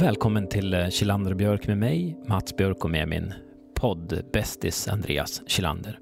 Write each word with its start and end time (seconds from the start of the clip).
Välkommen 0.00 0.48
till 0.48 0.74
eh, 0.74 0.88
Kilander 0.88 1.30
och 1.30 1.36
Björk 1.36 1.66
med 1.66 1.78
mig, 1.78 2.16
Mats 2.26 2.56
Björk 2.56 2.84
och 2.84 2.90
med 2.90 3.08
min 3.08 3.34
poddbästis 3.74 4.88
Andreas 4.88 5.42
Kilander. 5.46 5.98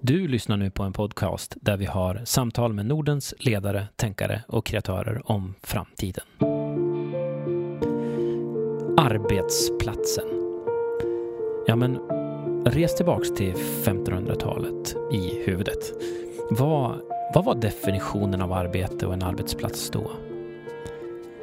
Du 0.00 0.28
lyssnar 0.28 0.56
nu 0.56 0.70
på 0.70 0.82
en 0.82 0.92
podcast 0.92 1.54
där 1.60 1.76
vi 1.76 1.84
har 1.84 2.20
samtal 2.24 2.72
med 2.72 2.86
Nordens 2.86 3.34
ledare, 3.38 3.86
tänkare 3.96 4.42
och 4.48 4.66
kreatörer 4.66 5.30
om 5.30 5.54
framtiden. 5.62 6.24
Arbetsplatsen. 8.96 10.24
Ja, 11.66 11.76
men 11.76 11.98
res 12.66 12.96
tillbaks 12.96 13.34
till 13.34 13.54
1500-talet 13.54 14.96
i 15.12 15.42
huvudet. 15.46 15.92
Vad, 16.50 17.00
vad 17.34 17.44
var 17.44 17.54
definitionen 17.54 18.42
av 18.42 18.52
arbete 18.52 19.06
och 19.06 19.14
en 19.14 19.22
arbetsplats 19.22 19.90
då? 19.90 20.10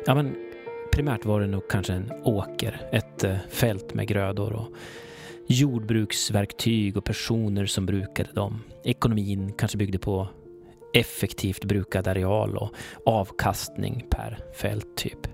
Ja, 0.06 0.16
men 0.16 0.51
primärt 0.92 1.26
var 1.26 1.42
det 1.42 1.48
nog 1.48 1.68
kanske 1.70 1.94
en 1.94 2.12
åker, 2.24 2.90
ett 2.92 3.24
eh, 3.24 3.38
fält 3.50 3.94
med 3.94 4.08
grödor 4.08 4.54
och 4.54 4.68
jordbruksverktyg 5.48 6.98
och 6.98 7.06
personer 7.06 7.66
som 7.66 7.86
brukade 7.86 8.32
dem. 8.34 8.64
Ekonomin 8.84 9.54
kanske 9.58 9.78
byggde 9.78 10.00
på 10.00 10.28
effektivt 10.94 11.66
brukad 11.66 12.08
areal 12.08 12.58
och 12.58 12.70
avkastning 13.06 14.06
per 14.10 14.40
fält 14.56 14.98
typ. 14.98 15.28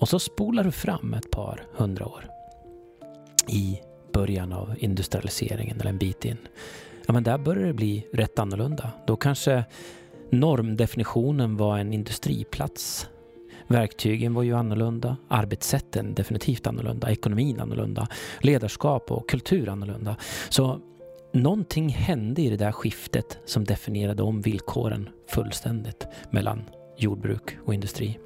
Och 0.00 0.08
så 0.08 0.18
spolar 0.18 0.64
du 0.64 0.70
fram 0.70 1.14
ett 1.14 1.30
par 1.30 1.66
hundra 1.72 2.06
år 2.06 2.24
i 3.48 3.78
början 4.12 4.52
av 4.52 4.74
industrialiseringen 4.78 5.80
eller 5.80 5.90
en 5.90 5.98
bit 5.98 6.24
in. 6.24 6.38
Ja, 7.06 7.12
men 7.12 7.22
där 7.22 7.38
börjar 7.38 7.66
det 7.66 7.72
bli 7.72 8.06
rätt 8.12 8.38
annorlunda. 8.38 8.90
Då 9.06 9.16
kanske 9.16 9.64
normdefinitionen 10.30 11.56
var 11.56 11.78
en 11.78 11.92
industriplats 11.92 13.08
Verktygen 13.66 14.34
var 14.34 14.42
ju 14.42 14.56
annorlunda, 14.56 15.16
arbetssätten 15.28 16.14
definitivt 16.14 16.66
annorlunda, 16.66 17.10
ekonomin 17.10 17.60
annorlunda, 17.60 18.08
ledarskap 18.40 19.10
och 19.10 19.28
kultur 19.28 19.68
annorlunda. 19.68 20.16
Så 20.48 20.80
någonting 21.32 21.88
hände 21.88 22.42
i 22.42 22.50
det 22.50 22.56
där 22.56 22.72
skiftet 22.72 23.38
som 23.44 23.64
definierade 23.64 24.22
om 24.22 24.40
villkoren 24.40 25.08
fullständigt 25.28 26.06
mellan 26.30 26.64
jordbruk 26.96 27.56
och 27.64 27.74
industri. 27.74 28.18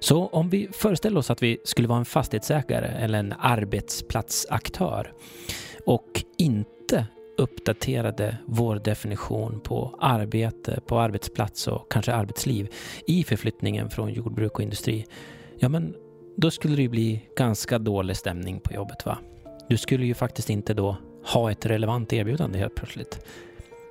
Så 0.00 0.26
om 0.26 0.50
vi 0.50 0.68
föreställer 0.72 1.18
oss 1.18 1.30
att 1.30 1.42
vi 1.42 1.58
skulle 1.64 1.88
vara 1.88 1.98
en 1.98 2.04
fastighetsägare 2.04 2.86
eller 2.86 3.18
en 3.18 3.34
arbetsplatsaktör 3.38 5.12
och 5.84 6.24
inte 6.38 7.06
uppdaterade 7.38 8.36
vår 8.46 8.76
definition 8.76 9.60
på 9.60 9.98
arbete, 10.00 10.80
på 10.86 10.98
arbetsplats 10.98 11.68
och 11.68 11.92
kanske 11.92 12.12
arbetsliv 12.12 12.68
i 13.06 13.24
förflyttningen 13.24 13.90
från 13.90 14.12
jordbruk 14.12 14.54
och 14.54 14.62
industri, 14.62 15.06
ja 15.58 15.68
men 15.68 15.94
då 16.36 16.50
skulle 16.50 16.76
det 16.76 16.82
ju 16.82 16.88
bli 16.88 17.22
ganska 17.36 17.78
dålig 17.78 18.16
stämning 18.16 18.60
på 18.60 18.74
jobbet 18.74 19.06
va? 19.06 19.18
Du 19.68 19.76
skulle 19.76 20.06
ju 20.06 20.14
faktiskt 20.14 20.50
inte 20.50 20.74
då 20.74 20.96
ha 21.24 21.50
ett 21.50 21.66
relevant 21.66 22.12
erbjudande 22.12 22.58
helt 22.58 22.74
plötsligt. 22.74 23.20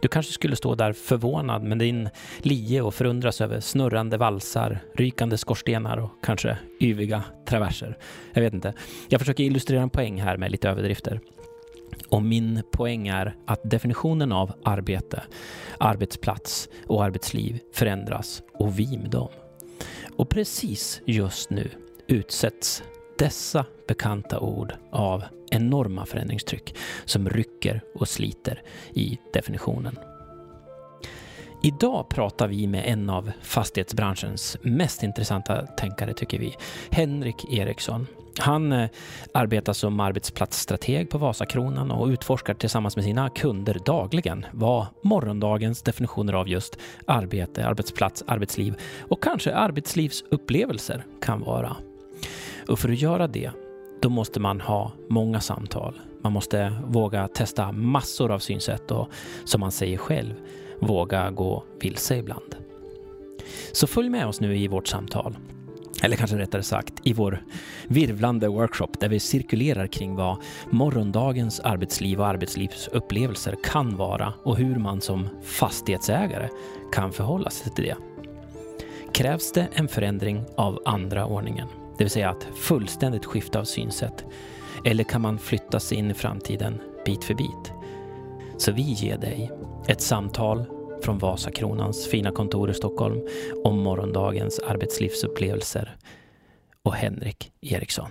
Du 0.02 0.08
kanske 0.08 0.34
skulle 0.34 0.56
stå 0.56 0.76
där 0.76 0.94
förvånad 0.94 1.64
med 1.64 1.78
din 1.80 2.10
lie 2.40 2.82
och 2.82 2.94
förundras 2.94 3.42
över 3.42 3.60
snurrande 3.60 4.18
valsar, 4.18 4.80
rykande 4.94 5.38
skorstenar 5.38 5.98
och 5.98 6.10
kanske 6.24 6.58
yviga 6.82 7.24
traverser. 7.48 7.98
Jag 8.34 8.42
vet 8.42 8.54
inte. 8.54 8.74
Jag 9.10 9.22
försöker 9.22 9.44
illustrera 9.44 9.82
en 9.82 9.90
poäng 9.90 10.22
här 10.22 10.38
med 10.38 10.52
lite 10.52 10.70
överdrifter. 10.70 11.20
Och 12.10 12.24
min 12.24 12.64
poäng 12.72 13.08
är 13.08 13.36
att 13.46 13.62
definitionen 13.64 14.32
av 14.32 14.52
arbete, 14.64 15.24
arbetsplats 15.80 16.70
och 16.88 17.04
arbetsliv 17.04 17.60
förändras 17.74 18.44
och 18.54 18.80
vi 18.80 18.98
med 18.98 19.10
dem. 19.10 19.30
Och 20.18 20.30
precis 20.30 21.02
just 21.06 21.50
nu 21.50 21.70
utsätts 22.08 22.84
dessa 23.18 23.66
bekanta 23.88 24.40
ord 24.40 24.74
av 24.92 25.24
enorma 25.52 26.06
förändringstryck 26.06 26.76
som 27.06 27.30
rycker 27.30 27.82
och 27.96 28.08
sliter 28.08 28.62
i 28.94 29.20
definitionen. 29.34 29.98
Idag 31.66 32.10
pratar 32.10 32.48
vi 32.48 32.68
med 32.68 32.84
en 32.86 33.10
av 33.10 33.32
fastighetsbranschens 33.42 34.58
mest 34.62 35.04
intressanta 35.04 35.62
tänkare 35.62 36.14
tycker 36.14 36.40
vi, 36.40 36.56
Henrik 36.90 37.54
Eriksson. 37.54 38.08
Han 38.38 38.72
eh, 38.72 38.90
arbetar 39.34 39.74
som 39.74 40.00
arbetsplatsstrateg 40.00 41.10
på 41.10 41.18
Vasakronan 41.18 41.92
och 41.92 42.08
utforskar 42.08 42.54
tillsammans 42.54 42.96
med 42.96 43.06
sina 43.06 43.30
kunder 43.30 43.78
dagligen 43.86 44.46
vad 44.54 44.86
morgondagens 45.02 45.82
definitioner 45.82 46.34
av 46.34 46.50
just 46.50 46.78
arbete, 47.08 47.68
arbetsplats, 47.68 48.24
arbetsliv 48.28 48.76
och 49.10 49.24
kanske 49.24 49.56
arbetslivsupplevelser 49.56 51.06
kan 51.22 51.42
vara. 51.42 51.76
Och 52.68 52.80
för 52.80 52.90
att 52.90 53.02
göra 53.02 53.28
det, 53.28 53.52
då 54.02 54.10
måste 54.10 54.40
man 54.40 54.62
ha 54.62 54.92
många 55.10 55.40
samtal. 55.40 56.00
Man 56.24 56.32
måste 56.32 56.78
våga 56.88 57.28
testa 57.28 57.72
massor 57.72 58.32
av 58.32 58.40
synsätt 58.40 58.92
och, 58.92 59.10
som 59.46 59.62
man 59.62 59.72
säger 59.72 59.98
själv, 59.98 60.34
våga 60.80 61.32
gå 61.32 61.64
vilse 61.80 62.18
ibland. 62.18 62.56
Så 63.72 63.88
följ 63.88 64.10
med 64.10 64.28
oss 64.28 64.42
nu 64.42 64.58
i 64.58 64.68
vårt 64.68 64.88
samtal. 64.88 65.38
Eller 66.04 66.16
kanske 66.16 66.38
rättare 66.38 66.64
sagt 66.64 66.94
i 67.04 67.14
vår 67.14 67.44
virvlande 67.88 68.48
workshop 68.48 68.88
där 69.00 69.10
vi 69.10 69.20
cirkulerar 69.20 69.88
kring 69.88 70.16
vad 70.16 70.38
morgondagens 70.70 71.60
arbetsliv 71.60 72.20
och 72.20 72.28
arbetslivsupplevelser 72.28 73.56
kan 73.64 73.96
vara 73.96 74.34
och 74.44 74.58
hur 74.58 74.76
man 74.76 75.02
som 75.02 75.30
fastighetsägare 75.44 76.50
kan 76.92 77.12
förhålla 77.12 77.50
sig 77.50 77.72
till 77.74 77.84
det. 77.84 77.96
Krävs 79.14 79.52
det 79.52 79.68
en 79.74 79.88
förändring 79.88 80.44
av 80.56 80.82
andra 80.86 81.26
ordningen, 81.26 81.68
det 81.98 82.04
vill 82.04 82.12
säga 82.12 82.30
att 82.30 82.48
fullständigt 82.56 83.26
skifta 83.26 83.60
av 83.60 83.64
synsätt? 83.64 84.26
Eller 84.86 85.04
kan 85.04 85.22
man 85.22 85.40
flytta 85.40 85.80
sig 85.80 85.98
in 85.98 86.12
i 86.12 86.14
framtiden 86.14 86.82
bit 87.06 87.24
för 87.24 87.34
bit? 87.34 87.74
Så 88.58 88.72
vi 88.72 88.82
ger 88.82 89.18
dig 89.18 89.52
ett 89.88 90.02
samtal 90.02 90.66
från 91.04 91.18
Vasakronans 91.18 92.08
fina 92.08 92.32
kontor 92.32 92.70
i 92.70 92.74
Stockholm 92.74 93.22
om 93.64 93.80
morgondagens 93.80 94.60
arbetslivsupplevelser 94.60 95.96
och 96.84 96.94
Henrik 96.94 97.52
Eriksson. 97.62 98.10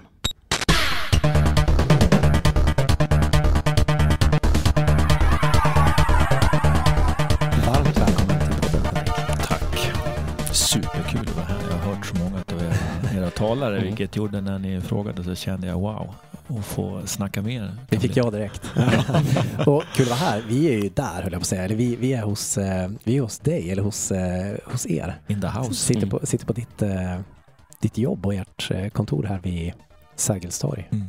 Varmt 7.66 7.98
välkommen 7.98 8.41
till 8.41 8.60
podden 8.60 8.84
Henrik. 8.84 9.14
Tack. 9.48 9.92
Superkul 10.52 11.20
att 11.20 11.36
vara 11.36 11.46
här. 11.46 11.60
Jag 11.70 11.76
har 11.76 11.94
hört 11.94 12.06
så 12.06 12.16
många 12.16 12.36
av 12.36 12.62
era, 12.62 13.20
era 13.20 13.30
talare, 13.30 13.76
mm. 13.76 13.86
vilket 13.86 14.16
gjorde 14.16 14.41
när 14.41 14.58
ni 14.58 14.80
frågade 14.80 15.24
så 15.24 15.34
kände 15.34 15.66
jag 15.66 15.80
wow, 15.80 16.14
och 16.47 16.65
få 16.65 17.06
snacka 17.06 17.43
med 17.43 17.55
er. 17.55 17.75
Det 17.88 18.00
fick 18.00 18.16
jag 18.16 18.32
direkt. 18.32 18.62
och 19.66 19.82
kul 19.94 20.05
att 20.05 20.21
vara 20.21 20.31
här. 20.31 20.43
Vi 20.49 20.66
är 20.69 20.82
ju 20.82 20.88
där 20.88 21.22
höll 21.22 21.32
jag 21.32 21.32
på 21.32 21.37
att 21.37 21.47
säga. 21.47 21.65
Eller 21.65 21.77
vi, 21.77 21.97
vi, 21.97 22.12
är, 22.12 22.22
hos, 22.22 22.59
eh, 22.59 22.91
vi 23.05 23.16
är 23.16 23.21
hos 23.21 23.38
dig 23.38 23.71
eller 23.71 23.82
hos, 23.82 24.12
eh, 24.12 24.56
hos 24.65 24.87
er. 24.87 25.21
In 25.27 25.41
the 25.41 25.47
house. 25.47 25.75
Sitter 25.75 26.06
på, 26.06 26.27
sitter 26.27 26.47
på 26.47 26.53
ditt, 26.53 26.83
eh, 26.83 27.19
ditt 27.81 27.99
jobb 27.99 28.27
och 28.27 28.34
ert 28.34 28.93
kontor 28.93 29.22
här 29.22 29.41
vid 29.43 29.72
Sergels 30.16 30.59
torg. 30.59 30.88
Mm. 30.93 31.06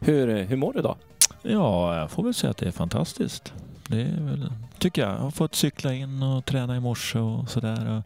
Hur, 0.00 0.44
hur 0.44 0.56
mår 0.56 0.72
du 0.72 0.82
då? 0.82 0.96
Ja, 1.42 1.96
jag 1.96 2.10
får 2.10 2.22
väl 2.22 2.34
säga 2.34 2.50
att 2.50 2.56
det 2.56 2.66
är 2.66 2.72
fantastiskt. 2.72 3.52
Det 3.86 4.02
är 4.02 4.20
väl, 4.20 4.52
tycker 4.78 5.02
jag. 5.02 5.10
Jag 5.10 5.18
har 5.18 5.30
fått 5.30 5.54
cykla 5.54 5.94
in 5.94 6.22
och 6.22 6.44
träna 6.44 6.76
i 6.76 6.80
morse 6.80 7.18
och 7.18 7.50
sådär. 7.50 8.02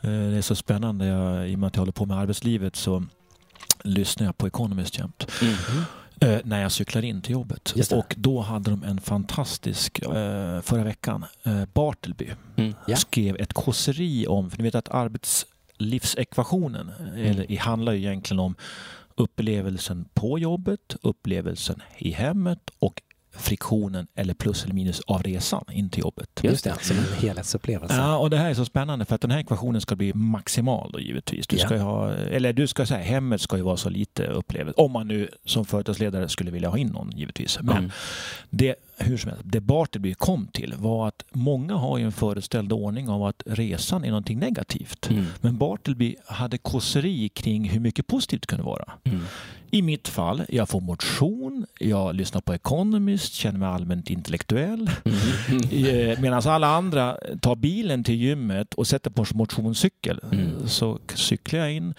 Det 0.00 0.10
är 0.10 0.42
så 0.42 0.54
spännande. 0.54 1.06
Jag, 1.06 1.48
I 1.48 1.54
och 1.54 1.58
med 1.58 1.66
att 1.66 1.76
jag 1.76 1.80
håller 1.80 1.92
på 1.92 2.06
med 2.06 2.18
arbetslivet 2.18 2.76
så 2.76 3.04
lyssnar 3.84 4.26
jag 4.26 4.38
på 4.38 4.46
Economist 4.46 4.98
jämt. 4.98 5.26
Mm. 5.42 5.54
Eh, 6.20 6.40
när 6.44 6.62
jag 6.62 6.72
cyklar 6.72 7.04
in 7.04 7.22
till 7.22 7.32
jobbet. 7.32 7.74
Och 7.92 8.14
då 8.18 8.40
hade 8.40 8.70
de 8.70 8.82
en 8.82 9.00
fantastisk, 9.00 9.98
eh, 9.98 10.60
förra 10.60 10.84
veckan, 10.84 11.24
eh, 11.42 11.64
Bartleby 11.72 12.30
mm. 12.56 12.74
yeah. 12.88 12.98
skrev 12.98 13.36
ett 13.36 13.52
kåseri 13.52 14.26
om, 14.26 14.50
för 14.50 14.58
ni 14.58 14.64
vet 14.64 14.74
att 14.74 14.88
arbetslivsekvationen 14.88 16.90
mm. 17.00 17.26
eller, 17.26 17.58
handlar 17.58 17.92
ju 17.92 17.98
egentligen 17.98 18.40
om 18.40 18.54
upplevelsen 19.14 20.04
på 20.14 20.38
jobbet, 20.38 20.96
upplevelsen 21.02 21.82
i 21.98 22.10
hemmet 22.10 22.70
och 22.78 23.02
friktionen 23.32 24.06
eller 24.14 24.34
plus 24.34 24.64
eller 24.64 24.74
minus 24.74 25.00
av 25.00 25.22
resan 25.22 25.64
in 25.72 25.90
till 25.90 26.00
jobbet. 26.00 26.40
Just 26.42 26.64
det, 26.64 26.74
som 26.80 26.96
en 26.96 27.04
helhetsupplevelse. 27.20 27.96
Ja, 27.96 28.18
och 28.18 28.30
det 28.30 28.36
här 28.36 28.50
är 28.50 28.54
så 28.54 28.64
spännande 28.64 29.04
för 29.04 29.14
att 29.14 29.20
den 29.20 29.30
här 29.30 29.38
ekvationen 29.38 29.80
ska 29.80 29.96
bli 29.96 30.14
maximal 30.14 30.90
då 30.92 31.00
givetvis. 31.00 31.46
Du 31.46 31.58
ska 31.58 31.74
yeah. 31.74 31.86
ha, 31.86 32.12
eller 32.12 32.52
du 32.52 32.66
ska 32.66 32.86
säga 32.86 33.00
hemmet 33.00 33.40
ska 33.40 33.56
ju 33.56 33.62
vara 33.62 33.76
så 33.76 33.88
lite 33.88 34.26
upplevelse. 34.26 34.80
Om 34.80 34.92
man 34.92 35.08
nu 35.08 35.28
som 35.44 35.64
företagsledare 35.64 36.28
skulle 36.28 36.50
vilja 36.50 36.68
ha 36.68 36.78
in 36.78 36.88
någon 36.88 37.10
givetvis. 37.10 37.58
Men 37.62 37.76
mm. 37.76 37.90
det 38.50 38.76
hur 39.00 39.16
som 39.16 39.30
helst, 39.30 39.44
det 39.44 39.60
Bartleby 39.60 40.14
kom 40.14 40.46
till 40.46 40.74
var 40.78 41.08
att 41.08 41.24
många 41.30 41.74
har 41.74 41.98
ju 41.98 42.04
en 42.04 42.12
föreställd 42.12 42.72
ordning 42.72 43.08
av 43.08 43.24
att 43.24 43.42
resan 43.46 44.04
är 44.04 44.08
någonting 44.08 44.38
negativt. 44.38 45.10
Mm. 45.10 45.24
Men 45.40 45.56
Bartleby 45.56 46.16
hade 46.26 46.58
kåseri 46.58 47.28
kring 47.28 47.68
hur 47.68 47.80
mycket 47.80 48.06
positivt 48.06 48.42
det 48.42 48.46
kunde 48.46 48.64
vara. 48.64 48.92
Mm. 49.04 49.20
I 49.70 49.82
mitt 49.82 50.08
fall, 50.08 50.42
jag 50.48 50.68
får 50.68 50.80
motion, 50.80 51.66
jag 51.78 52.14
lyssnar 52.14 52.40
på 52.40 52.52
Economist, 52.52 53.34
känner 53.34 53.58
mig 53.58 53.68
allmänt 53.68 54.10
intellektuell. 54.10 54.90
Mm. 55.04 56.20
Medan 56.22 56.42
alla 56.44 56.66
andra 56.66 57.16
tar 57.40 57.56
bilen 57.56 58.04
till 58.04 58.14
gymmet 58.14 58.74
och 58.74 58.86
sätter 58.86 59.10
på 59.10 59.24
motionscykel. 59.34 60.20
Mm. 60.32 60.68
Så 60.68 60.98
cyklar 61.14 61.60
jag 61.60 61.72
in, 61.72 61.94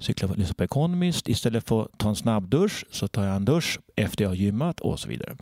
cyklar 0.00 0.30
och 0.30 0.38
lyssnar 0.38 0.54
på 0.54 0.64
Economist. 0.64 1.28
Istället 1.28 1.68
för 1.68 1.82
att 1.82 1.98
ta 1.98 2.08
en 2.08 2.16
snabb 2.16 2.48
dusch 2.48 2.84
så 2.90 3.08
tar 3.08 3.24
jag 3.24 3.36
en 3.36 3.44
dusch 3.44 3.78
efter 3.96 4.24
jag 4.24 4.30
har 4.30 4.34
gymmat 4.34 4.80
och 4.80 5.00
så 5.00 5.08
vidare. 5.08 5.30
Mm. 5.30 5.38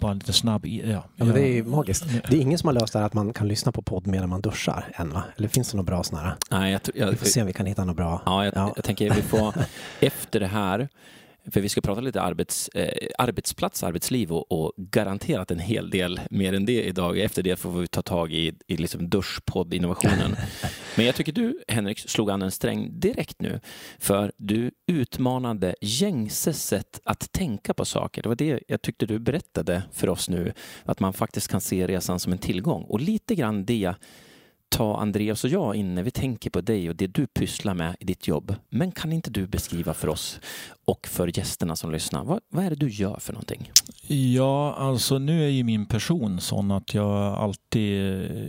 Bara 0.00 0.12
lite 0.12 0.32
snabb... 0.32 0.66
Ja, 0.66 0.82
ja, 1.16 1.24
men 1.24 1.34
det 1.34 1.58
är 1.58 1.62
magiskt. 1.62 2.04
Det 2.30 2.36
är 2.36 2.40
ingen 2.40 2.58
som 2.58 2.66
har 2.66 2.74
löst 2.74 2.92
det 2.92 2.98
här 2.98 3.06
att 3.06 3.14
man 3.14 3.32
kan 3.32 3.48
lyssna 3.48 3.72
på 3.72 3.82
podd 3.82 4.06
medan 4.06 4.28
man 4.28 4.40
duschar 4.40 4.92
än 4.94 5.10
va? 5.10 5.22
Eller 5.36 5.48
finns 5.48 5.70
det 5.70 5.76
några 5.76 5.86
bra 5.86 6.02
sådana 6.02 6.28
här? 6.28 6.36
Nej, 6.50 6.72
jag, 6.72 6.80
jag, 6.94 7.10
vi 7.10 7.16
får 7.16 7.26
se 7.26 7.40
om 7.40 7.46
vi 7.46 7.52
kan 7.52 7.66
hitta 7.66 7.84
något 7.84 7.96
bra. 7.96 8.22
Ja, 8.26 8.44
jag, 8.44 8.56
ja. 8.56 8.72
jag 8.76 8.84
tänker 8.84 9.14
vi 9.14 9.22
får 9.22 9.54
efter 10.00 10.40
det 10.40 10.46
här 10.46 10.88
för 11.50 11.60
vi 11.60 11.68
ska 11.68 11.80
prata 11.80 12.00
lite 12.00 12.20
arbets, 12.20 12.68
eh, 12.68 13.08
arbetsplats, 13.18 13.82
arbetsliv 13.82 14.32
och, 14.32 14.52
och, 14.52 14.72
garanterat 14.76 15.50
en 15.50 15.58
hel 15.58 15.90
del 15.90 16.20
mer 16.30 16.52
än 16.52 16.66
det 16.66 16.82
idag. 16.82 17.18
Efter 17.18 17.42
det 17.42 17.56
får 17.56 17.70
vi 17.72 17.86
ta 17.86 18.02
tag 18.02 18.32
i, 18.32 18.52
i 18.66 18.76
liksom 18.76 19.08
duschpodd-innovationen. 19.08 20.36
Men 20.96 21.06
jag 21.06 21.14
tycker 21.14 21.32
du, 21.32 21.62
Henrik, 21.68 21.98
slog 21.98 22.30
an 22.30 22.42
en 22.42 22.50
sträng 22.50 23.00
direkt 23.00 23.40
nu. 23.40 23.60
För 23.98 24.32
du 24.36 24.70
utmanade 24.86 25.74
gängse 25.80 26.52
sätt 26.52 27.00
att 27.04 27.32
tänka 27.32 27.74
på 27.74 27.84
saker. 27.84 28.22
Det 28.22 28.28
var 28.28 28.36
det 28.36 28.62
jag 28.68 28.82
tyckte 28.82 29.06
du 29.06 29.18
berättade 29.18 29.82
för 29.92 30.08
oss 30.08 30.28
nu. 30.28 30.52
Att 30.84 31.00
man 31.00 31.12
faktiskt 31.12 31.48
kan 31.48 31.60
se 31.60 31.86
resan 31.86 32.20
som 32.20 32.32
en 32.32 32.38
tillgång. 32.38 32.82
Och 32.82 33.00
lite 33.00 33.34
grann 33.34 33.64
det 33.64 33.94
ta 34.72 34.96
Andreas 34.96 35.44
och 35.44 35.50
jag 35.50 35.76
in 35.76 35.94
när 35.94 36.02
vi 36.02 36.10
tänker 36.10 36.50
på 36.50 36.60
dig 36.60 36.88
och 36.88 36.96
det 36.96 37.06
du 37.06 37.26
pysslar 37.26 37.74
med 37.74 37.96
i 38.00 38.04
ditt 38.04 38.28
jobb. 38.28 38.54
Men 38.70 38.92
kan 38.92 39.12
inte 39.12 39.30
du 39.30 39.46
beskriva 39.46 39.94
för 39.94 40.08
oss 40.08 40.40
och 40.84 41.06
för 41.06 41.38
gästerna 41.38 41.76
som 41.76 41.92
lyssnar, 41.92 42.24
vad, 42.24 42.40
vad 42.48 42.64
är 42.64 42.70
det 42.70 42.76
du 42.76 42.88
gör 42.88 43.18
för 43.20 43.32
någonting? 43.32 43.70
Ja, 44.06 44.74
alltså 44.74 45.18
nu 45.18 45.44
är 45.44 45.48
ju 45.48 45.64
min 45.64 45.86
person 45.86 46.40
sån 46.40 46.70
att 46.70 46.94
jag 46.94 47.34
alltid 47.34 48.02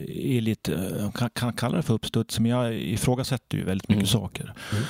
är 0.09 0.41
lite, 0.41 1.11
kan, 1.15 1.29
kan 1.29 1.53
kalla 1.53 1.77
det 1.77 1.83
för 1.83 1.93
uppstuds, 1.93 2.39
men 2.39 2.51
jag 2.51 2.75
ifrågasätter 2.75 3.57
ju 3.57 3.63
väldigt 3.63 3.89
mycket 3.89 4.13
mm. 4.13 4.21
saker. 4.21 4.53
Mm. 4.71 4.83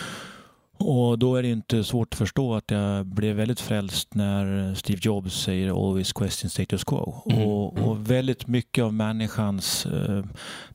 Och 0.77 1.19
då 1.19 1.35
är 1.35 1.43
det 1.43 1.49
inte 1.49 1.83
svårt 1.83 2.13
att 2.13 2.17
förstå 2.17 2.55
att 2.55 2.71
jag 2.71 3.05
blev 3.05 3.35
väldigt 3.35 3.59
frälst 3.59 4.15
när 4.15 4.75
Steve 4.75 4.99
Jobs 5.03 5.43
säger 5.43 5.87
always 5.87 6.13
question 6.13 6.49
status 6.49 6.83
quo. 6.83 7.23
Mm. 7.29 7.41
Och, 7.41 7.73
och, 7.73 7.91
mm. 7.91 8.03
väldigt 8.03 8.47
mycket 8.47 8.83
av 8.83 8.93
människans 8.93 9.85
eh, 9.85 10.23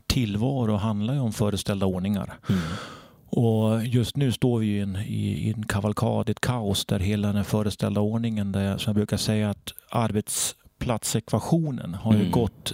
tillvaro 0.09 0.77
handlar 0.77 1.15
ju 1.15 1.21
om 1.21 1.33
föreställda 1.33 1.87
ordningar. 1.87 2.35
Mm. 2.49 2.61
Och 3.31 3.87
just 3.87 4.17
nu 4.17 4.33
står 4.33 4.59
vi 4.59 4.67
i 4.67 4.81
en, 4.81 4.97
i, 4.97 5.47
i 5.47 5.53
en 5.57 5.63
kavalkad, 5.63 6.29
ett 6.29 6.41
kaos 6.41 6.87
där 6.87 6.99
hela 6.99 7.33
den 7.33 7.45
föreställda 7.45 8.01
ordningen, 8.01 8.53
där 8.53 8.63
jag, 8.63 8.81
som 8.81 8.91
jag 8.91 8.97
brukar 8.97 9.17
säga 9.17 9.51
att 9.51 9.73
arbetsplatsekvationen 9.91 11.95
har 11.95 12.13
ju 12.13 12.21
mm. 12.21 12.31
gått 12.31 12.73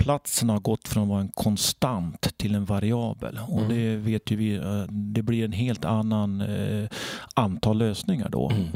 platsen 0.00 0.48
har 0.48 0.60
gått 0.60 0.88
från 0.88 1.02
att 1.02 1.08
vara 1.08 1.20
en 1.20 1.28
konstant 1.28 2.38
till 2.38 2.54
en 2.54 2.64
variabel. 2.64 3.38
Och 3.48 3.62
mm. 3.62 3.68
det 3.68 3.96
vet 3.96 4.30
ju 4.30 4.36
vi, 4.36 4.54
eh, 4.54 4.82
det 4.88 5.22
blir 5.22 5.44
en 5.44 5.52
helt 5.52 5.84
annan 5.84 6.40
eh, 6.40 6.88
antal 7.34 7.78
lösningar 7.78 8.28
då. 8.28 8.50
Mm. 8.50 8.66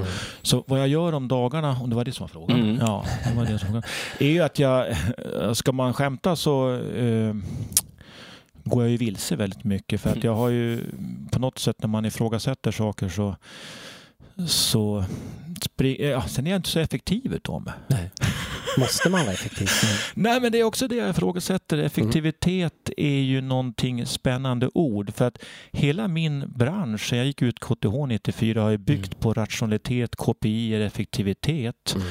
Så 0.42 0.64
vad 0.66 0.80
jag 0.80 0.88
gör 0.88 1.12
om 1.12 1.28
dagarna, 1.28 1.78
om 1.80 1.90
det 1.90 1.96
var 1.96 2.04
det 2.04 2.12
som 2.12 2.24
var 2.24 2.28
frågan, 2.28 2.60
mm. 2.60 2.76
ja, 2.80 3.04
det 3.30 3.36
var 3.36 3.46
det 3.46 3.58
som 3.58 3.72
var 3.72 3.82
frågan 3.82 3.82
är 4.18 4.30
ju 4.30 4.40
att 4.42 4.58
jag, 4.58 4.90
eh, 4.90 5.52
ska 5.52 5.72
man 5.72 5.94
skämta 5.94 6.36
så 6.36 6.74
eh, 6.76 7.34
går 8.64 8.82
jag 8.82 8.90
ju 8.90 8.96
vilse 8.96 9.36
väldigt 9.36 9.64
mycket 9.64 10.00
för 10.00 10.10
att 10.10 10.24
jag 10.24 10.34
har 10.34 10.48
ju 10.48 10.84
på 11.30 11.38
något 11.38 11.58
sätt 11.58 11.76
när 11.78 11.88
man 11.88 12.04
ifrågasätter 12.04 12.70
saker 12.70 13.08
så 13.08 13.36
så 14.46 15.04
ja, 15.98 16.22
sen 16.22 16.46
är 16.46 16.50
jag 16.50 16.58
inte 16.58 16.68
så 16.68 16.78
effektiv 16.78 17.34
utav 17.34 17.62
mig. 17.62 17.74
Nej. 17.86 18.10
Måste 18.78 19.10
man 19.10 19.20
vara 19.20 19.32
effektiv? 19.32 19.68
Nej, 20.14 20.40
men 20.40 20.52
det 20.52 20.60
är 20.60 20.64
också 20.64 20.88
det 20.88 20.96
jag 20.96 21.10
ifrågasätter. 21.10 21.78
Effektivitet 21.78 22.90
mm. 22.96 23.14
är 23.14 23.20
ju 23.20 23.40
någonting 23.40 24.06
spännande 24.06 24.70
ord 24.74 25.14
för 25.14 25.24
att 25.24 25.38
hela 25.72 26.08
min 26.08 26.52
bransch, 26.56 27.12
jag 27.12 27.26
gick 27.26 27.42
ut 27.42 27.60
KTH 27.60 28.06
94, 28.08 28.62
har 28.62 28.70
ju 28.70 28.78
byggt 28.78 29.12
mm. 29.12 29.20
på 29.20 29.34
rationalitet, 29.34 30.16
KPI, 30.16 30.74
effektivitet. 30.74 31.94
Mm. 31.94 32.06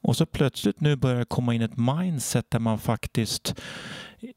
Och 0.00 0.16
så 0.16 0.26
plötsligt 0.26 0.80
nu 0.80 0.96
börjar 0.96 1.18
det 1.18 1.24
komma 1.24 1.54
in 1.54 1.62
ett 1.62 1.76
mindset 1.76 2.50
där 2.50 2.58
man 2.58 2.78
faktiskt 2.78 3.54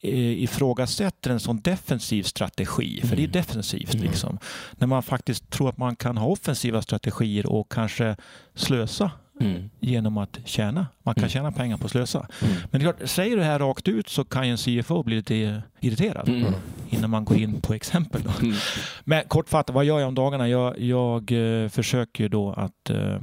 eh, 0.01 0.43
ifrågasätter 0.43 1.31
en 1.31 1.39
sån 1.39 1.61
defensiv 1.61 2.23
strategi, 2.23 3.01
för 3.01 3.15
det 3.15 3.21
är 3.21 3.25
mm. 3.25 3.31
defensivt. 3.31 3.93
Mm. 3.93 4.05
Liksom. 4.05 4.39
När 4.71 4.87
man 4.87 5.03
faktiskt 5.03 5.49
tror 5.49 5.69
att 5.69 5.77
man 5.77 5.95
kan 5.95 6.17
ha 6.17 6.27
offensiva 6.27 6.81
strategier 6.81 7.45
och 7.45 7.71
kanske 7.71 8.15
slösa 8.55 9.11
Mm. 9.45 9.69
genom 9.79 10.17
att 10.17 10.39
tjäna. 10.45 10.87
Man 11.03 11.15
kan 11.15 11.23
mm. 11.23 11.29
tjäna 11.29 11.51
pengar 11.51 11.77
på 11.77 11.85
att 11.85 11.91
slösa. 11.91 12.27
Mm. 12.41 12.55
Men 12.71 12.81
det 12.81 12.87
är 12.87 12.93
klart, 12.93 13.09
säger 13.09 13.35
du 13.35 13.41
det 13.41 13.47
här 13.47 13.59
rakt 13.59 13.87
ut 13.87 14.09
så 14.09 14.23
kan 14.23 14.47
ju 14.47 14.51
en 14.51 14.57
CFO 14.57 15.03
bli 15.03 15.15
lite 15.15 15.61
irriterad 15.79 16.29
mm. 16.29 16.53
innan 16.89 17.09
man 17.09 17.25
går 17.25 17.37
in 17.37 17.61
på 17.61 17.73
exempel. 17.73 18.21
Mm. 18.41 18.55
Men 19.03 19.23
kortfattat, 19.27 19.75
vad 19.75 19.85
gör 19.85 19.99
jag 19.99 20.07
om 20.07 20.15
dagarna? 20.15 20.49
Jag, 20.49 20.79
jag 20.79 21.31
eh, 21.31 21.69
försöker 21.69 22.29
då 22.29 22.53
att 22.53 22.89
eh, 22.89 23.19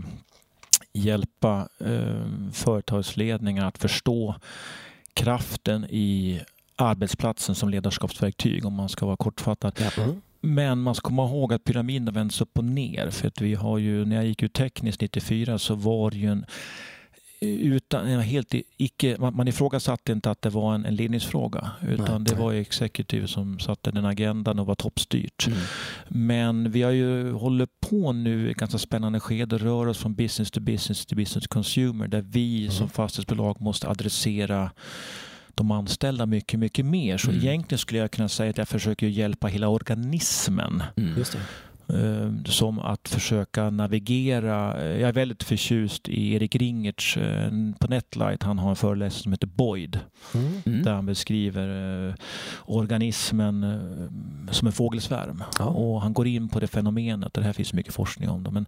hjälpa 0.92 1.68
eh, 1.78 2.26
företagsledningar 2.52 3.66
att 3.66 3.78
förstå 3.78 4.34
kraften 5.14 5.86
i 5.90 6.40
arbetsplatsen 6.76 7.54
som 7.54 7.68
ledarskapsverktyg 7.68 8.66
om 8.66 8.74
man 8.74 8.88
ska 8.88 9.06
vara 9.06 9.16
kortfattad. 9.16 9.80
Mm. 9.96 10.20
Men 10.40 10.78
man 10.78 10.94
ska 10.94 11.08
komma 11.08 11.24
ihåg 11.24 11.52
att 11.52 11.64
pyramiden 11.64 12.06
har 12.08 12.14
vänts 12.14 12.40
upp 12.40 12.58
och 12.58 12.64
ner. 12.64 13.10
För 13.10 13.28
att 13.28 13.40
vi 13.40 13.54
har 13.54 13.78
ju, 13.78 14.04
när 14.04 14.16
jag 14.16 14.26
gick 14.26 14.42
ut 14.42 14.52
tekniskt 14.52 15.00
94 15.00 15.58
så 15.58 15.74
var 15.74 16.10
det 16.10 16.16
ju 16.16 16.30
en 16.30 16.46
utan, 17.40 18.06
helt 18.06 18.54
icke, 18.76 19.16
man 19.18 19.48
ifrågasatte 19.48 20.12
inte 20.12 20.30
att 20.30 20.42
det 20.42 20.50
var 20.50 20.74
en, 20.74 20.84
en 20.84 20.96
ledningsfråga 20.96 21.70
utan 21.88 22.22
nej, 22.22 22.32
det 22.32 22.42
var 22.42 22.52
executive 22.52 23.28
som 23.28 23.58
satte 23.58 23.90
den 23.90 24.04
agendan 24.04 24.58
och 24.58 24.66
var 24.66 24.74
toppstyrt. 24.74 25.46
Mm. 25.46 25.58
Men 26.08 26.70
vi 26.70 26.82
har 26.82 26.90
ju 26.90 27.32
hållit 27.32 27.80
på 27.80 28.12
nu 28.12 28.50
i 28.50 28.52
ganska 28.52 28.78
spännande 28.78 29.20
skede, 29.20 29.58
rör 29.58 29.86
oss 29.86 29.98
från 29.98 30.14
business 30.14 30.50
to 30.50 30.60
business 30.60 31.06
till 31.06 31.16
business 31.16 31.46
consumer 31.46 32.08
där 32.08 32.20
vi 32.20 32.60
mm. 32.60 32.72
som 32.72 32.88
fastighetsbolag 32.88 33.60
måste 33.60 33.88
adressera 33.88 34.70
de 35.58 35.70
anställda 35.70 36.26
mycket, 36.26 36.60
mycket 36.60 36.86
mer. 36.86 37.18
Så 37.18 37.30
mm. 37.30 37.40
egentligen 37.40 37.78
skulle 37.78 38.00
jag 38.00 38.10
kunna 38.10 38.28
säga 38.28 38.50
att 38.50 38.58
jag 38.58 38.68
försöker 38.68 39.06
hjälpa 39.06 39.46
hela 39.46 39.68
organismen. 39.68 40.82
Mm. 40.96 41.24
Eh, 41.92 42.32
som 42.44 42.78
att 42.78 43.08
försöka 43.08 43.70
navigera. 43.70 44.86
Jag 44.98 45.08
är 45.08 45.12
väldigt 45.12 45.42
förtjust 45.42 46.08
i 46.08 46.34
Erik 46.34 46.56
Ringertz 46.56 47.16
eh, 47.16 47.50
på 47.78 47.86
Netlight. 47.86 48.42
Han 48.42 48.58
har 48.58 48.70
en 48.70 48.76
föreläsning 48.76 49.22
som 49.22 49.32
heter 49.32 49.46
Boyd. 49.46 50.00
Mm. 50.34 50.52
mm. 50.66 50.82
Där 50.82 50.92
han 50.92 51.06
beskriver 51.06 52.08
eh, 52.08 52.14
organismen 52.64 53.80
som 54.50 54.66
en 54.66 54.72
fågelsvärm. 54.72 55.44
Ja. 55.58 55.64
Och 55.64 56.02
han 56.02 56.12
går 56.12 56.26
in 56.26 56.48
på 56.48 56.60
det 56.60 56.66
fenomenet. 56.66 57.34
Det 57.34 57.42
här 57.42 57.52
finns 57.52 57.72
mycket 57.72 57.94
forskning 57.94 58.28
om 58.28 58.44
det. 58.44 58.50
Men 58.50 58.66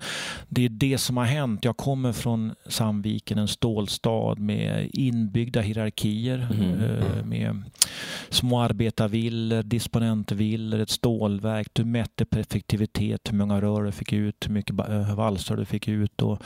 det 0.49 0.65
är 0.65 0.69
det 0.69 0.99
som 0.99 1.17
har 1.17 1.25
hänt. 1.25 1.65
Jag 1.65 1.77
kommer 1.77 2.13
från 2.13 2.55
Sandviken, 2.69 3.39
en 3.39 3.49
stålstad 3.49 4.35
med 4.39 4.91
inbyggda 4.93 5.61
hierarkier. 5.61 6.49
Mm. 6.51 7.29
Med 7.29 7.63
små 8.31 8.61
arbetarvillor, 8.61 9.63
disponentvillor, 9.63 10.81
ett 10.81 10.91
stålverk. 10.91 11.69
Du 11.73 11.85
mätte 11.85 12.27
effektivitet 12.31 13.33
hur 13.33 13.37
många 13.37 13.61
rör 13.61 13.83
du 13.83 13.93
fick 13.93 14.13
ut, 14.13 14.47
hur 14.47 14.53
mycket 14.53 14.79
eh, 14.89 15.15
valsar 15.15 15.57
du 15.57 15.65
fick 15.65 15.89
ut. 15.89 16.23
Och, 16.23 16.43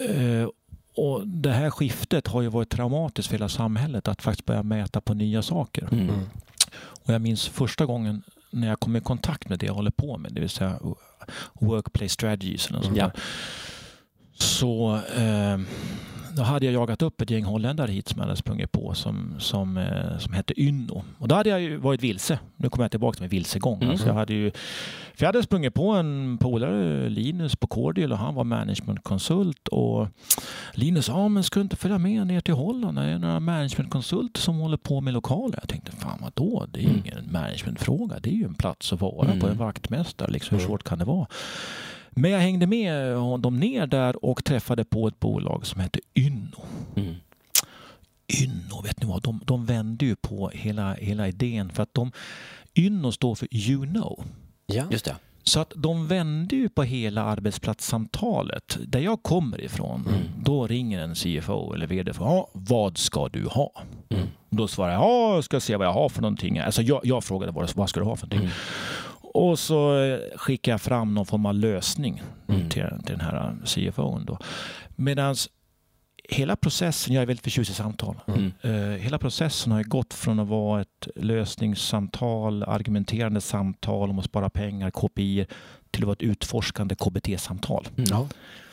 eh, 0.00 0.48
och 0.94 1.28
det 1.28 1.52
här 1.52 1.70
skiftet 1.70 2.26
har 2.26 2.42
ju 2.42 2.48
varit 2.48 2.70
traumatiskt 2.70 3.28
för 3.28 3.36
hela 3.36 3.48
samhället 3.48 4.08
att 4.08 4.22
faktiskt 4.22 4.46
börja 4.46 4.62
mäta 4.62 5.00
på 5.00 5.14
nya 5.14 5.42
saker. 5.42 5.88
Mm. 5.92 6.10
Och 6.78 7.14
jag 7.14 7.20
minns 7.20 7.48
första 7.48 7.86
gången 7.86 8.22
när 8.50 8.68
jag 8.68 8.80
kom 8.80 8.96
i 8.96 9.00
kontakt 9.00 9.48
med 9.48 9.58
det 9.58 9.66
jag 9.66 9.74
håller 9.74 9.90
på 9.90 10.18
med, 10.18 10.32
det 10.32 10.40
vill 10.40 10.50
säga 10.50 10.78
workplace 11.52 12.08
strategies. 12.08 12.70
Eller 12.70 12.82
sånt 12.82 12.98
mm. 12.98 13.10
Så 14.34 15.00
eh, 15.16 15.58
då 16.36 16.42
hade 16.42 16.66
jag 16.66 16.74
jagat 16.74 17.02
upp 17.02 17.20
ett 17.20 17.30
gäng 17.30 17.44
holländare 17.44 17.92
hit 17.92 18.08
som 18.08 18.18
jag 18.18 18.24
hade 18.24 18.36
sprungit 18.36 18.72
på 18.72 18.94
som, 18.94 19.34
som, 19.38 19.76
eh, 19.76 20.18
som 20.18 20.32
hette 20.32 20.60
Ynno. 20.62 21.02
Och 21.18 21.28
då 21.28 21.34
hade 21.34 21.48
jag 21.50 21.60
ju 21.60 21.76
varit 21.76 22.02
vilse. 22.02 22.38
Nu 22.56 22.68
kommer 22.68 22.84
jag 22.84 22.90
tillbaka 22.90 23.14
till 23.16 23.22
min 23.22 23.30
vilsegång. 23.30 23.78
Mm. 23.78 23.90
Alltså 23.90 24.06
jag 24.06 24.14
hade 24.14 24.34
ju, 24.34 24.50
för 25.14 25.24
jag 25.24 25.26
hade 25.26 25.42
sprungit 25.42 25.74
på 25.74 25.90
en 25.90 26.38
polare, 26.40 27.08
Linus, 27.08 27.56
på 27.56 27.66
Cordial 27.66 28.12
och 28.12 28.18
han 28.18 28.34
var 28.34 28.44
managementkonsult. 28.44 29.68
Och 29.68 30.08
Linus 30.72 31.04
sa, 31.04 31.14
ah, 31.14 31.28
men 31.28 31.44
ska 31.44 31.60
du 31.60 31.62
inte 31.62 31.76
följa 31.76 31.98
med 31.98 32.26
ner 32.26 32.40
till 32.40 32.54
Holland? 32.54 32.98
Det 32.98 33.04
är 33.04 33.18
några 33.18 33.40
managementkonsulter 33.40 34.40
som 34.40 34.56
håller 34.58 34.76
på 34.76 35.00
med 35.00 35.14
lokaler. 35.14 35.58
Jag 35.60 35.68
tänkte, 35.68 35.92
fan 35.92 36.18
vadå? 36.22 36.66
Det 36.68 36.78
är 36.78 36.82
ju 36.82 36.88
mm. 36.88 37.02
ingen 37.04 37.32
managementfråga. 37.32 38.16
Det 38.20 38.30
är 38.30 38.34
ju 38.34 38.44
en 38.44 38.54
plats 38.54 38.92
att 38.92 39.00
vara 39.00 39.26
mm. 39.26 39.40
på, 39.40 39.48
en 39.48 39.56
vaktmästare. 39.56 40.30
Liksom, 40.30 40.58
hur 40.58 40.66
svårt 40.66 40.82
kan 40.82 40.98
det 40.98 41.04
vara? 41.04 41.26
Men 42.10 42.30
jag 42.30 42.40
hängde 42.40 42.66
med 42.66 43.16
honom 43.16 43.60
ner 43.60 43.86
där 43.86 44.24
och 44.24 44.44
träffade 44.44 44.84
på 44.84 45.08
ett 45.08 45.20
bolag 45.20 45.66
som 45.66 45.80
hette 45.80 46.00
Ynno. 46.14 46.62
Mm. 46.96 47.14
Ynno, 48.42 48.82
vet 48.82 49.02
ni 49.02 49.08
vad? 49.08 49.22
De, 49.22 49.40
de 49.44 49.66
vände 49.66 50.04
ju 50.04 50.16
på 50.16 50.48
hela, 50.48 50.94
hela 50.94 51.28
idén 51.28 51.70
för 51.70 51.82
att 51.82 51.94
de 51.94 52.12
Ynno 52.76 53.12
står 53.12 53.34
för 53.34 53.48
You 53.54 53.86
know. 53.86 54.24
Ja. 54.66 54.84
Just 54.90 55.04
det. 55.04 55.16
Så 55.42 55.60
att 55.60 55.72
de 55.76 56.06
vände 56.06 56.56
ju 56.56 56.68
på 56.68 56.82
hela 56.82 57.22
arbetsplatssamtalet. 57.22 58.78
Där 58.86 59.00
jag 59.00 59.22
kommer 59.22 59.60
ifrån, 59.60 60.06
mm. 60.08 60.20
då 60.44 60.66
ringer 60.66 61.00
en 61.00 61.14
CFO 61.14 61.72
eller 61.72 61.86
VD 61.86 62.12
för 62.12 62.24
ja, 62.24 62.48
vad 62.52 62.98
ska 62.98 63.28
du 63.28 63.46
ha? 63.46 63.72
Mm. 64.08 64.28
Då 64.50 64.68
svarar 64.68 64.92
jag, 64.92 65.02
ja, 65.02 65.34
jag 65.34 65.44
ska 65.44 65.60
se 65.60 65.76
vad 65.76 65.86
jag 65.86 65.92
har 65.92 66.08
för 66.08 66.22
någonting. 66.22 66.58
Alltså 66.58 66.82
jag, 66.82 67.00
jag 67.04 67.24
frågade 67.24 67.52
vad, 67.52 67.74
vad 67.74 67.88
ska 67.88 68.00
du 68.00 68.06
ha 68.06 68.16
för 68.16 68.26
någonting? 68.26 68.40
Mm. 68.40 68.56
Och 69.34 69.58
så 69.58 69.98
eh, 70.02 70.18
skickar 70.36 70.72
jag 70.72 70.80
fram 70.80 71.14
någon 71.14 71.26
form 71.26 71.46
av 71.46 71.54
lösning 71.54 72.22
Mm. 72.48 72.60
till, 72.68 72.84
till 73.04 73.18
den 73.18 73.20
här 73.20 73.56
CFOn. 73.64 74.24
Då. 74.24 74.38
Medan 74.96 75.34
hela 76.28 76.56
processen, 76.56 77.14
jag 77.14 77.22
är 77.22 77.26
väldigt 77.26 77.44
förtjust 77.44 77.70
i 77.70 77.74
samtal. 77.74 78.16
Mm. 78.26 78.52
Eh, 78.62 78.98
hela 78.98 79.18
processen 79.18 79.72
har 79.72 79.82
gått 79.82 80.14
från 80.14 80.38
att 80.40 80.48
vara 80.48 80.80
ett 80.80 81.08
lösningssamtal, 81.16 82.62
argumenterande 82.62 83.40
samtal 83.40 84.10
om 84.10 84.18
att 84.18 84.24
spara 84.24 84.50
pengar, 84.50 84.90
KPI, 84.90 85.46
till 85.90 86.02
att 86.02 86.06
vara 86.06 86.12
ett 86.12 86.22
utforskande 86.22 86.94
KBT-samtal. 86.94 87.88
Mm. 87.96 88.06
Ja. 88.10 88.28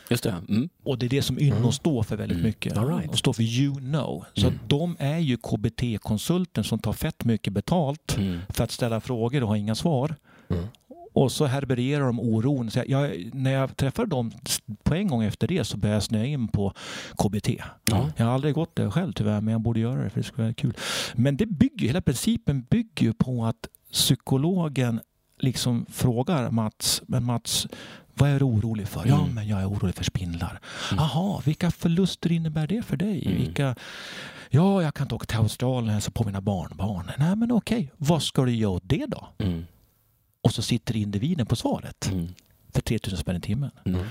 Just 0.09 0.23
det. 0.23 0.35
Mm. 0.49 0.69
Och 0.83 0.97
det 0.97 1.05
är 1.05 1.09
det 1.09 1.21
som 1.21 1.39
Ynno 1.39 1.55
Mm. 1.57 1.71
står 1.71 2.03
för 2.03 2.15
väldigt 2.17 2.37
Mm. 2.37 2.47
mycket. 2.47 2.77
All 2.77 2.97
right. 2.97 3.11
Och 3.11 3.17
står 3.17 3.33
för 3.33 3.43
you 3.43 3.75
know. 3.75 4.25
Så 4.33 4.47
Mm. 4.47 4.59
de 4.67 4.95
är 4.99 5.17
ju 5.17 5.37
KBT-konsulten 5.37 6.63
som 6.63 6.79
tar 6.79 6.93
fett 6.93 7.25
mycket 7.25 7.53
betalt 7.53 8.17
Mm. 8.17 8.39
för 8.49 8.63
att 8.63 8.71
ställa 8.71 8.99
frågor 9.01 9.41
och 9.43 9.47
ha 9.49 9.57
inga 9.57 9.75
svar. 9.75 10.15
Mm. 10.49 10.65
Och 11.13 11.31
så 11.31 11.45
herbererar 11.45 12.05
de 12.05 12.19
oron. 12.19 12.71
Så 12.71 12.83
jag, 12.87 13.29
när 13.33 13.51
jag 13.51 13.77
träffade 13.77 14.09
dem 14.09 14.31
på 14.83 14.95
en 14.95 15.07
gång 15.07 15.23
efter 15.23 15.47
det 15.47 15.63
så 15.63 15.77
började 15.77 15.95
jag 15.95 16.03
snöa 16.03 16.25
in 16.25 16.47
på 16.47 16.73
KBT. 17.17 17.49
Ja. 17.91 18.09
Jag 18.17 18.25
har 18.25 18.33
aldrig 18.33 18.53
gått 18.53 18.75
det 18.75 18.91
själv 18.91 19.13
tyvärr, 19.13 19.41
men 19.41 19.51
jag 19.51 19.61
borde 19.61 19.79
göra 19.79 20.03
det 20.03 20.09
för 20.09 20.19
det 20.19 20.23
skulle 20.27 20.43
vara 20.43 20.53
kul. 20.53 20.73
Men 21.13 21.37
det 21.37 21.45
bygger, 21.45 21.87
hela 21.87 22.01
principen 22.01 22.61
bygger 22.69 23.05
ju 23.05 23.13
på 23.13 23.45
att 23.45 23.67
psykologen 23.91 24.99
liksom 25.39 25.85
frågar 25.89 26.51
Mats, 26.51 27.01
men 27.07 27.23
Mats, 27.23 27.67
vad 28.13 28.29
är 28.29 28.39
du 28.39 28.45
orolig 28.45 28.87
för? 28.87 29.05
Ja, 29.07 29.19
Mm. 29.21 29.35
men 29.35 29.47
jag 29.47 29.61
är 29.61 29.69
orolig 29.69 29.95
för 29.95 30.03
spindlar. 30.03 30.59
Mm. 30.91 31.03
Jaha, 31.03 31.41
vilka 31.45 31.71
förluster 31.71 32.31
innebär 32.31 32.67
det 32.67 32.81
för 32.81 32.97
dig? 32.97 33.25
Mm. 33.25 33.37
Vilka... 33.37 33.75
Ja, 34.49 34.81
jag 34.83 34.93
kan 34.93 35.05
inte 35.05 35.15
åka 35.15 35.25
till 35.25 35.37
Australien 35.37 35.87
och 35.87 35.93
hälsa 35.93 36.11
på 36.11 36.23
mina 36.23 36.41
barnbarn. 36.41 37.11
Nej, 37.17 37.35
men 37.35 37.51
okej, 37.51 37.91
vad 37.97 38.23
ska 38.23 38.45
du 38.45 38.55
göra 38.55 38.71
åt 38.71 38.83
det 38.85 39.05
då? 39.05 39.27
Och 40.47 40.53
så 40.53 40.61
sitter 40.61 40.95
individen 40.95 41.45
på 41.45 41.55
svaret 41.55 42.07
Mm. 42.11 42.27
för 42.73 42.81
3000 42.81 43.19
spänn 43.19 43.35
i 43.35 43.41
timmen. 43.41 43.71
Mm. 43.85 44.01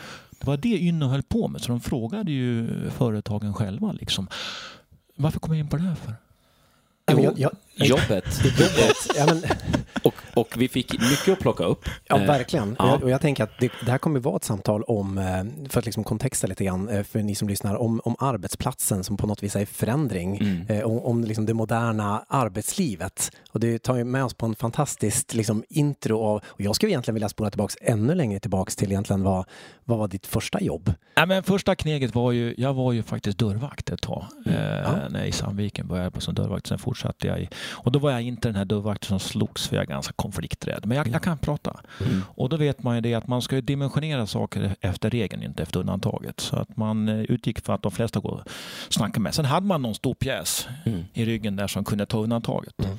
Det 0.40 0.47
var 0.47 0.57
det 0.57 0.69
Ynno 0.83 1.07
höll 1.07 1.23
på 1.23 1.49
med, 1.49 1.61
så 1.61 1.69
de 1.69 1.81
frågade 1.81 2.33
ju 2.33 2.66
företagen 2.90 3.55
själva 3.55 3.93
liksom. 3.93 4.28
Varför 5.16 5.40
kom 5.40 5.55
jag 5.55 5.61
in 5.61 5.69
på 5.69 5.76
det 5.76 5.83
här 5.83 5.95
för? 5.95 6.14
Men 7.07 7.23
jag, 7.23 7.39
jag, 7.39 7.51
Jobbet. 7.75 8.45
jobbet, 8.45 8.97
ja, 9.17 9.27
men, 9.27 9.43
Och, 10.03 10.15
och 10.35 10.55
vi 10.57 10.69
fick 10.69 10.93
mycket 10.93 11.29
att 11.33 11.39
plocka 11.39 11.65
upp. 11.65 11.89
ja, 12.09 12.21
Eh, 12.21 12.27
verkligen. 12.27 12.71
Och 12.77 12.87
ja. 12.87 12.91
jag, 12.91 13.03
och 13.03 13.11
jag 13.11 13.21
tänker 13.21 13.45
att 13.45 13.51
det, 13.61 13.73
det 13.85 13.91
här 13.91 13.99
kommer 13.99 14.19
att 14.19 14.25
vara 14.25 14.37
ett 14.37 14.45
samtal 14.45 14.83
om, 14.83 15.19
eh, 15.19 15.69
för 15.69 15.79
att 15.79 15.85
liksom 15.85 16.05
kontexta 16.05 16.47
lite 16.47 16.65
grann 16.65 16.89
eh, 16.89 17.03
för 17.03 17.23
ni 17.23 17.35
som 17.35 17.49
lyssnar, 17.49 17.77
om, 17.77 18.01
om 18.05 18.17
arbetsplatsen 18.19 19.05
som 19.05 19.17
på 19.17 19.27
något 19.27 19.43
vis 19.43 19.57
är 19.57 19.61
i 19.61 19.67
förändring. 19.67 20.37
Mm. 20.37 20.85
om, 20.85 20.99
om 20.99 21.25
liksom 21.25 21.47
det 21.47 21.55
moderna 21.55 22.25
arbetslivet. 22.29 23.31
Och 23.53 23.61
det 23.61 23.79
tar 23.79 23.97
ju 23.97 24.05
med 24.05 24.25
oss 24.25 24.35
på 24.35 24.47
en 24.47 24.55
fantastisk 24.55 25.35
liksom, 25.35 25.65
intro 25.69 26.21
av, 26.21 26.37
och 26.47 26.61
jag 26.61 26.75
skulle 26.77 26.93
egentligen 26.93 27.15
vilja 27.15 27.29
spola 27.29 27.51
tillbaks 27.51 27.77
ännu 27.81 28.15
längre 28.15 28.41
tillbaks 28.41 28.77
till 28.77 28.91
egentligen 28.93 29.23
vad, 29.23 29.45
vad 29.85 29.99
var 29.99 30.09
ditt 30.09 30.27
första 30.27 30.61
jobb? 30.61 30.93
Ja, 31.15 31.27
men 31.27 31.43
första 31.43 31.75
kneget 31.75 32.15
var 32.15 32.33
ju, 32.33 32.55
jag 32.59 32.75
var 32.75 32.93
ju 32.93 33.03
faktiskt 33.03 33.39
dörrvakt 33.39 33.91
ett 33.91 34.03
tag. 34.03 34.25
Eh, 34.47 34.53
Ja. 34.57 35.09
När 35.11 35.19
jag 35.19 35.29
i 35.29 35.33
Sandviken 35.33 35.87
började 35.89 36.11
på 36.11 36.21
som 36.21 36.35
dörrvakt. 36.35 36.67
Sen 36.67 36.79
fortsatte 36.97 37.26
jag 37.26 37.41
i, 37.41 37.49
och 37.73 37.93
då 37.93 37.99
var 37.99 38.11
jag 38.11 38.23
inte 38.23 38.49
den 38.49 38.57
här 38.57 38.65
dörrvakten 38.65 39.09
som 39.09 39.21
slogs 39.21 39.69
för 39.69 39.76
jag 39.76 39.83
är 39.83 39.87
ganska 39.87 40.12
konflikträdd. 40.12 40.87
Men 40.87 40.97
jag, 40.97 41.09
jag 41.09 41.23
kan 41.23 41.38
prata. 41.38 41.81
Mm. 42.00 42.23
Och 42.29 42.49
då 42.49 42.57
vet 42.57 42.83
man 42.83 42.95
ju 42.95 43.00
det 43.00 43.15
att 43.15 43.29
man 43.29 43.43
ska 43.43 43.61
dimensionera 43.61 44.26
saker 44.26 44.76
efter 44.81 45.11
regeln, 45.11 45.43
inte 45.43 45.62
efter 45.62 45.81
undantaget. 45.81 46.41
Så 46.41 46.57
att 46.57 46.76
man 46.76 47.09
eh, 47.09 47.21
utgick 47.21 47.65
för 47.65 47.73
att 47.73 47.83
de 47.83 47.93
flesta 47.93 48.21
går 48.21 48.31
och 48.31 48.43
snackar 48.88 49.21
med. 49.21 49.35
Sen 49.35 49.45
hade 49.45 49.67
man 49.67 49.83
någon 49.83 49.95
stor 49.95 50.15
pjäs 50.15 50.69
Mm. 50.87 51.05
i 51.15 51.25
ryggen 51.25 51.57
där 51.57 51.67
som 51.67 51.85
kunde 51.85 52.07
ta 52.07 52.19
undantaget. 52.19 52.85
Mm. 52.85 52.99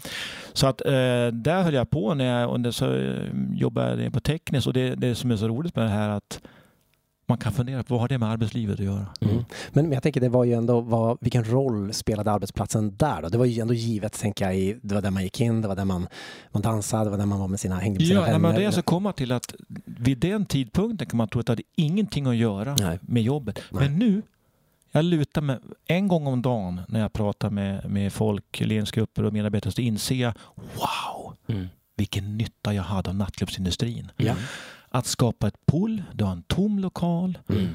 Så 0.54 0.68
att 0.68 0.82
eh, 0.86 1.28
där 1.32 1.64
höll 1.64 1.74
jag 1.74 1.90
på 1.90 2.14
när 2.14 2.26
jag 2.26 2.54
under 2.54 2.72
så, 2.72 2.94
eh, 2.94 3.24
jobbade 3.54 4.12
på 4.12 4.20
tekniskt 4.20 4.68
och 4.68 4.74
det, 4.74 4.96
det 4.96 5.16
som 5.16 5.32
är 5.32 5.38
så 5.38 5.48
roligt 5.48 5.76
med 5.76 5.86
det 5.86 5.92
här 5.92 6.10
att 6.10 6.42
man 7.30 7.38
kan 7.38 7.54
fundera 7.54 7.84
på 7.84 7.94
vad 7.94 8.02
har 8.02 8.08
det 8.08 8.18
med 8.18 8.30
arbetslivet 8.30 8.80
att 8.80 8.86
göra? 8.86 9.06
Mm. 9.22 9.34
Mm. 9.34 9.46
Men, 9.72 9.92
jag 9.92 10.04
tänker 10.04 10.22
det 10.22 10.30
var 10.30 10.44
ju 10.44 10.54
ändå, 10.54 10.82
vad, 10.82 11.18
vilken 11.22 11.44
roll 11.44 11.94
spelade 11.94 12.32
arbetsplatsen 12.32 12.96
där 12.98 13.22
då? 13.22 13.30
Det 13.30 13.38
var 13.38 13.46
ju 13.46 13.62
ändå 13.62 13.74
givet, 13.74 14.14
tänker 14.20 14.46
jag, 14.46 14.58
i, 14.58 14.80
det 14.82 14.96
var 14.96 15.02
där 15.02 15.12
man 15.12 15.24
gick 15.24 15.42
in, 15.42 15.62
det 15.62 15.68
var 15.68 15.76
där 15.76 15.86
man, 15.86 16.08
man 16.52 16.62
dansade, 16.62 17.04
det 17.04 17.10
var 17.10 17.18
där 17.18 17.26
man 17.26 17.40
var 17.40 17.48
med 17.48 17.60
sina, 17.60 17.76
hängde 17.80 18.00
med 18.00 18.08
sina 18.08 18.20
Ja, 18.20 18.26
vänner. 18.26 18.40
men 18.40 18.56
det 18.56 18.62
jag 18.62 18.74
ska 18.74 18.82
komma 18.82 19.14
till 19.14 19.32
att 19.32 19.54
vid 19.86 20.18
den 20.18 20.46
tidpunkten 20.46 21.08
kan 21.08 21.18
man 21.18 21.28
tro 21.28 21.40
att 21.40 21.46
det 21.48 21.52
hade 21.52 21.64
ingenting 21.76 22.26
att 22.28 22.36
göra 22.36 22.76
Nej. 22.80 23.00
med 23.02 23.24
jobbet. 23.24 23.60
Nej. 23.72 23.90
Men 23.90 24.00
nu, 24.00 24.22
jag 24.92 25.06
lutar 25.06 25.42
mig 25.42 25.58
en 25.88 26.08
gång 26.08 26.28
om 26.28 26.42
dagen 26.42 26.82
när 26.88 27.00
jag 27.00 27.14
pratar 27.14 27.50
med, 27.50 27.90
med 27.92 28.14
folk, 28.14 28.60
ledningsgrupper 28.60 29.24
och 29.24 29.34
medarbetare, 29.34 29.72
så 29.74 29.82
inser 29.82 30.16
jag 30.16 30.34
wow, 30.56 31.34
Mm. 31.50 31.68
vilken 31.96 32.38
nytta 32.38 32.74
jag 32.74 32.84
hade 32.84 33.10
av 33.10 33.16
nattklubbsindustrin. 33.16 34.12
Ja. 34.18 34.34
Att 34.90 35.06
skapa 35.06 35.48
ett 35.48 35.66
pool, 35.66 36.04
du 36.14 36.24
har 36.24 36.32
en 36.32 36.44
tom 36.44 36.80
lokal, 36.80 37.38
Mm. 37.50 37.68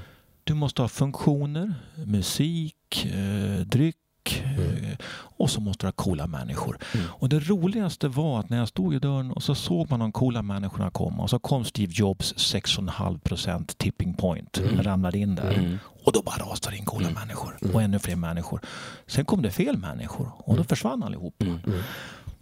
du 0.45 0.54
måste 0.54 0.83
ha 0.83 0.88
funktioner, 0.88 1.75
musik, 2.07 3.04
eh, 3.04 3.61
dryck 3.66 3.97
eh, 4.45 4.97
och 5.14 5.50
så 5.50 5.61
måste 5.61 5.83
du 5.83 5.87
ha 5.87 5.92
coola 5.92 6.26
människor. 6.26 6.78
Mm. 6.95 7.07
Och 7.11 7.28
det 7.28 7.38
roligaste 7.40 8.09
var 8.09 8.40
att 8.40 8.50
när 8.50 8.59
jag 8.59 8.69
stod 8.69 8.95
i 8.95 8.99
dörren 8.99 9.31
och 9.33 9.42
så 9.42 9.54
såg 9.54 9.90
man 9.90 10.00
de 10.00 10.12
coola 10.12 10.42
människorna 10.42 10.90
komma 10.90 11.23
och 11.23 11.31
så 11.31 11.38
kom 11.38 11.64
Steve 11.64 11.92
Jobs 11.97 12.35
6,5% 12.37 13.75
tipping 13.78 14.14
point, 14.14 14.59
Mm. 14.59 14.83
ramlade 14.83 15.19
in 15.19 15.35
där. 15.35 15.52
Mm. 15.52 15.78
Och 16.04 16.12
då 16.12 16.23
bara 16.23 16.37
rasade 16.50 16.76
in 16.76 16.85
coola 16.85 17.11
människor 17.11 17.59
och 17.75 17.83
ännu 17.83 17.99
fler 17.99 18.16
människor. 18.16 18.61
Sen 19.07 19.25
kom 19.25 19.42
det 19.42 19.50
fel 19.50 19.78
människor 19.78 20.33
och 20.38 20.57
då 20.57 20.64
försvann 20.64 21.02
allihop. 21.02 21.42
Mm. 21.42 21.59
Mm. 21.66 21.81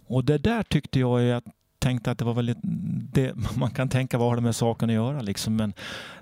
Och 0.07 0.25
det 0.25 0.37
där 0.37 0.63
tyckte 0.63 0.99
jag, 0.99 1.21
jag 1.21 1.43
tänkte 1.81 2.11
att 2.11 2.17
det 2.17 2.25
var 2.25 2.33
väldigt, 2.33 2.57
det, 3.13 3.33
man 3.55 3.71
kan 3.71 3.89
tänka 3.89 4.17
vad 4.17 4.27
har 4.29 4.35
det 4.35 4.41
med 4.41 4.55
saken 4.55 4.89
att 4.89 4.93
göra 4.95 5.21
liksom, 5.21 5.55
men 5.55 5.73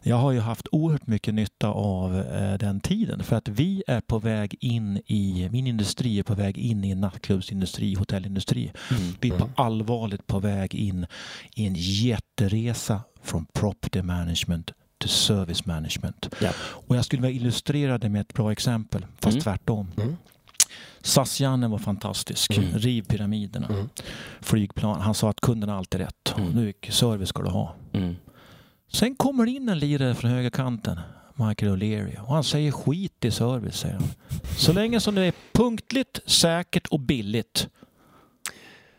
jag 0.04 0.16
har 0.16 0.32
ju 0.32 0.40
haft 0.40 0.68
oerhört 0.72 1.08
mycket 1.08 1.34
nytta 1.34 1.68
av 1.68 2.20
eh, 2.20 2.54
den 2.54 2.80
tiden 2.80 3.24
för 3.24 3.36
att 3.36 3.48
vi 3.48 3.84
är 3.88 4.02
på 4.02 4.20
väg 4.20 4.56
in 4.60 4.98
i, 5.06 5.50
min 5.52 5.68
industri 5.68 6.20
är 6.20 6.24
på 6.24 6.34
väg 6.36 6.58
in 6.58 6.84
i 6.84 6.92
en 6.92 7.02
nattklubbsindustri, 7.02 7.94
hotellindustri. 7.96 8.72
Mm. 8.92 9.14
Vi 9.20 9.30
är 9.30 9.38
på 9.38 9.50
allvarligt 9.56 10.28
på 10.28 10.40
väg 10.40 10.76
in 10.76 11.06
i 11.56 11.68
en 11.68 11.76
jätteresa 11.78 13.02
från 13.24 13.46
property 13.46 14.02
management 14.02 14.72
till 14.98 15.10
service 15.10 15.66
management. 15.66 16.30
Ja. 16.42 16.52
Och 16.60 16.96
jag 16.96 17.06
skulle 17.06 17.22
vilja 17.22 17.42
illustrera 17.42 17.98
det 17.98 18.10
med 18.10 18.22
ett 18.22 18.34
bra 18.34 18.52
exempel, 18.52 19.06
fast 19.20 19.34
Mm. 19.36 19.42
tvärtom. 19.44 19.92
Mm. 19.98 20.16
SAS-Janne 21.02 21.68
var 21.68 21.78
fantastisk. 21.78 22.58
Mm. 22.58 22.78
Riv 22.78 23.04
pyramiderna. 23.04 23.68
Mm. 23.68 23.90
Flygplan. 24.42 25.02
Han 25.02 25.14
sa 25.14 25.30
att 25.30 25.42
kunden 25.42 25.70
har 25.70 25.78
alltid 25.78 26.02
rätt. 26.02 26.34
Mm. 26.38 26.50
Nu 26.50 26.74
service 26.90 27.30
ska 27.30 27.44
du 27.44 27.50
ha. 27.50 27.76
Mm. 27.94 28.16
Sen 28.92 29.16
kommer 29.16 29.46
det 29.46 29.52
in 29.52 29.70
en 29.70 29.80
lirare 29.80 30.16
från 30.16 30.32
högerkanten. 30.32 31.00
Michael 31.48 31.72
O'Leary. 31.72 32.20
Och 32.20 32.34
han 32.34 32.44
säger 32.44 32.72
skit 32.72 33.26
i 33.26 33.32
service, 33.32 33.78
säger 33.78 33.96
han. 33.96 34.04
Så 34.58 34.74
länge 34.74 35.00
som 35.00 35.16
det 35.16 35.22
är 35.22 35.34
punktligt, 35.52 36.20
säkert 36.26 36.88
och 36.88 37.00
billigt. 37.00 37.68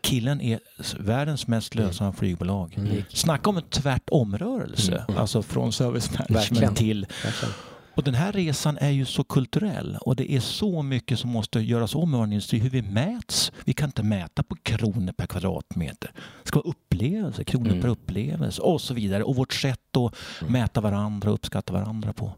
Killen 0.01 0.41
är 0.41 0.59
världens 0.99 1.47
mest 1.47 1.75
lönsamma 1.75 2.13
flygbolag. 2.13 2.73
Mm. 2.77 3.03
Snacka 3.09 3.49
om 3.49 3.57
en 3.57 3.63
tvärtomrörelse. 3.63 5.05
Mm. 5.07 5.21
Alltså 5.21 5.41
från 5.41 5.73
service 5.73 6.11
management 6.29 6.77
till 6.77 7.05
Verkligen. 7.23 7.53
Och 7.95 8.03
den 8.03 8.13
här 8.13 8.31
resan 8.31 8.77
är 8.77 8.89
ju 8.89 9.05
så 9.05 9.23
kulturell 9.23 9.97
och 10.01 10.15
det 10.15 10.31
är 10.31 10.39
så 10.39 10.81
mycket 10.81 11.19
som 11.19 11.29
måste 11.29 11.59
göras 11.59 11.95
om 11.95 12.13
i 12.13 12.17
vår 12.17 12.23
industri. 12.25 12.59
Hur 12.59 12.69
vi 12.69 12.81
mäts. 12.81 13.51
Vi 13.65 13.73
kan 13.73 13.89
inte 13.89 14.03
mäta 14.03 14.43
på 14.43 14.55
kronor 14.55 15.11
per 15.11 15.25
kvadratmeter. 15.27 16.11
Det 16.43 16.47
ska 16.47 16.59
vara 16.59 16.69
upplevelse, 16.69 17.43
kronor 17.43 17.69
Mm. 17.69 17.81
per 17.81 17.87
upplevelse 17.87 18.61
och 18.61 18.81
så 18.81 18.93
vidare. 18.93 19.23
Och 19.23 19.35
vårt 19.35 19.53
sätt 19.53 19.97
att 19.97 20.15
Mm. 20.41 20.53
mäta 20.53 20.81
varandra 20.81 21.29
och 21.29 21.35
uppskatta 21.35 21.73
varandra 21.73 22.13
på. 22.13 22.33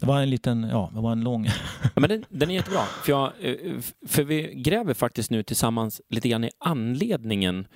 Det 0.00 0.06
var 0.06 0.20
en 0.22 0.30
liten, 0.30 0.62
ja, 0.62 0.90
det 0.94 1.00
var 1.00 1.12
en 1.12 1.20
lång... 1.24 1.46
Ja, 1.82 1.90
men 2.00 2.10
den, 2.10 2.24
den 2.28 2.50
är 2.50 2.54
jättebra. 2.54 2.80
För, 3.04 3.12
jag, 3.12 3.32
eh, 3.40 3.54
för 4.06 4.22
vi 4.24 4.52
gräver 4.54 4.94
faktiskt 4.94 5.30
nu 5.30 5.42
tillsammans 5.42 6.00
lite 6.10 6.28
grann 6.28 6.44
i 6.44 6.50
anledningen. 6.58 7.66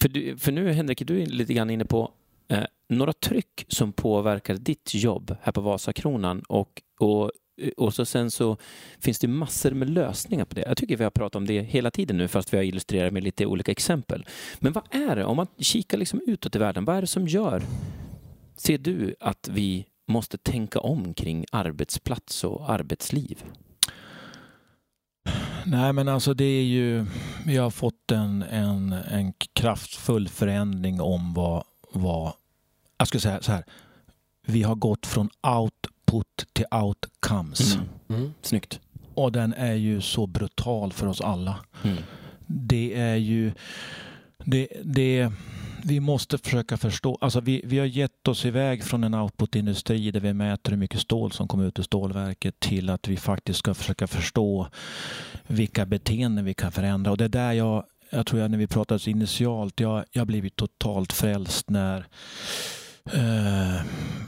För, 0.00 0.08
du, 0.08 0.36
för 0.38 0.52
nu 0.52 0.72
Henrik, 0.72 1.06
du 1.06 1.22
är 1.22 1.26
lite 1.26 1.54
grann 1.54 1.70
inne 1.70 1.84
på 1.84 2.10
eh, 2.48 2.64
några 2.98 3.12
tryck 3.12 3.64
som 3.68 3.92
påverkar 3.92 4.54
ditt 4.54 4.94
jobb 4.94 5.36
här 5.42 5.52
på 5.52 5.60
Vasakronan 5.60 6.42
och, 6.48 6.82
och, 7.00 7.30
och 7.76 7.94
så 7.94 8.04
sen 8.04 8.30
så 8.30 8.56
finns 9.00 9.18
det 9.18 9.28
massor 9.28 9.70
med 9.70 9.90
lösningar 9.90 10.44
på 10.44 10.54
det. 10.54 10.64
Jag 10.66 10.76
tycker 10.76 10.96
vi 10.96 11.04
har 11.04 11.10
pratat 11.10 11.36
om 11.36 11.46
det 11.46 11.62
hela 11.62 11.90
tiden 11.90 12.16
nu 12.16 12.28
fast 12.28 12.52
vi 12.52 12.56
har 12.56 12.64
illustrerat 12.64 13.12
med 13.12 13.24
lite 13.24 13.46
olika 13.46 13.72
exempel. 13.72 14.26
Men 14.58 14.72
vad 14.72 14.84
är 14.90 15.16
det, 15.16 15.24
om 15.24 15.36
man 15.36 15.46
kikar 15.58 15.98
liksom 15.98 16.20
utåt 16.26 16.56
i 16.56 16.58
världen, 16.58 16.84
vad 16.84 16.96
är 16.96 17.00
det 17.00 17.06
som 17.06 17.28
gör, 17.28 17.62
ser 18.56 18.78
du 18.78 19.14
att 19.20 19.48
vi 19.52 19.86
måste 20.08 20.38
tänka 20.38 20.80
om 20.80 21.14
kring 21.14 21.44
arbetsplats 21.52 22.44
och 22.44 22.70
arbetsliv? 22.70 23.44
Nej 25.66 25.92
men 25.92 26.08
alltså 26.08 26.34
det 26.34 26.44
är 26.44 26.62
ju, 26.62 27.06
vi 27.46 27.56
har 27.56 27.70
fått 27.70 28.10
en, 28.12 28.42
en, 28.42 28.92
en 28.92 29.32
kraftfull 29.52 30.28
förändring 30.28 31.00
om 31.00 31.34
vad, 31.34 31.64
vad, 31.92 32.32
jag 33.02 33.08
skulle 33.08 33.20
säga 33.20 33.42
så 33.42 33.52
här, 33.52 33.64
vi 34.46 34.62
har 34.62 34.74
gått 34.74 35.06
från 35.06 35.30
output 35.42 36.46
till 36.52 36.66
outcomes. 36.70 37.74
Mm. 37.74 37.88
Mm. 38.08 38.34
Snyggt. 38.42 38.80
Och 39.14 39.32
den 39.32 39.54
är 39.54 39.74
ju 39.74 40.00
så 40.00 40.26
brutal 40.26 40.92
för 40.92 41.06
oss 41.06 41.20
alla. 41.20 41.56
Mm. 41.82 41.96
Det 42.46 42.94
är 42.94 43.16
ju... 43.16 43.52
Det, 44.44 44.68
det, 44.84 45.32
vi 45.84 46.00
måste 46.00 46.38
försöka 46.38 46.76
förstå. 46.76 47.18
Alltså 47.20 47.40
vi, 47.40 47.62
vi 47.64 47.78
har 47.78 47.86
gett 47.86 48.28
oss 48.28 48.44
iväg 48.44 48.84
från 48.84 49.04
en 49.04 49.14
outputindustri 49.14 50.10
där 50.10 50.20
vi 50.20 50.32
mäter 50.32 50.70
hur 50.70 50.78
mycket 50.78 51.00
stål 51.00 51.32
som 51.32 51.48
kommer 51.48 51.64
ut 51.64 51.78
ur 51.78 51.82
stålverket 51.82 52.60
till 52.60 52.90
att 52.90 53.08
vi 53.08 53.16
faktiskt 53.16 53.58
ska 53.58 53.74
försöka 53.74 54.06
förstå 54.06 54.68
vilka 55.46 55.86
beteenden 55.86 56.44
vi 56.44 56.54
kan 56.54 56.72
förändra. 56.72 57.10
Och 57.10 57.16
det 57.16 57.24
är 57.24 57.28
där 57.28 57.52
jag, 57.52 57.84
jag 58.10 58.26
tror 58.26 58.40
jag 58.40 58.50
när 58.50 58.58
vi 58.58 58.66
pratade 58.66 59.10
initialt, 59.10 59.80
jag, 59.80 60.04
jag 60.12 60.26
blivit 60.26 60.56
totalt 60.56 61.12
frälst 61.12 61.70
när 61.70 62.06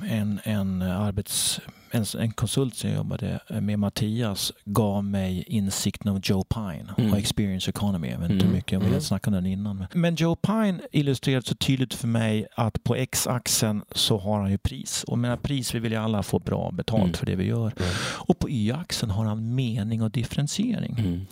en, 0.09 0.40
en 0.45 0.83
arbets 0.83 1.61
en, 1.95 2.04
en 2.19 2.33
konsult 2.33 2.75
som 2.75 2.90
jag 2.90 2.97
jobbade 2.97 3.40
med, 3.61 3.78
Mattias, 3.78 4.52
gav 4.64 5.04
mig 5.04 5.45
insikten 5.47 6.12
om 6.12 6.21
Joe 6.25 6.45
Pine 6.45 6.95
mm. 6.99 7.12
och 7.12 7.19
Experience 7.19 7.71
Economy. 7.71 8.11
Jag 8.11 8.19
vet 8.19 8.31
inte 8.31 8.45
mm. 8.45 8.57
mycket 8.57 8.78
om 8.78 8.87
mm. 8.87 9.00
snackade 9.00 9.37
om 9.37 9.45
den 9.45 9.52
innan. 9.52 9.87
Men 9.93 10.14
Joe 10.14 10.37
Pine 10.37 10.81
illustrerade 10.93 11.47
så 11.47 11.54
tydligt 11.54 11.95
för 11.95 12.09
mig 12.09 12.47
att 12.57 12.85
på 12.85 12.95
X-axeln 12.95 13.83
så 13.93 14.19
har 14.19 14.40
han 14.40 14.50
ju 14.50 14.59
pris. 14.59 15.04
Och 15.04 15.19
med 15.19 15.43
pris 15.43 15.75
vi 15.75 15.78
vill 15.78 15.93
ju 15.93 15.99
alla 15.99 16.23
få 16.23 16.38
bra 16.38 16.71
betalt 16.71 17.02
mm. 17.02 17.14
för 17.14 17.26
det 17.26 17.37
vi 17.37 17.45
gör. 17.45 17.73
Mm. 17.76 17.90
Och 18.00 18.38
på 18.38 18.50
Y-axeln 18.50 19.11
har 19.11 19.25
han 19.25 19.54
mening 19.54 20.02
och 20.02 20.11
differentiering. 20.11 20.97
Mm. 20.99 21.26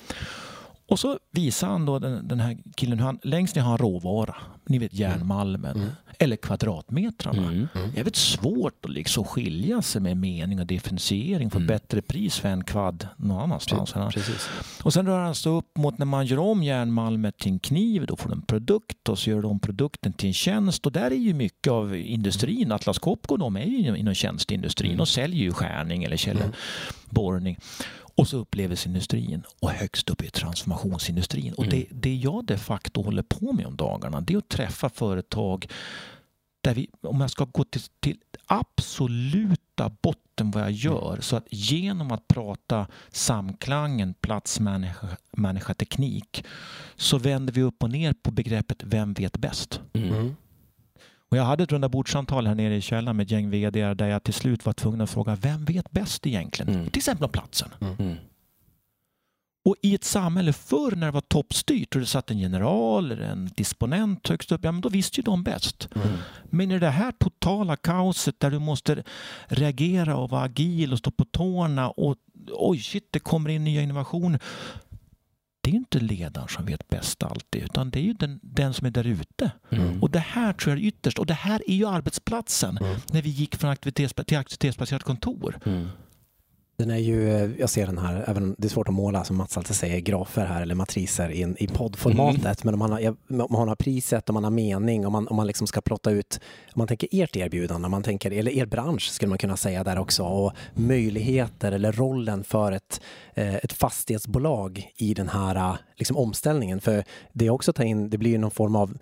Och 0.89 0.99
så 0.99 1.19
visar 1.31 1.69
han 1.69 1.87
då 1.87 1.99
den, 1.99 2.29
den 2.29 2.41
här 2.41 2.59
killen, 2.77 3.01
han, 3.01 3.19
längst 3.23 3.57
ner 3.57 3.63
har 3.63 3.71
han 3.71 3.79
råvara. 3.79 4.35
Ni 4.65 4.79
vet 4.79 4.95
järnmalmen. 4.95 5.77
Mm. 5.77 5.89
Eller 6.19 6.37
kvadratmetrarna. 6.37 7.43
Mm. 7.43 7.55
Mm. 7.55 7.69
Det 7.75 7.81
är 7.81 8.05
väldigt 8.05 8.17
svårt 8.17 8.85
att 8.85 8.91
liksom 8.91 9.25
skilja 9.25 9.83
sig 9.83 10.01
med 10.01 10.17
mening 10.17 10.61
och 10.61 10.67
differentiering. 10.67 11.51
Få 11.51 11.59
mm. 11.59 11.67
bättre 11.67 12.03
pris 12.03 12.39
för 12.39 12.49
en 12.49 12.65
kvad 12.65 13.09
någon 13.17 13.41
annanstans. 13.43 13.93
Precis. 13.93 14.49
Och 14.83 14.93
sen 14.93 15.07
rör 15.07 15.19
han 15.19 15.35
sig 15.35 15.53
upp 15.53 15.77
mot 15.79 15.99
när 15.99 16.07
man 16.07 16.27
gör 16.27 16.39
om 16.39 16.63
järnmalmet 16.63 17.39
till 17.39 17.53
en 17.53 17.59
kniv. 17.59 18.07
Då 18.07 18.17
får 18.17 18.29
du 18.29 18.35
en 18.35 18.43
produkt 18.43 19.09
och 19.09 19.19
så 19.19 19.31
gör 19.31 19.43
de 19.43 19.59
produkten 19.59 20.13
till 20.13 20.27
en 20.27 20.35
tjänst. 20.35 20.87
Och 20.87 20.93
där 20.93 21.11
är 21.11 21.17
ju 21.17 21.35
mycket 21.35 21.71
av 21.71 21.97
industrin. 21.97 22.63
Mm. 22.63 22.73
Atlas 22.73 22.99
Copco 22.99 23.37
de 23.37 23.57
är 23.57 23.65
ju 23.65 23.97
inom 23.97 24.15
tjänsteindustrin. 24.15 24.91
Mm. 24.91 24.99
De 24.99 25.07
säljer 25.07 25.43
ju 25.43 25.53
skärning 25.53 26.05
eller 26.05 26.17
källborrning. 26.17 27.59
Och 28.15 28.29
så 28.29 28.37
upplevelseindustrin 28.37 29.43
och 29.61 29.71
högst 29.71 30.11
upp 30.11 30.23
i 30.23 30.31
transformationsindustrin. 30.31 31.55
Och 31.55 31.67
det, 31.67 31.87
det 31.91 32.15
jag 32.15 32.45
de 32.45 32.57
facto 32.57 33.03
håller 33.03 33.23
på 33.23 33.53
med 33.53 33.67
om 33.67 33.77
dagarna 33.77 34.21
det 34.21 34.35
är 34.35 34.39
att 34.39 34.49
träffa 34.53 34.89
företag 34.89 35.67
där 36.61 36.75
vi, 36.75 36.89
om 37.03 37.21
jag 37.21 37.31
ska 37.31 37.45
gå 37.45 37.65
till, 37.65 37.83
till 38.01 38.19
absoluta 38.47 39.91
botten 40.03 40.51
vad 40.51 40.63
jag 40.63 40.71
gör, 40.71 41.19
så 41.21 41.37
att 41.37 41.47
genom 41.51 42.13
att 42.13 42.29
prata 42.29 42.87
samklangen 43.09 44.15
platsmänniska, 44.15 45.07
människa, 45.33 45.75
teknik 45.75 46.45
så 46.97 47.19
vänder 47.19 47.53
vi 47.53 47.63
upp 47.63 47.83
och 47.83 47.91
ner 47.91 48.13
på 48.13 48.31
begreppet 48.31 48.83
vem 48.85 49.13
vet 49.13 49.37
bäst? 49.37 49.81
Mm. 49.93 50.37
Och 51.31 51.37
jag 51.37 51.45
hade 51.45 51.63
ett 51.63 51.73
rundabordssamtal 51.73 52.47
här 52.47 52.55
nere 52.55 52.77
i 52.77 52.81
källaren 52.81 53.17
med 53.17 53.25
ett 53.25 53.31
gäng 53.31 53.51
vd 53.51 53.95
där 53.95 54.09
jag 54.09 54.23
till 54.23 54.35
slut 54.35 54.67
var 54.67 54.73
tvungen 54.73 55.01
att 55.01 55.11
fråga 55.11 55.35
vem 55.35 55.65
vet 55.65 55.91
bäst 55.91 56.27
egentligen? 56.27 56.75
Mm. 56.75 56.91
Till 56.91 57.01
exempel 57.01 57.25
om 57.25 57.31
platsen. 57.31 57.69
Mm. 57.81 58.17
Mm. 59.65 59.73
Och 59.73 59.77
i 59.83 59.95
ett 59.95 60.05
samhälle 60.05 60.53
förr 60.53 60.97
när 60.97 61.07
det 61.07 61.13
var 61.13 61.21
toppstyrt 61.21 61.95
och 61.95 62.01
det 62.01 62.07
satt 62.07 62.31
en 62.31 62.39
general 62.39 63.13
eller 63.13 63.23
en 63.23 63.51
disponent 63.57 64.29
högst 64.29 64.53
upp, 64.53 64.65
ja 64.65 64.73
men 64.73 64.81
då 64.81 64.89
visste 64.89 65.21
ju 65.21 65.23
de 65.23 65.43
bäst. 65.43 65.89
Mm. 65.95 66.09
Men 66.45 66.71
i 66.71 66.79
det 66.79 66.91
här 66.91 67.13
totala 67.13 67.77
kaoset 67.77 68.41
där 68.41 68.51
du 68.51 68.59
måste 68.59 69.05
reagera 69.47 70.17
och 70.17 70.31
vara 70.31 70.43
agil 70.43 70.93
och 70.93 70.99
stå 70.99 71.11
på 71.11 71.25
tårna 71.25 71.91
och 71.91 72.17
oj 72.51 72.79
shit, 72.79 73.09
det 73.11 73.19
kommer 73.19 73.51
in 73.51 73.65
nya 73.65 73.83
innovationer 73.83 74.41
det 75.63 75.71
är 75.71 75.75
inte 75.75 76.01
ledaren 76.01 76.49
som 76.49 76.67
vet 76.67 76.89
bäst 76.89 77.23
alltid, 77.23 77.63
utan 77.63 77.91
det 77.91 77.99
är 77.99 78.03
ju 78.03 78.13
den, 78.13 78.41
den 78.43 78.75
som 78.75 78.87
är 78.87 78.91
där 78.91 79.07
ute. 79.07 79.51
Mm. 79.71 80.03
Och 80.03 80.11
det 80.11 80.19
här 80.19 80.53
tror 80.53 80.73
jag 80.73 80.83
är 80.83 80.87
ytterst, 80.87 81.19
och 81.19 81.27
det 81.27 81.35
här 81.35 81.63
är 81.67 81.75
ju 81.75 81.87
arbetsplatsen, 81.87 82.79
mm. 82.79 82.97
när 83.13 83.23
vi 83.23 83.31
gick 83.31 83.57
från 83.57 83.71
aktivitets, 83.71 84.15
till 84.27 84.39
aktivitetsbaserat 84.39 85.03
kontor. 85.03 85.59
Den 86.77 86.91
är 86.91 86.99
ju, 86.99 87.37
eh, 87.37 87.51
jag 87.59 87.71
ser 87.71 87.87
den 87.87 87.99
här, 87.99 88.25
även 88.27 88.55
det 88.59 88.67
är 88.67 88.69
svårt 88.69 88.89
att 88.89 88.95
måla 88.95 89.25
som 89.25 89.37
Mats 89.37 89.57
alltid 89.57 89.77
säger, 89.77 90.01
grafer 90.01 90.47
här 90.47 90.63
eller 90.63 90.75
matriser 90.75 91.31
i, 91.31 91.55
i 91.59 91.67
poddformatet. 91.67 92.45
Mm. 92.45 92.57
Men 92.63 92.75
om 92.75 92.79
man, 92.79 92.93
har, 92.93 93.09
om 93.29 93.47
man 93.51 93.69
har 93.69 93.77
priset, 93.77 94.29
om 94.29 94.35
man 94.35 94.45
har 94.45 94.51
mening, 94.51 95.07
om 95.07 95.13
man, 95.13 95.29
om 95.29 95.37
man 95.37 95.47
liksom 95.47 95.67
ska 95.67 95.81
plotta 95.81 96.11
ut, 96.11 96.41
om 96.75 96.81
man 96.81 96.89
tänker 96.89 97.09
ert 97.13 97.37
erbjudande, 97.37 97.87
om 97.87 97.91
man 97.91 98.03
tänker, 98.03 98.31
eller 98.31 98.53
er 98.53 98.67
bransch 98.67 99.11
skulle 99.11 99.29
man 99.29 99.39
kunna 99.39 99.57
säga 99.57 99.85
där 99.85 99.99
också, 99.99 100.23
och 100.23 100.53
möjligheter 100.75 101.73
eller 101.73 101.93
rollen 101.93 102.45
för 102.45 102.73
ett, 102.73 103.01
eh, 103.35 103.55
ett 103.55 103.73
fastighetsbolag 103.73 104.93
i 104.97 105.15
den 105.15 105.29
här 105.29 105.57
eh, 105.57 105.77
liksom, 105.97 106.17
omställningen. 106.17 106.81
För 106.81 107.05
det 107.33 107.51
också 107.51 107.73
tar 107.73 107.85
in, 107.85 108.11
det 108.11 108.19
blir 108.19 108.39
någon 108.39 108.51
form 108.51 108.77
av 108.77 108.99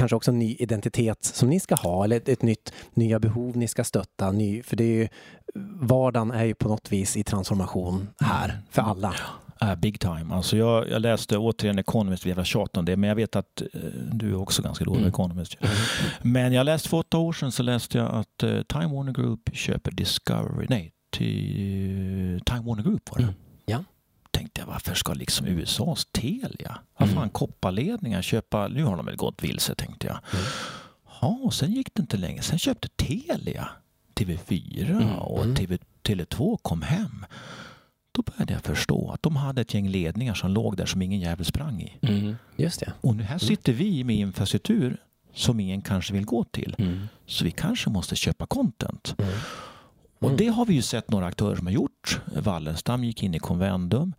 kanske 0.00 0.16
också 0.16 0.30
en 0.30 0.38
ny 0.38 0.56
identitet 0.58 1.24
som 1.24 1.48
ni 1.48 1.60
ska 1.60 1.74
ha 1.74 2.04
eller 2.04 2.16
ett, 2.16 2.28
ett 2.28 2.42
nytt, 2.42 2.72
nya 2.94 3.18
behov 3.18 3.56
ni 3.56 3.68
ska 3.68 3.84
stötta. 3.84 4.32
Ny, 4.32 4.62
för 4.62 4.76
det 4.76 4.84
är 4.84 4.96
ju, 4.96 5.08
vardagen 5.80 6.30
är 6.30 6.44
ju 6.44 6.54
på 6.54 6.68
något 6.68 6.92
vis 6.92 7.16
i 7.16 7.24
transformation 7.24 8.08
här 8.20 8.62
för 8.70 8.82
alla. 8.82 9.14
Uh, 9.64 9.74
big 9.74 10.00
time. 10.00 10.34
Alltså 10.34 10.56
jag, 10.56 10.90
jag 10.90 11.02
läste 11.02 11.38
återigen 11.38 11.78
Economist, 11.78 12.26
vi 12.26 12.28
jävla 12.28 12.44
tjat 12.44 12.76
om 12.76 12.84
det, 12.84 12.96
men 12.96 13.08
jag 13.08 13.16
vet 13.16 13.36
att 13.36 13.62
uh, 13.74 13.80
du 14.12 14.30
är 14.30 14.40
också 14.40 14.62
ganska 14.62 14.84
dålig 14.84 14.98
mm. 14.98 15.08
Economist. 15.08 15.56
Mm. 15.60 15.74
Men 16.22 16.52
jag 16.52 16.64
läste 16.64 16.88
för 16.88 16.96
åtta 16.96 17.18
år 17.18 17.32
sedan 17.32 17.52
så 17.52 17.62
läste 17.62 17.98
jag 17.98 18.14
att 18.14 18.44
uh, 18.44 18.62
Time 18.62 18.86
Warner 18.86 19.12
Group 19.12 19.40
köper 19.52 19.90
Discovery, 19.90 20.66
nej, 20.68 20.92
till 21.10 22.40
Time 22.46 22.60
Warner 22.60 22.82
Group 22.82 23.10
var 23.10 23.18
det. 23.18 23.24
Mm 23.24 23.34
tänkte 24.30 24.60
jag, 24.60 24.66
varför 24.66 24.94
ska 24.94 25.12
liksom 25.12 25.46
USAs 25.46 26.06
Telia, 26.12 26.78
vad 26.98 27.08
fan 27.08 27.18
mm. 27.18 27.30
kopparledningar 27.30 28.22
köpa, 28.22 28.68
nu 28.68 28.84
har 28.84 28.96
de 28.96 29.06
väl 29.06 29.16
gått 29.16 29.44
vilse 29.44 29.74
tänkte 29.74 30.06
jag. 30.06 30.18
Mm. 30.32 30.46
Ja, 31.20 31.38
och 31.42 31.54
sen 31.54 31.72
gick 31.72 31.94
det 31.94 32.00
inte 32.00 32.16
länge, 32.16 32.42
sen 32.42 32.58
köpte 32.58 32.88
Telia 32.88 33.68
TV4 34.14 34.90
mm. 34.90 35.18
och 35.18 35.44
mm. 35.44 35.56
TV, 35.56 35.78
Tele2 36.02 36.58
kom 36.62 36.82
hem. 36.82 37.26
Då 38.12 38.22
började 38.22 38.52
jag 38.52 38.62
förstå 38.62 39.10
att 39.10 39.22
de 39.22 39.36
hade 39.36 39.60
ett 39.60 39.74
gäng 39.74 39.88
ledningar 39.88 40.34
som 40.34 40.50
låg 40.50 40.76
där 40.76 40.86
som 40.86 41.02
ingen 41.02 41.20
jävel 41.20 41.44
sprang 41.44 41.80
i. 41.82 41.96
Mm. 42.02 42.36
Just 42.56 42.80
det. 42.80 42.92
Och 43.00 43.16
nu 43.16 43.22
här 43.22 43.30
mm. 43.30 43.40
sitter 43.40 43.72
vi 43.72 44.04
med 44.04 44.16
infrastruktur 44.16 44.96
som 45.34 45.60
ingen 45.60 45.82
kanske 45.82 46.12
vill 46.12 46.24
gå 46.24 46.44
till. 46.44 46.76
Så 47.26 47.44
vi 47.44 47.50
kanske 47.50 47.90
måste 47.90 48.16
köpa 48.16 48.46
content. 48.46 49.14
Och 50.20 50.26
mm. 50.26 50.36
det 50.36 50.46
har 50.46 50.66
vi 50.66 50.74
ju 50.74 50.82
sett 50.82 51.10
några 51.10 51.26
aktörer 51.26 51.56
som 51.56 51.66
har 51.66 51.72
gjort. 51.72 52.20
Wallenstam 52.36 53.04
gick 53.04 53.22
in 53.22 53.34
i 53.34 53.38
Convendum. 53.38 54.14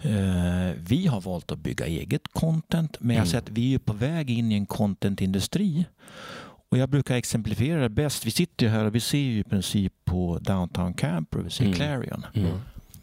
Eh, 0.00 0.72
vi 0.78 1.06
har 1.06 1.20
valt 1.20 1.52
att 1.52 1.58
bygga 1.58 1.86
eget 1.86 2.28
content, 2.32 2.96
men 3.00 3.16
jag 3.16 3.22
har 3.22 3.26
mm. 3.26 3.32
sett 3.32 3.44
att 3.44 3.58
vi 3.58 3.74
är 3.74 3.78
på 3.78 3.92
väg 3.92 4.30
in 4.30 4.52
i 4.52 4.54
en 4.54 4.66
contentindustri. 4.66 5.84
Och 6.70 6.78
jag 6.78 6.88
brukar 6.88 7.16
exemplifiera 7.16 7.80
det 7.80 7.88
bäst. 7.88 8.26
Vi 8.26 8.30
sitter 8.30 8.66
ju 8.66 8.72
här 8.72 8.84
och 8.84 8.94
vi 8.94 9.00
ser 9.00 9.18
ju 9.18 9.38
i 9.38 9.44
princip 9.44 9.92
på 10.04 10.38
Downtown 10.38 10.94
Camper, 10.94 11.38
vi 11.38 11.50
ser 11.50 11.64
mm. 11.64 11.76
Clarion. 11.76 12.26
Mm. 12.34 12.50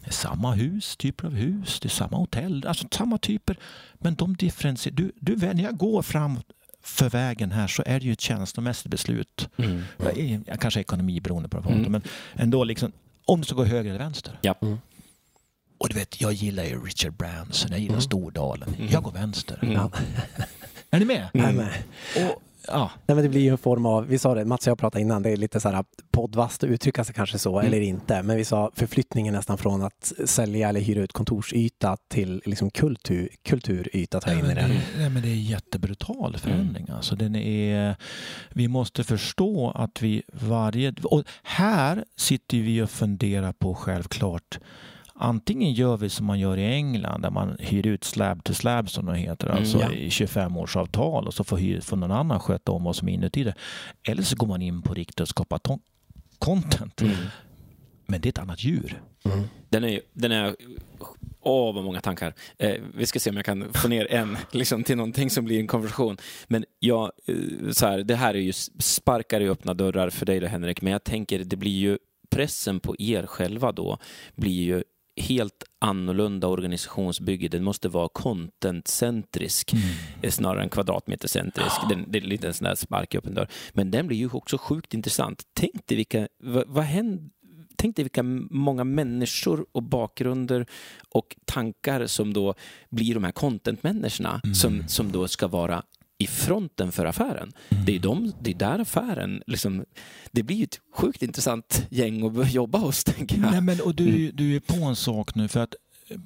Det 0.01 0.07
är 0.07 0.13
samma 0.13 0.51
hus, 0.51 0.97
typer 0.97 1.27
av 1.27 1.33
hus, 1.33 1.79
det 1.79 1.87
är 1.87 1.89
samma 1.89 2.17
hotell, 2.17 2.65
alltså 2.67 2.87
samma 2.91 3.17
typer. 3.17 3.57
Men 3.93 4.15
de 4.15 4.35
differentierar. 4.35 4.95
Du, 4.95 5.11
du, 5.15 5.35
när 5.35 5.63
jag 5.63 5.77
går 5.77 6.01
fram 6.01 6.39
för 6.85 7.09
vägen 7.09 7.51
här 7.51 7.67
så 7.67 7.83
är 7.85 7.99
det 7.99 8.05
ju 8.05 8.13
ett 8.13 8.21
känslomässigt 8.21 8.91
beslut. 8.91 9.49
Mm. 9.57 9.83
Jag, 10.45 10.59
kanske 10.59 10.79
ekonomi 10.79 11.21
beroende 11.21 11.49
på 11.49 11.59
det, 11.59 11.69
mm. 11.69 11.91
men 11.91 12.01
ändå 12.33 12.63
liksom, 12.63 12.91
om 13.25 13.41
du 13.41 13.45
ska 13.45 13.55
gå 13.55 13.63
höger 13.63 13.89
eller 13.89 13.99
vänster. 13.99 14.39
Ja. 14.41 14.55
Mm. 14.61 14.77
Och 15.77 15.89
du 15.89 15.95
vet, 15.95 16.21
jag 16.21 16.33
gillar 16.33 16.63
ju 16.63 16.85
Richard 16.85 17.13
Branson, 17.13 17.71
jag 17.71 17.79
gillar 17.79 17.93
mm. 17.93 18.01
Stordalen. 18.01 18.75
Mm. 18.77 18.87
Jag 18.91 19.03
går 19.03 19.11
vänster. 19.11 19.59
Ja. 19.61 19.91
är 20.89 20.99
ni 20.99 21.05
med? 21.05 21.29
Med. 21.33 21.83
Och 22.15 22.41
Ja. 22.67 22.91
Nej, 23.05 23.15
men 23.15 23.23
det 23.23 23.29
blir 23.29 23.41
ju 23.41 23.49
en 23.49 23.57
form 23.57 23.85
av, 23.85 24.07
vi 24.07 24.17
sa 24.17 24.35
det, 24.35 24.45
Mats 24.45 24.67
och 24.67 24.71
jag 24.71 24.77
pratade 24.77 25.01
innan, 25.01 25.23
det 25.23 25.29
är 25.29 25.37
lite 25.37 25.59
så 25.59 25.69
här 25.69 25.85
poddvast 26.11 26.63
att 26.63 26.69
uttrycka 26.69 27.03
sig 27.03 27.15
kanske 27.15 27.37
så 27.39 27.59
mm. 27.59 27.67
eller 27.67 27.81
inte. 27.81 28.23
Men 28.23 28.37
vi 28.37 28.45
sa 28.45 28.71
förflyttningen 28.75 29.33
nästan 29.33 29.57
från 29.57 29.83
att 29.83 30.13
sälja 30.25 30.69
eller 30.69 30.79
hyra 30.79 31.01
ut 31.01 31.13
kontorsyta 31.13 31.97
till 32.07 32.41
liksom 32.45 32.69
kultur, 32.69 33.29
kulturyta 33.43 34.19
ta 34.19 34.31
in 34.31 34.45
i 34.45 34.55
det. 34.55 34.81
Nej, 34.97 35.09
men 35.09 35.21
det 35.21 35.29
är 35.29 35.35
jättebrutal 35.35 36.37
förändring. 36.37 36.83
Mm. 36.83 36.95
Alltså, 36.95 37.15
den 37.15 37.35
är, 37.35 37.95
vi 38.49 38.67
måste 38.67 39.03
förstå 39.03 39.71
att 39.75 40.01
vi 40.01 40.23
varje... 40.33 40.93
Och 41.03 41.23
här 41.43 42.05
sitter 42.15 42.57
vi 42.57 42.81
och 42.81 42.89
funderar 42.89 43.53
på 43.53 43.75
självklart 43.75 44.59
Antingen 45.17 45.73
gör 45.73 45.97
vi 45.97 46.09
som 46.09 46.25
man 46.25 46.39
gör 46.39 46.57
i 46.57 46.65
England 46.65 47.21
där 47.21 47.29
man 47.29 47.57
hyr 47.59 47.87
ut 47.87 48.03
slab 48.03 48.43
to 48.43 48.53
slab 48.53 48.89
som 48.89 49.05
det 49.05 49.17
heter, 49.17 49.47
mm, 49.47 49.57
alltså 49.57 49.79
ja. 49.79 49.91
i 49.91 50.09
25 50.09 50.57
års 50.57 50.75
avtal 50.75 51.27
och 51.27 51.33
så 51.33 51.43
får, 51.43 51.57
hyr, 51.57 51.81
får 51.81 51.97
någon 51.97 52.11
annan 52.11 52.39
sköta 52.39 52.71
om 52.71 52.83
vad 52.83 52.95
som 52.95 53.09
är 53.09 53.13
inuti 53.13 53.43
det. 53.43 53.55
Eller 54.07 54.23
så 54.23 54.35
går 54.35 54.47
man 54.47 54.61
in 54.61 54.81
på 54.81 54.93
riktigt 54.93 55.19
och 55.19 55.27
skapar 55.27 55.59
content. 56.39 57.01
Mm. 57.01 57.15
Men 58.05 58.21
det 58.21 58.27
är 58.27 58.29
ett 58.29 58.39
annat 58.39 58.63
djur. 58.63 59.01
Mm. 59.25 59.43
Den 59.69 59.83
är, 59.83 60.01
den 60.13 60.31
är 60.31 60.55
Åh, 61.47 61.75
vad 61.75 61.83
många 61.83 62.01
tankar. 62.01 62.33
Eh, 62.57 62.75
vi 62.93 63.05
ska 63.05 63.19
se 63.19 63.29
om 63.29 63.35
jag 63.35 63.45
kan 63.45 63.73
få 63.73 63.87
ner 63.87 64.11
en 64.11 64.37
liksom, 64.51 64.83
till 64.83 64.97
någonting 64.97 65.29
som 65.29 65.45
blir 65.45 65.59
en 65.59 65.67
konversation. 65.67 66.17
Men 66.47 66.65
ja, 66.79 67.11
eh, 67.27 67.71
så 67.71 67.85
här, 67.85 67.97
det 68.03 68.15
här 68.15 68.33
är 68.33 68.39
ju 68.39 68.53
sparkar 68.79 69.41
i 69.41 69.49
öppna 69.49 69.73
dörrar 69.73 70.09
för 70.09 70.25
dig 70.25 70.39
då, 70.39 70.47
Henrik, 70.47 70.81
men 70.81 70.91
jag 70.91 71.03
tänker 71.03 71.39
det 71.39 71.55
blir 71.55 71.71
ju 71.79 71.97
pressen 72.29 72.79
på 72.79 72.95
er 72.99 73.25
själva 73.25 73.71
då 73.71 73.97
blir 74.35 74.63
ju 74.63 74.83
helt 75.17 75.63
annorlunda 75.79 76.47
organisationsbygge. 76.47 77.47
Den 77.47 77.63
måste 77.63 77.89
vara 77.89 78.09
contentcentrisk 78.09 79.73
mm. 79.73 80.31
snarare 80.31 80.63
än 80.63 80.69
kvadratmetercentrisk. 80.69 81.75
Den, 81.89 82.05
det 82.07 82.17
är 82.17 82.21
lite 82.21 82.47
en 82.47 82.53
sån 82.53 82.65
där 82.65 82.75
spark 82.75 83.13
i 83.13 83.17
öppen 83.17 83.33
dörr. 83.33 83.47
Men 83.73 83.91
den 83.91 84.07
blir 84.07 84.17
ju 84.17 84.29
också 84.29 84.57
sjukt 84.57 84.93
intressant. 84.93 85.43
Tänk 85.53 85.87
dig 85.87 85.97
vilka, 85.97 86.27
vad, 86.39 86.63
vad 86.67 86.83
händer 86.83 87.29
Tänk 87.77 87.95
dig 87.95 88.03
vilka 88.03 88.23
många 88.49 88.83
människor 88.83 89.65
och 89.71 89.83
bakgrunder 89.83 90.65
och 91.09 91.35
tankar 91.45 92.07
som 92.07 92.33
då 92.33 92.53
blir 92.89 93.13
de 93.13 93.23
här 93.23 93.31
content-människorna 93.31 94.41
mm. 94.43 94.55
som, 94.55 94.87
som 94.87 95.11
då 95.11 95.27
ska 95.27 95.47
vara 95.47 95.83
i 96.17 96.27
fronten 96.27 96.91
för 96.91 97.05
affären. 97.05 97.51
Mm. 97.69 97.85
Det, 97.85 97.95
är 97.95 97.99
de, 97.99 98.33
det 98.41 98.51
är 98.51 98.55
där 98.55 98.79
affären, 98.79 99.41
liksom, 99.47 99.85
det 100.31 100.43
blir 100.43 100.63
ett 100.63 100.79
sjukt 100.95 101.23
intressant 101.23 101.87
gäng 101.89 102.39
att 102.41 102.53
jobba 102.53 102.77
hos. 102.77 103.03
Tänker 103.03 103.37
jag. 103.37 103.51
Nej, 103.51 103.61
men, 103.61 103.81
och 103.81 103.95
du, 103.95 104.07
mm. 104.07 104.31
du 104.33 104.55
är 104.55 104.59
på 104.59 104.85
en 104.85 104.95
sak 104.95 105.35
nu, 105.35 105.47
för 105.47 105.59
att 105.59 105.75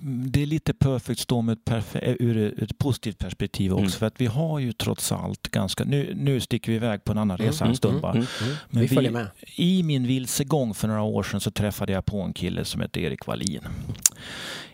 det 0.01 0.41
är 0.41 0.45
lite 0.45 0.73
perfect 0.73 1.19
storm 1.19 1.55
ur 2.01 2.63
ett 2.63 2.77
positivt 2.77 3.17
perspektiv 3.17 3.73
också. 3.73 3.81
Mm. 3.81 3.91
För 3.91 4.05
att 4.05 4.21
vi 4.21 4.25
har 4.25 4.59
ju 4.59 4.73
trots 4.73 5.11
allt 5.11 5.47
ganska... 5.47 5.83
Nu, 5.83 6.13
nu 6.15 6.39
sticker 6.39 6.71
vi 6.71 6.75
iväg 6.75 7.03
på 7.03 7.11
en 7.11 7.17
annan 7.17 7.37
resa 7.37 7.63
mm, 7.63 7.71
en 7.71 7.77
stund 7.77 8.01
bara. 8.01 8.11
Mm, 8.11 8.25
mm, 8.41 8.55
Men 8.69 8.81
vi 8.81 8.87
följer 8.87 9.11
med. 9.11 9.27
I 9.55 9.83
min 9.83 10.07
vilsegång 10.07 10.73
för 10.73 10.87
några 10.87 11.01
år 11.01 11.23
sedan 11.23 11.39
så 11.39 11.51
träffade 11.51 11.93
jag 11.93 12.05
på 12.05 12.21
en 12.21 12.33
kille 12.33 12.65
som 12.65 12.81
heter 12.81 13.01
Erik 13.01 13.27
Wallin. 13.27 13.61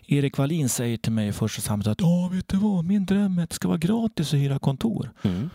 Erik 0.06 0.38
Wallin 0.38 0.68
säger 0.68 0.96
till 0.96 1.12
mig 1.12 1.28
i 1.28 1.32
första 1.32 1.62
samtalet 1.62 2.02
att 2.02 2.32
vet 2.32 2.48
du 2.48 2.56
vad, 2.56 2.84
min 2.84 3.06
dröm 3.06 3.38
är 3.38 3.42
att 3.42 3.50
det 3.50 3.56
ska 3.56 3.68
vara 3.68 3.78
gratis 3.78 4.34
att 4.34 4.40
hyra 4.40 4.58
kontor. 4.58 5.10
Mm. 5.22 5.50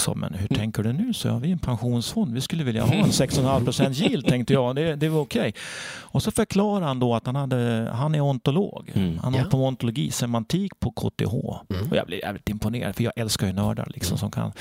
Så, 0.00 0.14
men 0.14 0.34
hur 0.34 0.52
mm. 0.52 0.58
tänker 0.58 0.82
du 0.82 0.92
nu? 0.92 1.14
Så 1.14 1.28
ja, 1.28 1.38
vi 1.38 1.48
är 1.48 1.52
en 1.52 1.58
pensionsfond. 1.58 2.34
Vi 2.34 2.40
skulle 2.40 2.64
vilja 2.64 2.84
ha 2.84 2.94
en 2.94 3.04
6,5 3.04 3.64
procent 3.64 3.98
yield 3.98 4.26
tänkte 4.26 4.52
jag. 4.52 4.76
Det, 4.76 4.96
det 4.96 5.08
var 5.08 5.20
okej. 5.20 5.40
Okay. 5.40 5.52
Och 5.98 6.22
så 6.22 6.30
förklarar 6.30 6.86
han 6.86 6.98
då 6.98 7.14
att 7.14 7.26
han, 7.26 7.36
hade, 7.36 7.90
han 7.94 8.14
är 8.14 8.20
ontolog. 8.20 8.90
Mm. 8.94 9.18
Han 9.18 9.34
har 9.34 9.40
ja. 9.40 9.46
på 9.50 9.66
ontologi, 9.66 10.10
semantik 10.10 10.80
på 10.80 10.90
KTH. 10.90 11.34
Mm. 11.74 11.90
Och 11.90 11.96
jag 11.96 12.06
blev 12.06 12.18
jävligt 12.18 12.48
imponerad 12.48 12.96
för 12.96 13.04
jag 13.04 13.12
älskar 13.16 13.46
ju 13.46 13.52
nördar 13.52 13.88
liksom, 13.94 14.12
mm. 14.12 14.18
som 14.18 14.30
kan. 14.30 14.52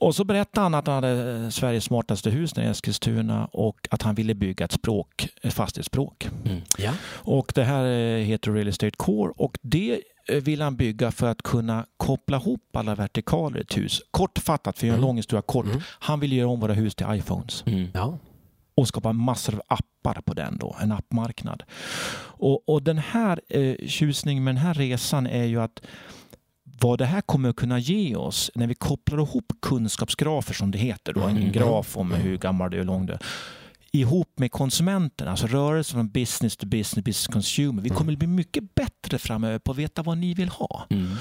Och 0.00 0.14
så 0.14 0.24
berättade 0.24 0.64
han 0.64 0.74
att 0.74 0.86
han 0.86 0.94
hade 0.94 1.50
Sveriges 1.50 1.84
smartaste 1.84 2.30
hus 2.30 2.58
i 2.58 2.60
Eskilstuna 2.60 3.48
och 3.52 3.88
att 3.90 4.02
han 4.02 4.14
ville 4.14 4.34
bygga 4.34 4.64
ett 4.64 4.72
språk, 4.72 5.28
ett 5.42 5.54
fastighetsspråk. 5.54 6.28
Mm. 6.44 6.60
Ja. 6.78 6.92
Och 7.08 7.52
det 7.54 7.64
här 7.64 7.84
eh, 7.84 8.24
heter 8.24 8.52
Real 8.52 8.68
Estate 8.68 8.96
Core 8.96 9.32
och 9.36 9.58
det 9.62 9.92
eh, 9.92 9.98
vill 10.28 10.62
han 10.62 10.76
bygga 10.76 11.10
för 11.10 11.26
att 11.26 11.42
kunna 11.42 11.86
koppla 11.96 12.36
ihop 12.36 12.76
alla 12.76 12.94
vertikaler 12.94 13.58
i 13.58 13.60
ett 13.60 13.76
hus. 13.76 14.02
Kortfattat, 14.10 14.78
för 14.78 14.86
att 14.86 14.88
göra 14.88 14.94
en 14.94 14.98
mm. 14.98 15.08
lång 15.08 15.16
historia 15.16 15.42
kort. 15.42 15.66
Mm. 15.66 15.80
Han 15.88 16.20
vill 16.20 16.32
göra 16.32 16.48
om 16.48 16.60
våra 16.60 16.72
hus 16.72 16.94
till 16.94 17.06
iPhones. 17.10 17.64
Mm. 17.66 17.88
Ja. 17.94 18.18
Och 18.74 18.88
skapa 18.88 19.12
massor 19.12 19.54
av 19.54 19.62
appar 19.66 20.20
på 20.20 20.34
den 20.34 20.58
då, 20.58 20.76
en 20.80 20.92
appmarknad. 20.92 21.62
Och, 22.18 22.68
och 22.68 22.82
den 22.82 22.98
här 22.98 23.40
eh, 23.48 23.86
tjusningen 23.86 24.44
med 24.44 24.54
den 24.54 24.62
här 24.62 24.74
resan 24.74 25.26
är 25.26 25.44
ju 25.44 25.60
att 25.60 25.80
vad 26.80 26.98
det 26.98 27.04
här 27.04 27.20
kommer 27.20 27.48
att 27.48 27.56
kunna 27.56 27.78
ge 27.78 28.16
oss 28.16 28.50
när 28.54 28.66
vi 28.66 28.74
kopplar 28.74 29.18
ihop 29.18 29.52
kunskapsgrafer 29.62 30.54
som 30.54 30.70
det 30.70 30.78
heter, 30.78 31.12
då, 31.12 31.20
en 31.20 31.36
mm. 31.36 31.52
graf 31.52 31.96
om 31.96 32.12
hur 32.12 32.38
gammal 32.38 32.70
du 32.70 32.80
är, 32.80 32.84
lång 32.84 33.06
du 33.06 33.12
är 33.12 33.20
ihop 34.00 34.38
med 34.38 34.52
konsumenten, 34.52 35.28
alltså 35.28 35.46
rörelsen 35.46 35.94
från 35.94 36.08
business 36.08 36.56
to 36.56 36.66
business, 36.66 37.04
business 37.04 37.26
consumer. 37.26 37.82
Vi 37.82 37.88
kommer 37.88 38.12
att 38.12 38.18
bli 38.18 38.28
mycket 38.28 38.74
bättre 38.74 39.18
framöver 39.18 39.58
på 39.58 39.72
att 39.72 39.78
veta 39.78 40.02
vad 40.02 40.18
ni 40.18 40.34
vill 40.34 40.48
ha. 40.48 40.86
Mm. 40.90 41.16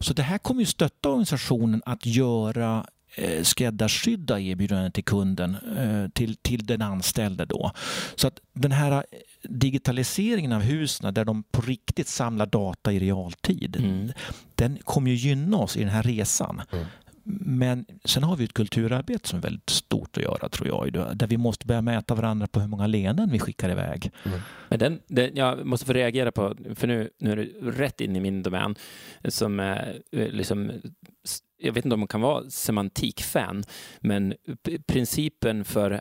Så 0.00 0.12
det 0.12 0.22
här 0.22 0.38
kommer 0.38 0.60
ju 0.60 0.66
stötta 0.66 1.08
organisationen 1.08 1.82
att 1.86 2.06
göra 2.06 2.86
eh, 3.14 3.42
skräddarsydda 3.42 4.40
erbjudanden 4.40 4.92
till 4.92 5.04
kunden, 5.04 5.56
eh, 5.78 6.10
till, 6.10 6.36
till 6.36 6.66
den 6.66 6.82
anställde. 6.82 7.44
Då. 7.44 7.72
Så 8.14 8.26
att 8.26 8.40
den 8.52 8.72
här 8.72 9.04
digitaliseringen 9.42 10.52
av 10.52 10.60
husen 10.60 11.14
där 11.14 11.24
de 11.24 11.42
på 11.42 11.62
riktigt 11.62 12.08
samlar 12.08 12.46
data 12.46 12.92
i 12.92 12.98
realtid, 12.98 13.76
mm. 13.76 14.12
den 14.54 14.78
kommer 14.84 15.10
ju 15.10 15.16
gynna 15.16 15.56
oss 15.56 15.76
i 15.76 15.80
den 15.80 15.88
här 15.88 16.02
resan. 16.02 16.62
Mm. 16.72 16.84
Men 17.24 17.86
sen 18.04 18.22
har 18.22 18.36
vi 18.36 18.44
ett 18.44 18.52
kulturarbete 18.52 19.28
som 19.28 19.38
är 19.38 19.42
väldigt 19.42 19.70
stort 19.70 20.16
att 20.16 20.22
göra 20.22 20.48
tror 20.48 20.68
jag. 20.68 21.16
Där 21.16 21.26
vi 21.26 21.36
måste 21.36 21.66
börja 21.66 21.82
mäta 21.82 22.14
varandra 22.14 22.46
på 22.46 22.60
hur 22.60 22.68
många 22.68 22.86
leenden 22.86 23.30
vi 23.32 23.38
skickar 23.38 23.70
iväg. 23.70 24.10
Mm. 24.24 24.40
Men 24.68 24.78
den, 24.78 25.00
den, 25.06 25.30
jag 25.34 25.66
måste 25.66 25.86
få 25.86 25.92
reagera 25.92 26.32
på, 26.32 26.56
för 26.74 26.86
nu, 26.86 27.10
nu 27.18 27.32
är 27.32 27.36
du 27.36 27.70
rätt 27.70 28.00
in 28.00 28.16
i 28.16 28.20
min 28.20 28.42
domän, 28.42 28.74
som 29.24 29.60
är 29.60 30.00
eh, 30.12 30.28
liksom 30.28 30.72
jag 31.62 31.72
vet 31.72 31.84
inte 31.84 31.94
om 31.94 32.00
man 32.00 32.08
kan 32.08 32.20
vara 32.20 32.50
semantikfan, 32.50 33.64
men 34.00 34.34
principen 34.86 35.64
för 35.64 36.00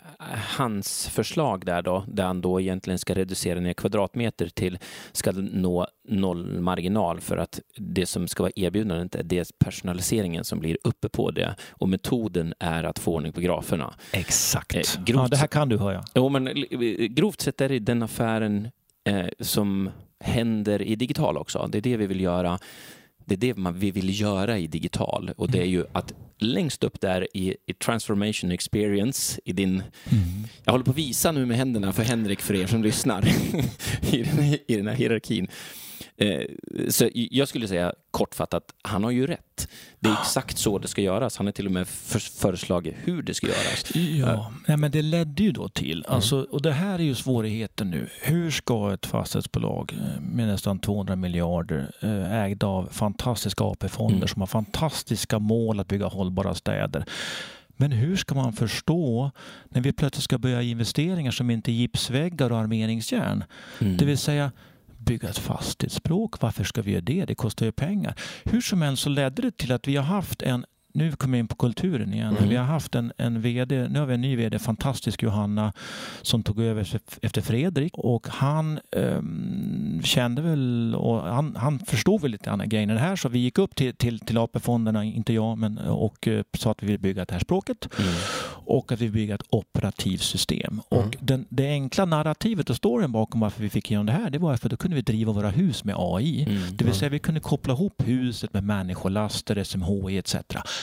hans 0.57 1.07
förslag 1.07 1.65
där 1.65 1.81
då, 1.81 2.03
där 2.07 2.23
han 2.23 2.41
då 2.41 2.61
egentligen 2.61 2.99
ska 2.99 3.15
reducera 3.15 3.59
ner 3.59 3.73
kvadratmeter 3.73 4.49
till, 4.49 4.79
ska 5.11 5.31
nå 5.31 5.87
noll 6.07 6.59
marginal 6.59 7.19
för 7.19 7.37
att 7.37 7.59
det 7.77 8.05
som 8.05 8.27
ska 8.27 8.43
vara 8.43 8.53
erbjudandet 8.55 9.15
är 9.15 9.23
det 9.23 9.59
personaliseringen 9.59 10.43
som 10.43 10.59
blir 10.59 10.77
uppe 10.83 11.09
på 11.09 11.31
det 11.31 11.55
och 11.69 11.89
metoden 11.89 12.53
är 12.59 12.83
att 12.83 12.99
få 12.99 13.15
ordning 13.15 13.31
på 13.31 13.41
graferna. 13.41 13.93
Exakt. 14.11 14.75
Eh, 14.75 15.03
grovt, 15.03 15.21
ja, 15.21 15.27
det 15.27 15.37
här 15.37 15.47
kan 15.47 15.69
du 15.69 15.77
höra. 15.77 16.03
Jo, 16.15 16.29
men 16.29 16.65
grovt 17.15 17.41
sett 17.41 17.61
är 17.61 17.69
det 17.69 17.79
den 17.79 18.03
affären 18.03 18.67
eh, 19.03 19.27
som 19.39 19.89
händer 20.19 20.81
i 20.81 20.95
digital 20.95 21.37
också. 21.37 21.67
Det 21.71 21.77
är 21.77 21.81
det 21.81 21.97
vi 21.97 22.07
vill 22.07 22.21
göra 22.21 22.59
det 23.25 23.35
är 23.35 23.37
det 23.37 23.57
man, 23.57 23.79
vi 23.79 23.91
vill 23.91 24.21
göra 24.21 24.57
i 24.57 24.67
digital 24.67 25.31
och 25.37 25.51
det 25.51 25.61
är 25.61 25.65
ju 25.65 25.85
att 25.91 26.13
längst 26.37 26.83
upp 26.83 27.01
där 27.01 27.27
i, 27.37 27.55
i 27.65 27.73
transformation 27.73 28.51
experience 28.51 29.41
i 29.45 29.53
din... 29.53 29.69
Mm. 29.69 30.47
Jag 30.63 30.71
håller 30.71 30.85
på 30.85 30.91
att 30.91 30.97
visa 30.97 31.31
nu 31.31 31.45
med 31.45 31.57
händerna 31.57 31.93
för 31.93 32.03
Henrik 32.03 32.41
för 32.41 32.53
er 32.53 32.67
som 32.67 32.83
lyssnar 32.83 33.27
i, 34.11 34.23
den, 34.23 34.43
i 34.67 34.75
den 34.75 34.87
här 34.87 34.95
hierarkin. 34.95 35.47
Eh, 36.17 36.41
så 36.89 37.09
jag 37.13 37.47
skulle 37.47 37.67
säga 37.67 37.93
kortfattat, 38.11 38.63
han 38.81 39.03
har 39.03 39.11
ju 39.11 39.27
rätt. 39.27 39.67
Det 39.99 40.09
är 40.09 40.13
exakt 40.13 40.57
så 40.57 40.77
det 40.77 40.87
ska 40.87 41.01
göras. 41.01 41.37
Han 41.37 41.47
har 41.47 41.51
till 41.51 41.65
och 41.65 41.71
med 41.71 41.87
föreslagit 41.87 42.95
hur 43.03 43.23
det 43.23 43.33
ska 43.33 43.47
göras. 43.47 43.95
Ja, 43.95 44.53
Nej, 44.67 44.77
men 44.77 44.91
det 44.91 45.01
ledde 45.01 45.43
ju 45.43 45.51
då 45.51 45.69
till, 45.69 46.05
mm. 46.05 46.15
alltså, 46.15 46.47
och 46.49 46.61
det 46.61 46.71
här 46.71 46.99
är 46.99 47.03
ju 47.03 47.15
svårigheten 47.15 47.89
nu. 47.89 48.09
Hur 48.21 48.51
ska 48.51 48.93
ett 48.93 49.05
fastighetsbolag 49.05 49.93
eh, 49.93 50.21
med 50.21 50.47
nästan 50.47 50.79
200 50.79 51.15
miljarder 51.15 51.91
eh, 51.99 52.33
ägda 52.33 52.67
av 52.67 52.89
fantastiska 52.91 53.63
AP-fonder 53.63 54.15
mm. 54.15 54.27
som 54.27 54.41
har 54.41 54.47
fantastiska 54.47 55.39
mål 55.39 55.79
att 55.79 55.87
bygga 55.87 56.05
hållbara 56.05 56.55
städer 56.55 57.05
men 57.81 57.91
hur 57.91 58.15
ska 58.15 58.35
man 58.35 58.53
förstå 58.53 59.31
när 59.69 59.81
vi 59.81 59.93
plötsligt 59.93 60.23
ska 60.23 60.37
börja 60.37 60.61
investeringar 60.61 61.31
som 61.31 61.49
inte 61.49 61.71
är 61.71 61.73
gipsväggar 61.73 62.51
och 62.51 62.57
armeringsjärn? 62.57 63.43
Mm. 63.79 63.97
Det 63.97 64.05
vill 64.05 64.17
säga, 64.17 64.51
bygga 65.05 65.29
ett 65.29 65.37
fastighetsspråk. 65.37 66.41
Varför 66.41 66.63
ska 66.63 66.81
vi 66.81 66.91
göra 66.91 67.01
det? 67.01 67.25
Det 67.25 67.35
kostar 67.35 67.65
ju 67.65 67.71
pengar. 67.71 68.15
Hur 68.43 68.61
som 68.61 68.81
helst 68.81 69.03
så 69.03 69.09
ledde 69.09 69.41
det 69.41 69.57
till 69.57 69.71
att 69.71 69.87
vi 69.87 69.95
har 69.95 70.03
haft 70.03 70.41
en 70.41 70.65
nu 70.93 71.11
kommer 71.11 71.37
jag 71.37 71.43
in 71.43 71.47
på 71.47 71.55
kulturen 71.55 72.13
igen. 72.13 72.37
Mm. 72.37 72.49
Vi 72.49 72.55
har 72.55 72.65
haft 72.65 72.95
en, 72.95 73.13
en 73.17 73.41
VD, 73.41 73.87
nu 73.89 73.99
har 73.99 74.05
vi 74.05 74.13
en 74.13 74.21
ny 74.21 74.35
VD, 74.35 74.59
fantastisk 74.59 75.23
Johanna, 75.23 75.73
som 76.21 76.43
tog 76.43 76.59
över 76.59 76.87
efter 77.21 77.41
Fredrik 77.41 77.97
och 77.97 78.27
han 78.27 78.79
um, 78.91 80.01
kände 80.03 80.41
väl 80.41 80.95
och 80.95 81.21
han, 81.21 81.55
han 81.55 81.79
förstod 81.79 82.21
väl 82.21 82.31
lite 82.31 82.45
grann 82.45 82.69
grejen 82.69 82.89
det 82.89 82.99
här 82.99 83.15
så 83.15 83.29
vi 83.29 83.39
gick 83.39 83.57
upp 83.57 83.75
till, 83.75 83.95
till, 83.95 84.19
till 84.19 84.37
AP-fonderna, 84.37 85.03
inte 85.03 85.33
jag, 85.33 85.57
men, 85.57 85.77
och 85.77 86.27
uh, 86.27 86.41
sa 86.57 86.71
att 86.71 86.83
vi 86.83 86.87
vill 86.87 86.99
bygga 86.99 87.25
det 87.25 87.33
här 87.33 87.39
språket 87.39 87.89
mm. 87.99 88.13
och 88.65 88.91
att 88.91 89.01
vi 89.01 89.05
vill 89.05 89.13
bygga 89.13 89.35
ett 89.35 89.45
operativt 89.49 90.21
system. 90.21 90.81
Mm. 90.91 91.05
Och 91.05 91.17
den, 91.19 91.45
det 91.49 91.67
enkla 91.67 92.05
narrativet 92.05 92.69
och 92.69 92.75
storyn 92.75 93.11
bakom 93.11 93.39
varför 93.39 93.61
vi 93.61 93.69
fick 93.69 93.91
igenom 93.91 94.05
det 94.05 94.11
här, 94.11 94.29
det 94.29 94.39
var 94.39 94.57
för 94.57 94.67
att 94.67 94.71
då 94.71 94.77
kunde 94.77 94.95
vi 94.95 95.01
driva 95.01 95.31
våra 95.31 95.49
hus 95.49 95.83
med 95.83 95.95
AI. 95.97 96.43
Mm. 96.43 96.61
Det 96.71 96.85
vill 96.85 96.93
säga 96.93 97.09
vi 97.09 97.19
kunde 97.19 97.39
koppla 97.39 97.73
ihop 97.73 98.01
huset 98.05 98.53
med 98.53 98.63
människolaster, 98.63 99.63
SMHI 99.63 100.17
etc. 100.17 100.35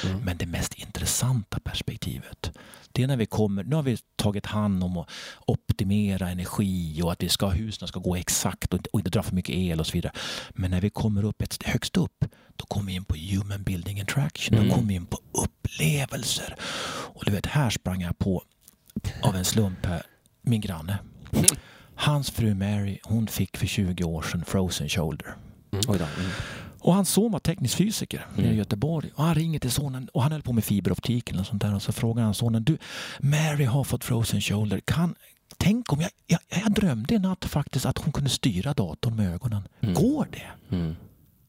Mm. 0.05 0.21
Men 0.21 0.37
det 0.37 0.47
mest 0.47 0.75
intressanta 0.75 1.61
perspektivet 1.61 2.51
det 2.99 3.03
är 3.03 3.07
när 3.07 3.17
vi 3.17 3.27
kommer, 3.27 3.65
nu 3.65 3.77
har 3.77 3.83
vi 3.83 3.99
tagit 4.17 4.47
hand 4.47 4.85
om 4.85 4.97
att 4.97 5.09
optimera 5.47 6.29
energi 6.29 7.03
och 7.03 7.13
att 7.13 7.23
vi 7.23 7.29
ska, 7.29 7.49
husen 7.49 7.89
ska 7.89 8.01
gå 8.01 8.17
exakt 8.17 8.73
och 8.73 8.79
inte, 8.79 8.91
och 8.93 9.01
inte 9.01 9.11
dra 9.11 9.23
för 9.23 9.35
mycket 9.35 9.55
el 9.55 9.81
och 9.81 9.87
så 9.87 9.93
vidare. 9.93 10.13
Men 10.51 10.71
när 10.71 10.81
vi 10.81 10.91
kommer 10.91 11.25
upp 11.25 11.43
ett, 11.43 11.63
högst 11.63 11.97
upp, 11.97 12.25
då 12.57 12.67
kommer 12.67 12.87
vi 12.87 12.93
in 12.93 13.05
på 13.05 13.17
human 13.17 13.63
building 13.63 13.99
interaction. 13.99 14.55
Mm. 14.59 14.69
Då 14.69 14.75
kommer 14.75 14.89
vi 14.89 14.95
in 14.95 15.07
på 15.07 15.21
upplevelser. 15.33 16.55
Och 17.15 17.25
du 17.25 17.33
vet, 17.33 17.47
här 17.47 17.71
sprang 17.71 18.01
jag 18.01 18.19
på 18.19 18.43
av 19.23 19.37
en 19.37 19.45
slump 19.45 19.87
här, 19.87 20.03
min 20.43 20.61
granne. 20.61 20.99
Hans 21.95 22.31
fru 22.31 22.55
Mary, 22.55 22.99
hon 23.03 23.27
fick 23.27 23.57
för 23.57 23.67
20 23.67 24.05
år 24.05 24.23
sedan 24.23 24.45
frozen 24.45 24.89
shoulder. 24.89 25.35
Mm. 26.19 26.31
Och 26.81 26.95
hans 26.95 27.11
son 27.11 27.33
var 27.33 27.39
teknisk 27.39 27.77
fysiker 27.77 28.27
mm. 28.37 28.51
i 28.51 28.57
Göteborg. 28.57 29.11
Och 29.15 29.25
han 29.25 29.35
ringer 29.35 29.59
till 29.59 29.71
sonen 29.71 30.09
och 30.13 30.23
han 30.23 30.33
höll 30.33 30.43
på 30.43 30.53
med 30.53 30.65
fiberoptik 30.65 31.35
och 31.39 31.47
sånt 31.47 31.63
där. 31.63 31.75
Och 31.75 31.83
så 31.83 31.93
frågar 31.93 32.25
han 32.25 32.35
sonen, 32.35 32.65
du 32.65 32.79
Mary 33.19 33.65
har 33.65 33.85
fått 33.85 34.05
frozen 34.05 34.41
shoulder. 34.41 34.81
Kan, 34.81 35.15
tänk 35.57 35.93
om 35.93 36.01
jag, 36.01 36.11
jag, 36.27 36.41
jag 36.49 36.73
drömde 36.73 37.15
i 37.15 37.19
natt 37.19 37.45
faktiskt 37.45 37.87
att 37.87 37.99
hon 37.99 38.13
kunde 38.13 38.31
styra 38.31 38.75
datorn 38.75 39.17
med 39.17 39.35
ögonen. 39.35 39.69
Mm. 39.81 39.95
Går 39.95 40.29
det? 40.33 40.77
Mm. 40.77 40.97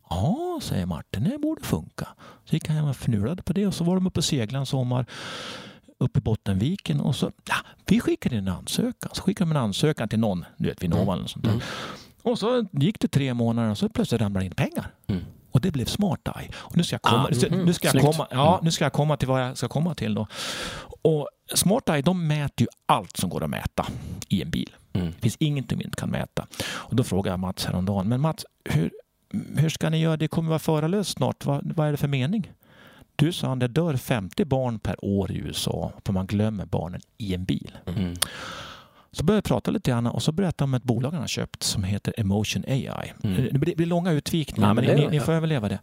Ja, 0.09 0.59
säger 0.61 0.85
Martin, 0.85 1.23
det 1.23 1.37
borde 1.37 1.61
funka. 1.61 2.07
Så 2.45 2.55
gick 2.55 2.67
han 2.67 2.77
hem 2.77 2.85
och 2.85 2.95
fnulade 2.95 3.43
på 3.43 3.53
det 3.53 3.67
och 3.67 3.73
så 3.73 3.83
var 3.83 3.95
de 3.95 4.07
uppe 4.07 4.19
och 4.19 4.25
seglade 4.25 4.61
en 4.61 4.65
sommar 4.65 5.05
uppe 5.97 6.19
i 6.19 6.21
Bottenviken 6.21 6.99
och 6.99 7.15
så, 7.15 7.31
ja, 7.45 7.55
vi 7.85 7.99
skickade 7.99 8.35
en 8.35 8.47
ansökan. 8.47 9.11
Så 9.13 9.21
skickade 9.21 9.49
de 9.49 9.57
en 9.57 9.63
ansökan 9.63 10.09
till 10.09 10.19
någon, 10.19 10.45
du 10.57 10.69
vet 10.69 10.83
Vinnova 10.83 11.01
mm. 11.01 11.13
eller 11.13 11.27
sånt 11.27 11.45
där. 11.45 11.51
Mm. 11.51 11.63
Och 12.23 12.39
så 12.39 12.65
gick 12.71 12.99
det 12.99 13.07
tre 13.07 13.33
månader 13.33 13.69
och 13.69 13.77
så 13.77 13.89
plötsligt 13.89 14.21
ramlade 14.21 14.45
in 14.45 14.51
pengar. 14.51 14.91
Mm. 15.09 15.21
Och 15.51 15.61
det 15.61 15.71
blev 15.71 15.85
Smart 15.85 16.27
Eye. 16.39 16.49
Och 16.55 16.77
nu 16.77 16.83
ska 16.83 16.93
jag 16.93 17.01
komma, 17.01 17.27
Ah, 17.31 17.55
mhm. 17.55 17.65
nu 17.65 17.73
ska 17.73 17.87
jag 17.87 18.01
komma, 18.13 18.27
ja, 18.31 18.53
Mm. 18.53 18.65
nu 18.65 18.71
ska 18.71 18.85
jag 18.85 18.93
komma 18.93 19.17
till 19.17 19.27
vad 19.27 19.41
jag 19.41 19.57
ska 19.57 19.67
komma 19.67 19.95
till 19.95 20.13
då. 20.13 20.27
Och 21.01 21.29
Smart 21.53 21.89
Eye 21.89 22.01
de 22.01 22.27
mäter 22.27 22.61
ju 22.61 22.67
allt 22.85 23.17
som 23.17 23.29
går 23.29 23.43
att 23.43 23.49
mäta 23.49 23.87
i 24.27 24.41
en 24.41 24.49
bil. 24.49 24.69
Mm. 24.93 25.07
Det 25.07 25.21
finns 25.21 25.35
ingenting 25.39 25.77
vi 25.77 25.83
inte 25.83 25.97
kan 25.97 26.09
mäta. 26.09 26.47
Och 26.65 26.95
då 26.95 27.03
frågade 27.03 27.33
jag 27.33 27.39
Mats 27.39 27.65
häromdagen, 27.65 28.07
men 28.09 28.21
Mats, 28.21 28.45
hur, 28.65 28.91
hur 29.57 29.69
ska 29.69 29.89
ni 29.89 29.99
göra? 29.99 30.17
Det 30.17 30.27
kommer 30.27 30.49
vara 30.49 30.59
förarlöst 30.59 31.11
snart. 31.11 31.45
Vad, 31.45 31.73
vad 31.75 31.87
är 31.87 31.91
det 31.91 31.97
för 31.97 32.07
mening? 32.07 32.51
Du 33.15 33.31
sa 33.33 33.47
han, 33.47 33.59
det 33.59 33.67
dör 33.67 33.95
50 33.95 34.45
barn 34.45 34.79
per 34.79 35.05
år 35.05 35.31
i 35.31 35.37
USA 35.37 35.91
för 36.05 36.13
man 36.13 36.27
glömmer 36.27 36.65
barnen 36.65 37.01
i 37.17 37.33
en 37.33 37.45
bil. 37.45 37.77
Mm. 37.85 38.13
Så 39.19 39.25
började 39.25 39.37
jag 39.37 39.43
prata 39.43 39.71
lite 39.71 39.91
grann 39.91 40.07
och 40.07 40.23
så 40.23 40.31
berättade 40.31 40.63
om 40.63 40.73
ett 40.73 40.83
bolag 40.83 41.11
han 41.11 41.21
har 41.21 41.27
köpt 41.27 41.63
som 41.63 41.83
heter 41.83 42.13
Emotion 42.17 42.63
AI. 42.67 43.13
Mm. 43.23 43.47
Det 43.51 43.75
blir, 43.75 43.85
långa 43.85 44.11
utvikningar 44.11 44.67
Ja, 44.67 44.73
men 44.73 44.85
men 44.85 44.95
ni, 44.95 45.07
ni 45.07 45.19
får 45.19 45.31
överleva 45.31 45.69
det. 45.69 45.79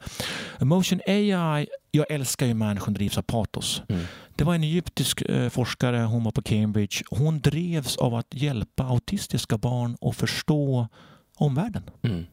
Emotion 0.61 1.01
AI, 1.07 1.67
jag 1.91 2.11
älskar 2.11 2.47
ju 2.47 2.55
människor 2.55 2.85
som 2.85 2.95
drivs 2.95 3.19
av 3.19 3.23
patos. 3.23 3.83
Mm. 3.89 4.05
Det 4.37 4.45
var 4.45 4.55
en 4.55 4.63
egyptisk 4.63 5.23
eh, 5.23 5.49
forskare, 5.49 5.99
hon 5.99 6.25
var 6.25 6.33
på 6.33 6.43
Cambridge. 6.43 6.97
Hon 7.11 7.41
drevs 7.41 7.97
av 7.97 8.15
att 8.15 8.35
hjälpa 8.35 8.85
autistiska 8.85 9.59
barn 9.59 9.97
att 10.01 10.17
förstå 10.17 10.89
omvärlden. 11.37 11.83
Mm. 12.03 12.27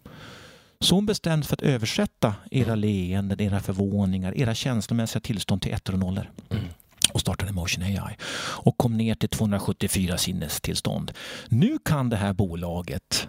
Så 0.79 0.95
hon 0.95 1.05
bestämde 1.05 1.47
för 1.47 1.55
att 1.55 1.61
översätta 1.61 2.35
era 2.51 2.75
leenden, 2.75 3.41
era 3.41 3.59
förvåningar, 3.59 4.37
era 4.37 4.55
känslomässiga 4.55 5.21
tillstånd 5.21 5.61
till 5.61 5.73
ettor 5.73 5.93
och 5.93 5.99
nollor. 5.99 6.31
Mm. 6.49 6.63
Och 7.13 7.21
startade 7.21 7.51
Motion 7.51 7.83
AI. 7.83 8.17
Och 8.65 8.77
kom 8.77 8.97
ner 8.97 9.15
till 9.15 9.29
274 9.29 10.17
sinnestillstånd. 10.17 11.11
Nu 11.47 11.77
kan 11.85 12.09
det 12.09 12.15
här 12.15 12.33
bolaget 12.33 13.27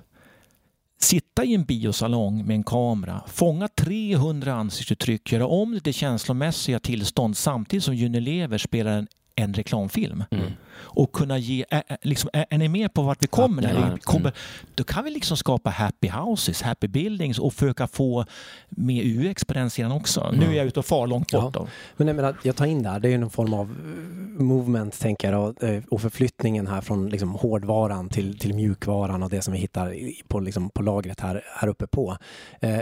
sitta 1.01 1.45
i 1.45 1.55
en 1.55 1.65
biosalong 1.65 2.47
med 2.47 2.55
en 2.55 2.65
kamera, 2.65 3.23
fånga 3.27 3.69
300 3.69 4.55
ansiktsuttryck, 4.55 5.33
göra 5.33 5.47
om 5.47 5.75
det 5.75 5.81
till 5.81 5.95
känslomässiga 5.95 6.81
tillstånd 6.81 7.37
samtidigt 7.37 7.85
som 7.85 7.95
Unilever 7.95 8.59
spelar 8.59 8.99
en, 8.99 9.09
en 9.35 9.55
reklamfilm 9.55 10.25
Mm 10.31 10.53
och 10.85 11.13
kunna 11.13 11.39
ge, 11.39 11.65
liksom, 12.03 12.31
är, 12.33 12.47
är 12.51 12.59
ni 12.59 12.69
med 12.69 12.95
på 12.95 13.03
vart 13.03 13.23
vi 13.23 13.27
kommer? 13.27 13.63
Ja, 13.63 13.69
ja, 13.73 13.91
vi 13.95 14.01
kommer 14.01 14.33
då 14.75 14.85
kan 14.85 15.05
vi 15.05 15.11
liksom 15.11 15.37
skapa 15.37 15.71
happy 15.71 16.09
houses, 16.09 16.63
happy 16.63 16.89
buildings 16.89 17.39
och 17.39 17.55
försöka 17.55 17.87
få 17.87 18.25
med 18.69 19.05
UX 19.05 19.45
på 19.45 19.55
den 19.55 19.71
sidan 19.71 19.93
också. 19.93 20.31
Nu 20.33 20.47
är 20.47 20.53
jag 20.53 20.67
ute 20.67 20.81
och 20.81 20.87
far 20.87 21.07
långt 21.07 21.33
bort. 21.33 21.55
Ja. 21.55 21.67
Men 21.97 22.07
jag, 22.07 22.17
menar, 22.17 22.37
jag 22.43 22.57
tar 22.57 22.67
in 22.67 22.83
där, 22.83 23.01
det 23.01 23.09
är 23.09 23.13
ju 23.13 23.19
någon 23.19 23.31
form 23.31 23.55
av 23.55 23.71
eh, 23.71 24.43
movement 24.43 25.01
tänker 25.01 25.33
jag 25.33 25.49
och, 25.49 25.63
eh, 25.63 25.83
och 25.91 26.01
förflyttningen 26.01 26.67
här 26.67 26.81
från 26.81 27.09
liksom 27.09 27.35
hårdvaran 27.35 28.09
till, 28.09 28.39
till 28.39 28.55
mjukvaran 28.55 29.23
och 29.23 29.31
det 29.31 29.43
som 29.43 29.53
vi 29.53 29.59
hittar 29.59 29.97
på, 30.29 30.41
liksom, 30.41 30.71
på 30.71 30.83
lagret 30.83 31.21
här, 31.21 31.43
här 31.61 31.69
uppe 31.69 31.87
på. 31.87 32.17
Eh, 32.61 32.81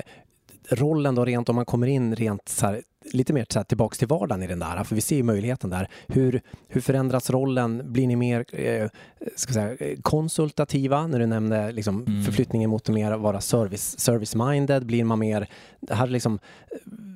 rollen 0.71 1.15
då 1.15 1.25
rent 1.25 1.49
om 1.49 1.57
man 1.57 1.65
kommer 1.65 1.87
in 1.87 2.17
rent 2.17 2.49
så 2.49 2.67
här, 2.67 2.83
lite 3.05 3.33
mer 3.33 3.47
så 3.51 3.65
tillbaks 3.65 3.99
till 3.99 4.09
vardagen 4.09 4.43
i 4.43 4.47
den 4.47 4.59
där, 4.59 4.85
för 4.85 4.95
vi 4.95 5.01
ser 5.01 5.17
ju 5.17 5.23
möjligheten 5.23 5.71
där. 5.71 5.89
Hur, 6.07 6.41
hur 6.69 6.81
förändras 6.81 7.31
rollen? 7.31 7.83
Blir 7.93 8.07
ni 8.07 8.17
mer 8.17 8.45
eh, 8.53 8.89
ska 9.37 9.53
säga, 9.53 9.75
eh, 9.77 9.99
konsultativa 10.03 11.07
när 11.07 11.19
du 11.19 11.27
nämnde 11.27 11.73
liksom, 11.73 12.05
Mm. 12.07 12.25
förflyttningen 12.25 12.71
mot 12.71 12.89
att 12.89 12.95
mer 12.95 13.17
vara 13.17 13.41
service, 13.41 13.99
service-minded? 13.99 14.85
Blir 14.85 15.05
man 15.05 15.19
mer, 15.19 15.49
här 15.91 16.07
är 16.07 16.11
liksom 16.11 16.39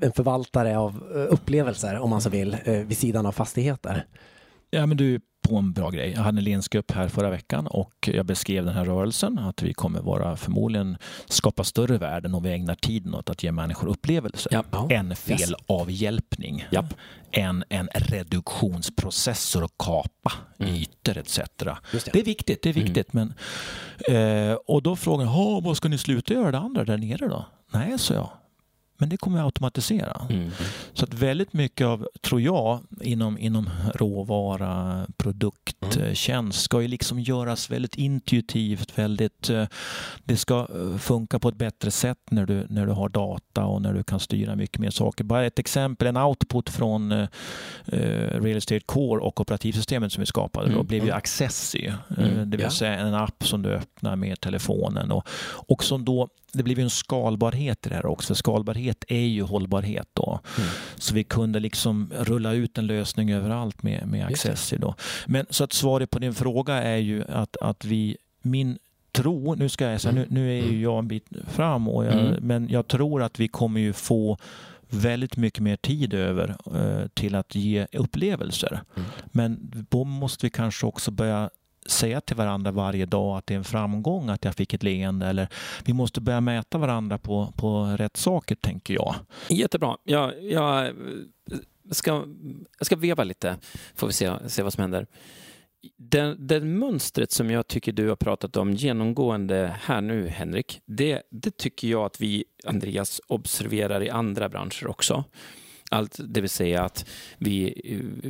en 0.01 0.12
förvaltare 0.12 0.79
av 0.79 1.03
eh, 1.14 1.33
upplevelser 1.33 1.99
om 1.99 2.11
man 2.11 2.20
så 2.20 2.31
vill, 2.31 2.57
eh, 2.64 2.72
vid 2.75 2.96
sidan 2.99 3.27
av 3.27 3.33
fastigheter? 3.33 4.07
Ja, 4.77 4.87
men 4.87 4.97
du 4.97 5.15
är 5.15 5.21
på 5.49 5.57
en 5.57 5.73
bra 5.73 5.91
grej. 5.91 6.12
Jag 6.17 6.23
hade 6.23 6.39
en 6.39 6.45
Lensgrupp 6.45 6.91
här 6.91 7.09
förra 7.09 7.31
veckan 7.31 7.67
och 7.67 8.09
jag 8.12 8.27
beskrev 8.27 8.65
den 8.65 8.75
här 8.75 8.85
rörelsen 8.85 9.39
att 9.39 9.62
vi 9.62 9.75
kommer 9.75 10.01
vara 10.01 10.37
förmodligen 10.37 10.97
skapa 11.27 11.65
större 11.65 11.99
värden 11.99 12.35
om 12.35 12.43
vi 12.43 12.53
ägnar 12.53 12.75
tiden 12.75 13.15
åt 13.15 13.31
att 13.31 13.43
ge 13.43 13.53
människor 13.53 13.89
upplevelser. 13.89 14.53
Ja. 14.55 14.65
Ja. 14.71 14.89
En 14.91 15.17
felavhjälpning. 15.17 16.67
Japp. 16.71 16.95
En, 17.31 17.65
en 17.69 17.89
reduktionsprocessor 17.95 19.65
att 19.65 19.79
kapa 19.79 20.33
Mm. 20.59 20.75
ytor 20.75 21.19
etc. 21.19 21.41
Det. 21.57 21.77
Det 22.12 22.21
är 22.21 22.25
viktigt, 22.25 22.62
det 22.62 22.69
är 22.69 22.73
viktigt. 22.73 23.12
Men, 23.12 23.35
eh, 24.09 24.53
och 24.67 24.83
då 24.83 24.97
frågar 24.97 25.25
jag, 25.27 25.62
vad 25.62 25.77
ska 25.77 25.89
ni 25.89 25.99
sluta 25.99 26.35
göra 26.35 26.51
det 26.51 26.59
andra 26.59 26.85
där 26.85 26.97
nere 26.99 27.29
då? 27.29 27.45
Nej, 27.73 27.99
så 27.99 28.15
jag. 28.15 28.31
Men 28.99 29.09
det 29.09 29.17
kommer 29.17 29.39
vi 29.39 29.45
automatisera. 29.45 30.27
Mm. 30.31 30.51
Så 30.93 31.05
att 31.05 31.15
väldigt 31.15 31.53
mycket 31.53 31.87
av, 31.87 32.09
tror 32.23 32.41
jag, 32.41 32.81
inom, 33.01 33.39
inom 33.39 33.71
råvara, 33.95 35.07
produkt, 35.17 35.97
Mm. 35.97 36.07
eh, 36.09 36.15
tjänst 36.15 36.61
ska 36.63 36.83
ju 36.83 36.89
liksom 36.89 37.21
göras 37.21 37.71
väldigt 37.71 37.95
intuitivt. 37.95 38.99
Väldigt, 38.99 39.51
eh, 39.51 39.65
det 40.25 40.37
ska 40.37 40.59
eh, 40.75 40.99
funka 40.99 41.39
på 41.39 41.49
ett 41.49 41.57
bättre 41.57 41.91
sätt 41.91 42.19
när 42.31 42.47
du, 42.47 42.67
när 42.69 42.87
du 42.87 42.93
har 42.93 43.09
data 43.09 43.65
och 43.65 43.83
när 43.83 43.93
du 43.93 44.03
kan 44.03 44.21
styra 44.21 44.57
mycket 44.57 44.79
mer 44.79 44.91
saker. 44.91 45.25
Bara 45.25 45.47
ett 45.47 45.59
exempel, 45.59 46.07
en 46.09 46.17
output 46.17 46.71
från 46.71 47.13
eh, 47.13 47.29
Real 48.41 48.57
Estate 48.57 48.81
Core 48.81 49.21
och 49.21 49.41
operativsystemet 49.41 50.13
som 50.13 50.21
vi 50.21 50.27
skapade 50.27 50.67
då 50.67 50.73
Mm. 50.75 50.87
blev 50.87 51.03
ju 51.03 51.09
Mm. 51.09 51.19
Accessy. 51.19 51.91
Mm. 52.19 52.51
Det 52.51 52.57
vill 52.57 52.71
säga 52.71 52.95
en 52.95 53.15
app 53.15 53.47
som 53.47 53.63
du 53.63 53.71
öppnar 53.71 54.17
med 54.17 54.41
telefonen. 54.41 55.11
Och, 55.13 55.29
och 55.69 55.85
som 55.85 56.05
då, 56.05 56.29
det 56.57 56.62
blev 56.62 56.79
ju 56.79 56.85
en 56.85 56.90
skalbarhet 56.90 57.87
i 57.87 57.88
det 57.88 57.95
här 57.95 58.07
också. 58.07 58.35
Skalbarhet 58.35 59.05
är 59.09 59.27
ju 59.27 59.42
hållbarhet 59.42 60.09
då. 60.12 60.40
Mm. 60.59 60.71
Så 60.97 61.14
vi 61.14 61.25
kunde 61.25 61.61
liksom 61.61 62.11
rulla 62.19 62.53
ut 62.53 62.79
en 62.79 62.87
lösning 62.87 63.33
överallt 63.33 63.83
med, 63.83 64.07
med. 64.07 64.27
Accessy. 64.27 64.77
Då. 64.77 64.95
Men 65.27 65.47
så 65.51 65.64
att 65.64 65.73
svaret 65.73 66.11
på 66.11 66.19
din 66.19 66.35
fråga 66.35 66.75
är 66.75 66.97
ju 66.97 67.25
att, 67.29 67.57
att 67.61 67.85
vi, 67.85 68.16
min 68.42 68.79
tro, 69.12 69.55
nu 69.55 69.69
ska 69.69 69.90
jag 69.90 70.01
säga, 70.01 70.14
nu, 70.14 70.27
nu 70.31 70.59
är 70.59 70.62
ju 70.71 70.81
jag 70.83 70.99
en 70.99 71.09
bit 71.09 71.27
fram, 71.49 71.88
och 71.88 72.05
jag, 72.05 72.12
Mm. 72.12 72.35
men 72.42 72.69
jag 72.69 72.88
tror 72.88 73.23
att 73.23 73.40
vi 73.40 73.49
kommer 73.49 73.81
ju 73.81 73.92
få 73.92 74.38
väldigt 74.88 75.37
mycket 75.37 75.61
mer 75.62 75.77
tid 75.77 76.14
över 76.14 76.57
eh, 76.75 77.09
till 77.14 77.35
att 77.35 77.55
ge 77.55 77.87
upplevelser. 77.92 78.81
Mm. 78.97 79.09
Men 79.33 79.59
då 79.90 80.05
måste 80.05 80.47
vi 80.47 80.51
kanske 80.51 80.87
också 80.87 81.11
börja 81.11 81.51
säga 81.90 82.20
till 82.20 82.37
varandra 82.37 82.70
varje 82.70 83.07
dag 83.07 83.38
att 83.38 83.46
det 83.46 83.55
är 83.55 83.59
en 83.59 83.64
framgång 83.64 84.29
att 84.29 84.44
jag 84.44 84.55
fick 84.55 84.75
ett 84.75 84.83
leende 84.83 85.27
eller 85.27 85.49
vi 85.85 85.92
måste 85.92 86.20
börja 86.20 86.40
mäta 86.40 86.79
varandra 86.79 87.18
på, 87.18 87.53
på 87.57 87.85
rätt 87.85 88.16
saker 88.16 88.55
tänker 88.55 88.94
jag. 88.94 89.14
Jättebra. 89.49 89.96
Jag, 90.05 90.44
jag, 90.44 90.92
ska, 91.90 92.25
jag 92.79 92.87
ska 92.87 92.96
veva 92.96 93.25
lite, 93.25 93.57
får 93.94 94.07
vi 94.07 94.12
se, 94.12 94.33
se 94.46 94.62
vad 94.62 94.72
som 94.72 94.83
händer. 94.83 95.07
Den, 95.96 96.46
den 96.46 96.79
mönstret 96.79 97.33
som 97.33 97.51
jag 97.51 97.68
tycker 97.68 97.92
du 97.92 98.09
har 98.09 98.16
pratat 98.16 98.57
om 98.57 98.72
genomgående 98.72 99.77
här 99.83 100.01
nu, 100.01 100.29
Henrik, 100.29 100.81
det, 100.87 101.22
det 101.31 101.57
tycker 101.57 101.88
jag 101.88 102.05
att 102.05 102.20
vi, 102.20 102.44
Andreas, 102.64 103.20
observerar 103.27 104.03
i 104.03 104.11
andra 104.11 104.49
branscher 104.49 104.87
också. 104.87 105.25
Allt, 105.90 106.20
det 106.29 106.40
vill 106.40 106.51
säga 106.51 106.83
att 106.85 107.09
vi, 107.38 107.75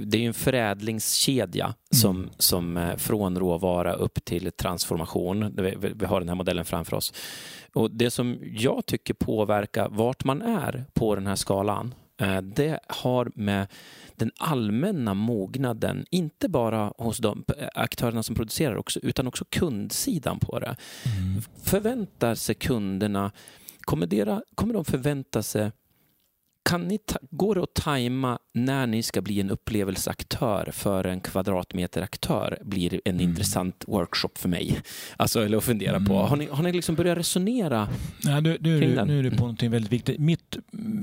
det 0.07 0.19
är 0.23 0.27
en 0.27 0.35
förädlingskedja 0.35 1.75
som, 1.90 2.31
som 2.38 2.77
eh, 2.77 2.97
från 2.97 3.38
råvara 3.38 3.92
upp 3.95 4.25
till 4.25 4.53
transformation. 4.53 5.55
Vi, 5.57 5.92
vi- 5.95 6.07
har 6.07 6.21
den 6.21 6.29
här 6.29 6.37
modellen 6.37 6.64
framför 6.64 6.97
oss. 6.97 7.12
Och 7.75 7.90
Det 7.90 8.11
som 8.11 8.38
jag 8.42 8.87
tycker 8.87 9.14
påverkar 9.14 9.88
vart 9.88 10.25
man 10.25 10.42
är 10.42 10.85
på 10.95 11.14
den 11.14 11.27
här 11.27 11.37
skalan, 11.37 11.95
eh, 12.21 12.40
det 12.40 12.79
har 12.88 13.31
med 13.35 13.66
den 14.14 14.31
allmänna 14.38 15.14
mognaden, 15.14 16.07
inte 16.11 16.49
bara 16.49 16.92
hos 16.99 17.19
de 17.19 17.45
eh, 17.59 17.69
aktörerna 17.75 18.23
som 18.23 18.35
producerar 18.35 18.77
också, 18.77 19.01
utan 19.03 19.27
också 19.27 19.45
kundsidan 19.51 20.38
på 20.38 20.59
det. 20.59 20.77
Förväntar 21.62 22.35
sig 22.35 22.55
kunderna, 22.55 23.33
kommer, 23.81 24.07
dera, 24.07 24.42
kommer 24.55 24.75
de 24.75 24.85
förvänta 24.85 25.42
sig 25.42 25.73
kan 26.69 26.83
ni 26.89 26.99
går 27.31 27.55
det 27.55 27.63
att 27.63 27.75
tajma 27.75 28.39
när 28.55 28.87
ni 28.87 29.03
ska 29.03 29.21
bli 29.23 29.41
en 29.41 29.51
upplevelseaktör 29.51 30.71
för 30.73 31.05
en 31.05 31.21
kvadratmeteraktör 31.21 32.59
blir 32.65 33.01
en 33.05 33.15
Mm. 33.17 33.29
intressant 33.31 33.85
workshop 33.87 34.31
för 34.35 34.49
mig. 34.49 34.79
Alltså, 35.17 35.45
eller 35.45 35.59
att 35.59 35.65
fundera 35.65 36.01
på. 36.01 36.13
Mm. 36.15 36.29
Har 36.29 36.37
ni, 36.37 36.47
har 36.51 36.63
ni 36.63 36.73
liksom 36.73 36.95
börjat 36.95 37.19
resonera? 37.19 37.89
Ja, 38.23 38.41
nu, 38.41 38.57
nu, 38.61 38.77
är 38.77 38.81
Kring 38.81 38.95
den. 38.95 39.09
nu 39.09 39.19
är 39.19 39.23
du 39.23 39.31
på 39.31 39.37
någonting 39.37 39.71
väldigt 39.71 39.93
viktigt. 39.93 40.19
Mitt, 40.21 40.57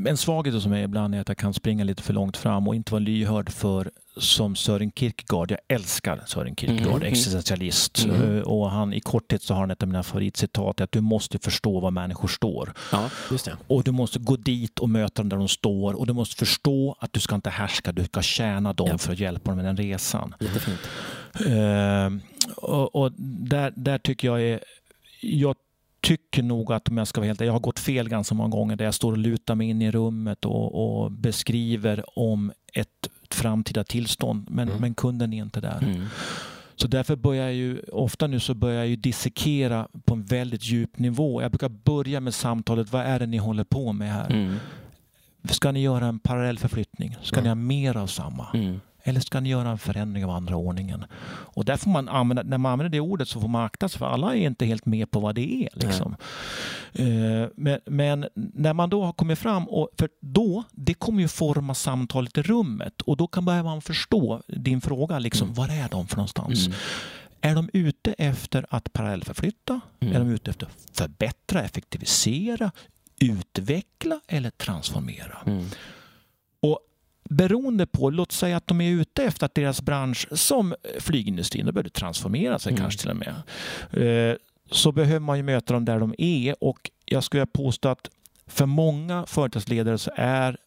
en 0.08 0.18
svaghet 0.18 0.54
hos 0.54 0.66
mig 0.68 0.84
ibland 0.84 1.16
är 1.16 1.20
att 1.20 1.28
jag 1.28 1.38
kan 1.38 1.54
springa 1.54 1.84
lite 1.84 2.04
för 2.04 2.14
långt 2.14 2.38
fram 2.38 2.68
och 2.68 2.76
inte 2.76 2.92
vara 2.92 3.00
lyhörd 3.00 3.50
för 3.50 3.92
som 4.18 4.56
Sören 4.56 4.92
Kierkegaard. 4.92 5.52
Jag 5.52 5.60
älskar 5.68 6.22
Sören 6.26 6.56
Kierkegaard, 6.56 6.96
Mhm. 7.02 7.04
existentialist. 7.04 8.06
Eh, 8.06 8.40
Och 8.40 8.72
han, 8.72 8.94
I 8.94 9.00
korthet 9.00 9.42
så 9.42 9.54
har 9.54 9.60
han 9.62 9.72
ett 9.72 9.82
av 9.84 9.88
mina 9.90 10.04
favoritcitat 10.04 10.82
att 10.82 10.92
du 10.92 11.02
måste 11.02 11.40
förstå 11.40 11.80
var 11.80 11.92
människor 11.92 12.28
står. 12.28 12.74
Ja. 12.92 13.10
Och 13.68 13.84
du 13.84 13.92
måste 13.92 14.20
gå 14.20 14.36
dit 14.36 14.80
och 14.80 14.90
möta 14.90 15.22
dem 15.22 15.30
där 15.30 15.38
de 15.38 15.48
står 15.48 15.94
och 15.94 16.08
du 16.08 16.14
måste 16.14 16.36
förstå 16.36 16.96
att 17.00 17.14
du 17.14 17.20
ska 17.20 17.36
inte 17.36 17.50
härska, 17.50 17.92
du 17.92 18.04
ska 18.04 18.22
tjäna 18.22 18.74
dem 18.74 18.88
Ja. 18.92 18.98
för 18.98 19.14
att 19.14 19.20
hjälpa 19.20 19.52
dem 19.52 19.56
med 19.58 19.66
den 19.66 19.78
resan. 19.78 20.36
Jättefint. 20.40 20.80
Eh, 21.46 22.10
och 22.56 22.96
och 22.96 23.12
där, 23.18 23.74
där 23.76 23.98
tycker 23.98 24.28
jag 24.28 24.42
är... 24.42 24.60
Jag 25.22 25.56
tycker 26.02 26.44
nog 26.44 26.74
att 26.74 26.90
om 26.90 26.98
jag 26.98 27.08
ska 27.08 27.22
vara 27.22 27.28
helt 27.28 27.42
jag 27.42 27.54
har 27.54 27.60
gått 27.60 27.80
fel 27.80 28.10
ganska 28.10 28.36
många 28.36 28.50
gånger 28.50 28.76
där 28.76 28.86
jag 28.86 28.94
står 28.94 29.12
och 29.12 29.18
lutar 29.18 29.56
mig 29.56 29.70
in 29.70 29.82
i 29.82 29.92
rummet 29.92 30.46
och, 30.46 31.02
och 31.04 31.12
beskriver 31.12 32.20
om 32.20 32.52
ett 32.74 33.10
framtida 33.44 33.84
tillstånd 33.84 34.46
men, 34.50 34.68
Mm. 34.70 34.82
men 34.82 34.94
kunden 34.94 35.34
är 35.34 35.38
inte 35.38 35.62
där. 35.62 35.80
Mm. 35.84 36.06
Så 36.76 36.88
därför 36.88 37.16
börjar 37.16 37.44
jag 37.44 37.54
ju, 37.54 37.80
ofta 37.92 38.28
nu 38.28 38.40
så 38.40 38.54
börjar 38.54 38.78
jag 38.78 38.88
ju 38.88 38.96
dissekera 38.96 39.88
på 40.06 40.14
en 40.14 40.24
väldigt 40.24 40.64
djup 40.66 41.00
nivå. 41.00 41.42
Jag 41.42 41.52
brukar 41.52 41.70
börja 41.70 42.20
med 42.20 42.34
samtalet, 42.34 42.92
vad 42.92 43.02
är 43.06 43.20
det 43.20 43.26
ni 43.26 43.38
håller 43.38 43.64
på 43.64 43.94
med 43.94 44.14
här? 44.14 44.30
Mm. 44.32 44.56
Ska 45.50 45.72
ni 45.72 45.82
göra 45.82 46.06
en 46.06 46.20
parallell 46.20 46.58
förflyttning? 46.58 47.16
Ska 47.22 47.36
Mm. 47.40 47.44
ni 47.44 47.50
ha 47.50 47.56
mer 47.56 47.98
av 47.98 48.08
samma? 48.08 48.48
Mm. 49.04 49.10
Eller 49.10 49.20
ska 49.22 49.40
ni 49.40 49.50
göra 49.50 49.70
en 49.70 49.78
förändring 49.78 50.24
av 50.26 50.30
andra 50.32 50.56
ordningen? 50.56 51.06
Och 51.26 51.66
där 51.66 51.78
får 51.78 51.90
man 51.92 52.10
använda, 52.10 52.44
när 52.44 52.58
man 52.58 52.72
använder 52.72 52.90
det 52.90 53.00
ordet 53.00 53.28
så 53.28 53.42
får 53.42 53.48
man 53.48 53.66
akta 53.66 53.90
sig 53.90 54.00
för 54.00 54.06
alla 54.06 54.36
är 54.36 54.40
inte 54.48 54.66
helt 54.66 54.86
med 54.86 55.12
på 55.12 55.20
vad 55.20 55.36
det 55.36 55.64
är. 55.64 55.70
Liksom. 55.74 56.16
Eh, 56.94 57.06
Men, 57.56 57.80
men 57.86 58.26
när 58.36 58.74
man 58.74 58.90
då 58.90 59.04
har 59.04 59.14
kommit 59.14 59.40
fram, 59.40 59.70
och, 59.70 59.90
för 60.00 60.10
då, 60.22 60.64
det 60.72 60.94
kommer 60.94 61.22
ju 61.22 61.28
forma 61.28 61.74
samtalet 61.76 62.38
i 62.38 62.42
rummet 62.42 63.02
och 63.02 63.18
då 63.18 63.28
kan 63.28 63.46
börja 63.46 63.64
man 63.64 63.82
förstå 63.82 64.42
din 64.48 64.82
fråga, 64.82 65.20
liksom, 65.20 65.48
Mm. 65.48 65.56
var 65.56 65.70
är 65.70 65.90
de 65.90 66.08
för 66.08 66.16
någonstans? 66.18 66.66
Mm. 66.68 66.78
Är 67.42 67.56
de 67.56 67.70
ute 67.74 68.14
efter 68.18 68.66
att 68.70 68.94
parallellförflytta? 68.94 69.82
Mm. 70.00 70.16
Är 70.16 70.20
de 70.20 70.30
ute 70.32 70.50
efter 70.52 70.66
att 70.66 70.98
förbättra, 70.98 71.62
effektivisera, 71.64 72.72
utveckla 73.20 74.20
eller 74.28 74.50
transformera? 74.50 75.38
Mm. 75.46 75.66
Och 76.62 76.80
beroende 77.34 77.86
på, 77.86 78.10
låt 78.10 78.32
säga 78.32 78.58
att 78.58 78.68
de 78.68 78.82
är 78.82 78.90
ute 78.92 79.24
efter 79.24 79.46
att 79.46 79.56
deras 79.56 79.82
bransch 79.82 80.28
som 80.32 80.76
flygindustrin, 81.00 81.66
då 81.66 81.72
behöver 81.72 81.90
transformera 81.90 82.60
sig 82.60 82.72
Mm. 82.72 82.82
kanske 82.82 83.00
till 83.02 83.10
och 83.10 83.18
med. 83.18 83.34
Eh, 84.32 84.36
Så 84.72 84.92
behöver 84.92 85.20
man 85.20 85.38
ju 85.38 85.44
möta 85.44 85.74
dem 85.74 85.86
där 85.86 86.00
de 86.00 86.16
är 86.18 86.56
och 86.64 86.92
jag 87.06 87.24
skulle 87.24 87.46
påstå 87.46 87.90
att 87.90 88.10
för 88.48 88.66
många 88.66 89.26
företagsledare 89.26 89.98
så 89.98 90.12
är 90.16 90.58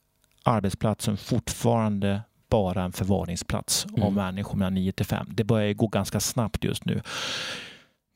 arbetsplatsen 0.43 1.17
fortfarande 1.17 2.21
bara 2.49 2.83
en 2.85 2.93
förvaringsplats 2.93 3.87
Mm. 3.87 4.03
av 4.03 4.13
människor 4.13 4.59
mellan 4.59 4.75
9 4.75 4.93
till 4.93 5.07
5. 5.07 5.27
Det 5.31 5.45
börjar 5.45 5.73
gå 5.73 5.87
ganska 5.87 6.21
snabbt 6.21 6.65
just 6.65 6.85
nu. 6.85 7.03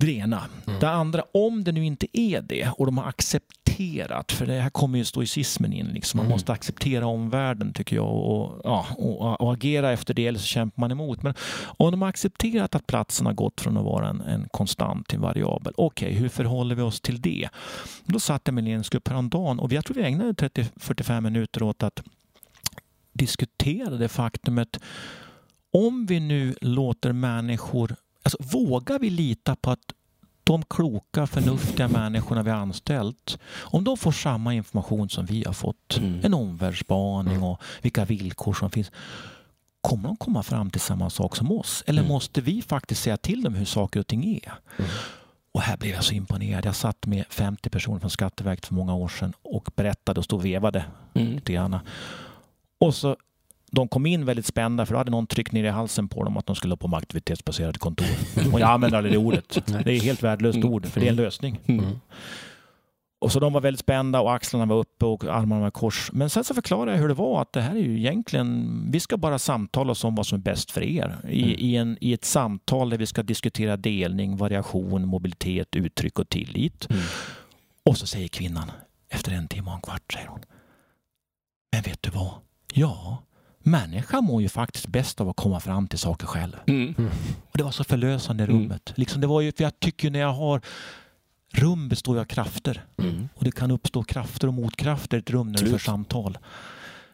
Det 0.01 0.13
ena. 0.13 0.43
Mm. 0.67 0.81
Det 0.81 0.89
andra, 0.91 1.23
om 1.35 1.65
det 1.65 1.73
nu 1.73 1.85
inte 1.85 2.07
är 2.19 2.43
det 2.43 2.69
och 2.69 2.87
de 2.87 2.99
har 2.99 3.09
accepterat, 3.09 4.33
för 4.33 4.47
det 4.47 4.61
här 4.61 4.71
kommer 4.71 4.99
ju 4.99 5.05
stoicismen 5.05 5.73
in, 5.73 5.87
liksom. 5.87 6.19
man 6.19 6.27
Mm. 6.27 6.35
måste 6.35 6.53
acceptera 6.53 7.07
omvärlden 7.07 7.73
tycker 7.73 7.97
jag 7.97 8.07
och, 8.15 8.61
ja, 8.65 8.87
och, 8.97 9.41
och 9.41 9.53
agera 9.53 9.93
efter 9.93 10.15
det 10.15 10.27
eller 10.27 10.39
så 10.39 10.47
kämpar 10.47 10.81
man 10.81 10.91
emot. 10.91 11.23
Men 11.23 11.35
om 11.63 11.91
de 11.91 12.03
har 12.03 12.09
accepterat 12.09 12.75
att 12.75 12.87
platsen 12.87 13.27
har 13.27 13.33
gått 13.33 13.61
från 13.61 13.77
att 13.77 13.85
vara 13.85 14.09
en, 14.09 14.21
en 14.21 14.49
konstant 14.51 15.09
till 15.09 15.17
en 15.17 15.23
variabel, 15.23 15.73
okej, 15.77 16.13
hur 16.13 16.29
förhåller 16.29 16.75
vi 16.75 16.83
oss 16.83 17.01
till 17.01 17.21
det? 17.21 17.49
Då 18.05 18.21
satt 18.21 18.43
jag 18.45 18.55
med 18.55 18.65
ledningsgrupp 18.65 19.09
häromdagen 19.09 19.59
och 19.59 19.73
jag 19.73 19.85
tror 19.85 19.95
vi 19.97 20.03
ägnade 20.03 20.33
30-45 20.33 21.21
minuter 21.21 21.63
åt 21.63 21.83
att 21.83 22.03
diskutera 23.13 23.91
det 23.91 24.09
faktumet 24.09 24.79
om 25.73 26.07
vi 26.07 26.21
nu 26.21 26.55
låter 26.61 27.13
människor, 27.13 27.97
alltså 28.23 28.39
vågar 28.41 28.99
vi 28.99 29.11
lita 29.11 29.57
på 29.57 29.71
att 29.71 29.81
de 30.45 30.63
kloka, 30.65 31.27
förnuftiga 31.27 31.89
människorna 31.89 32.43
vi 32.43 32.51
har 32.51 32.59
anställt, 32.59 33.39
om 33.61 33.85
de 33.85 33.97
får 33.97 34.13
samma 34.13 34.55
information 34.55 35.09
som 35.09 35.27
vi 35.27 35.45
har 35.47 35.53
fått, 35.53 35.97
Mm. 35.99 36.21
en 36.25 36.35
omvärldsspaning 36.35 37.43
och 37.43 37.61
vilka 37.83 38.05
villkor 38.05 38.55
som 38.55 38.71
finns, 38.71 38.91
kommer 39.81 40.09
de 40.09 40.17
komma 40.17 40.43
fram 40.43 40.71
till 40.71 40.81
samma 40.81 41.11
sak 41.11 41.37
som 41.37 41.53
oss? 41.53 41.85
Eller 41.87 42.03
Mm. 42.03 42.13
måste 42.13 42.41
vi 42.41 42.63
faktiskt 42.63 43.03
säga 43.03 43.17
till 43.17 43.43
dem 43.43 43.55
hur 43.55 43.65
saker 43.65 44.01
och 44.01 44.07
ting 44.07 44.25
är? 44.45 44.53
Mm. 44.79 44.91
Och 45.53 45.61
här 45.63 45.77
blev 45.77 45.95
jag 45.95 46.05
så 46.05 46.15
imponerad. 46.15 46.65
Jag 46.67 46.77
satt 46.77 47.07
med 47.07 47.25
50 47.31 47.71
personer 47.71 47.99
från 48.01 48.11
Skatteverket 48.11 48.67
för 48.67 48.75
många 48.75 48.95
år 48.95 49.09
sedan 49.09 49.33
och 49.43 49.69
berättade 49.77 50.19
och 50.21 50.25
stod 50.25 50.39
och 50.39 50.45
vevade 50.45 50.85
Mm. 51.15 51.33
lite 51.33 51.53
grann. 51.53 51.79
Och 52.81 52.95
så 52.95 53.17
de 53.71 53.89
kom 53.89 54.07
in 54.07 54.25
väldigt 54.25 54.47
spända 54.47 54.87
för 54.87 54.95
då 54.95 54.99
hade 54.99 55.11
någon 55.11 55.27
tryckt 55.27 55.53
ner 55.53 55.65
i 55.65 55.69
halsen 55.69 56.09
på 56.09 56.25
dem 56.25 56.37
att 56.37 56.47
de 56.47 56.57
skulle 56.57 56.77
på 56.77 56.89
med 56.89 56.99
aktivitetsbaserade 56.99 57.79
kontor. 57.79 58.07
Och 58.53 58.61
jag 58.61 58.71
använder 58.71 58.99
aldrig 58.99 59.15
det 59.15 59.19
ordet. 59.19 59.59
Det 59.85 59.93
är 59.93 60.01
helt 60.01 60.23
värdelöst 60.23 60.57
Mm. 60.57 60.69
ord 60.69 60.87
för 60.87 61.01
det 61.01 61.07
är 61.07 61.11
en 61.11 61.17
lösning. 61.17 61.61
Mm. 61.67 61.85
Och 63.23 63.33
så 63.33 63.41
de 63.41 63.53
var 63.53 63.61
väldigt 63.61 63.81
spända 63.81 64.21
och 64.21 64.35
axlarna 64.35 64.67
var 64.67 64.77
uppe 64.77 65.07
och 65.07 65.25
armarna 65.25 65.61
var 65.61 65.69
i 65.69 65.71
kors. 65.71 66.11
Men 66.13 66.31
sen 66.31 66.45
så 66.45 66.55
förklarade 66.55 66.91
jag 66.93 66.99
hur 66.99 67.09
det 67.09 67.15
var 67.15 67.43
att 67.43 67.53
det 67.53 67.61
här 67.61 67.75
är 67.77 67.81
ju 67.81 67.99
egentligen, 67.99 68.83
vi 68.93 69.01
ska 69.01 69.17
bara 69.17 69.39
samtala 69.39 69.93
oss 69.93 70.05
om 70.05 70.15
vad 70.15 70.27
som 70.27 70.39
är 70.39 70.43
bäst 70.43 70.71
för 70.71 70.83
er. 70.83 71.17
I, 71.29 71.43
Mm. 71.43 71.55
i, 71.59 71.77
en, 71.77 71.99
I 72.01 72.13
ett 72.13 72.25
samtal 72.25 72.91
där 72.91 72.99
vi 72.99 73.07
ska 73.07 73.23
diskutera 73.23 73.77
delning, 73.77 74.37
variation, 74.37 75.07
mobilitet, 75.07 75.77
uttryck 75.77 76.19
och 76.19 76.29
tillit. 76.29 76.91
Mm. 76.91 77.03
Och 77.85 77.97
så 77.99 78.07
säger 78.07 78.29
kvinnan 78.29 78.71
efter 79.09 79.33
en 79.33 79.49
timme 79.49 79.69
och 79.71 79.75
en 79.77 79.81
kvart, 79.81 80.13
säger 80.13 80.27
hon. 80.29 80.41
Men 81.73 81.83
vet 81.83 82.03
du 82.03 82.11
vad? 82.11 82.31
Ja, 82.73 83.23
människan 83.63 84.25
mår 84.25 84.43
ju 84.43 84.49
faktiskt 84.49 84.87
bäst 84.87 85.21
av 85.21 85.29
att 85.29 85.37
komma 85.37 85.61
fram 85.61 85.89
till 85.89 85.99
saker 85.99 86.27
själv. 86.27 86.57
Mm. 86.67 86.95
Och 87.51 87.59
det 87.59 87.63
var 87.65 87.71
så 87.71 87.85
förlösande 87.85 88.45
i 88.45 88.47
Mm. 88.47 88.59
rummet. 88.63 88.93
Liksom 88.97 89.21
det 89.21 89.27
var 89.27 89.41
ju, 89.41 89.53
för 89.53 89.65
jag 89.65 89.81
tycker 89.81 90.11
när 90.11 90.21
jag 90.21 90.33
har 90.33 90.61
Rum 91.53 91.89
består 91.89 92.15
ju 92.17 92.21
av 92.21 92.25
krafter 92.25 92.85
Mm. 92.99 93.29
och 93.35 93.45
det 93.45 93.51
kan 93.53 93.71
uppstå 93.71 94.03
krafter 94.05 94.49
och 94.49 94.55
motkrafter 94.55 95.17
i 95.17 95.21
ett 95.21 95.31
rum 95.31 95.53
när 95.53 95.59
du 95.61 95.71
för 95.71 95.79
samtal. 95.79 96.39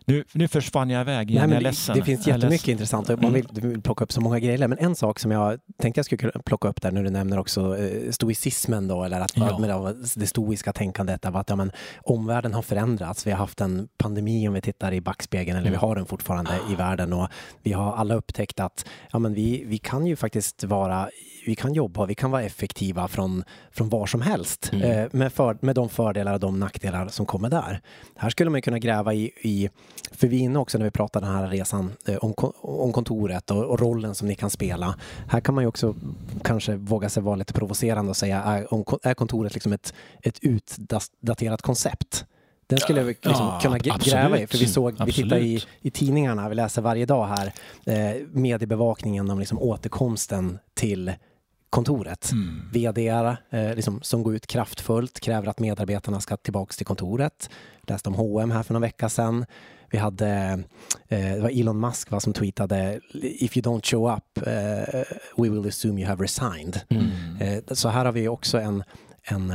Nu, 0.09 0.25
nu 0.33 0.49
försvann 0.49 0.91
jag 0.91 1.01
iväg 1.01 1.27
Nej, 1.27 1.35
igen, 1.37 1.41
jag 1.43 1.49
men 1.49 1.57
är 1.57 1.61
det, 1.61 1.69
ledsen. 1.69 1.97
det 1.97 2.03
finns 2.05 2.27
Jag 2.27 2.37
jättemycket 2.37 2.69
intressant 2.69 3.11
och 3.11 3.23
man 3.23 3.33
vill, 3.33 3.47
vill 3.53 3.83
plocka 3.83 4.05
upp 4.05 4.13
så 4.13 4.21
många 4.21 4.39
grejer. 4.39 4.69
Men 4.69 4.79
en 4.79 4.95
sak 4.95 5.19
som 5.19 5.31
jag 5.31 5.61
tänkte 5.79 5.99
jag 5.99 6.05
skulle 6.07 6.19
kunna 6.19 6.43
plocka 6.45 6.69
upp 6.69 6.83
där 6.83 6.91
när 6.91 7.03
du 7.03 7.11
nämner 7.11 7.39
också 7.39 7.79
eh, 7.79 8.11
stoicismen 8.11 8.89
då, 8.89 9.05
eller 9.05 9.21
att 9.21 9.33
Ja. 9.37 9.59
med 9.59 9.97
det, 10.17 10.27
stoiska 10.27 10.73
tänkandet 10.73 11.25
av 11.25 11.37
att 11.37 11.51
ja, 11.51 11.57
men, 11.57 11.73
omvärlden 12.03 12.55
har 12.55 12.63
förändrats. 12.63 13.27
Vi 13.27 13.31
har 13.31 13.39
haft 13.39 13.61
en 13.61 13.89
pandemi 13.99 14.49
om 14.49 14.55
vi 14.55 14.61
tittar 14.61 14.93
i 14.93 15.01
backspegeln, 15.01 15.59
eller 15.59 15.71
vi 15.71 15.77
Mm. 15.77 15.89
har 15.89 15.97
den 15.97 16.07
fortfarande 16.07 16.51
i 16.71 16.75
världen 16.75 17.13
och 17.13 17.29
vi 17.63 17.73
har 17.73 17.97
alla 17.97 18.15
upptäckt 18.15 18.61
att 18.61 18.85
ja, 19.13 19.19
men 19.19 19.35
vi, 19.35 19.65
vi 19.67 19.79
kan 19.79 20.07
ju 20.07 20.17
faktiskt 20.17 20.65
vara, 20.65 21.09
vi 21.47 21.55
kan 21.55 21.75
jobba, 21.75 22.07
vi 22.07 22.15
kan 22.15 22.31
vara 22.31 22.43
effektiva 22.43 23.09
från, 23.09 23.45
från 23.71 23.89
var 23.89 24.07
som 24.07 24.21
helst 24.23 24.71
Mm. 24.73 24.91
eh, 24.91 25.09
med, 25.13 25.33
för, 25.33 25.59
med 25.61 25.75
de 25.75 25.89
fördelar 25.89 26.35
och 26.35 26.41
de 26.41 26.59
nackdelar 26.61 27.09
som 27.09 27.27
kommer 27.27 27.49
där. 27.51 27.81
Här 28.17 28.31
skulle 28.31 28.51
man 28.51 28.63
kunna 28.63 28.79
gräva 28.79 29.15
i, 29.15 29.33
i 29.43 29.71
för 30.13 30.29
vi 30.29 30.37
är 30.37 30.41
inne 30.41 30.59
också 30.59 30.79
när 30.79 30.85
vi 30.85 30.91
pratar 30.91 31.21
den 31.21 31.31
här 31.31 31.49
resan 31.49 31.93
eh, 32.09 32.17
om, 32.17 32.35
om 32.63 32.93
kontoret 32.93 33.51
och, 33.51 33.65
och 33.65 33.81
rollen 33.81 34.15
som 34.15 34.29
ni 34.29 34.35
kan 34.35 34.51
spela. 34.51 34.95
Här 35.29 35.41
kan 35.41 35.55
man 35.55 35.65
ju 35.65 35.69
också 35.69 35.95
kanske 36.45 36.77
våga 36.77 37.09
sig 37.09 37.23
vara 37.23 37.37
lite 37.37 37.53
provocerande 37.53 38.11
och 38.11 38.17
säga 38.17 38.43
är, 38.43 38.75
om, 38.75 38.85
är 39.03 39.15
kontoret 39.15 39.55
liksom 39.55 39.73
ett, 39.73 39.95
ett 40.23 40.39
utdaterat 40.43 41.63
koncept? 41.63 42.25
Den 42.69 42.79
skulle 42.79 43.03
vi 43.03 43.09
liksom 43.09 43.33
Ja, 43.33 43.59
kunna 43.63 43.77
absolut. 43.77 44.05
gräva 44.05 44.39
i, 44.39 44.47
för 44.47 44.59
vi 44.59 44.67
såg, 44.67 45.05
vi 45.07 45.13
tittar 45.13 45.39
i, 45.39 45.63
i 45.81 45.91
tidningarna, 45.91 46.49
vi 46.49 46.55
läser 46.55 46.83
varje 46.83 47.07
dag 47.07 47.27
här, 47.27 47.53
eh, 47.85 48.23
mediebevakningen 48.33 49.31
om 49.31 49.39
liksom 49.39 49.59
återkomsten 49.59 50.59
till 50.75 51.13
kontoret. 51.71 52.33
Mm. 52.33 52.71
VD 52.73 53.09
eh, 53.09 53.75
liksom, 53.75 54.01
som 54.03 54.23
går 54.23 54.35
ut 54.35 54.47
kraftfullt, 54.47 55.21
kräver 55.21 55.49
att 55.49 55.61
medarbetarna 55.61 56.21
ska 56.21 56.37
tillbaka 56.37 56.73
till 56.73 56.87
kontoret. 56.87 57.51
Läste 57.83 58.09
om 58.09 58.15
H&M 58.15 58.51
här 58.51 58.63
för 58.63 58.75
några 58.75 58.87
vecka 58.87 59.09
sedan. 59.09 59.47
Vi 59.91 59.99
hade, 59.99 60.29
eh, 61.09 61.19
det 61.35 61.41
var 61.41 61.61
Elon 61.61 61.81
Musk 61.81 62.11
va, 62.11 62.21
som 62.21 62.33
tweetade 62.33 63.01
If 63.23 63.57
you 63.57 63.65
don't 63.65 63.91
show 63.91 64.17
up, 64.17 64.47
eh, 64.47 65.05
we 65.37 65.49
will 65.49 65.69
assume 65.69 66.01
you 66.01 66.09
have 66.09 66.25
resigned. 66.25 66.81
Mm. 66.89 67.07
Eh, 67.41 67.75
så 67.75 67.89
här 67.89 68.05
har 68.05 68.13
vi 68.13 68.29
också 68.29 68.59
en, 68.59 68.85
en, 69.23 69.51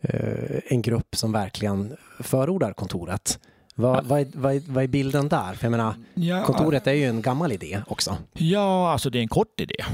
eh, 0.00 0.60
en 0.66 0.82
grupp 0.82 1.16
som 1.16 1.32
verkligen 1.32 1.96
förordar 2.20 2.72
kontoret. 2.72 3.38
Vad, 3.74 4.06
vad, 4.06 4.20
är, 4.20 4.26
vad, 4.34 4.54
är, 4.54 4.62
vad 4.66 4.84
är 4.84 4.88
bilden 4.88 5.28
där? 5.28 5.54
För 5.54 5.64
jag 5.64 5.70
menar, 5.70 5.94
Ja, 6.14 6.44
kontoret 6.44 6.86
är 6.86 6.92
ju 6.92 7.04
en 7.04 7.22
gammal 7.22 7.52
idé 7.52 7.82
också. 7.86 8.16
ja, 8.32 8.92
alltså 8.92 9.10
det 9.10 9.18
är 9.18 9.22
en 9.22 9.28
kort 9.28 9.60
idé. 9.60 9.84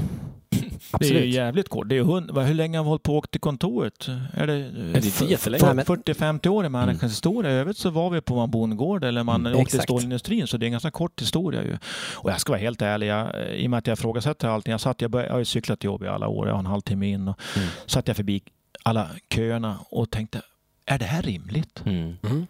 Det 0.91 1.05
är 1.05 1.09
ju 1.09 1.15
Absolut. 1.15 1.33
jävligt 1.35 1.69
kort. 1.69 1.89
Det 1.89 1.97
är 1.97 2.03
hund, 2.03 2.37
hur 2.37 2.53
länge 2.53 2.77
har 2.77 2.83
vi 2.83 2.87
hållit 2.87 3.03
på 3.03 3.11
och 3.11 3.17
åkt 3.17 3.31
till 3.31 3.41
kontoret? 3.41 4.07
Är 4.33 4.47
det, 4.47 4.53
det 4.71 5.21
är 5.21 5.31
jättelänge. 5.31 5.65
Nej, 5.65 5.73
men- 5.75 5.85
40-50 5.85 6.47
år 6.49 6.65
i 6.65 6.69
människans 6.69 7.01
Mm. 7.01 7.09
historia. 7.09 7.51
I 7.51 7.55
övrigt 7.55 7.77
så 7.77 7.89
var 7.89 8.09
vi 8.09 8.21
på 8.21 8.39
en 8.39 8.51
bondgård 8.51 9.03
eller 9.03 9.23
man 9.23 9.45
Mm, 9.45 9.59
åkte 9.59 9.71
till 9.71 9.81
stålindustrin 9.81 10.47
så 10.47 10.57
det 10.57 10.63
är 10.63 10.67
en 10.67 10.71
ganska 10.71 10.91
kort 10.91 11.21
historia 11.21 11.63
ju. 11.63 11.77
Och 12.15 12.29
jag 12.31 12.39
ska 12.41 12.51
vara 12.51 12.61
helt 12.61 12.81
ärlig, 12.81 13.07
jag, 13.07 13.51
i 13.55 13.65
och 13.67 13.69
med 13.71 13.77
att 13.77 13.87
jag 13.87 13.93
ifrågasätter 13.97 14.47
allting. 14.47 14.71
Jag, 14.71 14.81
satt, 14.81 15.01
jag, 15.01 15.11
började, 15.11 15.27
jag 15.29 15.33
har 15.33 15.39
ju 15.39 15.45
cyklat 15.45 15.79
till 15.79 15.87
jobb 15.87 16.03
i 16.03 16.07
alla 16.07 16.27
år, 16.27 16.47
jag 16.47 16.53
har 16.53 16.59
en 16.59 16.65
halvtimme 16.65 17.07
in 17.09 17.27
och 17.27 17.39
Mm. 17.55 17.67
satt 17.85 18.07
jag 18.07 18.17
förbi 18.17 18.41
alla 18.83 19.09
köerna 19.33 19.77
och 19.89 20.09
tänkte, 20.11 20.41
är 20.85 20.99
det 20.99 21.05
här 21.05 21.21
rimligt? 21.21 21.81
Mm. 21.85 22.15
Mm. 22.23 22.47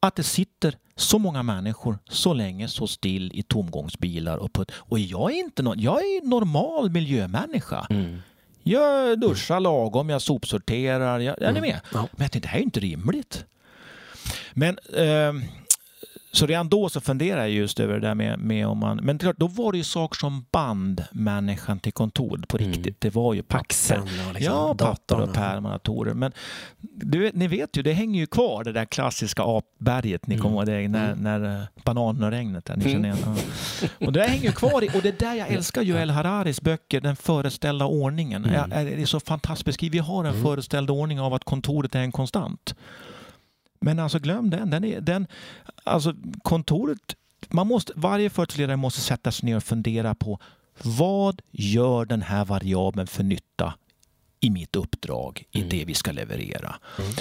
Att 0.00 0.16
det 0.16 0.22
sitter 0.22 0.74
så 0.96 1.18
många 1.18 1.42
människor 1.42 1.98
så 2.08 2.34
länge 2.34 2.68
så 2.68 2.86
still 2.86 3.30
i 3.34 3.42
tomgångsbilar 3.42 4.36
och 4.36 4.52
putt. 4.52 4.72
Och 4.76 4.98
jag 4.98 5.32
är 5.32 5.36
inte 5.36 5.62
någon, 5.62 5.80
jag 5.80 5.98
är 5.98 6.28
normal 6.28 6.90
miljömänniska. 6.90 7.86
Mm. 7.90 8.18
Jag 8.62 9.20
duschar 9.20 9.60
lagom, 9.60 10.08
jag 10.08 10.22
sopsorterar, 10.22 11.20
jag, 11.20 11.42
är 11.42 11.52
ni 11.52 11.60
med? 11.60 11.80
Ja. 11.92 12.08
Men 12.12 12.24
jag 12.24 12.32
tänkte, 12.32 12.40
det 12.40 12.48
här 12.48 12.58
är 12.58 12.62
inte 12.62 12.80
rimligt. 12.80 13.44
Men 14.52 14.78
eh, 14.78 15.32
så 16.34 16.46
redan 16.46 16.68
då 16.68 16.88
så 16.88 17.00
funderade 17.00 17.42
jag 17.42 17.50
just 17.50 17.80
över 17.80 17.94
det 17.94 18.00
där 18.00 18.14
med, 18.14 18.38
med 18.38 18.66
om 18.66 18.78
man... 18.78 18.96
Men 18.96 19.18
klart, 19.18 19.36
då 19.38 19.46
var 19.46 19.72
det 19.72 19.78
ju 19.78 19.84
saker 19.84 20.18
som 20.18 20.46
band 20.50 21.04
människan 21.12 21.80
till 21.80 21.92
kontoret 21.92 22.48
på 22.48 22.56
riktigt. 22.56 22.86
Mm. 22.86 22.94
Det 22.98 23.10
var 23.10 23.34
ju 23.34 23.42
Paxen 23.42 24.00
och 24.00 24.34
liksom 24.34 24.54
Ja, 24.54 24.74
papper 24.78 25.20
och 25.20 25.34
pärmar 25.34 25.70
och 25.70 25.74
datorer. 25.74 26.14
Men 26.14 26.32
du, 26.80 27.30
ni 27.34 27.48
vet 27.48 27.76
ju, 27.76 27.82
det 27.82 27.92
hänger 27.92 28.20
ju 28.20 28.26
kvar 28.26 28.64
det 28.64 28.72
där 28.72 28.84
klassiska 28.84 29.42
apberget. 29.42 30.26
Ni 30.26 30.34
mm. 30.34 30.42
kommer 30.42 30.56
ihåg 30.56 30.66
det 30.66 30.88
när, 30.88 31.12
mm. 31.12 31.18
när 31.18 31.60
uh, 31.60 31.64
bananen 31.84 32.22
och 32.22 32.30
regnet 32.30 32.64
där. 32.64 32.76
Ni 32.76 32.84
känner 32.84 33.08
igen. 33.08 33.36
Och 33.98 34.12
det 34.12 34.20
där 34.20 34.28
hänger 34.28 34.44
ju 34.44 34.52
kvar 34.52 34.84
i, 34.84 34.88
och 34.88 35.02
det 35.02 35.08
är 35.08 35.28
där 35.28 35.34
jag 35.34 35.48
älskar 35.52 35.82
Joel 35.82 36.10
Hararis 36.10 36.60
böcker, 36.60 37.00
Den 37.00 37.16
föreställda 37.16 37.84
ordningen. 37.84 38.44
Mm. 38.44 38.70
Jag, 38.70 38.86
det 38.86 39.02
är 39.02 39.06
så 39.06 39.20
fantastiskt. 39.20 39.82
Vi 39.82 39.98
har 39.98 40.24
en 40.24 40.30
mm. 40.30 40.42
föreställd 40.42 40.90
ordning 40.90 41.20
av 41.20 41.34
att 41.34 41.44
kontoret 41.44 41.94
är 41.94 42.00
en 42.00 42.12
konstant. 42.12 42.74
Men 43.84 43.98
alltså 43.98 44.18
glöm 44.18 44.50
den. 44.50 44.70
den, 44.70 44.84
är, 44.84 45.00
den 45.00 45.26
alltså 45.84 46.14
kontoret, 46.42 47.16
man 47.48 47.66
måste, 47.66 47.92
varje 47.96 48.30
företagsledare 48.30 48.76
måste 48.76 49.00
sätta 49.00 49.32
sig 49.32 49.46
ner 49.46 49.56
och 49.56 49.64
fundera 49.64 50.14
på 50.14 50.38
vad 50.82 51.42
gör 51.50 52.04
den 52.04 52.22
här 52.22 52.44
variabeln 52.44 53.06
för 53.06 53.22
nytta 53.22 53.74
i 54.40 54.50
mitt 54.50 54.76
uppdrag, 54.76 55.44
i 55.50 55.58
mm. 55.58 55.68
det 55.68 55.84
vi 55.84 55.94
ska 55.94 56.12
leverera. 56.12 56.76
Mm. 56.98 57.12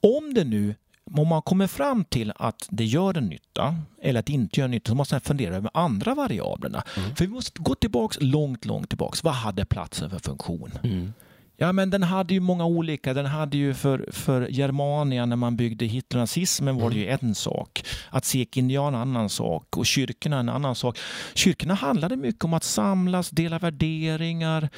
Om 0.00 0.34
det 0.34 0.44
nu 0.44 0.74
om 1.14 1.28
man 1.28 1.42
kommer 1.42 1.66
fram 1.66 2.04
till 2.04 2.32
att 2.36 2.66
det 2.70 2.84
gör 2.84 3.18
en 3.18 3.26
nytta 3.26 3.76
eller 4.02 4.20
att 4.20 4.26
det 4.26 4.32
inte 4.32 4.60
gör 4.60 4.68
nytta 4.68 4.88
så 4.88 4.94
måste 4.94 5.14
man 5.14 5.20
fundera 5.20 5.56
över 5.56 5.70
andra 5.74 6.14
variablerna. 6.14 6.84
Mm. 6.96 7.16
För 7.16 7.24
vi 7.24 7.30
måste 7.30 7.62
gå 7.62 7.74
tillbaka 7.74 8.16
långt, 8.20 8.64
långt 8.64 8.88
tillbaka. 8.88 9.18
Vad 9.22 9.34
hade 9.34 9.64
platsen 9.64 10.10
för 10.10 10.18
funktion? 10.18 10.72
Mm. 10.82 11.12
Ja, 11.56 11.72
men 11.72 11.90
den 11.90 12.02
hade 12.02 12.34
ju 12.34 12.40
många 12.40 12.66
olika. 12.66 13.14
Den 13.14 13.26
hade 13.26 13.56
ju 13.56 13.74
för, 13.74 14.08
för 14.12 14.48
Germania 14.48 15.26
när 15.26 15.36
man 15.36 15.56
byggde 15.56 15.84
Hitler-nazismen 15.84 16.76
var 16.76 16.90
det 16.90 16.96
ju 16.96 17.06
mm. 17.06 17.18
en 17.20 17.34
sak. 17.34 17.84
Att 18.10 18.24
Sikh-indianer 18.24 18.98
en 18.98 19.08
annan 19.08 19.28
sak 19.28 19.76
och 19.76 19.86
kyrkorna 19.86 20.38
en 20.38 20.48
annan 20.48 20.74
sak. 20.74 20.98
Kyrkorna 21.34 21.74
handlade 21.74 22.16
mycket 22.16 22.44
om 22.44 22.54
att 22.54 22.64
samlas, 22.64 23.30
dela 23.30 23.58
värderingar, 23.58 24.68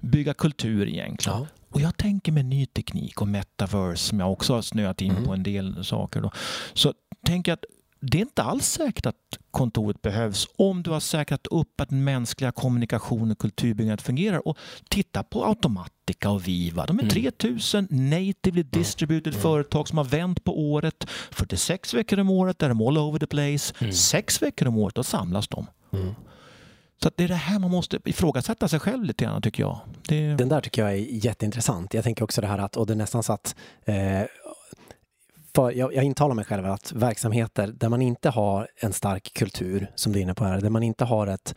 bygga 0.00 0.34
kultur 0.34 0.88
egentligen. 0.88 1.38
Ja. 1.38 1.46
Och 1.70 1.80
jag 1.80 1.96
tänker 1.96 2.32
med 2.32 2.44
ny 2.44 2.66
teknik 2.66 3.20
och 3.20 3.28
metaverse 3.28 4.08
som 4.08 4.20
jag 4.20 4.32
också 4.32 4.54
har 4.54 4.62
snöat 4.62 5.00
in 5.00 5.10
mm. 5.10 5.24
på 5.24 5.32
en 5.32 5.42
del 5.42 5.84
saker. 5.84 6.20
Då. 6.20 6.30
Så 6.72 6.92
tänker 7.26 7.52
jag 7.52 7.56
att 7.56 7.64
det 8.10 8.18
är 8.18 8.22
inte 8.22 8.42
alls 8.42 8.66
säkert 8.66 9.06
att 9.06 9.38
kontoret 9.50 10.02
behövs 10.02 10.48
om 10.56 10.82
du 10.82 10.90
har 10.90 11.00
säkrat 11.00 11.46
upp 11.46 11.80
att 11.80 11.90
mänskliga 11.90 12.52
kommunikation 12.52 13.30
och 13.30 13.38
kulturbyggnad 13.38 14.00
fungerar. 14.00 14.48
Och 14.48 14.58
titta 14.88 15.22
på 15.22 15.44
Automatica 15.44 16.30
och 16.30 16.48
Viva. 16.48 16.86
De 16.86 16.98
är 16.98 17.08
3000 17.08 17.88
mm. 17.90 18.10
natively 18.10 18.62
distributed 18.62 19.32
mm. 19.32 19.42
företag 19.42 19.88
som 19.88 19.98
har 19.98 20.04
vänt 20.04 20.44
på 20.44 20.60
året. 20.70 21.06
46 21.30 21.94
veckor 21.94 22.20
om 22.20 22.30
året 22.30 22.62
är 22.62 22.68
de 22.68 22.80
all 22.80 22.98
over 22.98 23.18
the 23.18 23.26
place. 23.26 23.74
Mm. 23.78 23.92
Sex 23.92 24.42
veckor 24.42 24.68
om 24.68 24.76
året 24.76 24.94
då 24.94 25.02
samlas 25.02 25.48
de. 25.48 25.66
Mm. 25.92 26.14
Så 27.02 27.10
det 27.16 27.24
är 27.24 27.28
det 27.28 27.34
här 27.34 27.58
man 27.58 27.70
måste 27.70 27.98
ifrågasätta 28.04 28.68
sig 28.68 28.80
själv 28.80 29.04
lite 29.04 29.24
grann 29.24 29.42
tycker 29.42 29.62
jag. 29.62 29.80
Det... 30.08 30.34
Den 30.34 30.48
där 30.48 30.60
tycker 30.60 30.82
jag 30.82 30.92
är 30.92 30.96
jätteintressant. 30.96 31.94
Jag 31.94 32.04
tänker 32.04 32.24
också 32.24 32.40
det 32.40 32.46
här 32.46 32.58
att, 32.58 32.76
och 32.76 32.86
det 32.86 32.92
är 32.92 32.96
nästan 32.96 33.22
så 33.22 33.32
att 33.32 33.56
eh, 33.84 34.22
för 35.54 35.70
jag, 35.70 35.94
jag 35.94 36.04
intalar 36.04 36.34
mig 36.34 36.44
själv 36.44 36.66
att 36.66 36.92
verksamheter 36.92 37.66
där 37.66 37.88
man 37.88 38.02
inte 38.02 38.30
har 38.30 38.68
en 38.76 38.92
stark 38.92 39.32
kultur, 39.34 39.90
som 39.94 40.12
du 40.12 40.18
är 40.18 40.22
inne 40.22 40.34
på 40.34 40.44
här, 40.44 40.60
där 40.60 40.70
man 40.70 40.82
inte 40.82 41.04
har 41.04 41.26
ett 41.26 41.54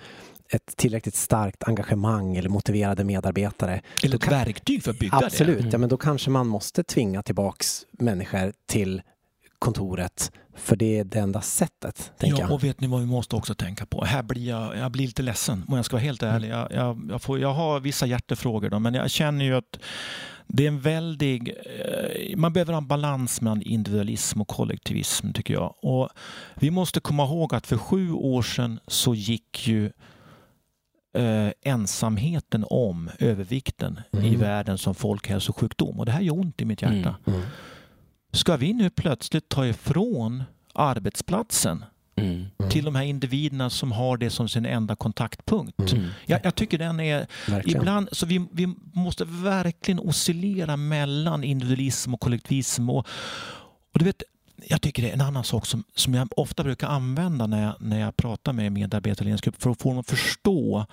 ett 0.50 0.78
tillräckligt 0.78 1.16
starkt 1.16 1.64
engagemang 1.64 2.36
eller 2.36 2.50
motiverade 2.50 3.04
medarbetare. 3.04 3.82
Eller 4.04 4.16
ett 4.16 4.22
kan, 4.22 4.34
verktyg 4.34 4.84
för 4.84 4.92
att 4.92 5.00
bygga 5.00 5.16
absolut, 5.18 5.30
det. 5.30 5.44
Absolut, 5.44 5.60
mm. 5.60 5.72
ja, 5.72 5.78
men 5.78 5.90
då 5.90 5.98
kanske 5.98 6.30
man 6.30 6.48
måste 6.48 6.84
tvinga 6.84 7.24
tillbaks 7.24 7.86
människor 7.92 8.54
till 8.68 9.02
kontoret 9.60 10.32
för 10.56 10.76
det 10.76 11.00
är 11.00 11.04
det 11.04 11.20
enda 11.20 11.42
sättet. 11.42 12.12
Ja, 12.20 12.50
och 12.50 12.64
vet 12.64 12.82
ni 12.82 12.88
vad 12.88 13.00
vi 13.00 13.06
måste 13.06 13.36
också 13.36 13.56
tänka 13.56 13.86
på? 13.86 14.06
Här 14.06 14.24
blir 14.24 14.50
jag, 14.50 14.78
jag 14.78 14.92
blir 14.92 15.08
lite 15.08 15.22
ledsen 15.22 15.66
om 15.68 15.76
jag 15.76 15.86
ska 15.86 15.96
vara 15.96 16.04
helt 16.04 16.24
ärlig. 16.24 16.50
Jag, 16.50 16.72
jag, 16.72 17.08
jag, 17.10 17.22
får, 17.22 17.40
jag 17.40 17.54
har 17.54 17.80
vissa 17.80 18.06
hjärtefrågor 18.06 18.70
då, 18.70 18.80
men 18.80 18.94
jag 18.94 19.12
känner 19.12 19.46
ju 19.46 19.56
att 19.56 19.80
det 20.48 20.64
är 20.64 20.68
en 20.68 20.80
väldig... 20.80 21.50
Eh, 21.50 22.38
man 22.38 22.54
behöver 22.54 22.74
ha 22.74 22.78
en 22.78 22.88
balans 22.88 23.42
mellan 23.42 23.62
individualism 23.62 24.42
och 24.42 24.48
kollektivism 24.48 25.34
tycker 25.34 25.54
jag. 25.54 25.76
Och 25.82 26.10
vi 26.56 26.72
måste 26.72 27.00
komma 27.00 27.24
ihåg 27.24 27.56
att 27.56 27.68
för 27.68 27.78
sju 27.78 28.12
år 28.12 28.42
sedan 28.42 28.80
så 28.88 29.16
gick 29.16 29.68
ju 29.68 29.86
eh, 31.14 31.52
ensamheten 31.62 32.66
om 32.70 33.10
övervikten 33.20 34.00
mm. 34.14 34.26
i 34.26 34.36
världen 34.36 34.78
som 34.78 34.96
folkhälsosjukdom. 34.96 36.00
Och 36.00 36.06
det 36.06 36.12
här 36.12 36.22
gör 36.22 36.40
ont 36.40 36.62
i 36.62 36.66
mitt 36.66 36.82
hjärta. 36.82 37.16
Mm. 37.26 37.40
Mm. 37.40 37.42
Ska 38.32 38.58
vi 38.58 38.74
nu 38.74 38.90
plötsligt 38.90 39.50
ta 39.50 39.68
ifrån 39.68 40.44
arbetsplatsen 40.74 41.86
Mm. 42.22 42.46
till 42.70 42.86
de 42.86 42.96
här 42.96 43.04
individerna 43.04 43.70
som 43.70 43.92
har 43.92 44.18
det 44.18 44.30
som 44.30 44.50
sin 44.50 44.66
enda 44.66 44.96
kontaktpunkt. 44.96 45.94
Mm. 45.94 46.06
Jag, 46.26 46.40
jag, 46.44 46.56
tycker 46.56 46.78
den 46.78 47.00
är... 47.00 47.28
Verkligen. 47.48 47.82
Ibland, 47.82 48.10
så 48.12 48.26
vi, 48.26 48.48
vi 48.52 48.76
måste 48.94 49.26
verkligen 49.26 50.00
oscillera 50.00 50.78
mellan 50.78 51.44
individualism 51.44 52.14
och 52.14 52.20
kollektivism. 52.20 52.90
Och, 52.90 53.08
och 53.94 54.00
du 54.00 54.06
vet, 54.06 54.24
jag 54.66 54.82
tycker 54.82 55.04
det 55.04 55.10
är 55.10 55.14
en 55.14 55.22
annan 55.22 55.44
sak 55.44 55.66
som, 55.66 55.84
som 55.96 56.14
jag 56.14 56.28
ofta 56.40 56.64
brukar 56.64 56.88
använda 56.88 57.48
när 57.48 57.64
jag, 57.64 57.76
när 57.80 58.00
jag 58.00 58.18
pratar 58.18 58.54
med 58.54 58.72
medarbetare 58.72 59.38
för 59.60 59.70
att 59.70 59.82
få 59.82 59.90
dem 59.90 60.00
att 60.00 60.10
förstå 60.10 60.86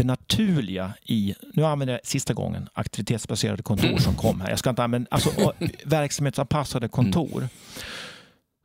det 0.00 0.06
naturliga 0.06 0.94
i, 1.02 1.34
nu 1.54 1.64
använder 1.64 1.94
jag 1.94 2.06
sista 2.06 2.34
gången, 2.34 2.68
aktivitetsbaserade 2.72 3.62
kontor 3.62 3.98
som 3.98 4.14
kom 4.14 4.40
här. 4.40 4.50
Jag 4.50 4.58
ska 4.58 4.70
inte 4.70 4.84
använda, 4.84 5.08
alltså 5.10 5.52
verksamhetsanpassade 5.84 6.88
kontor. 6.88 7.36
Mm. 7.36 7.48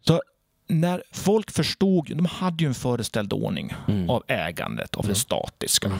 Så 0.07 0.21
när 0.67 1.03
folk 1.11 1.51
förstod, 1.51 2.17
de 2.17 2.25
hade 2.25 2.63
ju 2.63 2.67
en 2.67 2.73
föreställd 2.73 3.33
ordning 3.33 3.73
mm. 3.87 4.09
av 4.09 4.23
ägandet, 4.27 4.95
av 4.95 5.05
mm. 5.05 5.13
det 5.13 5.19
statiska. 5.19 5.87
Mm. 5.87 5.99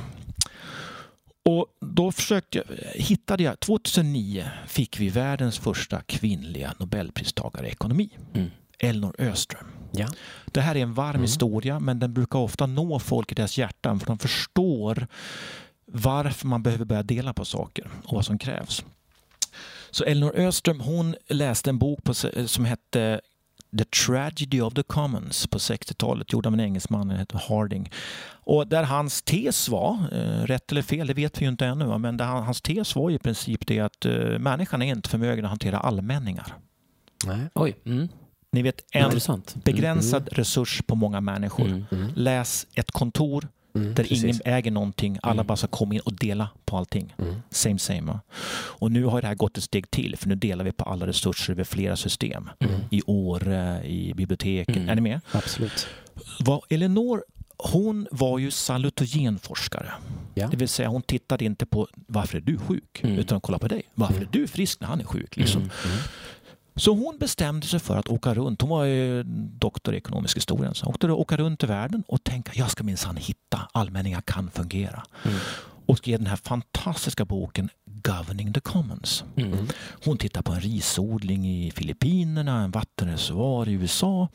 Och 1.45 1.65
då 1.81 2.11
försökte 2.11 2.57
jag, 2.57 2.65
hittade 3.01 3.43
jag, 3.43 3.59
2009 3.59 4.45
fick 4.67 4.99
vi 4.99 5.09
världens 5.09 5.59
första 5.59 6.01
kvinnliga 6.01 6.73
nobelpristagare 6.79 7.67
i 7.67 7.71
ekonomi. 7.71 8.09
Mm. 8.33 8.51
Elinor 8.79 9.15
Öström. 9.19 9.67
Ja. 10.00 10.08
Det 10.46 10.62
här 10.62 10.76
är 10.76 10.80
en 10.80 10.93
varm 10.93 11.10
mm. 11.10 11.22
historia 11.22 11.80
men 11.80 12.00
den 12.00 12.14
brukar 12.14 12.39
ofta 12.39 12.66
nå 12.66 13.00
folk 13.00 13.32
i 13.32 13.36
deras 13.36 13.58
hjärtan 13.58 14.00
för 14.00 14.08
de 14.08 14.18
förstår 14.18 15.08
varför 15.86 16.48
man 16.48 16.64
behöver 16.64 16.86
börja 16.86 17.04
dela 17.04 17.34
på 17.34 17.46
saker 17.46 17.88
och 18.04 18.14
vad 18.14 18.26
som 18.26 18.38
krävs. 18.38 18.86
Så 19.91 20.04
Elinor 20.04 20.36
Öström 20.36 20.80
hon 20.80 21.16
läste 21.28 21.70
en 21.70 21.78
bok 21.78 22.04
på, 22.04 22.14
som 22.46 22.66
hette 22.66 23.22
The 23.78 23.86
Tragedy 23.86 24.62
of 24.62 24.74
the 24.74 24.84
Commons 24.84 25.48
på 25.48 25.58
60-talet, 25.58 26.34
gjord 26.34 26.46
av 26.46 26.54
en 26.54 26.60
engelsman, 26.60 27.02
som 27.02 27.10
heter 27.10 27.41
Harding. 27.50 27.91
Och 28.28 28.68
där 28.68 28.84
hans 28.84 29.22
tes 29.22 29.70
var, 29.70 29.98
eh, 30.12 30.46
rätt 30.46 30.72
eller 30.72 30.82
fel, 30.82 31.08
det 31.08 31.14
vet 31.14 31.41
vi 31.41 31.46
ju 31.46 31.52
inte 31.52 31.66
ännu, 31.66 31.98
men 31.98 32.18
där 32.18 32.26
hans 32.26 32.62
tes 32.62 32.96
var 32.96 33.12
i 33.12 33.20
princip 33.20 33.68
det 33.68 33.80
att 33.80 34.06
eh, 34.06 34.39
människan 34.39 34.82
är 34.82 34.96
inte 34.96 35.10
förmögen 35.10 35.46
att 35.46 35.50
hantera 35.50 35.80
allmänningar. 35.80 36.54
Nej. 37.26 37.50
Oj. 37.54 37.78
Mm. 37.86 38.08
Ni 38.56 38.62
vet, 38.62 38.86
en 38.91 39.06
Intressant. 39.06 39.56
begränsad 39.64 40.22
mm. 40.22 40.32
resurs 40.32 40.82
på 40.88 40.95
många 40.95 41.22
människor. 41.22 41.66
Mm. 41.66 41.86
mm. 41.91 42.12
Läs 42.16 42.68
ett 42.74 42.91
kontor 42.91 43.47
Mm, 43.76 43.93
där 43.93 44.03
precis. 44.03 44.24
ingen 44.24 44.41
äger 44.45 44.72
någonting. 44.72 45.20
Alla 45.22 45.34
mm. 45.34 45.47
bara 45.47 45.56
ska 45.56 45.68
komma 45.68 45.93
in 45.93 45.99
och 45.99 46.14
dela 46.14 46.49
på 46.66 46.78
allting. 46.78 47.16
Mm. 47.18 47.36
Same 47.49 47.80
same. 47.80 48.20
Och 48.53 48.91
nu 48.91 49.06
har 49.06 49.22
det 49.22 49.28
här 49.28 49.36
gått 49.36 49.58
ett 49.58 49.64
steg 49.64 49.91
till 49.91 50.16
för 50.18 50.30
nu 50.30 50.36
delar 50.36 50.66
vi 50.66 50.72
på 50.72 50.84
alla 50.84 51.08
resurser 51.08 51.53
över 51.53 51.64
flera 51.64 51.95
system. 51.95 52.49
Mm. 52.60 52.82
I 52.91 53.01
Åre, 53.06 53.86
i 53.86 54.14
biblioteken. 54.14 54.76
Mm. 54.76 54.89
Är 54.89 54.95
ni 54.95 55.01
med? 55.01 55.22
Absolut. 55.32 55.88
Vad 56.39 56.62
Elinor 56.70 57.24
hon 57.58 58.08
var 58.12 58.39
ju 58.39 58.51
salutogenforskare. 58.51 59.93
Ja. 60.34 60.47
Det 60.47 60.58
vill 60.58 60.70
säga 60.70 60.88
hon 60.88 61.01
tittade 61.01 61.45
inte 61.45 61.66
på 61.66 61.88
varför 61.93 62.38
är 62.38 62.41
du 62.41 62.58
sjuk? 62.58 63.03
Mm. 63.03 63.20
Utan 63.20 63.41
kollade 63.41 63.62
på 63.62 63.68
dig. 63.68 63.84
Varför 63.93 64.22
är 64.22 64.28
du 64.32 64.47
frisk 64.47 64.80
när 64.80 64.88
han 64.88 64.99
är 64.99 65.03
sjuk? 65.03 65.38
Liksom. 65.38 65.70
Så 66.76 66.93
hon 66.93 67.17
bestämde 67.17 67.67
sig 67.67 67.80
för 67.80 67.97
att 67.97 68.07
åka 68.07 68.34
runt. 68.34 68.61
Hon 68.61 68.69
var 68.69 68.84
ju 68.84 69.23
doktor 69.59 69.93
i 69.93 69.97
ekonomisk 69.97 70.38
historia. 70.38 70.73
Så 70.73 70.86
hon 70.86 70.93
åkte 70.93 71.11
åka 71.11 71.38
runt 71.38 71.63
i 71.63 71.67
världen 71.67 72.03
och 72.07 72.23
tänka 72.23 72.51
jag 72.55 72.71
ska 72.71 72.84
minsann 72.84 73.17
hitta 73.17 73.67
allmänningar 73.71 74.21
kan 74.21 74.51
fungera. 74.51 75.03
Mm. 75.23 75.38
Och 75.86 75.97
skrev 75.97 76.19
den 76.19 76.28
här 76.28 76.36
fantastiska 76.36 77.26
boken 77.26 77.69
Governing 77.86 78.53
the 78.53 78.59
Commons. 78.59 79.23
Mm. 79.36 79.67
Hon 80.05 80.17
tittar 80.17 80.41
på 80.41 80.51
en 80.51 80.61
risodling 80.61 81.47
i 81.47 81.71
Filippinerna, 81.71 82.61
en 82.61 82.71
vattenreservoar 82.71 83.69
i 83.69 83.73
USA. 83.73 84.30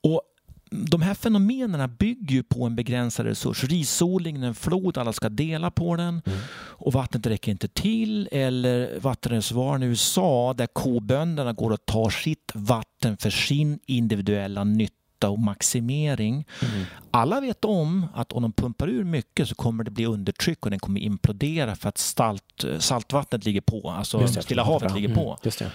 Och 0.00 0.22
de 0.70 1.02
här 1.02 1.14
fenomenen 1.14 1.96
bygger 1.96 2.34
ju 2.34 2.42
på 2.42 2.64
en 2.64 2.76
begränsad 2.76 3.26
resurs. 3.26 3.64
Risodlingen, 3.64 4.42
en 4.42 4.54
flod, 4.54 4.98
alla 4.98 5.12
ska 5.12 5.28
dela 5.28 5.70
på 5.70 5.96
den 5.96 6.22
mm. 6.26 6.38
och 6.54 6.92
vattnet 6.92 7.26
räcker 7.26 7.52
inte 7.52 7.68
till. 7.68 8.28
Eller 8.32 9.00
vattenreservoaren 9.00 9.82
i 9.82 9.86
USA 9.86 10.54
där 10.56 10.66
kobönderna 10.66 11.52
går 11.52 11.70
och 11.70 11.86
tar 11.86 12.10
sitt 12.10 12.52
vatten 12.54 13.16
för 13.16 13.30
sin 13.30 13.78
individuella 13.86 14.64
nytta 14.64 15.30
och 15.30 15.38
maximering. 15.38 16.44
Mm. 16.62 16.84
Alla 17.10 17.40
vet 17.40 17.64
om 17.64 18.06
att 18.14 18.32
om 18.32 18.42
de 18.42 18.52
pumpar 18.52 18.88
ur 18.88 19.04
mycket 19.04 19.48
så 19.48 19.54
kommer 19.54 19.84
det 19.84 19.90
bli 19.90 20.06
undertryck 20.06 20.64
och 20.64 20.70
den 20.70 20.78
kommer 20.78 21.00
implodera 21.00 21.76
för 21.76 21.88
att 21.88 21.98
salt, 21.98 22.64
saltvattnet 22.78 23.44
ligger 23.44 23.60
på, 23.60 23.90
alltså 23.90 24.26
Stilla 24.26 24.64
havet 24.64 24.94
ligger 24.94 25.14
på. 25.14 25.38
Mm. 25.60 25.72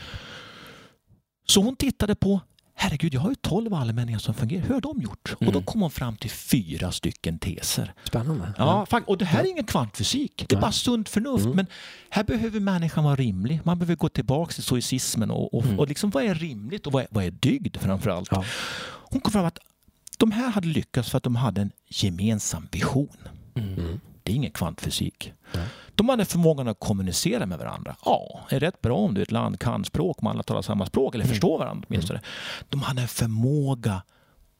Så 1.45 1.61
hon 1.61 1.75
tittade 1.75 2.15
på 2.15 2.39
herregud, 2.81 3.13
jag 3.13 3.21
har 3.21 3.29
ju 3.29 3.35
tolv 3.35 3.73
allmänningar 3.73 4.19
som 4.19 4.33
fungerar. 4.33 4.65
Hur 4.65 4.73
har 4.73 4.81
de 4.81 5.01
gjort? 5.01 5.35
Mm. 5.39 5.47
Och 5.47 5.53
då 5.53 5.61
kom 5.61 5.81
hon 5.81 5.91
fram 5.91 6.17
till 6.17 6.29
fyra 6.29 6.91
stycken 6.91 7.39
teser. 7.39 7.93
Spännande. 8.03 8.53
Ja, 8.57 8.85
fakt- 8.89 9.07
och 9.07 9.17
det 9.17 9.25
här 9.25 9.43
är 9.43 9.47
ingen 9.49 9.63
kvantfysik. 9.65 10.45
Det 10.47 10.53
är 10.53 10.55
Nej. 10.57 10.61
bara 10.61 10.71
sunt 10.71 11.09
förnuft. 11.09 11.43
Mm. 11.45 11.55
Men 11.55 11.65
här 12.09 12.23
behöver 12.23 12.59
människan 12.59 13.03
vara 13.03 13.15
rimlig. 13.15 13.59
Man 13.63 13.79
behöver 13.79 13.95
gå 13.95 14.09
tillbaka 14.09 14.53
till 14.53 14.63
stoicismen 14.63 15.31
och, 15.31 15.53
och, 15.53 15.63
Mm. 15.65 15.79
och 15.79 15.87
liksom 15.87 16.09
vad 16.09 16.23
är 16.23 16.35
rimligt 16.35 16.87
och 16.87 16.93
vad 16.93 17.03
är, 17.03 17.07
vad 17.11 17.23
är 17.23 17.31
dygd 17.31 17.77
framför 17.77 18.09
allt. 18.09 18.27
Ja. 18.31 18.43
Hon 19.03 19.21
kom 19.21 19.31
fram 19.31 19.45
att 19.45 19.57
de 20.17 20.31
här 20.31 20.49
hade 20.49 20.67
lyckats 20.67 21.09
för 21.09 21.17
att 21.17 21.23
de 21.23 21.35
hade 21.35 21.61
en 21.61 21.71
gemensam 21.89 22.67
vision. 22.71 23.17
Mm. 23.55 23.99
Det 24.23 24.31
är 24.31 24.35
ingen 24.35 24.51
kvantfysik. 24.51 25.33
De 26.01 26.09
hade 26.09 26.25
förmågan 26.25 26.67
att 26.67 26.79
kommunicera 26.79 27.45
med 27.45 27.57
varandra. 27.59 27.95
Ja, 28.05 28.39
är 28.49 28.59
rätt 28.59 28.81
bra 28.81 28.97
om 28.97 29.13
du 29.13 29.19
i 29.19 29.23
ett 29.23 29.31
land 29.31 29.59
kan 29.59 29.85
språk, 29.85 30.21
man 30.21 30.31
alla 30.31 30.43
talar 30.43 30.61
samma 30.61 30.85
språk 30.85 31.15
eller 31.15 31.25
förstår 31.25 31.57
varandra 31.59 31.85
åtminstone. 31.89 32.21
De 32.69 32.81
hade 32.81 33.01
en 33.01 33.07
förmåga 33.07 34.01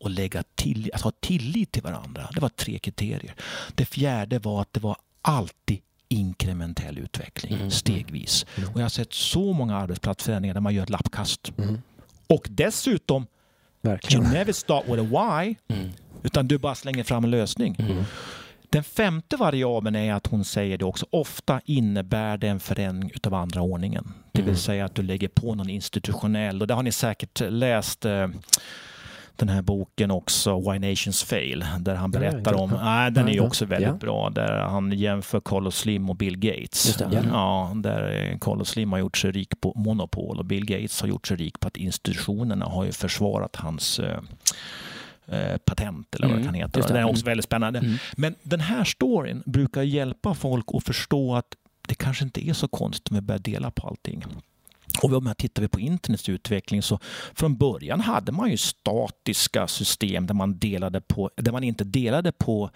att 0.05 0.11
lägga 0.11 0.43
till, 0.55 0.91
att 0.93 1.01
ha 1.01 1.11
tillit 1.19 1.71
till 1.71 1.81
varandra. 1.83 2.29
Det 2.33 2.39
var 2.41 2.49
tre 2.49 2.79
kriterier. 2.79 3.35
Det 3.75 3.85
fjärde 3.85 4.39
var 4.39 4.61
att 4.61 4.73
det 4.73 4.79
var 4.79 4.95
alltid 5.21 5.79
inkrementell 6.07 6.97
utveckling, 6.97 7.53
Mm. 7.53 7.71
stegvis. 7.71 8.45
Mm. 8.57 8.69
Och 8.69 8.79
jag 8.79 8.83
har 8.83 8.89
sett 8.89 9.13
så 9.13 9.53
många 9.53 9.77
arbetsplatsförändringar 9.77 10.53
där 10.53 10.61
man 10.61 10.73
gör 10.75 10.83
ett 10.83 10.89
lappkast. 10.89 11.51
Mm. 11.57 11.81
Och 12.27 12.47
dessutom, 12.49 13.21
you 13.21 13.27
Verkligen. 13.81 14.23
never 14.23 14.53
start 14.53 14.83
with 14.87 14.99
a 15.03 15.07
why, 15.41 15.55
Mm. 15.75 15.89
utan 16.23 16.47
du 16.47 16.57
bara 16.57 16.75
slänger 16.75 17.03
fram 17.03 17.23
en 17.23 17.31
lösning. 17.31 17.75
Den 18.71 18.83
femte 18.83 19.37
variabeln 19.37 19.95
är 19.95 20.13
att 20.13 20.27
hon 20.27 20.45
säger 20.45 20.77
det 20.77 20.85
också. 20.85 21.05
Ofta 21.09 21.61
innebär 21.65 22.37
det 22.37 22.47
en 22.47 22.59
förändring 22.59 23.11
utav 23.15 23.33
andra 23.33 23.61
ordningen. 23.61 24.13
Det 24.31 24.41
vill 24.41 24.49
Mm. 24.49 24.57
säga 24.57 24.85
att 24.85 24.95
du 24.95 25.01
lägger 25.01 25.27
på 25.27 25.55
någon 25.55 25.69
institutionell 25.69 26.61
och 26.61 26.67
det 26.67 26.73
har 26.73 26.83
ni 26.83 26.91
säkert 26.91 27.41
läst 27.49 28.05
eh, 28.05 28.27
den 29.35 29.49
här 29.49 29.61
boken 29.61 30.11
också, 30.11 30.71
Why 30.71 30.79
Nations 30.79 31.23
Fail, 31.23 31.65
där 31.79 31.95
han 31.95 32.11
berättar 32.11 32.53
om, 32.53 32.69
nej, 32.83 33.11
den 33.11 33.27
är 33.27 33.31
ju 33.31 33.39
också 33.39 33.65
väldigt 33.65 33.89
ja. 33.89 33.95
bra, 33.95 34.29
där 34.29 34.57
han 34.59 34.91
jämför 34.91 35.39
Carlos 35.45 35.77
Slim 35.77 36.09
och 36.09 36.15
Bill 36.15 36.37
Gates. 36.39 36.97
Ja. 36.99 37.07
Ja, 37.31 37.71
där 37.75 38.29
eh, 38.31 38.37
Carlos 38.37 38.69
Slim 38.69 38.91
har 38.91 38.99
gjort 38.99 39.17
sig 39.17 39.31
rik 39.31 39.61
på 39.61 39.73
monopol 39.75 40.39
och 40.39 40.45
Bill 40.45 40.65
Gates 40.65 41.01
har 41.01 41.07
gjort 41.07 41.27
sig 41.27 41.37
rik 41.37 41.59
på 41.59 41.67
att 41.67 41.77
institutionerna 41.77 42.65
har 42.65 42.85
ju 42.85 42.91
försvarat 42.91 43.55
hans 43.55 43.99
eh, 45.27 45.57
patent 45.57 46.15
eller 46.15 46.27
vad 46.27 46.35
det 46.35 46.41
Mm, 46.41 46.45
kan 46.53 46.53
heta. 46.53 46.79
just 46.79 46.87
det. 46.87 46.93
Det 46.93 46.99
är 46.99 47.01
Mm. 47.03 47.11
också 47.11 47.25
väldigt 47.25 47.45
spännande. 47.45 47.79
Mm. 47.79 47.95
Men 48.15 48.35
den 48.43 48.59
här 48.59 48.83
storyn 48.83 49.43
brukar 49.45 49.81
hjälpa 49.81 50.33
folk 50.33 50.65
att 50.73 50.83
förstå 50.83 51.35
att 51.35 51.55
det 51.87 51.95
kanske 51.95 52.23
inte 52.23 52.49
är 52.49 52.53
så 52.53 52.67
konstigt 52.67 53.09
om 53.09 53.15
vi 53.15 53.21
börjar 53.21 53.39
dela 53.39 53.71
på 53.71 53.87
allting. 53.87 54.25
Och 55.03 55.13
om 55.13 55.23
man 55.23 55.35
tittar 55.35 55.67
på 55.67 55.79
internets 55.79 56.29
utveckling 56.29 56.81
så 56.81 56.99
från 57.33 57.57
början 57.57 57.99
hade 58.01 58.31
man 58.31 58.51
ju 58.51 58.57
statiska 58.57 59.67
system 59.67 60.27
där 60.27 60.33
man, 60.33 60.57
delade 60.59 61.01
på, 61.01 61.31
där 61.35 61.51
man 61.51 61.63
inte 61.63 61.83
delade 61.83 62.31
på 62.31 62.69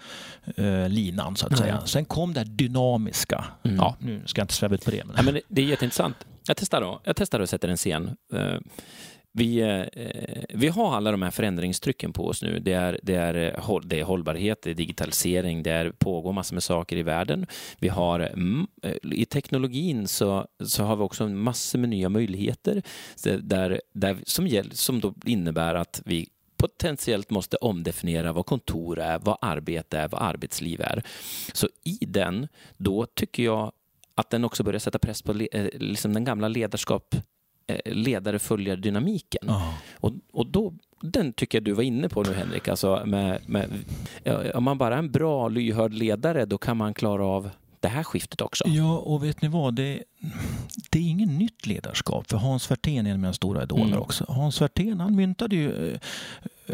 eh, 0.56 0.88
linan 0.88 1.36
så 1.36 1.46
att 1.46 1.58
säga. 1.58 1.86
Sen 1.86 2.04
kom 2.04 2.32
det 2.32 2.40
här 2.40 2.44
dynamiska. 2.46 3.44
Mm. 3.64 3.76
Ja, 3.76 3.96
nu 4.00 4.22
ska 4.26 4.40
jag 4.40 4.44
inte 4.44 4.54
sväva 4.54 4.74
ut 4.74 4.84
på 4.84 4.90
det. 4.90 5.04
Men... 5.04 5.14
Ja, 5.16 5.22
men 5.22 5.34
det, 5.34 5.40
det 5.48 5.60
är 5.62 5.66
jätteintressant. 5.66 6.16
Jag 6.46 6.56
testar 6.56 6.80
då. 6.80 7.00
Jag 7.04 7.16
testar 7.16 7.40
och 7.40 7.48
sätter 7.48 7.68
en 7.68 7.76
scen. 7.76 8.16
Eh, 8.32 8.54
vi, 9.36 9.60
eh, 9.60 10.44
vi 10.48 10.68
har 10.68 10.96
alla 10.96 11.10
de 11.10 11.22
här 11.22 11.30
förändringstrycken 11.30 12.12
på 12.12 12.26
oss 12.26 12.42
nu. 12.42 12.58
Det 12.58 12.72
är, 12.72 13.00
det 13.02 13.14
är, 13.14 13.34
eh, 13.34 13.80
det 13.84 14.00
är 14.00 14.04
hållbarhet, 14.04 14.62
det 14.62 14.70
är 14.70 14.74
digitalisering, 14.74 15.62
det 15.62 15.70
är, 15.70 15.90
pågår 15.90 16.32
massor 16.32 16.54
med 16.54 16.62
saker 16.62 16.96
i 16.96 17.02
världen. 17.02 17.46
Vi 17.78 17.88
har, 17.88 18.20
mm, 18.20 18.66
eh, 18.82 18.96
I 19.02 19.24
teknologin 19.24 20.08
så, 20.08 20.46
så 20.64 20.84
har 20.84 20.96
vi 20.96 21.02
också 21.02 21.28
massor 21.28 21.78
med 21.78 21.88
nya 21.88 22.08
möjligheter 22.08 22.82
där, 23.40 23.80
där, 23.92 24.16
som, 24.26 24.46
gäll, 24.46 24.70
som 24.72 25.00
då 25.00 25.14
innebär 25.24 25.74
att 25.74 26.02
vi 26.04 26.28
potentiellt 26.56 27.30
måste 27.30 27.56
omdefiniera 27.56 28.32
vad 28.32 28.46
kontor 28.46 28.98
är, 28.98 29.18
vad 29.18 29.38
arbete 29.40 29.98
är, 29.98 30.08
vad 30.08 30.22
arbetsliv 30.22 30.80
är. 30.80 31.02
Så 31.52 31.68
i 31.84 31.98
den, 32.06 32.48
då 32.76 33.06
tycker 33.06 33.42
jag 33.42 33.72
att 34.14 34.30
den 34.30 34.44
också 34.44 34.62
börjar 34.62 34.78
sätta 34.78 34.98
press 34.98 35.22
på 35.22 35.32
eh, 35.32 35.68
liksom 35.72 36.12
den 36.12 36.24
gamla 36.24 36.48
ledarskap 36.48 37.14
eh, 37.66 37.92
ledare 37.94 38.38
följer 38.38 38.76
dynamiken. 38.76 39.42
Ja. 39.46 39.74
Och, 39.94 40.12
och 40.32 40.46
då, 40.46 40.72
den 41.02 41.32
tycker 41.32 41.58
jag 41.58 41.64
du 41.64 41.72
var 41.72 41.82
inne 41.82 42.08
på 42.08 42.22
nu 42.22 42.32
Henrik. 42.34 42.68
Alltså 42.68 43.02
med, 43.06 43.40
med, 43.46 43.70
om 44.54 44.64
man 44.64 44.78
bara 44.78 44.94
är 44.94 44.98
en 44.98 45.10
bra 45.12 45.48
lyhörd 45.48 45.92
ledare 45.92 46.44
då 46.44 46.58
kan 46.58 46.76
man 46.76 46.94
klara 46.94 47.26
av 47.26 47.50
det 47.80 47.88
här 47.88 48.02
skiftet 48.02 48.40
också. 48.40 48.64
Ja, 48.68 48.98
och 48.98 49.24
vet 49.24 49.42
ni 49.42 49.48
vad? 49.48 49.74
Det, 49.74 50.02
det 50.90 50.98
är 50.98 51.02
inget 51.02 51.28
nytt 51.28 51.66
ledarskap. 51.66 52.30
För 52.30 52.36
Hans 52.36 52.70
Werthén 52.70 53.06
är 53.06 53.10
en 53.10 53.16
av 53.16 53.20
mina 53.20 53.32
stora 53.32 53.62
idoler 53.62 53.84
Mm. 53.86 53.98
också. 53.98 54.24
Hans 54.28 54.60
Werthén 54.60 55.00
han 55.00 55.16
myntade 55.16 55.56
ju 55.56 55.92
eh, 55.92 55.98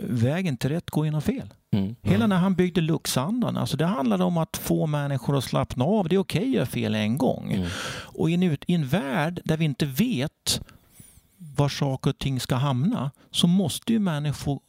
vägen 0.02 0.56
till 0.56 0.70
rätt 0.70 0.90
går 0.90 1.04
genom 1.04 1.22
fel. 1.22 1.48
Mm. 1.72 1.94
Hela 2.02 2.26
när 2.26 2.36
han 2.36 2.54
byggde 2.54 2.80
Luxandan, 2.80 3.56
alltså 3.56 3.76
det 3.76 3.86
handlade 3.86 4.24
om 4.24 4.36
att 4.36 4.56
få 4.56 4.86
människor 4.86 5.38
att 5.38 5.44
slappna 5.44 5.84
av. 5.84 6.08
Det 6.08 6.14
är 6.14 6.18
okej 6.20 6.42
att 6.42 6.54
göra 6.54 6.66
fel 6.66 6.94
en 6.94 7.18
gång. 7.18 7.52
Mm. 7.52 7.68
Och 7.94 8.30
i 8.30 8.34
en, 8.34 8.42
i 8.42 8.74
en 8.74 8.86
värld 8.88 9.40
där 9.44 9.56
vi 9.56 9.64
inte 9.64 9.86
vet 9.86 10.60
var 11.56 11.68
saker 11.68 12.10
och 12.10 12.18
ting 12.18 12.40
ska 12.40 12.54
hamna 12.54 13.10
så 13.30 13.46
måste 13.46 13.92
ju 13.92 13.98
människor 13.98 14.60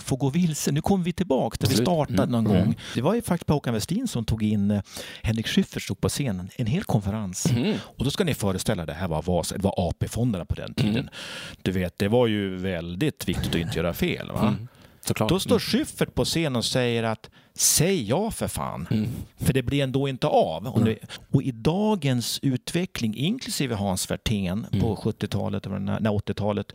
få 0.00 0.16
gå 0.16 0.30
vilse. 0.30 0.72
Nu 0.72 0.80
kommer 0.82 1.04
vi 1.04 1.12
tillbaka 1.12 1.56
där 1.60 1.68
vi 1.68 1.76
startade 1.76 2.22
Mm. 2.22 2.30
någon 2.30 2.46
Mm. 2.46 2.64
gång. 2.64 2.76
Det 2.94 3.02
var 3.02 3.14
ju 3.14 3.22
faktiskt 3.22 3.50
Håkan 3.50 3.74
Westin 3.74 4.08
som 4.08 4.24
tog 4.24 4.42
in 4.42 4.70
eh, 4.70 4.82
Henrik 5.22 5.46
Schyffert 5.46 5.82
stod 5.82 6.00
på 6.00 6.08
scenen, 6.08 6.50
en 6.56 6.66
hel 6.66 6.84
konferens. 6.84 7.46
Mm. 7.46 7.76
Och 7.82 8.04
då 8.04 8.10
ska 8.10 8.24
ni 8.24 8.34
föreställa 8.34 8.86
det 8.86 8.92
här 8.94 9.08
var, 9.08 9.22
Vasa, 9.22 9.56
det 9.56 9.62
var 9.64 9.74
AP-fonderna 9.88 10.44
på 10.44 10.54
den 10.54 10.74
tiden. 10.74 10.96
Mm. 10.96 11.08
Du 11.62 11.70
vet, 11.72 11.98
det 11.98 12.08
var 12.08 12.26
ju 12.26 12.56
väldigt 12.56 13.28
viktigt 13.28 13.48
att 13.48 13.60
inte 13.60 13.76
göra 13.78 13.94
fel. 13.94 14.32
Va? 14.32 14.56
Mm. 15.06 15.08
Såklart. 15.08 15.28
Då 15.28 15.40
står 15.40 15.58
Schyffert 15.58 16.14
på 16.14 16.24
scenen 16.24 16.56
och 16.56 16.64
säger 16.64 17.02
att 17.02 17.30
säg 17.54 18.02
ja 18.08 18.30
för 18.30 18.48
fan. 18.48 18.86
Mm. 18.90 19.08
För 19.36 19.52
det 19.52 19.62
blir 19.62 19.82
ändå 19.82 20.08
inte 20.08 20.26
av. 20.26 20.66
Och, 20.66 20.84
det, 20.84 20.98
och 21.32 21.42
i 21.42 21.50
dagens 21.52 22.38
utveckling, 22.42 23.16
inklusive 23.16 23.74
Hans 23.74 24.10
Werthén 24.10 24.66
Mm. 24.72 24.80
på 24.80 24.96
70-talet 24.96 25.66
och 25.66 25.80
när- 25.82 26.00
när 26.00 26.10
80-talet. 26.10 26.72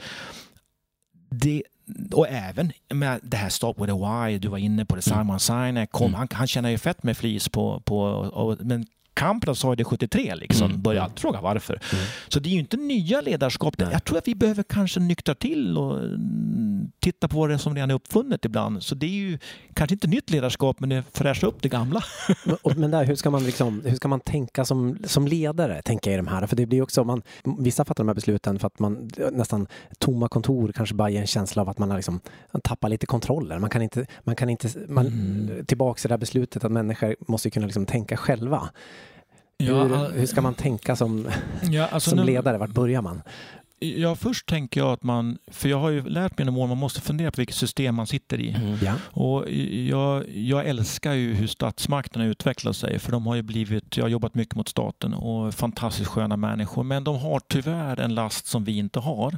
Det, 1.30 1.64
och 2.12 2.28
även 2.28 2.72
med 2.94 3.20
det 3.24 3.38
här 3.38 3.50
Stop 3.50 3.74
with 3.78 3.94
a 3.94 4.26
Why, 4.28 4.38
du 4.40 4.48
var 4.48 4.58
inne 4.58 4.86
på 4.86 4.96
det, 4.96 5.02
Simon 5.02 5.40
Sinek, 5.40 5.92
kom, 5.92 6.08
Mm. 6.08 6.14
han, 6.20 6.28
han 6.32 6.48
tjänar 6.48 6.70
ju 6.70 6.78
fett 6.78 7.04
med 7.04 7.18
flis 7.18 7.50
på, 7.50 7.80
på 7.86 8.00
och, 8.04 8.58
men 8.66 8.86
Kamprad 9.22 9.58
sa 9.58 9.70
ju 9.72 9.76
det 9.76 9.84
73 9.84 10.36
liksom, 10.36 10.68
Mm. 10.70 10.82
började 10.82 11.04
alltid 11.04 11.20
fråga 11.20 11.42
varför. 11.42 11.74
Mm. 11.94 12.06
Så 12.28 12.40
det 12.40 12.50
är 12.50 12.54
ju 12.54 12.60
inte 12.60 12.78
nya 12.78 13.22
ledarskap. 13.22 13.76
Nej. 13.78 13.88
Jag 13.92 14.04
tror 14.04 14.18
att 14.18 14.28
vi 14.28 14.36
behöver 14.36 14.64
kanske 14.64 15.00
nyktra 15.00 15.36
till 15.36 15.78
och 15.78 15.98
mm, 16.00 16.92
titta 17.00 17.28
på 17.28 17.40
vad 17.40 17.50
det 17.50 17.58
som 17.58 17.76
redan 17.76 17.92
är 17.92 17.96
uppfunnet 17.96 18.46
ibland. 18.46 18.84
Så 18.84 18.96
det 18.96 19.06
är 19.06 19.10
ju 19.10 19.38
kanske 19.74 19.94
inte 19.96 20.08
nytt 20.08 20.30
ledarskap 20.30 20.80
men 20.80 20.90
det 20.90 21.04
fräschar 21.14 21.48
upp 21.48 21.62
det 21.62 21.70
gamla. 21.70 22.02
Men- 22.46 22.58
och- 22.62 22.76
där, 22.76 23.06
hur 23.06 23.16
ska 23.16 23.30
man, 23.30 23.44
liksom, 23.44 23.82
hur 23.86 23.96
ska 23.96 24.08
man 24.08 24.20
tänka 24.20 24.66
som, 24.66 24.98
som 25.06 25.28
ledare, 25.28 25.82
tänker 25.82 26.12
jag 26.12 26.16
i 26.16 26.18
de 26.18 26.28
här? 26.28 26.48
För 26.48 26.56
det 26.56 26.66
blir 26.66 26.82
också, 26.82 27.04
man, 27.04 27.22
vissa 27.60 27.86
fattar 27.86 28.04
de 28.04 28.08
här 28.08 28.16
besluten 28.16 28.60
för 28.60 28.68
att 28.68 28.80
man 28.80 29.10
nästan 29.32 29.68
tomma 29.98 30.28
kontor 30.28 30.72
kanske 30.76 30.96
bara 30.96 31.10
ger 31.10 31.22
en 31.22 31.28
känsla 31.28 31.62
av 31.62 31.70
att 31.70 31.78
man 31.78 31.90
har 31.90 31.98
liksom, 31.98 32.20
man 32.52 32.62
tappar 32.62 32.90
lite 32.90 33.06
kontrollen. 33.06 33.62
Man 33.62 33.70
kan 33.70 33.82
inte, 33.82 34.06
man 34.24 34.36
kan 34.36 34.50
inte, 34.50 34.70
man, 34.88 35.08
Mm. 35.08 35.66
tillbaka 35.66 36.00
till 36.00 36.08
det 36.10 36.14
här 36.14 36.18
beslutet 36.20 36.64
att 36.64 36.72
människor 36.72 37.16
måste 37.28 37.50
kunna 37.50 37.66
liksom 37.66 37.86
tänka 37.86 38.18
själva. 38.18 38.70
Hur, 39.62 40.20
hur 40.20 40.26
ska 40.26 40.42
man 40.42 40.54
tänka 40.54 40.96
som, 40.96 41.28
ja, 41.62 41.88
alltså 41.88 42.10
som 42.10 42.20
nu- 42.20 42.26
ledare? 42.26 42.58
Vart 42.58 42.70
börjar 42.70 43.02
man? 43.02 43.22
Ja, 43.84 44.16
först 44.16 44.46
tänker 44.46 44.80
jag 44.80 44.90
att 44.94 45.04
man, 45.04 45.38
för 45.48 45.70
jag 45.70 45.80
har 45.80 45.90
ju 45.90 46.10
lärt 46.10 46.32
mig 46.38 46.42
genom 46.42 46.58
åren, 46.58 46.70
man 46.70 46.78
måste 46.78 47.02
fundera 47.02 47.32
på 47.32 47.42
vilket 47.42 47.56
system 47.56 47.96
man 47.96 48.08
sitter 48.08 48.40
i. 48.40 48.50
Mm. 48.50 48.78
Ja. 48.82 48.94
Och 49.12 49.52
jag, 49.90 50.30
jag 50.30 50.66
älskar 50.66 51.14
ju 51.14 51.34
hur 51.34 51.48
statsmakterna 51.48 52.26
utvecklar 52.26 52.74
sig 52.74 53.00
för 53.00 53.12
de 53.12 53.28
har 53.28 53.36
ju 53.36 53.42
blivit, 53.42 53.98
jag 53.98 54.04
har 54.04 54.10
jobbat 54.10 54.36
mycket 54.36 54.56
mot 54.56 54.70
staten 54.70 55.14
och 55.14 55.54
fantastiskt 55.54 56.10
sköna 56.10 56.38
människor 56.38 56.84
men 56.84 57.04
de 57.04 57.20
har 57.20 57.40
tyvärr 57.48 58.00
en 58.00 58.16
last 58.16 58.46
som 58.48 58.64
vi 58.64 58.78
inte 58.78 59.00
har. 59.00 59.38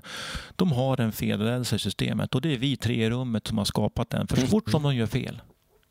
De 0.55 0.71
har 0.71 1.01
en 1.01 1.11
felrädsla 1.11 1.75
i 1.75 1.79
systemet 1.79 2.35
och 2.35 2.41
det 2.41 2.53
är 2.53 2.57
vi 2.57 2.77
tre 2.77 3.05
i 3.05 3.09
rummet 3.09 3.47
som 3.47 3.57
har 3.57 3.65
skapat 3.65 4.09
den. 4.09 4.27
För 4.27 4.37
så 4.37 4.47
fort 4.47 4.71
som 4.71 4.83
de 4.83 4.95
gör 4.95 5.07
fel, 5.07 5.41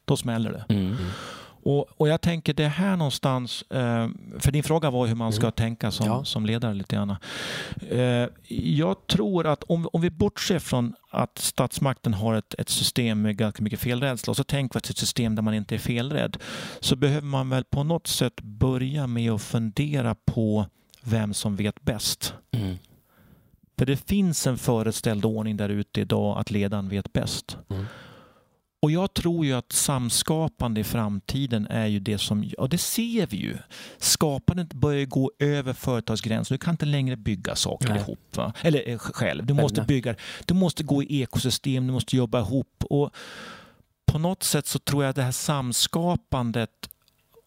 då 0.04 0.16
smäller 0.16 0.52
det. 0.52 0.74
Mm. 0.74 0.96
Och, 1.64 1.86
och 2.00 2.08
jag 2.08 2.20
tänker 2.20 2.54
det 2.54 2.64
är 2.64 2.68
här 2.68 2.96
någonstans, 2.96 3.62
eh, 3.70 4.08
för 4.38 4.52
din 4.52 4.62
fråga 4.62 4.90
var 4.90 5.06
hur 5.06 5.14
man 5.14 5.32
ska 5.32 5.42
Mm. 5.46 5.52
tänka 5.52 5.90
som, 5.90 6.06
Ja. 6.06 6.24
som 6.24 6.46
ledare 6.46 6.74
lite 6.74 6.96
grann. 6.96 7.16
Eh, 7.90 8.28
jag 8.58 9.06
tror 9.06 9.46
att 9.46 9.62
om, 9.62 9.88
om 9.92 10.00
vi 10.00 10.10
bortser 10.10 10.58
från 10.58 10.94
att 11.10 11.38
statsmakten 11.38 12.14
har 12.14 12.34
ett, 12.34 12.54
ett 12.58 12.68
system 12.68 13.22
med 13.22 13.36
ganska 13.36 13.62
mycket 13.62 13.80
felrädsla 13.80 14.30
och 14.30 14.36
så 14.36 14.44
tänker 14.44 14.74
vi 14.74 14.78
att 14.78 14.90
ett 14.90 14.98
system 14.98 15.34
där 15.34 15.42
man 15.42 15.54
inte 15.54 15.74
är 15.74 15.78
felrädd 15.78 16.36
så 16.80 16.96
behöver 16.96 17.26
man 17.26 17.48
väl 17.50 17.64
på 17.64 17.84
något 17.84 18.06
sätt 18.06 18.40
börja 18.40 19.06
med 19.06 19.30
att 19.32 19.42
fundera 19.42 20.14
på 20.14 20.66
vem 21.02 21.34
som 21.34 21.56
vet 21.56 21.82
bäst. 21.82 22.34
Mm. 22.52 22.76
För 23.78 23.86
det 23.86 23.96
finns 23.96 24.46
en 24.46 24.58
föreställd 24.58 25.24
ordning 25.24 25.56
där 25.56 25.68
ute 25.68 26.00
idag 26.00 26.38
att 26.38 26.50
ledaren 26.50 26.88
vet 26.88 27.12
bäst. 27.12 27.56
Mm. 27.70 27.84
Och 28.82 28.90
jag 28.90 29.14
tror 29.14 29.46
ju 29.46 29.52
att 29.52 29.72
samskapande 29.72 30.80
i 30.80 30.84
framtiden 30.84 31.66
är 31.66 31.86
ju 31.86 32.00
det 32.00 32.18
som, 32.18 32.50
och 32.58 32.68
det 32.68 32.78
ser 32.78 33.26
vi 33.26 33.36
ju. 33.36 33.58
Skapandet 33.98 34.72
börjar 34.72 35.06
gå 35.06 35.32
över 35.38 35.72
företagsgränser. 35.72 36.54
Du 36.54 36.58
kan 36.58 36.74
inte 36.74 36.86
längre 36.86 37.16
bygga 37.16 37.56
saker 37.56 37.88
Nej. 37.88 38.00
ihop. 38.00 38.36
Va? 38.36 38.52
Eller 38.62 38.88
eh, 38.88 38.98
själv. 38.98 39.46
Du 39.46 39.54
måste 39.54 39.82
bygga, 39.82 40.14
du 40.46 40.54
måste 40.54 40.84
gå 40.84 41.02
i 41.02 41.22
ekosystem, 41.22 41.86
du 41.86 41.92
måste 41.92 42.16
jobba 42.16 42.40
ihop. 42.40 42.84
Och 42.90 43.10
på 44.06 44.18
något 44.18 44.42
sätt 44.42 44.66
så 44.66 44.78
tror 44.78 45.04
jag 45.04 45.10
att 45.10 45.16
det 45.16 45.22
här 45.22 45.32
samskapandet 45.32 46.70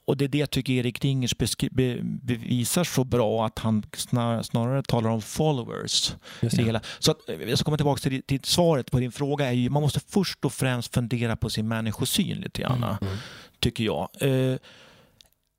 och 0.06 0.18
det 0.18 0.26
är 0.26 0.30
det 0.30 0.38
jag 0.38 0.50
tycker 0.50 0.74
Erik 0.74 1.04
Ringers 1.04 1.34
be, 1.72 2.00
bevisar 2.04 2.84
så 2.84 3.04
bra 3.04 3.46
att 3.46 3.60
han 3.60 3.84
snar, 3.98 4.42
snarare 4.44 4.84
talar 4.84 5.10
om 5.10 5.22
followers. 5.22 6.16
Just 6.42 6.58
det 6.58 6.64
hela. 6.64 6.82
Så 7.00 7.12
att, 7.12 7.30
eh, 7.30 7.36
jag 7.36 7.58
ska 7.58 7.66
komma 7.66 7.78
tillbaka 7.78 8.00
till, 8.10 8.24
till 8.24 8.40
svaret 8.44 8.92
på 8.92 9.00
din 9.00 9.12
fråga. 9.12 9.46
är 9.46 9.52
ju 9.52 9.70
Man 9.70 9.82
måste 9.84 10.00
först 10.00 10.46
och 10.46 10.54
främst 10.54 10.94
fundera 10.94 11.36
på 11.36 11.50
sin 11.50 11.68
människosyn 11.68 12.38
lite 12.38 12.62
grann, 12.62 12.84
Mm. 12.84 13.16
tycker 13.60 13.84
jag. 13.84 14.10
Eh, 14.22 14.58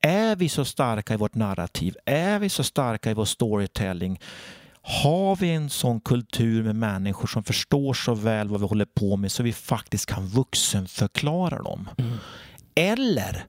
är 0.01 0.35
vi 0.35 0.49
så 0.49 0.65
starka 0.65 1.13
i 1.13 1.17
vårt 1.17 1.35
narrativ? 1.35 1.95
Är 2.05 2.39
vi 2.39 2.49
så 2.49 2.63
starka 2.63 3.11
i 3.11 3.13
vår 3.13 3.25
storytelling? 3.25 4.19
Har 4.81 5.35
vi 5.35 5.49
en 5.49 5.69
sån 5.69 5.99
kultur 6.01 6.63
med 6.63 6.75
människor 6.75 7.27
som 7.27 7.43
förstår 7.43 7.93
så 7.93 8.13
väl 8.13 8.47
vad 8.47 8.59
vi 8.61 8.67
håller 8.67 8.85
på 8.85 9.17
med 9.17 9.31
så 9.31 9.43
vi 9.43 9.53
faktiskt 9.53 10.05
kan 10.05 10.27
vuxenförklara 10.27 11.63
dem? 11.63 11.89
Mm. 11.97 12.17
Eller, 12.75 13.45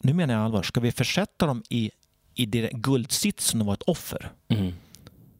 nu 0.00 0.14
menar 0.14 0.34
jag 0.34 0.44
allvar, 0.44 0.62
ska 0.62 0.80
vi 0.80 0.92
försätta 0.92 1.46
dem 1.46 1.62
i, 1.68 1.90
i 2.34 2.46
det 2.46 2.70
guldsitsen 2.72 3.60
och 3.60 3.66
vara 3.66 3.74
ett 3.74 3.82
offer? 3.82 4.32
Mm. 4.48 4.72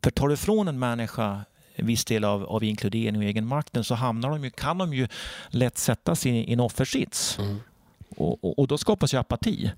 För 0.03 0.11
tar 0.11 0.29
du 0.29 0.35
ifrån 0.35 0.69
en 0.69 0.79
människa 0.79 1.45
en 1.75 1.87
viss 1.87 2.05
del 2.05 2.25
av, 2.25 2.45
av 2.45 2.65
inkludering 2.65 3.17
och 3.17 3.25
egenmakten 3.25 3.85
så 3.85 3.95
hamnar 3.95 4.31
de 4.31 4.45
ju, 4.45 4.51
kan 4.51 4.79
de 4.79 4.95
ju 4.95 5.09
lätt 5.49 5.79
sätta 5.79 6.17
sig 6.17 6.33
i 6.33 6.53
en 6.53 6.61
offersits. 6.61 7.39
Mm. 7.39 7.61
Och, 8.17 8.45
och, 8.45 8.59
och 8.59 8.67
då 8.67 8.79
skapas 8.79 9.15
ju 9.15 9.19
apati. 9.19 9.73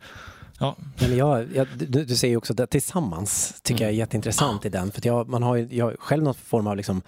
Ja, 0.58 0.76
Nej, 0.98 1.08
men 1.08 1.18
jag, 1.18 1.46
jag, 1.54 1.66
du, 1.78 2.04
du 2.04 2.16
säger 2.16 2.32
ju 2.32 2.36
också 2.36 2.62
att 2.62 2.70
tillsammans 2.70 3.60
tycker 3.62 3.84
jag 3.84 3.92
är 3.92 3.96
jätteintressant 3.96 4.64
i 4.64 4.68
den. 4.68 4.90
För 4.90 5.00
att 5.00 5.04
jag, 5.04 5.28
man 5.28 5.42
har 5.42 5.56
ju 5.56 5.68
jag 5.70 5.84
har 5.84 5.96
själv 5.98 6.22
någon 6.22 6.34
form 6.34 6.66
av 6.66 6.76
liksom 6.76 7.02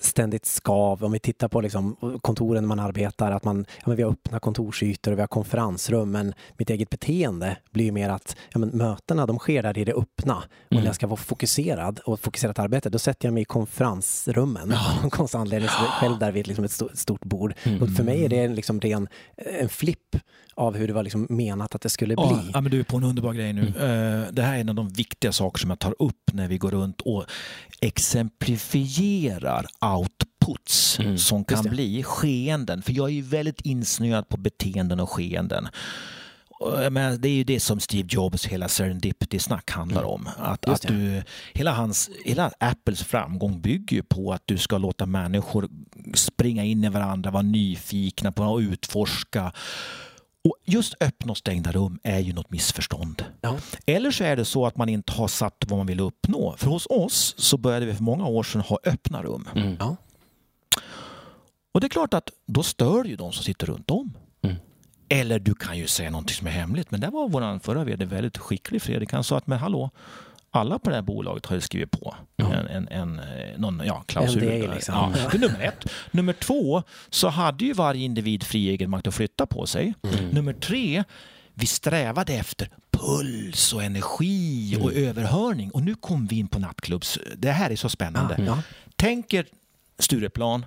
ständigt 0.00 0.46
skav. 0.46 1.04
Om 1.04 1.12
vi 1.12 1.18
tittar 1.18 1.48
på 1.48 1.60
liksom 1.60 1.96
kontoren 2.22 2.66
man 2.66 2.78
arbetar, 2.80 3.32
att 3.32 3.44
man, 3.44 3.66
ja, 3.76 3.82
men 3.86 3.96
vi 3.96 4.02
har 4.02 4.10
öppna 4.10 4.40
kontorsytor 4.40 5.12
och 5.12 5.18
vi 5.18 5.22
har 5.22 5.26
konferensrum. 5.28 6.10
Men 6.10 6.34
mitt 6.58 6.70
eget 6.70 6.90
beteende 6.90 7.56
blir 7.70 7.92
mer 7.92 8.08
att 8.08 8.36
ja, 8.52 8.58
men 8.58 8.68
mötena 8.68 9.26
de 9.26 9.38
sker 9.38 9.62
där 9.62 9.78
i 9.78 9.84
det 9.84 9.92
öppna. 9.94 10.36
Och 10.36 10.72
Mm. 10.72 10.82
när 10.82 10.88
jag 10.88 10.94
ska 10.94 11.06
vara 11.06 11.16
fokuserad 11.16 11.98
och 11.98 12.20
fokuserat 12.20 12.58
arbete, 12.58 12.90
då 12.90 12.98
sätter 12.98 13.26
jag 13.28 13.32
mig 13.34 13.42
i 13.42 13.44
konferensrummen. 13.44 14.72
Av 14.72 15.00
någon 15.02 15.10
konstig 15.10 15.38
anledning, 15.38 15.68
själv 15.68 16.18
där 16.18 16.32
vid 16.32 16.46
liksom 16.46 16.64
ett 16.64 16.80
stort, 16.98 17.24
bord. 17.24 17.54
Mm. 17.62 17.82
Och 17.82 17.90
för 17.90 18.02
mig 18.04 18.24
är 18.24 18.28
det 18.28 18.48
liksom 18.48 18.80
ren, 18.80 19.08
en 19.36 19.68
flipp 19.68 20.16
av 20.54 20.76
hur 20.76 20.86
det 20.86 20.92
var 20.92 21.02
liksom 21.02 21.26
menat 21.30 21.74
att 21.74 21.80
det 21.82 21.88
skulle 21.88 22.14
bli. 22.16 22.24
Ja, 22.24 22.42
ja, 22.52 22.60
men 22.60 22.70
du 22.72 22.80
är 22.80 22.84
på 22.84 22.96
en 22.96 23.04
underbar 23.04 23.32
grej 23.32 23.52
nu. 23.52 23.60
Mm. 23.78 24.22
Eh, 24.22 24.28
Det 24.32 24.42
här 24.42 24.56
är 24.56 24.60
en 24.60 24.68
av 24.68 24.74
de 24.74 24.88
viktiga 24.88 25.32
saker 25.32 25.58
som 25.60 25.70
jag 25.70 25.78
tar 25.78 25.94
upp 25.98 26.30
när 26.32 26.48
vi 26.48 26.58
går 26.58 26.70
runt 26.70 27.00
och 27.00 27.24
exemplifierar 27.80 29.66
outputs 29.96 30.98
Mm, 30.98 31.18
som 31.18 31.44
kan 31.44 31.64
bli 31.64 32.02
skeenden. 32.02 32.82
För 32.82 32.92
jag 32.92 33.08
är 33.08 33.12
ju 33.12 33.22
väldigt 33.22 33.60
insnöad 33.60 34.28
på 34.28 34.36
beteenden 34.36 35.00
och 35.00 35.10
skeenden. 35.10 35.68
Och 36.60 36.92
menar, 36.92 37.16
det 37.16 37.28
är 37.28 37.32
ju 37.32 37.44
det 37.44 37.60
som 37.60 37.80
Steve 37.80 38.08
Jobs 38.10 38.46
hela 38.46 38.68
serendipity-snack 38.68 39.70
handlar 39.70 40.02
om. 40.02 40.28
Att, 40.38 40.64
Mm. 40.64 40.74
Att 40.74 40.82
du, 40.82 41.22
hela, 41.54 41.72
hans, 41.72 42.10
hela 42.24 42.50
Apples 42.58 43.02
framgång 43.02 43.60
bygger 43.60 43.96
ju 43.96 44.02
på 44.02 44.32
att 44.32 44.42
du 44.44 44.58
ska 44.58 44.78
låta 44.78 45.06
människor 45.06 45.68
springa 46.14 46.64
in 46.64 46.84
i 46.84 46.88
varandra, 46.88 47.30
vara 47.30 47.42
nyfikna 47.42 48.32
på 48.32 48.56
att 48.56 48.62
utforska. 48.62 49.52
Och 50.44 50.56
just 50.64 50.94
öppna 51.00 51.30
och 51.30 51.38
stängda 51.38 51.72
rum 51.72 51.98
är 52.02 52.18
ju 52.18 52.32
något 52.32 52.50
missförstånd. 52.50 53.24
Ja. 53.40 53.56
Eller 53.86 54.10
så 54.10 54.24
är 54.24 54.36
det 54.36 54.44
så 54.44 54.66
att 54.66 54.76
man 54.76 54.88
inte 54.88 55.12
har 55.12 55.28
satt 55.28 55.64
vad 55.68 55.76
man 55.76 55.86
vill 55.86 56.00
uppnå. 56.00 56.54
För 56.58 56.66
hos 56.66 56.86
oss 56.90 57.34
så 57.38 57.56
började 57.56 57.86
vi 57.86 57.94
för 57.94 58.02
många 58.02 58.26
år 58.26 58.42
sedan 58.42 58.60
ha 58.60 58.78
öppna 58.84 59.22
rum. 59.22 59.48
Mm. 59.54 59.76
Ja. 59.80 59.96
Och 61.72 61.80
det 61.80 61.86
är 61.86 61.88
klart 61.88 62.14
att 62.14 62.30
då 62.46 62.62
stör 62.62 63.04
ju 63.04 63.16
de 63.16 63.32
som 63.32 63.44
sitter 63.44 63.66
runt 63.66 63.90
om. 63.90 64.16
Mm. 64.42 64.56
Eller 65.08 65.38
du 65.38 65.54
kan 65.54 65.78
ju 65.78 65.86
säga 65.86 66.10
någonting 66.10 66.36
som 66.36 66.46
är 66.46 66.50
hemligt. 66.50 66.90
Men 66.90 67.00
där 67.00 67.10
var 67.10 67.28
vår 67.28 67.58
förra 67.58 67.84
vd 67.84 68.04
väldigt 68.04 68.38
skicklig 68.38 68.82
Fredrik. 68.82 69.12
Han 69.12 69.24
sa 69.24 69.36
att 69.36 69.46
men 69.46 69.58
hallå, 69.58 69.90
alla 70.50 70.78
på 70.78 70.90
det 70.90 70.96
här 70.96 71.02
bolaget 71.02 71.46
har 71.46 71.54
ju 71.56 71.60
skrivit 71.60 71.90
på 71.90 72.14
Ja. 72.36 72.54
en, 72.54 72.66
en, 72.68 72.88
en, 72.88 73.18
eh, 73.18 73.58
någon, 73.58 73.82
ja, 73.84 74.02
klausul. 74.06 74.42
NDA 74.42 74.74
liksom. 74.74 74.94
Ja, 74.94 75.12
det 75.30 75.36
är 75.36 75.40
nummer 75.40 75.60
ett. 75.60 75.84
Nummer 76.10 76.32
två 76.32 76.82
så 77.10 77.28
hade 77.28 77.64
ju 77.64 77.72
varje 77.72 78.04
individ 78.04 78.42
fri 78.42 78.68
egen 78.68 78.90
makt 78.90 79.06
att 79.06 79.14
flytta 79.14 79.46
på 79.46 79.66
sig. 79.66 79.94
Mm. 80.02 80.28
Nummer 80.28 80.52
tre, 80.52 81.04
vi 81.54 81.66
strävade 81.66 82.32
efter 82.34 82.70
puls 82.90 83.72
och 83.72 83.82
energi 83.82 84.76
och 84.80 84.92
Mm. 84.92 85.04
överhörning. 85.08 85.70
Och 85.70 85.82
nu 85.82 85.94
kom 85.94 86.26
vi 86.26 86.36
in 86.38 86.48
på 86.48 86.58
nattklubbs. 86.58 87.18
Det 87.36 87.50
här 87.50 87.70
är 87.70 87.76
så 87.76 87.88
spännande. 87.88 88.34
Ah, 88.38 88.42
ja. 88.42 88.62
Tänk 88.96 89.34
er 89.34 89.46
Stureplan. 89.98 90.66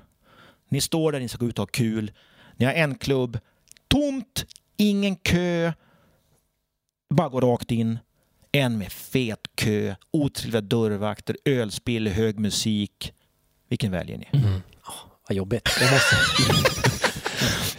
Ni 0.70 0.82
står 0.82 1.12
där, 1.12 1.20
ni 1.20 1.28
ska 1.28 1.38
gå 1.38 1.46
ut 1.50 1.60
och 1.60 1.64
ha 1.64 1.68
kul. 1.72 2.12
Ni 2.58 2.66
har 2.66 2.74
en 2.74 2.96
klubb, 2.96 3.40
tomt, 3.88 4.46
ingen 4.78 5.16
kö. 5.16 5.74
Bara 7.14 7.30
gå 7.30 7.42
rakt 7.42 7.72
in. 7.72 8.00
En 8.52 8.78
med 8.78 8.92
fet 8.92 9.40
kö, 9.56 9.96
otrevliga 10.14 10.62
dörrvakter, 10.62 11.38
ölspill, 11.46 12.08
hög 12.08 12.40
musik. 12.40 13.14
Vilken 13.70 13.92
väljer 13.92 14.18
ni? 14.18 14.28
Mm. 14.34 14.62
Ja, 14.86 14.94
vad 15.30 15.36
jobbigt. 15.36 15.70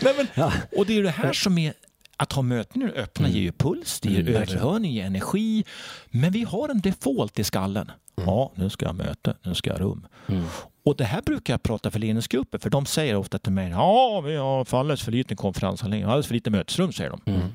Nej, 0.02 0.14
men, 0.16 0.26
Ja. 0.34 0.52
och 0.76 0.86
det 0.86 0.92
är 0.92 0.96
ju 0.96 1.02
det 1.02 1.10
här 1.10 1.32
som 1.32 1.58
är 1.58 1.74
att 2.16 2.32
ha 2.32 2.42
möten 2.42 2.80
det 2.80 2.92
öppna 3.02 3.28
ger 3.28 3.40
ju 3.40 3.52
puls, 3.52 4.00
det 4.00 4.08
ger 4.08 4.20
Mm, 4.20 4.34
överhörning, 4.34 4.92
ger 4.92 5.04
energi. 5.04 5.64
Men 6.10 6.32
vi 6.32 6.44
har 6.44 6.68
en 6.68 6.80
default 6.80 7.38
i 7.38 7.44
skallen. 7.44 7.90
Ja, 8.14 8.52
nu 8.54 8.70
ska 8.70 8.86
jag 8.86 8.94
möte, 8.94 9.36
nu 9.42 9.54
ska 9.54 9.70
jag 9.70 9.80
rum. 9.80 10.06
Mm. 10.28 10.44
Och 10.84 10.96
det 10.96 11.04
här 11.04 11.22
brukar 11.22 11.54
jag 11.54 11.62
prata 11.62 11.90
för 11.90 11.98
ledningsgrupper, 11.98 12.58
för 12.58 12.70
de 12.70 12.86
säger 12.86 13.16
ofta 13.16 13.38
till 13.38 13.52
mig 13.52 13.70
ja, 13.70 14.20
vi 14.20 14.36
har 14.36 14.74
alldeles 14.74 15.02
för 15.02 15.12
liten 15.12 15.36
konferensanläggning, 15.36 16.04
alldeles 16.08 16.26
för 16.26 16.34
lite 16.34 16.50
mötesrum, 16.50 16.92
säger 16.92 17.10
de. 17.10 17.20
Mm. 17.32 17.54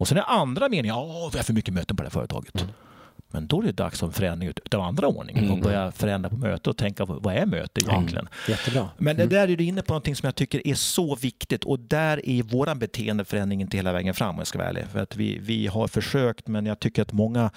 Och 0.00 0.08
sen 0.08 0.18
är 0.18 0.24
andra 0.30 0.68
meningen, 0.68 0.96
ja, 0.96 1.28
vi 1.32 1.38
har 1.38 1.44
för 1.44 1.52
mycket 1.52 1.74
möten 1.74 1.96
på 1.96 2.02
det 2.02 2.06
här 2.08 2.10
företaget. 2.10 2.64
Men 3.32 3.46
då 3.46 3.60
är 3.60 3.66
det 3.66 3.72
dags 3.72 3.98
för 4.00 4.06
en 4.06 4.12
förändring 4.12 4.52
av 4.74 4.80
andra 4.80 5.06
ordningen 5.06 5.44
Mm. 5.44 5.56
och 5.56 5.62
börja 5.64 5.92
förändra 5.92 6.30
på 6.30 6.36
möte 6.36 6.70
och 6.70 6.76
tänka, 6.76 7.04
vad 7.04 7.34
är 7.34 7.46
möte 7.46 7.80
egentligen? 7.80 8.28
Jättebra. 8.48 8.88
Men 8.98 9.16
det 9.16 9.26
där 9.26 9.48
är 9.48 9.56
du 9.56 9.64
inne 9.64 9.82
på 9.82 9.92
någonting 9.92 10.16
som 10.16 10.26
jag 10.26 10.34
tycker 10.34 10.66
är 10.66 10.74
så 10.74 11.14
viktigt 11.14 11.64
och 11.64 11.78
där 11.80 12.28
är 12.28 12.42
våran 12.42 12.78
beteendeförändring 12.78 13.60
inte 13.60 13.76
hela 13.76 13.92
vägen 13.92 14.14
fram 14.14 14.30
om 14.30 14.38
jag 14.38 14.46
ska 14.46 14.58
vara 14.58 14.68
ärlig. 14.68 14.84
För 14.92 14.98
att 14.98 15.16
vi, 15.16 15.38
vi 15.38 15.66
har 15.66 15.88
försökt 15.88 16.48
men 16.48 16.66
jag 16.66 16.80
tycker 16.80 17.02
att 17.02 17.12
många 17.12 17.50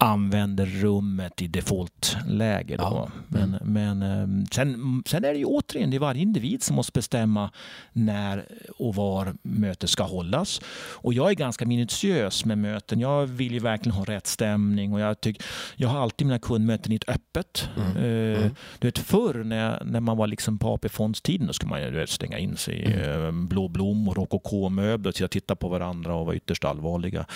använder 0.00 0.66
rummet 0.66 1.42
i 1.42 1.46
defaultläge. 1.46 2.74
Ja. 2.78 3.08
Men, 3.28 3.58
men 3.62 4.02
eh, 4.02 4.46
sen, 4.50 5.02
sen 5.06 5.24
är 5.24 5.32
det 5.32 5.38
ju 5.38 5.44
återigen 5.44 5.90
det 5.90 5.96
är 5.96 5.98
varje 5.98 6.22
individ 6.22 6.62
som 6.62 6.76
måste 6.76 6.92
bestämma 6.92 7.50
när 7.92 8.46
och 8.78 8.94
var 8.94 9.34
mötet 9.42 9.90
ska 9.90 10.02
hållas. 10.02 10.60
Och 10.92 11.14
jag 11.14 11.30
är 11.30 11.34
ganska 11.34 11.66
minutiös 11.66 12.44
med 12.44 12.58
möten. 12.58 13.00
Jag 13.00 13.26
vill 13.26 13.52
ju 13.52 13.58
verkligen 13.58 13.96
ha 13.96 14.04
rätt 14.04 14.26
stämning 14.26 14.92
och 14.92 15.00
jag, 15.00 15.20
tycker, 15.20 15.44
jag 15.76 15.88
har 15.88 16.00
alltid 16.00 16.26
mina 16.26 16.38
kundmöten 16.38 16.92
i 16.92 16.96
ett 16.96 17.08
öppet. 17.08 17.68
Mm. 17.76 17.96
Eh, 17.96 18.50
Du 18.78 18.88
vet 18.88 18.98
förr 18.98 19.44
när, 19.44 19.84
när 19.84 20.00
man 20.00 20.16
var 20.16 20.26
liksom 20.26 20.58
på 20.58 20.68
AP-fondstiden 20.74 21.46
då 21.46 21.52
skulle 21.52 21.70
man 21.70 21.82
ju 21.82 22.06
stänga 22.06 22.38
in 22.38 22.56
sig 22.56 22.74
i 22.74 23.08
eh, 23.08 23.32
blå 23.32 23.68
blommor, 23.68 24.14
rokoko-möbler, 24.14 25.22
och 25.24 25.30
titta 25.30 25.56
på 25.56 25.68
varandra 25.68 26.14
och 26.14 26.26
vara 26.26 26.36
ytterst 26.36 26.64
allvarliga. 26.64 27.26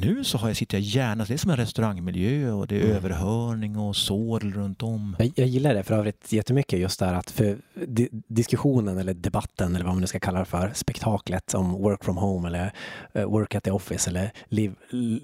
Nu 0.00 0.24
så 0.24 0.38
har 0.38 0.48
jag, 0.48 0.56
sitter 0.56 0.76
jag 0.76 0.82
gärna, 0.82 1.24
det 1.24 1.34
är 1.34 1.38
som 1.38 1.50
en 1.50 1.56
restaurangmiljö 1.56 2.50
och 2.52 2.66
det 2.66 2.76
är 2.76 2.84
Mm. 2.84 2.96
överhörning 2.96 3.76
och 3.78 3.96
sorl 3.96 4.52
runt 4.52 4.82
om. 4.82 5.16
Jag, 5.18 5.30
jag 5.34 5.46
gillar 5.48 5.74
det 5.74 5.82
för 5.82 5.94
övrigt 5.94 6.32
jättemycket 6.32 6.78
just 6.78 7.00
där 7.00 7.14
att 7.14 7.30
för 7.30 7.58
di 7.86 8.08
diskussionen 8.28 8.98
eller 8.98 9.14
debatten 9.14 9.74
eller 9.74 9.84
vad 9.84 9.94
man 9.94 10.00
nu 10.00 10.06
ska 10.06 10.20
kalla 10.20 10.38
det 10.38 10.44
för, 10.44 10.72
spektaklet 10.74 11.54
om 11.54 11.72
work 11.72 12.04
from 12.04 12.16
home 12.16 12.48
eller 12.48 12.72
eh, 13.12 13.24
work 13.24 13.54
at 13.54 13.64
the 13.64 13.70
office 13.70 14.10
eller 14.10 14.30
live, 14.48 14.74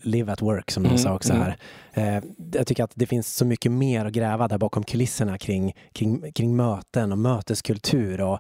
live 0.03 0.33
at 0.33 0.43
work 0.43 0.71
som 0.71 0.83
någon 0.83 0.91
Mm, 0.93 1.03
sa 1.03 1.15
också 1.15 1.33
mm. 1.33 1.43
här. 1.43 1.57
Eh, 2.17 2.23
jag 2.53 2.67
tycker 2.67 2.85
att 2.85 2.93
det 2.95 3.07
finns 3.07 3.37
så 3.37 3.45
mycket 3.45 3.73
mer 3.73 4.05
att 4.05 4.13
gräva 4.13 4.49
där 4.49 4.59
bakom 4.59 4.85
kulisserna 4.85 5.39
kring, 5.39 5.73
kring, 5.93 6.33
kring 6.33 6.57
möten 6.57 7.13
och 7.13 7.19
möteskultur 7.19 8.21
och 8.21 8.39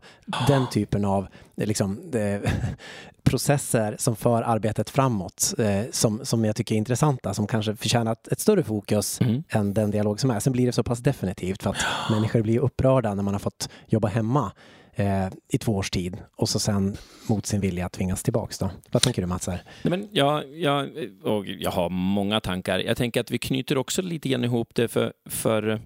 den 0.48 0.66
typen 0.70 1.04
av 1.04 1.26
eh, 1.56 1.66
liksom, 1.66 2.12
eh, 2.14 2.50
processer 3.22 3.96
som 3.98 4.16
för 4.16 4.42
arbetet 4.42 4.90
framåt 4.90 5.54
eh, 5.58 5.82
som, 5.90 6.20
som 6.24 6.44
jag 6.44 6.56
tycker 6.56 6.74
är 6.74 6.78
intressanta, 6.78 7.34
som 7.34 7.46
kanske 7.46 7.76
förtjänar 7.76 8.16
ett, 8.30 8.40
större 8.40 8.62
fokus 8.62 9.20
Mm. 9.20 9.42
än 9.48 9.74
den 9.74 9.90
dialog 9.90 10.20
som 10.20 10.30
är. 10.30 10.40
Sen 10.40 10.52
blir 10.52 10.66
det 10.66 10.72
så 10.72 10.82
pass 10.82 10.98
definitivt 10.98 11.62
för 11.62 11.70
att 11.70 11.76
människor 12.10 12.42
blir 12.42 12.58
upprörda 12.58 13.14
när 13.14 13.22
man 13.22 13.34
har 13.34 13.38
fått 13.38 13.68
jobba 13.86 14.08
hemma 14.08 14.52
eh, 14.94 15.26
i 15.48 15.58
två 15.58 15.72
års 15.76 15.90
tid 15.90 16.16
och 16.36 16.48
så 16.48 16.58
sen 16.58 16.96
mot 17.28 17.46
sin 17.46 17.60
vilja 17.60 17.88
tvingas 17.88 18.22
tillbaks 18.22 18.58
då. 18.58 18.70
Vad 18.90 19.02
tänker 19.02 19.22
du 19.22 19.26
Mats? 19.28 19.46
Här? 19.46 19.62
Nej, 19.82 19.90
men 19.98 20.08
jag, 20.12 20.58
jag, 20.58 20.88
och 21.22 21.46
jag 21.46 21.70
har 21.70 21.90
många 21.90 22.40
tankar. 22.40 22.78
Jag 22.78 22.96
tänker 22.96 23.20
att 23.20 23.30
vi 23.30 23.38
knyter 23.38 23.78
också 23.78 24.02
lite 24.02 24.28
grann 24.28 24.44
ihop 24.44 24.68
det 24.74 24.88
för, 24.88 25.12
för 25.30 25.80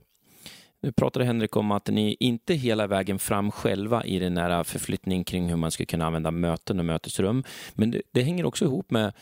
nu 0.83 0.93
pratade 0.93 1.25
Henrik 1.25 1.57
om 1.57 1.71
att 1.71 1.89
ni 1.89 2.17
inte 2.21 2.55
hela 2.55 2.87
vägen 2.87 3.19
fram 3.19 3.51
själva 3.51 4.05
i 4.05 4.19
den 4.19 4.37
här 4.37 4.65
förflyttningen 4.65 5.25
kring 5.25 5.49
hur 5.49 5.57
man 5.57 5.71
ska 5.71 5.85
kunna 5.85 6.07
använda 6.07 6.31
möten 6.31 6.79
och 6.79 6.85
mötesrum. 6.85 7.45
Men 7.75 7.91
det, 7.91 8.03
det 8.13 8.23
hänger 8.23 8.47
också 8.47 8.65
ihop 8.65 8.91
med 8.91 9.13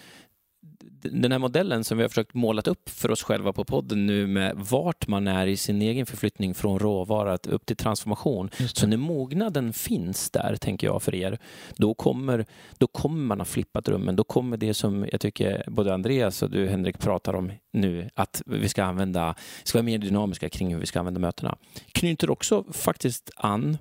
den 1.03 1.33
här 1.33 1.39
modellen 1.39 1.85
som 1.85 1.99
vi 1.99 2.05
har 2.05 2.09
försökt 2.09 2.35
måla 2.35 2.63
upp 2.63 2.89
för 2.89 3.11
oss 3.11 3.23
själva 3.23 3.53
på 3.53 3.65
podden 3.65 4.07
nu 4.07 4.27
med 4.27 4.57
vart 4.57 5.09
man 5.09 5.29
är 5.29 5.47
i 5.47 5.57
sin 5.57 5.83
egen 5.83 6.07
förflyttning 6.07 6.55
från 6.55 6.79
råvara 6.79 7.37
upp 7.37 7.67
till 7.67 7.77
transformation. 7.77 8.51
Så 8.75 8.87
när 8.87 8.97
mognaden 8.97 9.73
finns 9.73 10.31
där, 10.31 10.57
tänker 10.57 10.87
jag 10.87 11.03
för 11.03 11.15
er, 11.15 11.39
då 11.77 11.95
kommer, 11.95 12.47
då 12.79 12.87
kommer 12.87 13.25
man 13.25 13.41
ha 13.41 13.45
flippat 13.45 13.89
rummen. 13.89 14.17
Då 14.17 14.25
kommer 14.25 14.57
det 14.57 14.75
som 14.75 15.07
jag 15.13 15.21
tycker 15.21 15.65
både 15.67 15.95
Andreas 15.95 16.43
och 16.43 16.51
du 16.51 16.69
Henrik 16.69 16.99
pratar 16.99 17.35
om 17.35 17.53
nu, 17.73 18.11
att 18.15 18.43
vi 18.47 18.69
ska 18.69 18.85
använda, 18.85 19.35
ska 19.65 19.79
vara 19.79 19.85
mer 19.85 19.99
dynamiska 19.99 20.49
kring 20.49 20.73
hur 20.73 20.81
vi 20.81 20.87
ska 20.87 20.99
använda 20.99 21.21
mötena. 21.21 21.57
Knyter 21.93 22.31
också 22.31 22.65
faktiskt 22.73 23.31
an, 23.37 23.79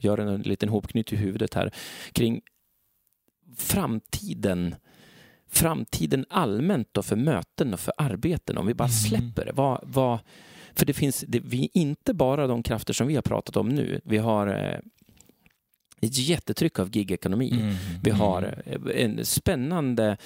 gör 0.00 0.18
en 0.18 0.42
liten 0.42 0.68
hopknyt 0.68 1.12
i 1.12 1.16
huvudet 1.16 1.54
här, 1.54 1.70
kring 2.12 2.40
framtiden 3.56 4.74
framtiden 5.50 6.24
allmänt 6.30 6.88
då 6.92 7.02
för 7.02 7.16
möten 7.16 7.74
och 7.74 7.80
för 7.80 7.94
arbeten 7.96 8.58
om 8.58 8.66
vi 8.66 8.74
bara 8.74 8.84
mm. 8.84 8.92
släpper 8.92 9.44
det? 9.44 9.52
Vad, 9.52 9.80
vad, 9.82 10.18
för 10.74 10.86
det 10.86 10.92
finns, 10.92 11.24
det, 11.28 11.40
vi 11.40 11.70
inte 11.72 12.14
bara 12.14 12.46
de 12.46 12.62
krafter 12.62 12.92
som 12.92 13.06
vi 13.06 13.14
har 13.14 13.22
pratat 13.22 13.56
om 13.56 13.68
nu. 13.68 14.00
Vi 14.04 14.18
har 14.18 14.46
eh, 14.46 14.78
ett 16.00 16.18
jättetryck 16.18 16.78
av 16.78 16.96
gigekonomi. 16.96 17.50
Mm. 17.52 17.74
Vi 18.02 18.10
har 18.10 18.62
eh, 18.66 19.04
en 19.04 19.24
spännande 19.24 20.16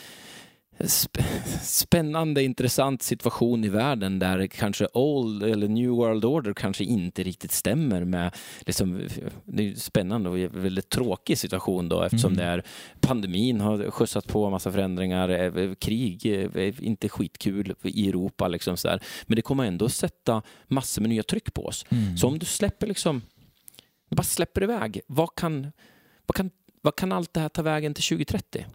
spännande, 1.63 2.43
intressant 2.43 3.03
situation 3.03 3.65
i 3.65 3.69
världen 3.69 4.19
där 4.19 4.47
kanske 4.47 4.87
old 4.93 5.43
eller 5.43 5.69
new 5.69 5.91
world 5.91 6.25
order 6.25 6.55
kanske 6.55 6.85
inte 6.85 7.23
riktigt 7.23 7.53
stämmer 7.53 8.05
med, 8.05 8.35
liksom, 8.61 9.09
det 9.45 9.71
är 9.71 9.75
spännande 9.75 10.31
och 10.31 10.39
väldigt 10.65 10.89
tråkig 10.89 11.39
situation 11.39 11.89
då 11.89 12.03
eftersom 12.03 12.33
mm. 12.33 12.45
det 12.45 12.53
är 12.53 12.63
pandemin 13.01 13.61
har 13.61 13.91
skjutsat 13.91 14.27
på 14.27 14.45
en 14.45 14.51
massa 14.51 14.73
förändringar, 14.73 15.29
eh, 15.29 15.75
krig 15.75 16.27
är 16.27 16.59
eh, 16.59 16.75
inte 16.79 17.09
skitkul 17.09 17.75
i 17.83 18.09
Europa 18.09 18.49
liksom 18.49 18.77
så 18.77 18.89
där. 18.89 19.03
men 19.27 19.37
det 19.37 19.43
kommer 19.43 19.65
ändå 19.65 19.89
sätta 19.89 20.43
massor 20.67 21.03
med 21.03 21.09
nya 21.09 21.23
tryck 21.23 21.55
på 21.55 21.67
oss. 21.67 21.87
Mm. 21.89 22.17
Så 22.17 22.27
om 22.29 22.39
du 22.39 22.47
släpper 22.47 22.87
liksom, 22.87 23.23
bara 24.11 24.23
släpper 24.23 24.63
iväg, 24.63 25.01
vad 25.07 25.35
kan, 25.35 25.73
vad 26.27 26.37
kan, 26.37 26.51
vad 26.83 26.97
kan 26.97 27.13
allt 27.13 27.35
det 27.35 27.41
här 27.41 27.49
ta 27.49 27.63
vägen 27.63 27.95
till 27.95 28.05
2030? 28.05 28.67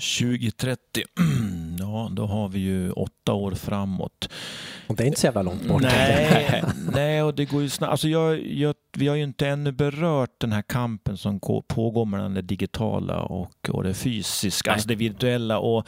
2030, 0.00 1.04
ja 1.78 2.08
då 2.12 2.26
har 2.26 2.48
vi 2.48 2.58
ju 2.58 2.90
åtta 2.90 3.32
år 3.32 3.52
framåt. 3.52 4.28
Och 4.86 4.96
det 4.96 5.02
är 5.02 5.06
inte 5.06 5.20
så 5.20 5.26
jävla 5.26 5.42
långt 5.42 5.68
bort. 5.68 5.82
Nej, 5.82 6.64
nej 6.92 7.22
och 7.22 7.34
det 7.34 7.44
går 7.44 7.62
ju 7.62 7.68
snabbt. 7.68 7.90
Alltså 7.90 8.08
jag, 8.08 8.46
jag, 8.46 8.74
vi 8.96 9.08
har 9.08 9.16
ju 9.16 9.22
inte 9.22 9.48
ännu 9.48 9.72
berört 9.72 10.34
den 10.38 10.52
här 10.52 10.62
kampen 10.62 11.16
som 11.16 11.40
pågår 11.66 12.04
mellan 12.04 12.34
det 12.34 12.42
digitala 12.42 13.22
och, 13.22 13.70
och 13.70 13.82
det 13.82 13.94
fysiska, 13.94 14.70
nej. 14.70 14.74
alltså 14.74 14.88
det 14.88 14.94
virtuella. 14.94 15.58
Och, 15.58 15.86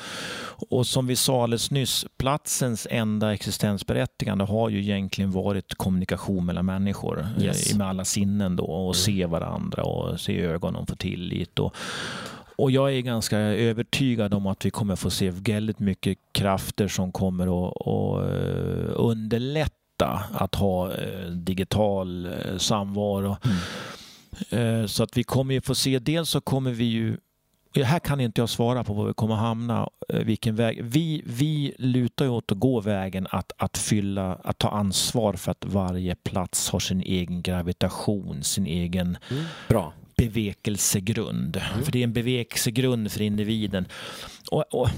och 0.70 0.86
som 0.86 1.06
vi 1.06 1.16
sa 1.16 1.42
alldeles 1.42 1.70
nyss, 1.70 2.06
platsens 2.16 2.86
enda 2.90 3.34
existensberättigande 3.34 4.44
har 4.44 4.68
ju 4.68 4.80
egentligen 4.80 5.30
varit 5.30 5.74
kommunikation 5.74 6.46
mellan 6.46 6.66
människor 6.66 7.26
yes. 7.40 7.74
med 7.74 7.88
alla 7.88 8.04
sinnen 8.04 8.56
då 8.56 8.64
och 8.64 8.82
mm. 8.82 8.94
se 8.94 9.26
varandra 9.26 9.82
och 9.82 10.20
se 10.20 10.40
ögonen 10.40 10.82
och 10.82 10.88
få 10.88 10.96
tillit. 10.96 11.58
Och, 11.58 11.74
och 12.58 12.70
jag 12.70 12.94
är 12.94 13.00
ganska 13.00 13.38
övertygad 13.38 14.34
om 14.34 14.46
att 14.46 14.66
vi 14.66 14.70
kommer 14.70 14.96
få 14.96 15.10
se 15.10 15.30
väldigt 15.30 15.78
mycket 15.78 16.18
krafter 16.32 16.88
som 16.88 17.12
kommer 17.12 17.68
att, 17.68 17.76
eh, 18.32 18.92
underlätta 18.94 20.22
att 20.32 20.54
ha 20.54 20.92
eh, 20.92 21.26
digital 21.30 22.26
eh, 22.26 22.56
samvaro. 22.58 23.36
Mm. 23.44 24.88
Så 24.88 25.02
att 25.02 25.16
vi 25.16 25.24
kommer 25.24 25.54
ju 25.54 25.60
få 25.60 25.74
se, 25.74 25.98
dels 25.98 26.30
så 26.30 26.40
kommer 26.40 26.70
vi 26.70 26.84
ju 26.84 27.16
här 27.74 27.98
kan 27.98 28.20
inte 28.20 28.40
jag 28.40 28.48
svara 28.48 28.84
på 28.84 28.92
var 28.92 29.06
vi 29.06 29.14
kommer 29.14 29.34
hamna, 29.34 29.88
vilken 30.08 30.56
väg. 30.56 30.84
Vi, 30.84 31.22
vi 31.26 31.74
lutar 31.78 32.24
ju 32.24 32.30
åt 32.30 32.52
att 32.52 32.58
gå 32.58 32.80
vägen 32.80 33.26
att, 33.30 33.52
att 33.56 33.78
fylla, 33.78 34.38
att 34.44 34.58
ta 34.58 34.68
ansvar 34.68 35.32
för 35.32 35.50
att 35.50 35.64
varje 35.64 36.14
plats 36.14 36.70
har 36.70 36.80
sin 36.80 37.02
egen 37.02 37.42
gravitation, 37.42 38.42
sin 38.42 38.66
egen 38.66 39.18
mm. 39.30 39.44
Bra 39.68 39.92
bevekelsegrund. 40.18 41.56
Mm. 41.56 41.84
För 41.84 41.92
det 41.92 41.98
är 41.98 42.04
en 42.04 42.12
bevekelsegrund 42.12 43.12
för 43.12 43.22
individen. 43.22 43.86
Och, 44.50 44.64
och, 44.74 44.88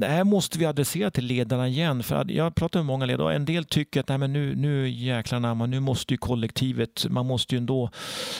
det 0.00 0.06
här 0.06 0.24
måste 0.24 0.58
vi 0.58 0.66
adressera 0.66 1.10
till 1.10 1.26
ledarna 1.26 1.68
igen. 1.68 2.02
För 2.02 2.30
jag 2.30 2.54
pratar 2.54 2.80
med 2.80 2.86
många 2.86 3.06
ledare 3.06 3.26
och 3.26 3.32
en 3.32 3.44
del 3.44 3.64
tycker 3.64 4.00
att 4.00 4.08
nej, 4.08 4.18
men 4.18 4.32
nu, 4.32 4.54
nu 4.54 4.88
jäklar 4.88 5.66
nu 5.66 5.80
måste 5.80 6.14
ju 6.14 6.18
kollektivet, 6.18 7.06
man 7.10 7.26
måste 7.26 7.54
ju 7.54 7.58
ändå 7.58 7.90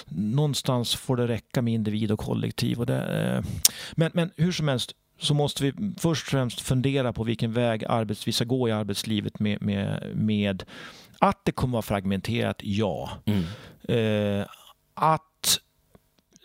någonstans 0.08 0.94
får 0.94 1.16
det 1.16 1.28
räcka 1.28 1.62
med 1.62 1.74
individ 1.74 2.12
och 2.12 2.18
kollektiv. 2.18 2.80
Och 2.80 2.86
det, 2.86 3.02
eh, 3.02 3.44
men, 3.92 4.10
men 4.14 4.30
hur 4.36 4.52
som 4.52 4.68
helst, 4.68 4.92
så 5.20 5.34
måste 5.34 5.64
vi 5.64 5.72
först 5.98 6.26
och 6.26 6.30
främst 6.30 6.60
fundera 6.60 7.12
på 7.12 7.24
vilken 7.24 7.52
väg 7.52 7.84
arbets, 7.84 8.28
vi 8.28 8.32
ska 8.32 8.44
gå 8.44 8.68
i 8.68 8.72
arbetslivet 8.72 9.38
med, 9.38 9.62
med, 9.62 10.12
med 10.14 10.64
att 11.18 11.44
det 11.44 11.52
kommer 11.52 11.78
att 11.78 11.90
vara 11.90 11.98
fragmenterat, 11.98 12.56
ja. 12.62 13.10
Mm. 13.24 13.44
Eh, 13.88 14.46
att 14.94 15.29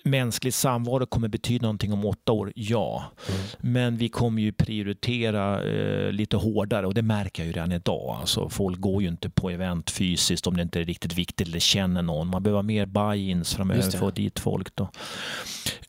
mänsklig 0.06 0.54
samvaro 0.54 1.06
kommer 1.06 1.28
betyda 1.28 1.62
någonting 1.62 1.94
om 1.94 2.06
åtta 2.06 2.32
år, 2.32 2.52
ja. 2.56 3.04
Mm. 3.30 3.42
Men 3.74 3.98
vi 3.98 4.10
kommer 4.10 4.42
ju 4.42 4.52
prioritera 4.52 5.64
eh, 5.64 6.12
lite 6.12 6.38
hårdare 6.38 6.88
och 6.88 6.94
det 6.94 7.02
märker 7.02 7.44
jag 7.44 7.48
ju 7.48 7.54
redan 7.54 7.72
idag. 7.72 8.18
Alltså, 8.20 8.50
folk 8.50 8.80
går 8.80 9.02
ju 9.02 9.08
inte 9.08 9.30
på 9.30 9.50
event 9.50 9.92
fysiskt 9.92 10.48
om 10.48 10.56
det 10.58 10.62
inte 10.62 10.80
är 10.80 10.86
riktigt 10.86 11.14
viktigt 11.14 11.48
eller 11.48 11.60
känner 11.60 12.02
någon. 12.02 12.28
Man 12.28 12.44
behöver 12.44 12.62
mer 12.62 12.86
buy-ins 12.86 13.56
framöver 13.56 13.82
för 13.82 13.88
att 13.88 13.96
få 13.96 14.12
dit 14.12 14.40
folk. 14.40 14.76
Då. 14.76 14.84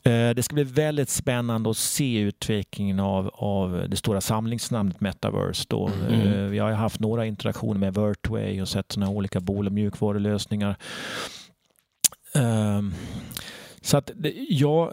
Eh, 0.02 0.30
det 0.30 0.42
ska 0.42 0.54
bli 0.54 0.64
väldigt 0.64 1.08
spännande 1.08 1.70
att 1.70 1.76
se 1.76 2.18
utvecklingen 2.18 3.00
av, 3.00 3.30
av 3.34 3.86
det 3.88 3.96
stora 3.96 4.20
samlingsnamnet 4.20 5.00
Metaverse. 5.00 5.66
Då. 5.68 5.90
Mm. 6.08 6.20
Eh, 6.20 6.44
vi 6.44 6.58
har 6.58 6.72
haft 6.72 7.00
några 7.00 7.26
interaktioner 7.26 7.80
med 7.80 7.94
Vertway 7.94 8.62
och 8.62 8.68
sett 8.68 8.92
sådana 8.92 9.12
olika 9.12 9.40
bol 9.40 9.66
och 9.66 9.72
mjukvarulösningar. 9.72 10.76
Um, 12.34 12.94
så 13.86 13.96
att 13.96 14.10
ja, 14.48 14.92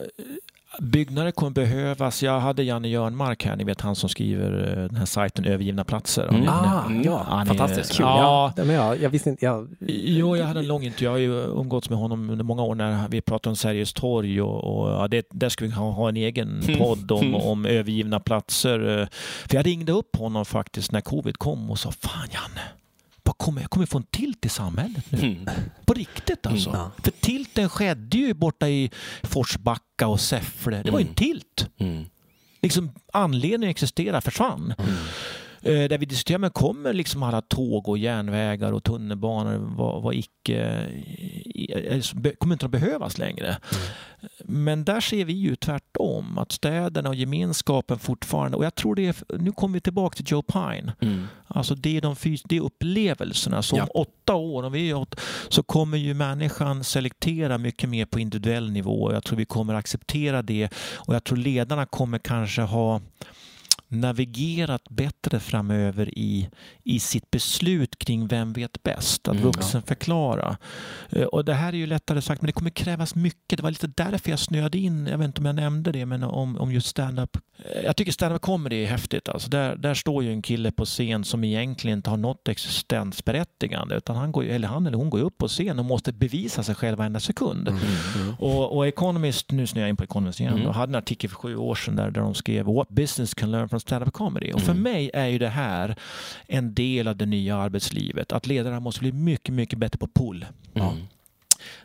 byggnader 0.79 1.31
kommer 1.31 1.51
behövas. 1.51 2.23
Jag 2.23 2.39
hade 2.39 2.63
Janne 2.63 2.87
Jörnmark 2.87 3.45
här, 3.45 3.55
ni 3.55 3.63
vet 3.63 3.81
han 3.81 3.95
som 3.95 4.09
skriver 4.09 4.77
eh, 4.77 4.87
den 4.87 4.95
här 4.95 5.05
sajten 5.05 5.45
Övergivna 5.45 5.83
platser. 5.83 6.27
Mm. 6.27 6.49
Ah, 6.49 6.91
ja, 7.03 7.23
han 7.27 7.47
fantastiskt 7.47 7.97
kul. 7.97 8.05
Ja, 8.05 8.53
ja. 8.57 8.63
Men 8.63 8.75
jag, 8.75 9.01
jag 9.01 9.09
visste 9.09 9.29
inte. 9.29 9.45
Jag... 9.45 9.75
Jo, 9.87 10.37
jag 10.37 10.45
hade 10.45 10.59
en 10.59 10.67
lång 10.67 10.83
intervju. 10.83 11.05
Jag 11.05 11.11
har 11.11 11.17
ju 11.17 11.31
umgåtts 11.33 11.89
med 11.89 11.99
honom 11.99 12.29
under 12.29 12.45
många 12.45 12.63
år 12.63 12.75
när 12.75 13.07
vi 13.07 13.21
pratade 13.21 13.49
om 13.49 13.55
Sergels 13.55 13.93
torg 13.93 14.41
och, 14.41 14.63
och 14.63 14.89
ja, 14.89 15.07
det, 15.07 15.27
där 15.31 15.49
skulle 15.49 15.69
vi 15.69 15.75
ha, 15.75 15.91
ha 15.91 16.09
en 16.09 16.17
egen 16.17 16.63
podd 16.77 17.11
om, 17.11 17.35
om 17.35 17.65
övergivna 17.65 18.19
platser. 18.19 18.99
Eh, 18.99 19.07
för 19.47 19.55
jag 19.55 19.65
ringde 19.65 19.91
upp 19.91 20.15
honom 20.15 20.45
faktiskt 20.45 20.91
när 20.91 21.01
covid 21.01 21.37
kom 21.37 21.71
och 21.71 21.79
sa 21.79 21.91
Fan 21.91 22.27
Janne, 22.31 22.61
kommer, 23.43 23.61
jag 23.61 23.69
kommer 23.69 23.85
få 23.85 23.97
en 23.97 24.03
tilt 24.03 24.45
i 24.45 24.49
samhället 24.49 25.11
nu. 25.11 25.19
Mm. 25.19 25.49
På 25.85 25.93
riktigt 25.93 26.45
alltså. 26.45 26.69
Mm. 26.69 26.87
För 27.03 27.11
tilten 27.11 27.69
skedde 27.69 28.17
ju 28.17 28.33
borta 28.33 28.69
i 28.69 28.91
Forsbacka 29.23 30.07
och 30.07 30.19
Säffle. 30.19 30.83
Det 30.83 30.91
var 30.91 30.99
ju 30.99 31.03
en 31.03 31.07
mm. 31.07 31.15
tilt. 31.15 31.69
Mm. 31.77 32.05
Liksom 32.61 32.91
anledningen 33.13 33.69
att 33.69 33.75
existera 33.75 34.21
försvann. 34.21 34.73
Eh, 35.66 35.89
där 35.89 35.97
vi 35.97 36.05
diskuterar, 36.05 36.39
men 36.39 36.51
kommer 36.51 36.93
liksom 36.93 37.24
alla 37.24 37.41
tåg 37.41 37.89
och 37.89 37.97
järnvägar 37.97 38.72
och 38.72 38.84
tunnelbanor 38.84 39.57
vara 39.57 39.99
var 39.99 40.14
icke, 40.14 40.86
kommer 42.38 42.55
inte 42.55 42.66
att 42.66 42.72
behövas 42.72 43.18
längre. 43.18 43.47
Mm. 43.47 43.84
Men 44.45 44.84
där 44.84 45.01
ser 45.01 45.26
vi 45.26 45.34
ju 45.34 45.55
tvärtom, 45.55 46.38
att 46.38 46.51
städerna 46.51 47.09
och 47.09 47.16
gemenskapen 47.16 47.99
fortfarande, 47.99 48.57
och 48.57 48.66
jag 48.66 48.76
tror 48.76 48.95
det 48.95 49.07
är, 49.07 49.38
nu 49.38 49.51
kommer 49.51 49.74
vi 49.74 49.82
tillbaka 49.82 50.16
till 50.16 50.26
Joe 50.28 50.41
Pine, 50.41 50.93
mm. 51.01 51.28
alltså 51.47 51.76
det 51.76 51.97
är, 51.97 52.01
de 52.01 52.16
det 52.43 52.57
är 52.57 52.61
upplevelserna. 52.61 53.61
Så 53.61 53.78
ja. 53.78 53.84
om 53.84 53.89
åtta 53.93 54.36
år, 54.36 54.64
om 54.64 54.72
vi 54.72 54.89
är 54.89 54.95
åtta, 54.95 55.18
så 55.49 55.64
kommer 55.64 55.97
ju 55.97 56.14
människan 56.14 56.84
selektera 56.84 57.57
mycket 57.57 57.89
mer 57.89 58.05
på 58.05 58.20
individuell 58.20 58.72
nivå. 58.72 59.14
Jag 59.14 59.24
tror 59.24 59.38
vi 59.38 59.45
kommer 59.45 59.74
acceptera 59.74 60.41
det 60.41 60.70
och 60.95 61.16
jag 61.16 61.24
tror 61.24 61.38
ledarna 61.38 61.86
kommer 61.86 62.20
kanske 62.20 62.61
ha 62.61 63.01
navigerat 63.93 64.89
bättre 64.89 65.39
framöver 65.39 66.19
i, 66.19 66.49
i 66.83 66.99
sitt 66.99 67.31
beslut 67.31 67.99
kring 67.99 68.27
vem 68.27 68.53
vet 68.53 68.83
bäst, 68.83 69.27
att 69.27 69.33
mm, 69.33 69.43
vuxenförklara. 69.43 70.57
Ja. 71.09 71.27
Och 71.27 71.45
det 71.45 71.53
här 71.53 71.73
är 71.73 71.77
ju 71.77 71.85
lättare 71.85 72.21
sagt, 72.21 72.41
men 72.41 72.47
det 72.47 72.51
kommer 72.51 72.69
krävas 72.69 73.15
mycket. 73.15 73.57
Det 73.57 73.63
var 73.63 73.71
lite 73.71 73.87
därför 73.87 74.29
jag 74.29 74.39
snöade 74.39 74.77
in, 74.77 75.07
jag 75.07 75.17
vet 75.17 75.25
inte 75.25 75.41
om 75.41 75.45
jag 75.45 75.55
nämnde 75.55 75.91
det, 75.91 76.05
men 76.05 76.23
om, 76.23 76.57
om 76.57 76.71
just 76.71 76.87
stand-up. 76.87 77.37
Jag 77.83 77.95
tycker 77.95 78.11
stand-up 78.11 78.41
comedy 78.41 78.83
är 78.83 78.87
häftigt. 78.87 79.29
Alltså 79.29 79.49
där, 79.49 79.75
där 79.75 79.93
står 79.93 80.23
ju 80.23 80.31
en 80.31 80.41
kille 80.41 80.71
på 80.71 80.85
scen 80.85 81.23
som 81.23 81.43
egentligen 81.43 81.97
inte 81.97 82.09
har 82.09 82.17
något 82.17 82.47
existensberättigande, 82.47 83.95
utan 83.95 84.15
han, 84.15 84.31
går, 84.31 84.43
eller 84.43 84.67
han 84.67 84.87
eller 84.87 84.97
hon 84.97 85.09
går 85.09 85.19
upp 85.19 85.37
på 85.37 85.47
scen 85.47 85.79
och 85.79 85.85
måste 85.85 86.13
bevisa 86.13 86.63
sig 86.63 86.75
själv 86.75 86.97
varenda 86.97 87.19
sekund. 87.19 87.67
Mm, 87.67 87.81
mm. 88.15 88.35
Och, 88.39 88.77
och 88.77 88.87
Economist, 88.87 89.51
nu 89.51 89.67
snöar 89.67 89.83
jag 89.83 89.89
in 89.89 89.97
på 89.97 90.03
Economist 90.03 90.39
igen, 90.39 90.53
mm. 90.53 90.73
hade 90.73 90.91
en 90.91 90.95
artikel 90.95 91.29
för 91.29 91.35
sju 91.35 91.55
år 91.55 91.75
sedan 91.75 91.95
där, 91.95 92.11
där 92.11 92.21
de 92.21 92.33
skrev 92.33 92.65
What 92.65 92.89
business 92.89 93.33
can 93.33 93.51
learn 93.51 93.69
from 93.69 93.79
stand-up 93.88 94.13
comedy. 94.13 94.51
Och 94.53 94.61
för 94.61 94.71
Mm. 94.71 94.84
mig 94.84 95.11
är 95.13 95.27
ju 95.27 95.38
det 95.38 95.49
här 95.49 95.95
en 96.47 96.73
del 96.73 97.07
av 97.07 97.15
det 97.17 97.25
nya 97.25 97.57
arbetslivet. 97.57 98.31
Att 98.31 98.47
ledarna 98.47 98.79
måste 98.79 98.99
bli 99.01 99.11
mycket, 99.11 99.55
mycket 99.55 99.79
bättre 99.79 99.97
på 99.99 100.07
pull. 100.07 100.45
Mm. 100.73 100.88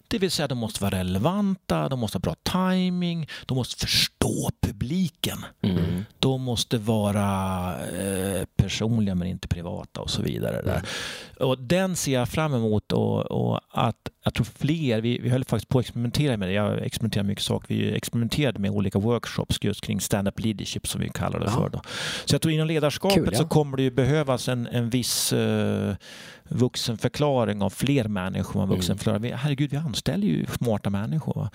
Det 0.09 0.19
vill 0.19 0.31
säga 0.31 0.49
de 0.49 0.59
måste 0.59 0.83
vara 0.83 0.99
relevanta, 0.99 1.89
de 1.89 1.99
måste 2.01 2.17
ha 2.19 2.21
bra 2.21 2.35
timing, 2.43 3.29
de 3.47 3.55
måste 3.57 3.87
förstå 3.87 4.51
publiken. 4.61 5.39
Mm. 5.63 6.05
De 6.19 6.43
måste 6.43 6.79
vara 6.79 7.75
eh, 7.87 8.45
personliga 8.57 9.15
men 9.15 9.29
inte 9.29 9.49
privata 9.49 10.01
och 10.01 10.11
så 10.11 10.23
vidare. 10.23 10.63
Där. 10.63 10.83
Och 11.47 11.59
den 11.59 11.97
ser 11.97 12.13
jag 12.15 12.29
fram 12.29 12.55
emot 12.55 12.93
och, 12.93 13.21
och 13.21 13.61
att 13.71 14.09
jag 14.25 14.35
tror 14.35 14.47
fler, 14.59 15.01
vi, 15.01 15.19
vi 15.19 15.29
höll 15.29 15.45
faktiskt 15.45 15.69
på 15.69 15.79
att 15.79 15.85
experimentera 15.85 16.37
med 16.37 16.49
det. 16.49 16.53
Jag 16.53 16.87
experimenterar 16.87 17.25
mycket 17.25 17.45
saker. 17.45 17.75
Vi 17.75 17.97
experimenterade 17.97 18.59
med 18.59 18.71
olika 18.71 18.99
workshops 18.99 19.59
just 19.61 19.81
kring 19.81 20.01
stand-up 20.01 20.41
leadership 20.41 20.87
som 20.87 21.01
vi 21.01 21.09
kallar 21.09 21.41
det 21.41 21.47
Ja. 21.47 21.53
för. 21.53 21.69
Då. 21.69 21.81
Så 22.25 22.35
jag 22.35 22.43
tror 22.43 22.55
inom 22.55 22.67
ledarskapet 22.67 23.15
Kul, 23.15 23.29
ja. 23.33 23.39
så 23.39 23.49
kommer 23.49 23.77
det 23.77 23.83
ju 23.83 23.91
behövas 23.91 24.49
en, 24.49 24.67
en 24.67 24.91
viss 24.91 25.33
eh, 25.33 25.95
vuxenförklaring 26.49 27.63
av 27.63 27.71
fler 27.71 28.09
människor. 28.09 28.61
Man 28.61 28.69
vuxenförklarar. 28.69 29.19
Vi- 29.19 29.33
Herregud, 29.33 29.71
vi 29.71 29.77
anställer 29.77 30.27
ju 30.27 30.47
smarta 30.47 30.91
människor. 30.91 31.35
Va? 31.35 31.51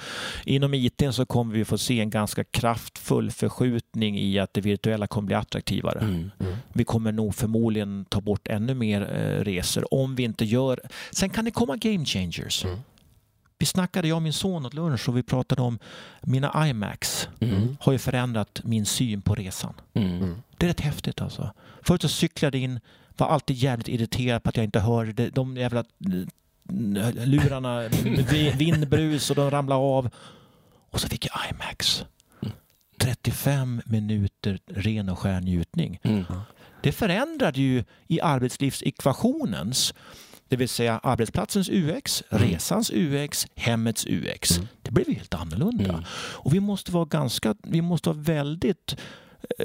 Inom 0.45 0.73
IT 0.73 1.01
så 1.11 1.25
kommer 1.25 1.53
vi 1.53 1.65
få 1.65 1.77
se 1.77 1.99
en 1.99 2.09
ganska 2.09 2.43
kraftfull 2.43 3.31
förskjutning 3.31 4.19
i 4.19 4.39
att 4.39 4.53
det 4.53 4.61
virtuella 4.61 5.07
kommer 5.07 5.25
bli 5.25 5.35
attraktivare. 5.35 5.99
Mm. 5.99 6.31
Vi 6.73 6.83
kommer 6.83 7.11
nog 7.11 7.35
förmodligen 7.35 8.05
ta 8.09 8.21
bort 8.21 8.47
ännu 8.47 8.73
mer 8.73 9.01
eh, 9.01 9.43
resor 9.43 9.93
om 9.93 10.15
vi 10.15 10.23
inte 10.23 10.45
gör... 10.45 10.79
Sen 11.11 11.29
kan 11.29 11.45
det 11.45 11.51
komma 11.51 11.75
game 11.75 12.05
changers. 12.05 12.65
Mm. 12.65 12.77
Vi 13.57 13.65
snackade, 13.65 14.07
jag 14.07 14.15
och 14.15 14.21
min 14.21 14.33
son 14.33 14.65
åt 14.65 14.73
lunch 14.73 15.09
och 15.09 15.17
vi 15.17 15.23
pratade 15.23 15.61
om 15.61 15.79
mina 16.21 16.67
IMAX 16.69 17.27
Mm. 17.39 17.77
har 17.79 17.91
ju 17.91 17.97
förändrat 17.99 18.61
min 18.63 18.85
syn 18.85 19.21
på 19.21 19.35
resan. 19.35 19.73
Mm. 19.93 20.35
Det 20.57 20.65
är 20.65 20.67
rätt 20.67 20.79
häftigt 20.79 21.21
alltså. 21.21 21.51
Förut 21.81 22.01
så 22.01 22.07
cyklade 22.09 22.57
in, 22.57 22.79
var 23.17 23.27
alltid 23.27 23.55
jävligt 23.55 23.87
irriterad 23.87 24.43
på 24.43 24.49
att 24.49 24.57
jag 24.57 24.63
inte 24.63 24.79
hörde 24.79 25.29
de 25.29 25.57
jävla 25.57 25.79
eh, 25.79 27.25
lurarna, 27.25 27.87
vi- 28.31 28.53
vindbrus 28.57 29.29
och 29.29 29.35
de 29.35 29.51
ramlade 29.51 29.81
av. 29.81 30.09
Och 30.91 31.01
så 31.01 31.07
fick 31.09 31.25
jag 31.25 31.33
IMAX. 31.51 32.05
Mm. 32.41 32.53
35 32.99 33.81
minuter 33.85 34.59
ren 34.67 35.09
och 35.09 35.19
skär 35.19 35.41
njutning. 35.41 35.99
Mm. 36.03 36.23
Det 36.81 36.91
förändrade 36.91 37.61
ju 37.61 37.83
i 38.07 38.21
arbetslivsekvationens, 38.21 39.93
det 40.47 40.55
vill 40.55 40.69
säga 40.69 40.99
arbetsplatsens 41.03 41.69
UX, 41.69 42.23
Mm. 42.31 42.43
resans 42.43 42.91
UX, 42.93 43.47
hemmets 43.55 44.05
UX. 44.05 44.57
Mm. 44.57 44.67
Det 44.81 44.91
blev 44.91 45.07
helt 45.15 45.33
annorlunda. 45.33 45.89
Mm. 45.93 46.03
Och 46.13 46.53
vi 46.53 46.59
måste 46.59 46.91
vara 46.91 47.05
ganska, 47.05 47.55
vi 47.63 47.81
måste 47.81 48.09
vara 48.09 48.19
väldigt 48.19 48.95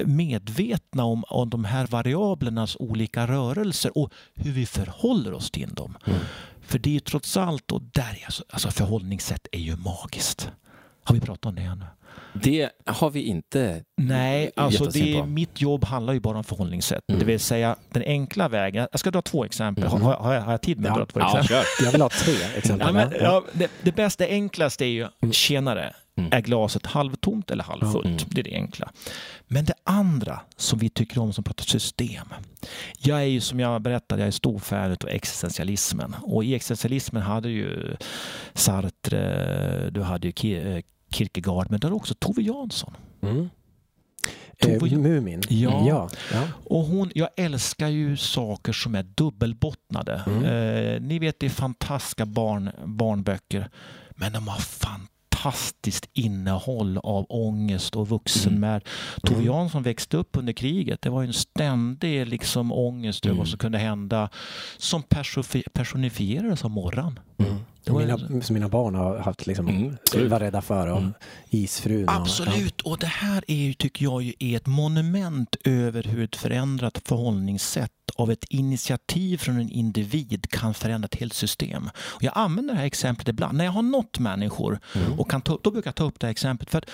medvetna 0.05 1.03
om, 1.03 1.23
om 1.27 1.49
de 1.49 1.65
här 1.65 1.87
variablernas 1.87 2.77
olika 2.79 3.27
rörelser 3.27 3.97
och 3.97 4.13
hur 4.35 4.51
vi 4.51 4.65
förhåller 4.65 5.33
oss 5.33 5.51
till 5.51 5.73
dem. 5.73 5.97
Mm. 6.05 6.19
För 6.61 6.79
det 6.79 6.89
är 6.89 6.93
ju 6.93 6.99
trots 6.99 7.37
allt, 7.37 7.71
och 7.71 7.81
där 7.81 8.17
är 8.21 8.25
alltså, 8.25 8.43
alltså 8.49 8.71
förhållningssätt 8.71 9.47
är 9.51 9.59
ju 9.59 9.75
magiskt. 9.75 10.51
Har 11.03 11.15
vi 11.15 11.21
pratat 11.21 11.45
om 11.45 11.55
det 11.55 11.61
ännu? 11.61 11.85
Det 12.33 12.69
har 12.85 13.09
vi 13.09 13.21
inte 13.21 13.83
Nej, 13.97 14.51
alltså 14.55 14.85
det, 14.85 15.25
mitt 15.25 15.61
jobb 15.61 15.83
handlar 15.83 16.13
ju 16.13 16.19
bara 16.19 16.37
om 16.37 16.43
förhållningssätt. 16.43 17.03
Mm. 17.09 17.19
Det 17.19 17.25
vill 17.25 17.39
säga 17.39 17.75
den 17.89 18.03
enkla 18.03 18.49
vägen. 18.49 18.87
Jag 18.91 18.99
ska 18.99 19.11
dra 19.11 19.21
två 19.21 19.45
exempel. 19.45 19.83
Mm. 19.85 20.01
Har, 20.01 20.13
har, 20.13 20.33
jag, 20.33 20.41
har 20.41 20.51
jag 20.51 20.61
tid 20.61 20.79
med 20.79 20.91
att 20.91 20.97
Ja. 20.97 21.05
dra 21.05 21.11
två 21.11 21.19
Ja, 21.19 21.27
exempel? 21.39 21.47
kör. 21.47 21.85
Jag 21.85 21.91
vill 21.91 22.01
ha 22.01 22.09
tre 22.09 22.33
exempel. 22.57 22.87
Ja, 22.87 22.93
men, 22.93 23.11
Ja. 23.11 23.17
ja, 23.21 23.43
det, 23.53 23.71
det 23.83 23.91
bästa, 23.91 24.23
det 24.23 24.29
enklaste 24.29 24.85
är 24.85 24.89
ju 24.89 25.07
tjenare. 25.31 25.93
Mm. 26.19 26.33
Är 26.33 26.41
glaset 26.41 26.85
halvtomt 26.85 27.51
eller 27.51 27.63
halvfullt? 27.63 28.05
Mm. 28.05 28.17
Det 28.27 28.41
är 28.41 28.43
det 28.43 28.53
enkla. 28.55 28.91
Men 29.47 29.65
det 29.65 29.73
andra 29.83 30.39
som 30.57 30.79
vi 30.79 30.89
tycker 30.89 31.19
om 31.19 31.33
som 31.33 31.43
pratar 31.43 31.63
system. 31.63 32.27
Jag 32.99 33.19
är 33.19 33.23
ju 33.25 33.41
som 33.41 33.59
jag 33.59 33.81
berättade, 33.81 34.21
jag 34.21 34.27
är 34.27 34.31
stor 34.31 34.59
fan 34.59 34.91
av 34.91 35.09
existentialismen. 35.09 36.15
Och 36.21 36.43
i 36.43 36.55
existentialismen 36.55 37.21
hade 37.23 37.49
ju 37.49 37.95
Sartre, 38.53 39.89
du 39.89 40.01
hade 40.01 40.31
ju 40.41 40.57
eh, 40.75 40.81
Kierkegaard, 41.11 41.67
men 41.71 41.79
du 41.79 41.87
hade 41.87 41.95
också 41.95 42.13
Tove 42.13 42.41
Jansson. 42.41 42.93
Mm. 43.21 43.49
Tove- 44.63 44.93
Eh, 44.93 44.97
Mumin. 44.99 45.41
Ja. 45.49 45.83
ja. 45.87 46.09
ja. 46.33 46.47
Och 46.65 46.83
hon, 46.85 47.11
jag 47.15 47.29
älskar 47.37 47.87
ju 47.87 48.17
saker 48.17 48.73
som 48.73 48.95
är 48.95 49.03
dubbelbottnade. 49.03 50.23
Mm. 50.27 50.43
Eh, 50.45 51.01
ni 51.01 51.19
vet 51.19 51.39
det 51.39 51.45
är 51.45 51.49
fantastiska 51.49 52.25
barn, 52.25 52.71
barnböcker 52.85 53.69
men 54.11 54.33
de 54.33 54.47
har 54.47 54.59
fantastiskt 55.43 56.09
innehåll 56.13 56.97
av 57.03 57.25
ångest 57.29 57.95
och 57.95 58.07
vuxenmärk. 58.09 58.83
Tove 59.23 59.39
Mm. 59.41 59.45
Jansson 59.53 59.83
växte 59.83 60.17
upp 60.17 60.37
under 60.37 60.53
kriget. 60.53 61.01
Det 61.01 61.09
var 61.09 61.23
en 61.23 61.33
ständig 61.33 62.27
liksom, 62.27 62.71
ångest 62.71 63.25
över 63.25 63.31
Mm. 63.33 63.37
vad 63.39 63.47
som 63.47 63.57
kunde 63.59 63.77
hända 63.77 64.29
som 64.77 65.03
personifierades 65.73 66.63
av 66.65 66.71
Morran. 66.71 67.19
Mm. 67.37 67.55
Mina, 67.97 68.41
som 68.41 68.53
mina 68.53 68.69
barn 68.69 68.95
har 68.95 69.17
haft 69.17 69.47
liksom, 69.47 69.67
Mm, 69.67 69.97
absolut. 70.01 70.31
var 70.31 70.39
rädda 70.39 70.61
för. 70.61 70.87
Och 70.87 70.97
Mm. 70.97 71.13
Isfrun. 71.49 72.03
Och, 72.09 72.15
Absolut, 72.15 72.81
och 72.81 72.97
det 72.97 73.07
här 73.07 73.43
är 73.47 73.55
ju, 73.55 73.73
tycker 73.73 74.03
jag 74.05 74.33
är 74.39 74.55
ett 74.55 74.67
monument 74.67 75.55
över 75.65 76.03
hur 76.03 76.23
ett 76.23 76.35
förändrat 76.35 77.01
förhållningssätt 77.05 77.91
av 78.19 78.31
ett 78.31 78.43
initiativ 78.49 79.37
från 79.37 79.59
en 79.59 79.69
individ 79.69 80.45
kan 80.49 80.73
förändra 80.73 81.05
ett 81.05 81.19
helt 81.19 81.33
system. 81.33 81.89
Och 81.97 82.23
jag 82.23 82.33
använder 82.35 82.73
det 82.73 82.79
här 82.79 82.85
exemplet 82.85 83.27
ibland. 83.27 83.57
När 83.57 83.65
jag 83.65 83.71
har 83.71 83.81
nått 83.81 84.19
människor 84.19 84.79
Mm. 84.95 85.19
och 85.19 85.31
kan 85.31 85.41
ta, 85.41 85.59
då 85.63 85.71
brukar 85.71 85.87
jag 85.87 85.95
ta 85.95 86.03
upp 86.03 86.19
det 86.19 86.27
här 86.27 86.31
exemplet. 86.31 86.69
För 86.69 86.77
att 86.77 86.89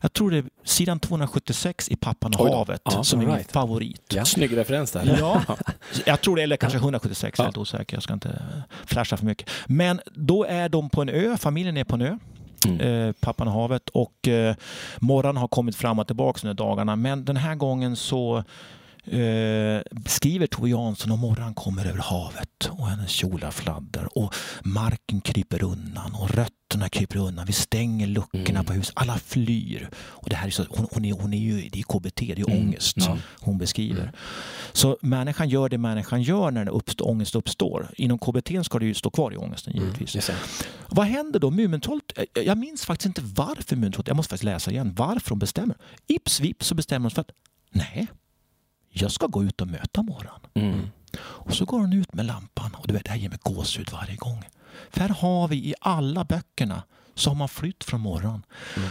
jag 0.00 0.12
tror 0.12 0.30
det 0.30 0.38
är 0.38 0.44
sidan 0.64 1.00
276 1.00 1.88
i 1.88 1.96
Pappan 1.96 2.34
och 2.34 2.48
havet 2.48 2.80
Ja, 2.84 3.04
som 3.04 3.20
är 3.20 3.22
all 3.24 3.28
min 3.28 3.36
right. 3.36 3.52
favorit. 3.52 4.02
Ja. 4.14 4.24
Snygg 4.24 4.56
referens 4.56 4.90
där. 4.92 5.16
Ja, 5.20 5.42
jag 6.06 6.20
tror 6.20 6.36
det, 6.36 6.42
eller 6.42 6.56
kanske 6.56 6.78
176, 6.78 7.38
jag 7.38 7.44
är 7.44 7.46
helt 7.46 7.56
osäker. 7.58 7.96
Jag 7.96 8.02
ska 8.02 8.12
inte 8.14 8.42
flasha 8.86 9.16
för 9.16 9.24
mycket. 9.26 9.50
Men 9.66 10.00
då 10.14 10.44
är 10.44 10.68
de 10.68 10.90
på 10.90 11.02
en 11.02 11.08
ö, 11.08 11.36
familjen 11.36 11.76
är 11.76 11.84
på 11.84 11.94
en 11.94 12.02
ö. 12.02 12.18
Mm. 12.66 12.80
Eh, 12.80 13.12
pappan 13.20 13.46
och 13.48 13.54
havet 13.54 13.88
och 13.88 14.28
eh, 14.28 14.54
Morran 14.98 15.36
har 15.36 15.48
kommit 15.48 15.76
fram 15.76 15.98
och 15.98 16.06
tillbaka 16.06 16.40
under 16.48 16.54
dagarna 16.64 16.96
men 16.96 17.24
den 17.24 17.36
här 17.36 17.54
gången 17.54 17.96
så 17.96 18.44
eh, 19.12 19.82
skriver 20.06 20.46
Tove 20.46 20.70
Jansson 20.70 21.10
och 21.12 21.18
Morran 21.18 21.54
kommer 21.54 21.84
över 21.86 21.98
havet 21.98 22.70
och 22.70 22.86
hennes 22.88 23.10
kjolar 23.10 23.50
fladdrar 23.50 24.18
och 24.18 24.34
marken 24.62 25.20
kryper 25.20 25.62
undan 25.64 26.14
och 26.14 26.30
rötterna 26.30 26.88
kryper 26.88 27.16
undan. 27.18 27.46
Vi 27.46 27.52
stänger 27.52 28.06
luckorna 28.06 28.48
Mm. 28.50 28.64
på 28.64 28.72
huset. 28.72 28.92
Alla 28.96 29.18
flyr. 29.18 29.88
Och 29.96 30.28
det 30.30 30.36
här 30.36 30.46
är 30.46 30.50
så, 30.50 30.64
hon, 30.70 30.86
hon, 30.92 31.04
är, 31.04 31.12
hon 31.12 31.34
är 31.34 31.38
ju, 31.38 31.68
det 31.68 31.78
är 31.78 31.82
KBT, 31.82 32.20
det 32.34 32.42
är 32.42 32.50
Mm. 32.50 32.58
ångest 32.66 32.96
Ja. 32.96 33.18
hon 33.40 33.58
beskriver. 33.58 34.12
Så 34.72 34.98
människan 35.02 35.48
gör 35.48 35.68
det 35.68 35.78
människan 35.78 36.22
gör 36.22 36.50
när 36.50 36.64
det 36.64 36.70
uppstår, 36.70 37.08
ångest 37.08 37.34
uppstår. 37.34 37.90
Inom 37.96 38.18
KBT 38.18 38.64
ska 38.64 38.78
det 38.78 38.86
ju 38.86 38.94
stå 38.94 39.10
kvar 39.10 39.32
i 39.32 39.36
ångesten 39.36 39.72
Mm. 39.72 39.84
givetvis. 39.84 40.30
Vad 40.90 41.06
händer 41.06 41.40
då? 41.40 41.50
Mumintrollet, 41.50 42.12
jag- 42.34 42.44
jag 42.46 42.58
minns 42.58 42.84
faktiskt 42.84 43.06
inte 43.06 43.22
varför 43.24 43.76
Mumintrollet, 43.76 44.08
jag 44.08 44.16
måste 44.16 44.30
faktiskt 44.30 44.44
läsa 44.44 44.70
igen, 44.70 44.94
varför 44.96 45.28
de 45.28 45.38
bestämmer. 45.38 45.76
Ips 46.06 46.40
vips 46.40 46.66
så 46.66 46.74
bestämmer 46.74 47.10
de 47.10 47.14
för 47.14 47.20
att 47.20 47.30
nej, 47.70 48.06
jag 49.00 49.12
ska 49.12 49.26
gå 49.26 49.44
ut 49.44 49.60
och 49.60 49.68
möta 49.68 50.02
morgon. 50.02 50.40
Mm. 50.54 50.88
Och 51.20 51.54
så 51.54 51.64
går 51.64 51.78
hon 51.80 51.92
ut 51.92 52.14
med 52.14 52.26
lampan 52.26 52.74
och 52.74 52.86
du 52.86 52.94
vet, 52.94 53.04
det 53.04 53.10
här 53.10 53.18
ger 53.18 53.28
mig 53.28 53.38
gåshud 53.42 53.88
varje 53.92 54.16
gång. 54.16 54.44
För 54.90 55.00
här 55.00 55.08
har 55.08 55.48
vi 55.48 55.56
i 55.56 55.74
alla 55.80 56.24
böckerna 56.24 56.82
så 57.14 57.30
har 57.30 57.34
man 57.34 57.48
flytt 57.48 57.84
från 57.84 58.00
morgon. 58.00 58.42
Mm. 58.76 58.88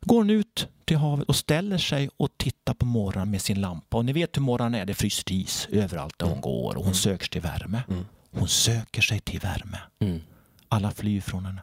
Går 0.00 0.16
hon 0.16 0.30
ut 0.30 0.68
till 0.84 0.96
havet 0.96 1.28
och 1.28 1.36
ställer 1.36 1.78
sig 1.78 2.10
och 2.16 2.28
tittar 2.36 2.74
på 2.74 2.86
morgon 2.86 3.30
med 3.30 3.42
sin 3.42 3.60
lampa. 3.60 3.96
Och 3.96 4.04
ni 4.04 4.12
vet 4.12 4.36
hur 4.36 4.42
morgon 4.42 4.74
är, 4.74 4.84
det 4.86 4.94
fryser 4.94 5.32
is 5.32 5.68
överallt 5.70 6.18
där 6.18 6.26
hon 6.26 6.40
går 6.40 6.76
och 6.76 6.84
hon 6.84 6.94
söker 6.94 7.24
sig 7.24 7.30
till 7.30 7.40
värme. 7.40 7.82
Mm. 7.88 8.06
Hon 8.30 8.48
söker 8.48 9.02
sig 9.02 9.20
till 9.20 9.40
värme. 9.40 9.78
Mm. 10.00 10.20
Alla 10.68 10.90
flyr 10.90 11.20
från 11.20 11.46
henne. 11.46 11.62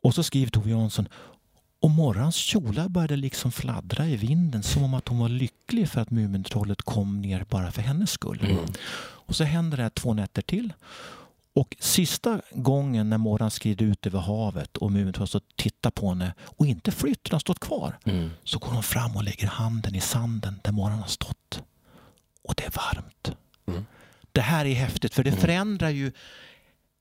Och 0.00 0.14
så 0.14 0.22
skriver 0.22 0.50
Tove 0.50 0.70
Jansson 0.70 1.08
och 1.80 1.90
morgons 1.90 2.36
kjolar 2.36 2.88
började 2.88 3.16
liksom 3.16 3.52
fladdra 3.52 4.06
i 4.06 4.16
vinden 4.16 4.62
som 4.62 4.82
om 4.82 4.94
att 4.94 5.08
hon 5.08 5.18
var 5.18 5.28
lycklig 5.28 5.88
för 5.88 6.00
att 6.00 6.10
Mumintrollet 6.10 6.82
kom 6.82 7.20
ner 7.22 7.46
bara 7.48 7.72
för 7.72 7.82
hennes 7.82 8.10
skull. 8.10 8.40
Mm. 8.42 8.64
Och 9.00 9.36
så 9.36 9.44
händer 9.44 9.76
det 9.76 9.82
här 9.82 9.90
två 9.90 10.14
nätter 10.14 10.42
till. 10.42 10.72
Och 11.54 11.76
sista 11.80 12.40
gången 12.52 13.10
när 13.10 13.18
Morran 13.18 13.50
skrider 13.50 13.86
ut 13.86 14.06
över 14.06 14.18
havet 14.20 14.76
och 14.76 14.92
Mumintrollet 14.92 15.28
står 15.28 15.38
och 15.40 15.56
tittar 15.56 15.90
på 15.90 16.08
henne 16.08 16.34
och 16.40 16.66
inte 16.66 16.90
flytt, 16.92 17.32
har 17.32 17.38
stått 17.38 17.60
kvar. 17.60 17.98
Mm. 18.04 18.30
Så 18.44 18.58
går 18.58 18.68
hon 18.68 18.82
fram 18.82 19.16
och 19.16 19.22
lägger 19.24 19.46
handen 19.46 19.94
i 19.94 20.00
sanden 20.00 20.60
där 20.64 20.72
Morran 20.72 20.98
har 20.98 21.06
stått. 21.06 21.62
Och 22.42 22.54
det 22.56 22.64
är 22.64 22.70
varmt. 22.70 23.32
Mm. 23.66 23.86
Det 24.32 24.40
här 24.40 24.64
är 24.64 24.74
häftigt 24.74 25.14
för 25.14 25.24
det 25.24 25.30
Mm. 25.30 25.40
förändrar 25.40 25.88
ju 25.90 26.12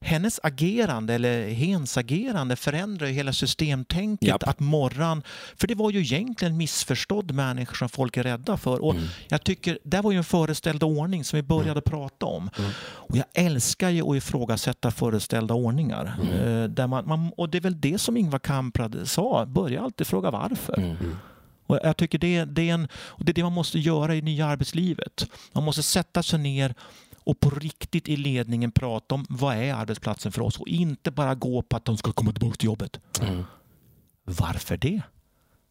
hennes 0.01 0.39
agerande 0.43 1.13
eller 1.13 1.49
hens 1.49 1.97
agerande 1.97 2.55
förändrar 2.55 3.07
hela 3.07 3.33
systemtänket. 3.33 4.27
Japp. 4.27 4.43
Att 4.47 4.59
morran, 4.59 5.23
för 5.55 5.67
det 5.67 5.75
var 5.75 5.91
ju 5.91 5.99
egentligen 5.99 6.51
en 6.51 6.57
missförstådd 6.57 7.31
människa 7.31 7.75
som 7.75 7.89
folk 7.89 8.17
är 8.17 8.23
rädda 8.23 8.57
för. 8.57 8.83
Och 8.83 8.93
Mm. 8.95 9.07
jag 9.27 9.43
tycker, 9.43 9.79
det 9.83 10.01
var 10.01 10.11
ju 10.11 10.17
en 10.17 10.23
föreställd 10.23 10.83
ordning 10.83 11.23
som 11.23 11.37
vi 11.37 11.43
började 11.43 11.81
prata 11.81 12.25
om. 12.25 12.49
Mm. 12.57 12.71
Och 12.79 13.17
jag 13.17 13.25
älskar 13.33 13.89
ju 13.89 14.01
att 14.09 14.15
ifrågasätta 14.15 14.91
föreställda 14.91 15.53
ordningar. 15.53 16.15
Mm. 16.21 16.33
Eh, 16.63 16.69
där 16.69 16.87
man, 16.87 17.07
man, 17.07 17.31
och 17.37 17.49
det 17.49 17.57
är 17.57 17.61
väl 17.61 17.81
det 17.81 17.97
som 17.97 18.17
Ingvar 18.17 18.39
Kamprad 18.39 19.01
sa, 19.09 19.45
börja 19.45 19.81
alltid 19.81 20.07
fråga 20.07 20.31
varför. 20.31 20.77
Mm. 20.77 21.17
Och 21.67 21.79
jag 21.83 21.97
tycker 21.97 22.17
det, 22.17 22.45
det, 22.45 22.69
är 22.69 22.73
en, 22.73 22.87
det 23.17 23.31
är 23.31 23.33
det 23.33 23.43
man 23.43 23.53
måste 23.53 23.79
göra 23.79 24.15
i 24.15 24.21
nya 24.21 24.45
arbetslivet. 24.45 25.27
Man 25.53 25.63
måste 25.63 25.83
sätta 25.83 26.23
sig 26.23 26.39
ner 26.39 26.75
och 27.28 27.39
på 27.39 27.49
riktigt 27.49 28.09
i 28.09 28.17
ledningen 28.17 28.71
prata 28.71 29.15
om 29.15 29.25
vad 29.30 29.55
är 29.55 29.73
arbetsplatsen 29.73 30.32
för 30.32 30.41
oss 30.41 30.59
och 30.59 30.67
inte 30.67 31.11
bara 31.11 31.36
gå 31.36 31.61
på 31.61 31.78
att 31.78 31.86
de 31.86 31.97
ska 31.97 32.11
komma 32.11 32.32
tillbaka 32.32 32.55
till 32.55 32.65
jobbet. 32.65 32.99
Mm. 33.21 33.43
Varför 34.23 34.78
det? 34.78 35.01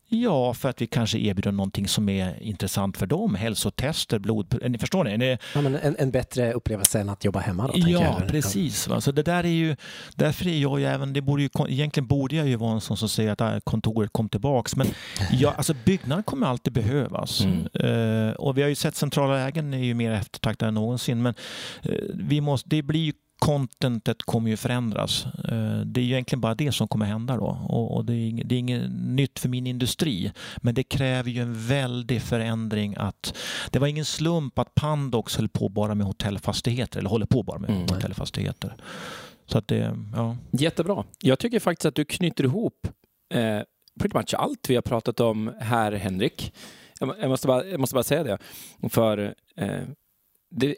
Ja, 0.09 0.54
för 0.54 0.68
att 0.68 0.82
vi 0.82 0.86
kanske 0.86 1.18
erbjuder 1.18 1.52
någonting 1.52 1.88
som 1.88 2.09
är 2.09 2.42
intressant 2.42 2.96
för 2.96 3.07
dem. 3.07 3.34
Hälsotester, 3.34 4.18
blod... 4.18 4.59
Ni 4.68 4.78
förstår 4.78 5.04
ni? 5.04 5.16
Ni... 5.16 5.38
Ja, 5.54 5.61
men 5.61 5.74
en, 5.74 5.96
en 5.98 6.11
bättre 6.11 6.52
upplevelse 6.52 7.00
än 7.00 7.09
att 7.09 7.24
jobba 7.24 7.40
hemma 7.40 7.66
då? 7.66 7.72
Ja, 7.76 8.16
jag. 8.20 8.28
precis. 8.28 8.88
Va? 8.88 9.00
Så 9.00 9.12
det 9.12 9.22
där 9.22 9.44
är 9.44 9.48
ju, 9.48 9.76
därför 10.14 10.48
är 10.48 10.59
jag 10.59 10.80
ju 10.80 10.86
även, 10.86 11.12
det 11.12 11.20
borde 11.20 11.42
ju, 11.42 11.48
egentligen 11.68 12.07
borde 12.07 12.36
jag 12.36 12.48
ju 12.48 12.57
vara 12.57 12.72
en 12.72 12.80
sån 12.80 12.96
som 12.96 13.09
säger 13.09 13.32
att 13.32 13.40
äh, 13.40 13.59
kontoret 13.64 14.12
kom 14.12 14.28
tillbaks. 14.28 14.76
Men 14.76 14.86
ja, 15.30 15.54
alltså 15.57 15.74
byggnaden 15.84 16.24
kommer 16.24 16.46
alltid 16.46 16.72
behövas. 16.72 17.40
Mm. 17.40 17.66
Eh, 17.74 18.32
och 18.32 18.59
vi 18.59 18.62
har 18.62 18.68
ju 18.68 18.74
sett 18.74 18.96
centrala 18.96 19.34
lägen 19.34 19.74
är 19.74 19.78
ju 19.78 19.94
mer 19.94 20.11
eftertraktade 20.11 20.68
än 20.68 20.74
någonsin. 20.74 21.22
Men 21.22 21.34
eh, 21.82 21.92
vi 22.14 22.40
måste, 22.40 22.68
det 22.68 22.82
blir 22.82 23.00
ju 23.00 23.12
contentet 23.39 24.22
kommer 24.22 24.51
ju 24.51 24.57
förändras. 24.57 25.26
Eh, 25.26 25.80
Det 25.87 26.01
är 26.01 26.05
ju 26.05 26.12
egentligen 26.12 26.41
bara 26.41 26.55
det 26.55 26.72
som 26.72 26.89
kommer 26.89 27.07
hända 27.07 27.37
då. 27.37 27.47
Och 27.68 28.05
det 28.05 28.12
är 28.14 28.28
inget, 28.28 28.49
det 28.49 28.55
är 28.55 28.59
inget 28.59 28.91
nytt 28.91 29.39
för 29.39 29.49
min 29.49 29.66
industri. 29.66 30.32
Men 30.57 30.74
det 30.74 30.82
kräver 30.82 31.30
ju 31.30 31.43
en 31.43 31.66
väldig 31.66 32.22
förändring 32.22 32.95
att 32.99 33.37
det 33.70 33.78
var 33.78 33.87
ingen 33.87 34.05
slump 34.05 34.59
att 34.59 34.74
Pandox 34.74 35.37
höll 35.37 35.49
på 35.49 35.68
bara 35.68 35.95
med 35.95 36.07
hotellfastigheter 36.07 36.99
eller 36.99 37.11
håller 37.11 37.26
på 37.26 37.43
bara 37.43 37.59
med 37.59 37.70
Mm. 37.70 37.82
hotellfastigheter. 37.82 38.76
Så 39.47 39.59
att 39.59 39.68
det, 39.68 39.97
ja. 40.14 40.37
Jättebra. 40.51 41.05
Jag 41.20 41.39
tycker 41.39 41.61
faktiskt 41.61 41.87
att 41.87 41.95
du 41.95 42.05
knyter 42.05 42.45
ihop 42.45 42.89
eh, 43.34 43.61
pretty 44.01 44.18
much 44.18 44.34
allt 44.34 44.70
vi 44.70 44.74
har 44.74 44.82
pratat 44.82 45.20
om 45.20 45.53
här, 45.61 45.93
Henrik. 45.93 46.53
Jag, 47.01 47.14
jag, 47.20 47.28
måste, 47.28 47.47
bara, 47.47 47.64
jag 47.64 47.80
måste 47.80 47.95
bara 47.95 48.03
säga 48.05 48.22
det. 48.24 48.39
För 48.89 49.34
eh, 49.57 49.80
det, 50.51 50.76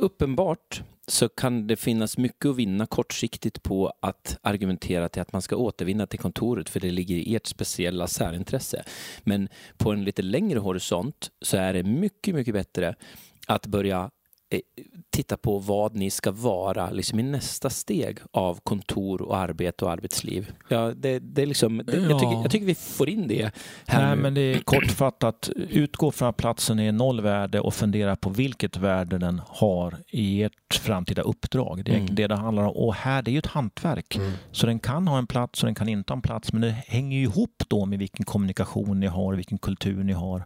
uppenbart 0.00 0.82
så 1.06 1.28
kan 1.28 1.66
det 1.66 1.76
finnas 1.76 2.18
mycket 2.18 2.46
att 2.46 2.56
vinna 2.56 2.86
kortsiktigt 2.86 3.62
på 3.62 3.92
att 4.00 4.38
argumentera 4.42 5.08
till 5.08 5.22
att 5.22 5.32
man 5.32 5.42
ska 5.42 5.56
återvinna 5.56 6.06
till 6.06 6.18
kontoret 6.18 6.68
för 6.68 6.80
det 6.80 6.90
ligger 6.90 7.16
i 7.16 7.36
ert 7.36 7.46
speciella 7.46 8.06
särintresse. 8.06 8.84
Men 9.22 9.48
på 9.76 9.92
en 9.92 10.04
lite 10.04 10.22
längre 10.22 10.58
horisont 10.58 11.30
så 11.40 11.56
är 11.56 11.72
det 11.72 11.82
mycket, 11.82 12.34
mycket 12.34 12.54
bättre 12.54 12.94
att 13.46 13.66
börja 13.66 14.10
titta 15.10 15.36
på 15.36 15.58
vad 15.58 15.94
ni 15.94 16.10
ska 16.10 16.30
vara 16.30 16.90
liksom 16.90 17.18
i 17.18 17.22
nästa 17.22 17.70
steg 17.70 18.18
av 18.30 18.60
kontor 18.62 19.22
och 19.22 19.36
arbete 19.36 19.84
och 19.84 19.90
arbetsliv. 19.90 20.52
Ja, 20.68 20.92
det, 20.96 21.18
det 21.18 21.42
är 21.42 21.46
liksom, 21.46 21.82
det, 21.86 21.96
jag, 21.96 22.18
tycker, 22.18 22.32
Ja. 22.32 22.42
jag 22.42 22.50
tycker 22.50 22.66
vi 22.66 22.74
får 22.74 23.08
in 23.08 23.28
det 23.28 23.50
här 23.86 24.06
Nej, 24.06 24.16
nu. 24.16 24.22
men 24.22 24.34
det 24.34 24.40
är 24.40 24.58
kortfattat. 24.58 25.50
Utgå 25.56 26.10
från 26.10 26.28
att 26.28 26.36
platsen 26.36 26.78
är 26.78 26.92
nollvärde 26.92 27.60
och 27.60 27.74
fundera 27.74 28.16
på 28.16 28.30
vilket 28.30 28.76
värde 28.76 29.18
den 29.18 29.40
har 29.46 29.96
i 30.08 30.42
ert 30.42 30.74
framtida 30.74 31.22
uppdrag. 31.22 31.84
Det 31.84 31.92
är 31.92 31.96
Mm. 32.00 32.14
det 32.14 32.26
det 32.26 32.36
handlar 32.36 32.62
om. 32.64 32.76
Och 32.76 32.94
här, 32.94 33.22
det 33.22 33.30
är 33.30 33.32
ju 33.32 33.38
ett 33.38 33.46
hantverk. 33.46 34.16
Mm. 34.16 34.32
Så 34.52 34.66
den 34.66 34.78
kan 34.78 35.08
ha 35.08 35.18
en 35.18 35.26
plats 35.26 35.62
och 35.62 35.66
den 35.66 35.74
kan 35.74 35.88
inte 35.88 36.12
ha 36.12 36.16
en 36.16 36.22
plats. 36.22 36.52
Men 36.52 36.62
det 36.62 36.70
hänger 36.70 37.16
ju 37.18 37.22
ihop 37.22 37.62
då 37.68 37.86
med 37.86 37.98
vilken 37.98 38.24
kommunikation 38.24 39.00
ni 39.00 39.06
har, 39.06 39.34
vilken 39.34 39.58
kultur 39.58 40.04
ni 40.04 40.12
har. 40.12 40.44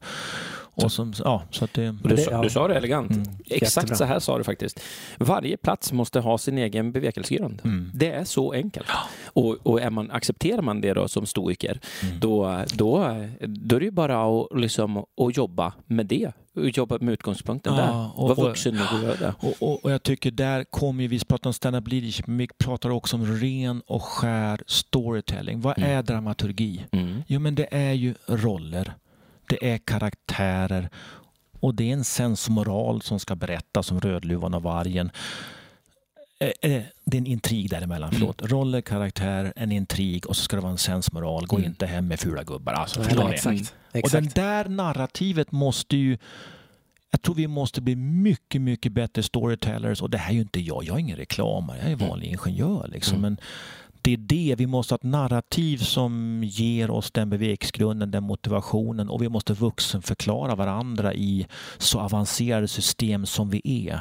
Och 0.75 0.93
som, 0.93 1.13
ja, 1.25 1.43
så 1.51 1.65
att 1.65 1.73
det, 1.75 1.89
Och 1.89 2.09
du, 2.09 2.17
det- 2.17 2.27
ja. 2.31 2.43
du 2.43 2.51
sa 2.51 2.69
det 2.69 2.75
elegant. 2.75 3.11
Mm. 3.11 3.23
Exakt 3.47 3.77
Jättebra. 3.77 3.97
så 3.97 4.05
här 4.05 4.19
sa 4.19 4.39
du 4.39 4.45
faktiskt. 4.45 4.81
Varje 5.19 5.57
plats 5.57 5.93
måste 5.93 6.21
ha 6.21 6.39
sin 6.39 6.59
egen 6.59 6.93
bevekelsegrund. 6.93 7.61
Mm. 7.65 7.91
Det 7.95 8.11
är 8.13 8.25
så 8.25 8.53
enkelt. 8.53 8.87
Och, 9.27 9.57
och 9.67 9.81
är 9.81 9.91
man, 9.91 10.11
accepterar 10.11 10.63
man 10.63 10.81
det 10.81 10.95
då 10.95 11.09
som 11.09 11.27
stoiker, 11.27 11.81
Mm. 12.03 12.21
då, 12.21 12.63
då, 12.75 12.99
då 13.41 13.77
är 13.77 13.81
det 13.81 13.85
ju 13.85 13.91
bara 13.91 14.25
att, 14.41 14.49
liksom, 14.61 14.97
att 14.97 15.37
jobba 15.37 15.73
med 15.87 16.07
det. 16.07 16.33
Och 16.57 16.69
jobba 16.69 16.99
med 17.01 17.13
utgångspunkten 17.13 17.75
Ja, 17.77 17.83
där. 17.83 18.11
och- 18.23 18.29
Var 18.29 18.39
och- 18.39 18.45
vuxen 18.49 18.79
att 18.79 19.03
göra 19.03 19.17
det. 19.17 19.35
Och, 19.41 19.55
och, 19.69 19.85
och 19.85 19.91
jag 19.93 20.03
tycker 20.03 20.31
där 20.31 20.65
kommer 20.65 21.09
vi 21.09 21.19
pratar 21.25 21.49
om 21.51 21.55
stand-up 21.55 21.89
leadership, 21.89 22.27
men 22.27 22.39
vi 22.39 22.49
pratar 22.59 22.91
också 22.91 23.17
om 23.17 23.27
ren 23.41 23.83
och 23.87 24.03
skär 24.03 24.61
storytelling. 24.67 25.61
Vad 25.61 25.79
Mm. 25.79 25.91
är 25.91 26.03
dramaturgi? 26.03 26.85
Mm. 26.93 27.23
Jo, 27.27 27.41
men 27.41 27.55
det 27.55 27.67
är 27.71 27.93
ju 27.93 28.15
roller. 28.27 28.95
Det 29.49 29.71
är 29.71 29.79
karaktärer. 29.79 30.89
Och 31.61 31.75
det 31.75 31.89
är 31.89 31.93
en 31.93 32.05
sensmoral 32.05 33.03
som 33.03 33.21
ska 33.21 33.37
berättas 33.37 33.91
om 33.91 34.01
Rödluvan 34.01 34.55
och 34.55 34.63
vargen. 34.63 35.11
Det 36.39 37.17
är 37.17 37.19
en 37.19 37.27
intrig 37.27 37.71
däremellan. 37.71 38.09
Mm. 38.09 38.21
Förlåt. 38.21 38.43
Roller, 38.43 38.81
karaktär, 38.81 39.53
en 39.57 39.73
intrig 39.73 40.27
och 40.27 40.37
så 40.37 40.43
ska 40.43 40.57
det 40.57 40.63
vara 40.63 40.73
en 40.73 40.79
sensmoral. 40.79 41.47
Gå 41.47 41.57
Mm. 41.57 41.69
inte 41.71 41.87
hem 41.87 42.09
med 42.09 42.21
fula 42.21 42.43
gubbar. 42.43 42.73
Alltså, 42.73 43.03
förstår 43.03 43.23
men 43.23 43.31
ni? 43.31 43.35
exakt. 43.37 43.73
Och 44.05 44.11
den 44.11 44.31
där 44.35 44.69
narrativet 44.69 45.53
måste 45.53 45.97
ju... 45.97 46.19
Jag 47.11 47.23
tror 47.23 47.35
vi 47.35 47.47
måste 47.47 47.81
bli 47.81 47.97
mycket, 47.97 48.61
mycket 48.61 48.93
bättre 48.93 49.23
storytellers. 49.23 50.03
Och 50.03 50.11
det 50.11 50.19
här 50.19 50.31
är 50.31 50.35
ju 50.35 50.41
inte 50.41 50.61
jag. 50.61 50.85
Jag 50.85 50.97
är 50.97 51.01
ingen 51.01 51.17
reklamare. 51.17 51.79
Jag 51.79 51.87
är 51.89 51.93
en 51.93 52.09
vanlig 52.09 52.29
ingenjör. 52.29 52.89
Liksom. 52.93 53.19
Mm. 53.19 53.23
Men 53.23 53.37
det 54.05 54.13
är 54.13 54.17
det. 54.17 54.55
Vi 54.59 54.67
måste 54.67 54.95
ha 54.95 54.97
ett 54.97 55.03
narrativ 55.03 55.79
som 55.79 56.43
ger 56.45 56.91
oss 56.91 57.11
den 57.11 57.31
beveksgrunden, 57.31 58.11
den 58.11 58.23
motivationen. 58.23 59.09
Och 59.09 59.23
vi 59.23 59.29
måste 59.29 59.53
vuxenförklara 59.53 60.55
varandra 60.55 61.15
i 61.15 61.47
så 61.79 62.01
avancerade 62.01 62.69
system 62.69 63.27
som 63.27 63.51
vi 63.51 63.61
är. 63.65 64.01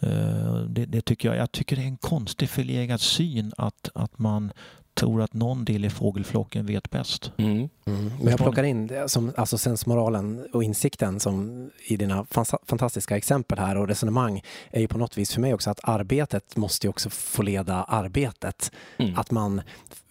Eh, 0.00 0.56
det, 0.68 0.86
det 0.86 1.00
tycker 1.00 1.28
jag, 1.28 1.36
jag 1.36 1.52
tycker 1.52 1.76
det 1.76 1.82
är 1.82 1.86
en 1.86 1.96
konstig 1.96 2.48
förlegad 2.48 3.00
syn 3.00 3.52
att, 3.56 3.90
att 3.94 4.18
man 4.18 4.52
tror 4.94 5.22
att 5.22 5.34
någon 5.34 5.64
del 5.64 5.84
i 5.84 5.90
fågelflocken 5.90 6.66
vet 6.66 6.90
bäst. 6.90 7.32
Mm. 7.36 7.68
Mm. 7.86 8.12
Men 8.20 8.28
jag 8.28 8.38
plockar 8.38 8.62
in 8.62 8.86
det 8.86 9.08
som, 9.08 9.32
alltså 9.36 9.58
sensmoralen 9.58 10.46
och 10.52 10.64
insikten 10.64 11.20
som 11.20 11.70
i 11.86 11.96
dina 11.96 12.26
fantastiska 12.66 13.16
exempel 13.16 13.58
här 13.58 13.76
och 13.76 13.88
resonemang 13.88 14.42
är 14.70 14.80
ju 14.80 14.88
på 14.88 14.98
något 14.98 15.18
vis 15.18 15.32
för 15.32 15.40
mig 15.40 15.54
också 15.54 15.70
att 15.70 15.80
arbetet 15.82 16.56
måste 16.56 16.86
ju 16.86 16.88
också 16.88 17.10
få 17.10 17.42
leda 17.42 17.84
arbetet. 17.84 18.72
Mm. 18.96 19.18
Att 19.18 19.30
man, 19.30 19.62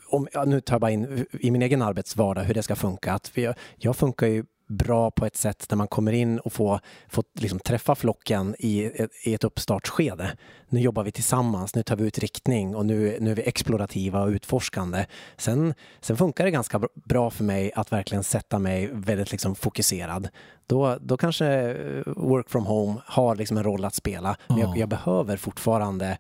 om, 0.10 0.28
ja, 0.34 0.46
nu 0.46 0.62
tar 0.62 0.74
jag 0.74 0.82
bara 0.82 0.92
in 0.92 1.26
i 1.40 1.52
min 1.52 1.62
egen 1.62 1.82
arbetsvardag 1.82 2.44
hur 2.44 2.54
det 2.54 2.64
ska 2.64 2.76
funka. 2.76 3.14
Att 3.14 3.32
vi, 3.34 3.54
jag 3.78 3.96
funkar 3.96 4.28
ju 4.28 4.46
bra 4.68 5.12
på 5.12 5.26
ett 5.26 5.36
sätt 5.36 5.66
när 5.70 5.78
man 5.78 5.88
kommer 5.88 6.12
in 6.12 6.40
och 6.40 6.54
får, 6.54 6.80
får 7.10 7.24
liksom 7.40 7.60
träffa 7.60 7.96
flocken 7.96 8.56
i 8.60 8.86
ett, 8.86 9.12
i 9.24 9.34
ett 9.34 9.44
uppstartsskede. 9.44 10.32
Nu 10.70 10.80
jobbar 10.82 11.04
vi 11.04 11.12
tillsammans, 11.12 11.76
nu 11.76 11.84
tar 11.84 11.96
vi 11.96 12.04
ut 12.08 12.20
riktning 12.20 12.76
och 12.76 12.86
nu, 12.86 13.18
nu 13.20 13.32
är 13.32 13.36
vi 13.36 13.42
explorativa 13.42 14.22
och 14.22 14.28
utforskande. 14.30 15.06
Sen, 15.38 15.74
sen 16.02 16.18
funkar 16.18 16.46
det 16.46 16.52
ganska 16.52 16.78
br- 16.78 16.88
bra 16.96 17.30
för 17.30 17.44
mig 17.44 17.72
att 17.76 17.92
verkligen 17.92 18.24
sätta 18.24 18.60
mig 18.60 18.90
väldigt 18.94 19.32
liksom 19.32 19.56
fokuserad. 19.56 20.30
Då, 20.68 20.98
då 21.02 21.18
kanske 21.18 21.46
eh, 21.48 22.04
work 22.16 22.50
from 22.50 22.66
home 22.66 23.02
har 23.06 23.36
liksom 23.36 23.58
en 23.58 23.64
roll 23.64 23.86
att 23.86 23.96
spela, 23.96 24.36
men 24.48 24.58
jag, 24.58 24.70
Ja. 24.70 24.76
jag 24.78 24.90
behöver 24.90 25.38
fortfarande 25.38 26.18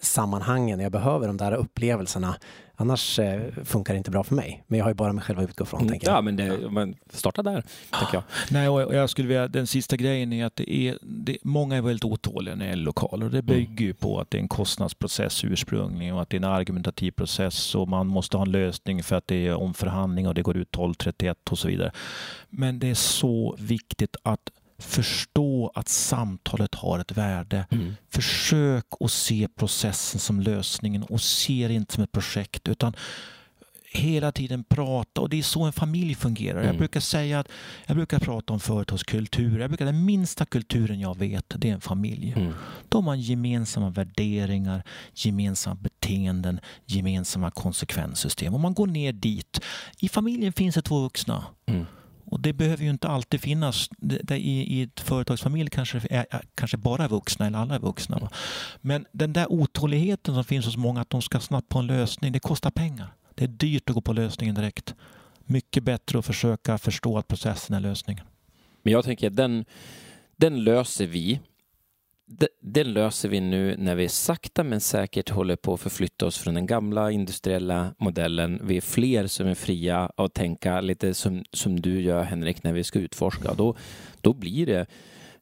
sammanhangen, 0.00 0.80
jag 0.80 0.92
behöver 0.92 1.26
de 1.26 1.36
där 1.36 1.52
upplevelserna. 1.52 2.36
Annars 2.80 3.18
eh, 3.18 3.40
funkar 3.64 3.94
det 3.94 3.98
inte 3.98 4.10
bra 4.10 4.24
för 4.24 4.34
mig. 4.34 4.64
Men 4.66 4.78
jag 4.78 4.84
har 4.84 4.90
ju 4.90 4.94
bara 4.94 5.12
mig 5.12 5.24
själv 5.24 5.38
att 5.38 5.48
utgå 5.48 5.64
från. 5.64 5.88
tänker 5.88 6.06
jag. 6.06 6.16
Ja, 6.16 6.20
men, 6.20 6.36
det, 6.36 6.70
men 6.70 6.94
starta 7.10 7.42
där, 7.42 7.64
tänker 7.90 8.14
jag. 8.14 8.22
Nej, 8.50 8.68
och 8.68 8.94
jag 8.94 9.10
skulle 9.10 9.28
vilja, 9.28 9.48
den 9.48 9.66
sista 9.66 9.96
grejen 9.96 10.32
är 10.32 10.46
att 10.46 10.56
det 10.56 10.74
är, 10.74 10.98
det, 11.02 11.38
många 11.42 11.76
är 11.76 11.82
väldigt 11.82 12.04
otåliga 12.04 12.54
när 12.54 12.64
det 12.64 12.70
gäller 12.70 12.84
lokaler. 12.84 13.26
Och 13.26 13.32
det 13.32 13.42
bygger 13.42 13.84
ju 13.84 13.94
på 13.94 14.20
att 14.20 14.30
det 14.30 14.38
är 14.38 14.42
en 14.42 14.48
kostnadsprocess 14.48 15.44
ursprungligen 15.44 16.14
och 16.14 16.22
att 16.22 16.30
det 16.30 16.36
är 16.36 16.38
en 16.38 16.44
argumentativ 16.44 17.10
process 17.10 17.74
och 17.74 17.88
man 17.88 18.06
måste 18.06 18.36
ha 18.36 18.44
en 18.44 18.52
lösning 18.52 19.02
för 19.02 19.16
att 19.16 19.26
det 19.26 19.46
är 19.46 19.54
omförhandling 19.54 20.28
och 20.28 20.34
det 20.34 20.42
går 20.42 20.56
ut 20.56 20.70
12.31 20.70 21.34
och 21.50 21.58
så 21.58 21.68
vidare. 21.68 21.92
Men 22.50 22.78
det 22.78 22.90
är 22.90 22.94
så 22.94 23.56
viktigt 23.58 24.16
att 24.22 24.50
förstå 24.80 25.72
att 25.74 25.88
samtalet 25.88 26.74
har 26.74 26.98
ett 26.98 27.12
värde. 27.12 27.66
Mm. 27.70 27.94
Försök 28.08 28.84
att 29.00 29.10
se 29.10 29.48
processen 29.56 30.20
som 30.20 30.40
lösningen 30.40 31.02
och 31.02 31.20
se 31.20 31.68
det 31.68 31.74
inte 31.74 31.94
som 31.94 32.04
ett 32.04 32.12
projekt 32.12 32.68
utan 32.68 32.94
hela 33.92 34.32
tiden 34.32 34.64
prata 34.64 35.20
och 35.20 35.28
det 35.28 35.38
är 35.38 35.42
så 35.42 35.62
en 35.62 35.72
familj 35.72 36.14
fungerar. 36.14 36.58
Jag 36.58 36.64
Mm. 36.64 36.76
brukar 36.78 37.00
säga 37.00 37.40
att 37.40 37.48
jag 37.86 37.96
brukar 37.96 38.18
prata 38.18 38.52
om 38.52 38.60
företagskultur. 38.60 39.60
Jag 39.60 39.70
brukar, 39.70 39.84
den 39.84 40.04
minsta 40.04 40.46
kulturen 40.46 41.00
jag 41.00 41.18
vet 41.18 41.44
det 41.56 41.68
är 41.68 41.72
en 41.72 41.80
familj. 41.80 42.32
Mm. 42.36 42.52
De 42.88 43.06
har 43.06 43.14
gemensamma 43.14 43.90
värderingar, 43.90 44.82
gemensamma 45.14 45.74
beteenden, 45.76 46.60
gemensamma 46.86 47.50
konsekvenssystem. 47.50 48.54
Om 48.54 48.60
man 48.60 48.74
går 48.74 48.86
ner 48.86 49.12
dit, 49.12 49.60
i 50.00 50.08
familjen 50.08 50.52
finns 50.52 50.74
det 50.74 50.82
två 50.82 51.00
vuxna. 51.00 51.44
Mm. 51.66 51.86
Och 52.30 52.40
det 52.40 52.52
behöver 52.52 52.84
ju 52.84 52.90
inte 52.90 53.08
alltid 53.08 53.40
finnas. 53.40 53.88
I, 54.30 54.34
i 54.78 54.82
ett 54.82 55.00
företagsfamilj 55.00 55.70
kanske 55.70 55.98
det 55.98 56.14
är 56.14 56.26
kanske 56.54 56.76
bara 56.76 57.08
vuxna 57.08 57.46
eller 57.46 57.58
alla 57.58 57.74
är 57.74 57.78
vuxna. 57.78 58.18
Va? 58.18 58.30
Men 58.80 59.06
den 59.12 59.32
där 59.32 59.52
otåligheten 59.52 60.34
som 60.34 60.44
finns 60.44 60.66
hos 60.66 60.76
många 60.76 61.00
att 61.00 61.10
de 61.10 61.22
ska 61.22 61.40
snabbt 61.40 61.68
på 61.68 61.78
en 61.78 61.86
lösning, 61.86 62.32
det 62.32 62.38
kostar 62.38 62.70
pengar. 62.70 63.14
Det 63.34 63.44
är 63.44 63.48
dyrt 63.48 63.90
att 63.90 63.94
gå 63.94 64.00
på 64.00 64.12
lösningen 64.12 64.54
direkt. 64.54 64.94
Mycket 65.44 65.82
bättre 65.82 66.18
att 66.18 66.26
försöka 66.26 66.78
förstå 66.78 67.18
att 67.18 67.28
processen 67.28 67.76
är 67.76 67.80
lösningen. 67.80 68.24
Men 68.82 68.92
jag 68.92 69.04
tänker 69.04 69.26
att 69.26 69.36
den, 69.36 69.64
den 70.36 70.64
löser 70.64 71.06
vi 71.06 71.40
det, 72.32 72.48
det, 72.60 72.84
löser 72.84 73.28
vi 73.28 73.40
nu 73.40 73.76
när 73.78 73.94
vi 73.94 74.08
sakta 74.08 74.64
men 74.64 74.80
säkert 74.80 75.30
håller 75.30 75.56
på 75.56 75.74
att 75.74 75.80
förflytta 75.80 76.26
oss 76.26 76.38
från 76.38 76.54
den 76.54 76.66
gamla 76.66 77.10
industriella 77.10 77.94
modellen. 77.98 78.60
Vi 78.62 78.76
är 78.76 78.80
fler 78.80 79.26
som 79.26 79.46
är 79.46 79.54
fria 79.54 80.10
att 80.16 80.34
tänka 80.34 80.80
lite 80.80 81.14
som, 81.14 81.44
som 81.52 81.80
du 81.80 82.00
gör 82.00 82.22
Henrik 82.22 82.62
när 82.62 82.72
vi 82.72 82.84
ska 82.84 82.98
utforska. 82.98 83.54
Då, 83.54 83.76
då 84.20 84.32
blir 84.32 84.66
det 84.66 84.86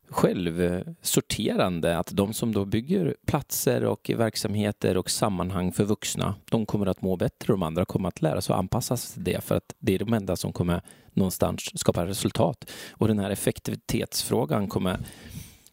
självsorterande 0.08 1.98
att 1.98 2.10
de 2.16 2.34
som 2.34 2.52
då 2.52 2.64
bygger 2.64 3.16
platser 3.26 3.84
och 3.84 4.10
verksamheter 4.16 4.96
och 4.96 5.10
sammanhang 5.10 5.72
för 5.72 5.84
vuxna, 5.84 6.34
de 6.50 6.66
kommer 6.66 6.86
att 6.86 7.02
må 7.02 7.16
bättre 7.16 7.52
och 7.52 7.58
de 7.58 7.62
andra 7.62 7.84
kommer 7.84 8.08
att 8.08 8.22
lära 8.22 8.40
sig 8.40 8.52
att 8.52 8.58
anpassa 8.58 8.96
sig 8.96 9.14
till 9.14 9.34
det 9.34 9.44
för 9.44 9.56
att 9.56 9.74
det 9.78 9.94
är 9.94 9.98
de 9.98 10.12
enda 10.12 10.36
som 10.36 10.52
kommer 10.52 10.82
någonstans 11.12 11.80
skapa 11.80 12.06
resultat. 12.06 12.70
Och 12.90 13.08
den 13.08 13.18
här 13.18 13.30
effektivitetsfrågan 13.30 14.68
kommer 14.68 14.98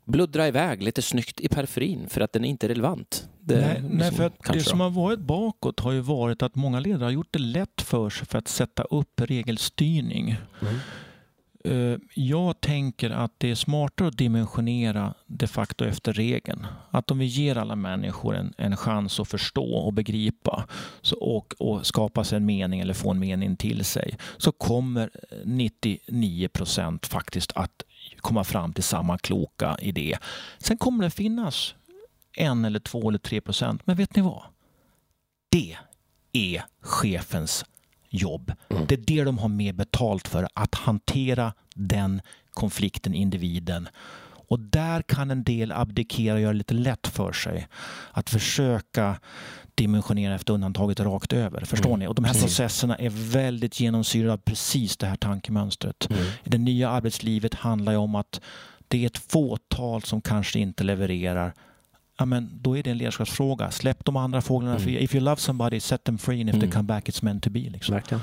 bluddra 0.06 0.48
iväg 0.48 0.84
lite 0.84 1.02
snyggt 1.02 1.40
i 1.40 1.48
periferin 1.48 2.10
för 2.10 2.22
att 2.22 2.34
den 2.34 2.46
är 2.46 2.50
inte 2.50 2.68
relevant. 2.68 3.30
Det, 3.40 3.56
nej, 3.56 3.74
liksom, 3.74 3.98
nej, 3.98 4.12
för 4.12 4.54
det 4.54 4.64
som 4.64 4.80
har 4.80 4.90
varit 4.90 5.20
bakåt 5.20 5.80
har 5.80 5.92
ju 5.92 6.00
varit 6.00 6.42
att 6.42 6.56
många 6.56 6.80
ledare 6.80 7.04
har 7.04 7.12
gjort 7.12 7.32
det 7.32 7.40
lätt 7.40 7.82
för 7.82 8.10
sig 8.10 8.28
för 8.28 8.38
att 8.38 8.48
sätta 8.48 8.84
upp 8.84 9.22
regelstyrning. 9.22 10.36
Mm. 10.62 10.76
Eh, 11.66 11.98
jag 12.14 12.62
tänker 12.62 13.10
att 13.10 13.32
det 13.38 13.52
är 13.52 13.56
smartare 13.56 14.08
att 14.08 14.18
dimensionera 14.18 15.14
de 15.26 15.48
facto 15.48 15.86
efter 15.86 16.14
regeln. 16.14 16.68
Att 16.92 17.12
om 17.12 17.20
vi 17.20 17.26
ger 17.26 17.58
alla 17.58 17.76
människor 17.76 18.36
en, 18.36 18.54
en 18.58 18.78
chans 18.78 19.20
att 19.20 19.28
förstå 19.28 19.74
och 19.76 19.94
begripa 19.94 20.68
så, 21.02 21.16
och, 21.16 21.54
och 21.60 21.86
skapa 21.86 22.24
sig 22.24 22.38
en 22.38 22.46
mening 22.46 22.80
eller 22.80 22.94
få 22.94 23.12
en 23.12 23.20
mening 23.20 23.56
till 23.56 23.86
sig 23.86 24.18
så 24.38 24.52
kommer 24.52 25.10
99 25.44 26.48
procent 26.48 27.06
faktiskt 27.06 27.52
att 27.56 27.85
komma 28.26 28.44
fram 28.44 28.74
till 28.74 28.84
samma 28.84 29.18
kloka 29.18 29.78
idé. 29.80 30.18
Sen 30.58 30.78
kommer 30.78 31.04
det 31.04 31.10
finnas 31.10 31.76
en 32.38 32.66
eller 32.66 32.80
två 32.80 33.10
eller 33.10 33.20
tre 33.20 33.42
procent. 33.42 33.82
Men 33.86 33.96
vet 33.96 34.16
ni 34.16 34.22
vad? 34.22 34.44
Det 35.50 35.78
är 36.32 36.64
chefens 36.82 37.66
jobb. 38.10 38.54
Mm. 38.70 38.86
Det 38.88 38.96
är 38.96 39.04
det 39.08 39.24
de 39.24 39.38
har 39.38 39.48
mer 39.48 39.74
betalt 39.74 40.28
för, 40.28 40.48
att 40.54 40.76
hantera 40.76 41.54
den 41.76 42.22
konflikten, 42.54 43.14
individen. 43.14 43.90
Och 44.48 44.60
där 44.60 45.02
kan 45.02 45.32
en 45.32 45.44
del 45.44 45.72
abdikera 45.72 46.34
och 46.36 46.42
göra 46.42 46.52
det 46.54 46.58
lite 46.58 46.74
lätt 46.74 47.08
för 47.08 47.32
sig. 47.32 47.68
Att 48.12 48.30
försöka 48.30 49.20
dimensionera 49.76 50.36
efter 50.36 50.54
undantaget 50.54 51.00
rakt 51.00 51.34
över. 51.34 51.66
Förstår 51.66 51.90
mm. 51.90 52.00
ni? 52.00 52.08
Och 52.08 52.16
de 52.16 52.26
här 52.26 52.34
processerna 52.34 52.96
är 52.96 53.10
väldigt 53.10 53.80
genomsyrade 53.80 54.34
av 54.34 54.38
precis 54.38 54.98
det 54.98 55.08
här 55.08 55.16
tankemönstret. 55.16 56.08
Mm. 56.10 56.24
Det 56.44 56.58
nya 56.58 56.90
arbetslivet 56.90 57.54
handlar 57.54 57.92
ju 57.92 57.98
om 57.98 58.16
att 58.16 58.42
det 58.88 59.04
är 59.04 59.08
ett 59.08 59.32
fåtal 59.32 60.02
som 60.02 60.22
kanske 60.22 60.60
inte 60.60 60.84
levererar 60.84 61.54
ja, 62.18 62.26
men 62.26 62.50
då 62.62 62.78
är 62.78 62.84
det 62.84 62.92
en 62.92 62.98
ledarskapsfråga. 62.98 63.72
Släpp 63.72 64.06
de 64.06 64.16
andra 64.16 64.42
fåglarna 64.42 64.78
mm. 64.78 65.04
If 65.04 65.16
you 65.16 65.24
love 65.24 65.38
somebody, 65.38 65.80
set 65.80 66.04
them 66.04 66.18
free 66.18 66.42
and 66.42 66.50
if 66.50 66.56
mm. 66.56 66.62
they 66.62 66.72
come 66.72 66.88
back 66.88 67.10
it's 67.10 67.24
meant 67.24 67.44
to 67.44 67.50
be. 67.50 67.60
Liksom. 67.60 67.94
Verkligen. 67.94 68.22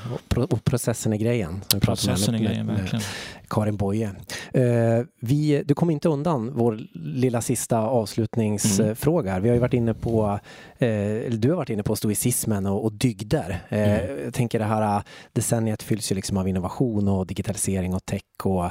Och, 0.50 0.64
processen 0.64 1.12
är 1.12 1.16
grejen. 1.16 1.60
Processen 1.80 2.34
är 2.34 2.38
grejen, 2.38 2.66
verkligen. 2.66 3.02
Karin 3.48 3.76
Boye. 3.76 4.10
Uh, 4.56 5.06
vi, 5.20 5.62
du 5.66 5.74
kom 5.74 5.90
inte 5.90 6.08
undan 6.08 6.52
vår 6.54 6.80
lilla 6.94 7.40
sista 7.40 7.78
avslutningsfråga. 7.78 9.30
Mm. 9.30 9.42
Vi 9.42 9.48
har 9.48 9.54
ju 9.54 9.60
varit 9.60 9.74
inne 9.74 9.94
på, 9.94 10.38
uh, 10.82 11.30
du 11.30 11.48
har 11.48 11.56
varit 11.56 11.70
inne 11.70 11.82
på 11.82 11.96
stoicismen 11.96 12.66
och, 12.66 12.84
och 12.84 12.92
dygder. 12.92 13.62
Uh, 13.72 13.78
Jag 14.24 14.34
tänker 14.34 14.58
det 14.58 14.64
här 14.64 15.02
decenniet 15.32 15.82
fylls 15.82 16.12
ju 16.12 16.16
liksom 16.16 16.36
av 16.36 16.48
innovation 16.48 17.08
och 17.08 17.26
digitalisering 17.26 17.94
och 17.94 18.04
tech 18.04 18.22
och 18.42 18.70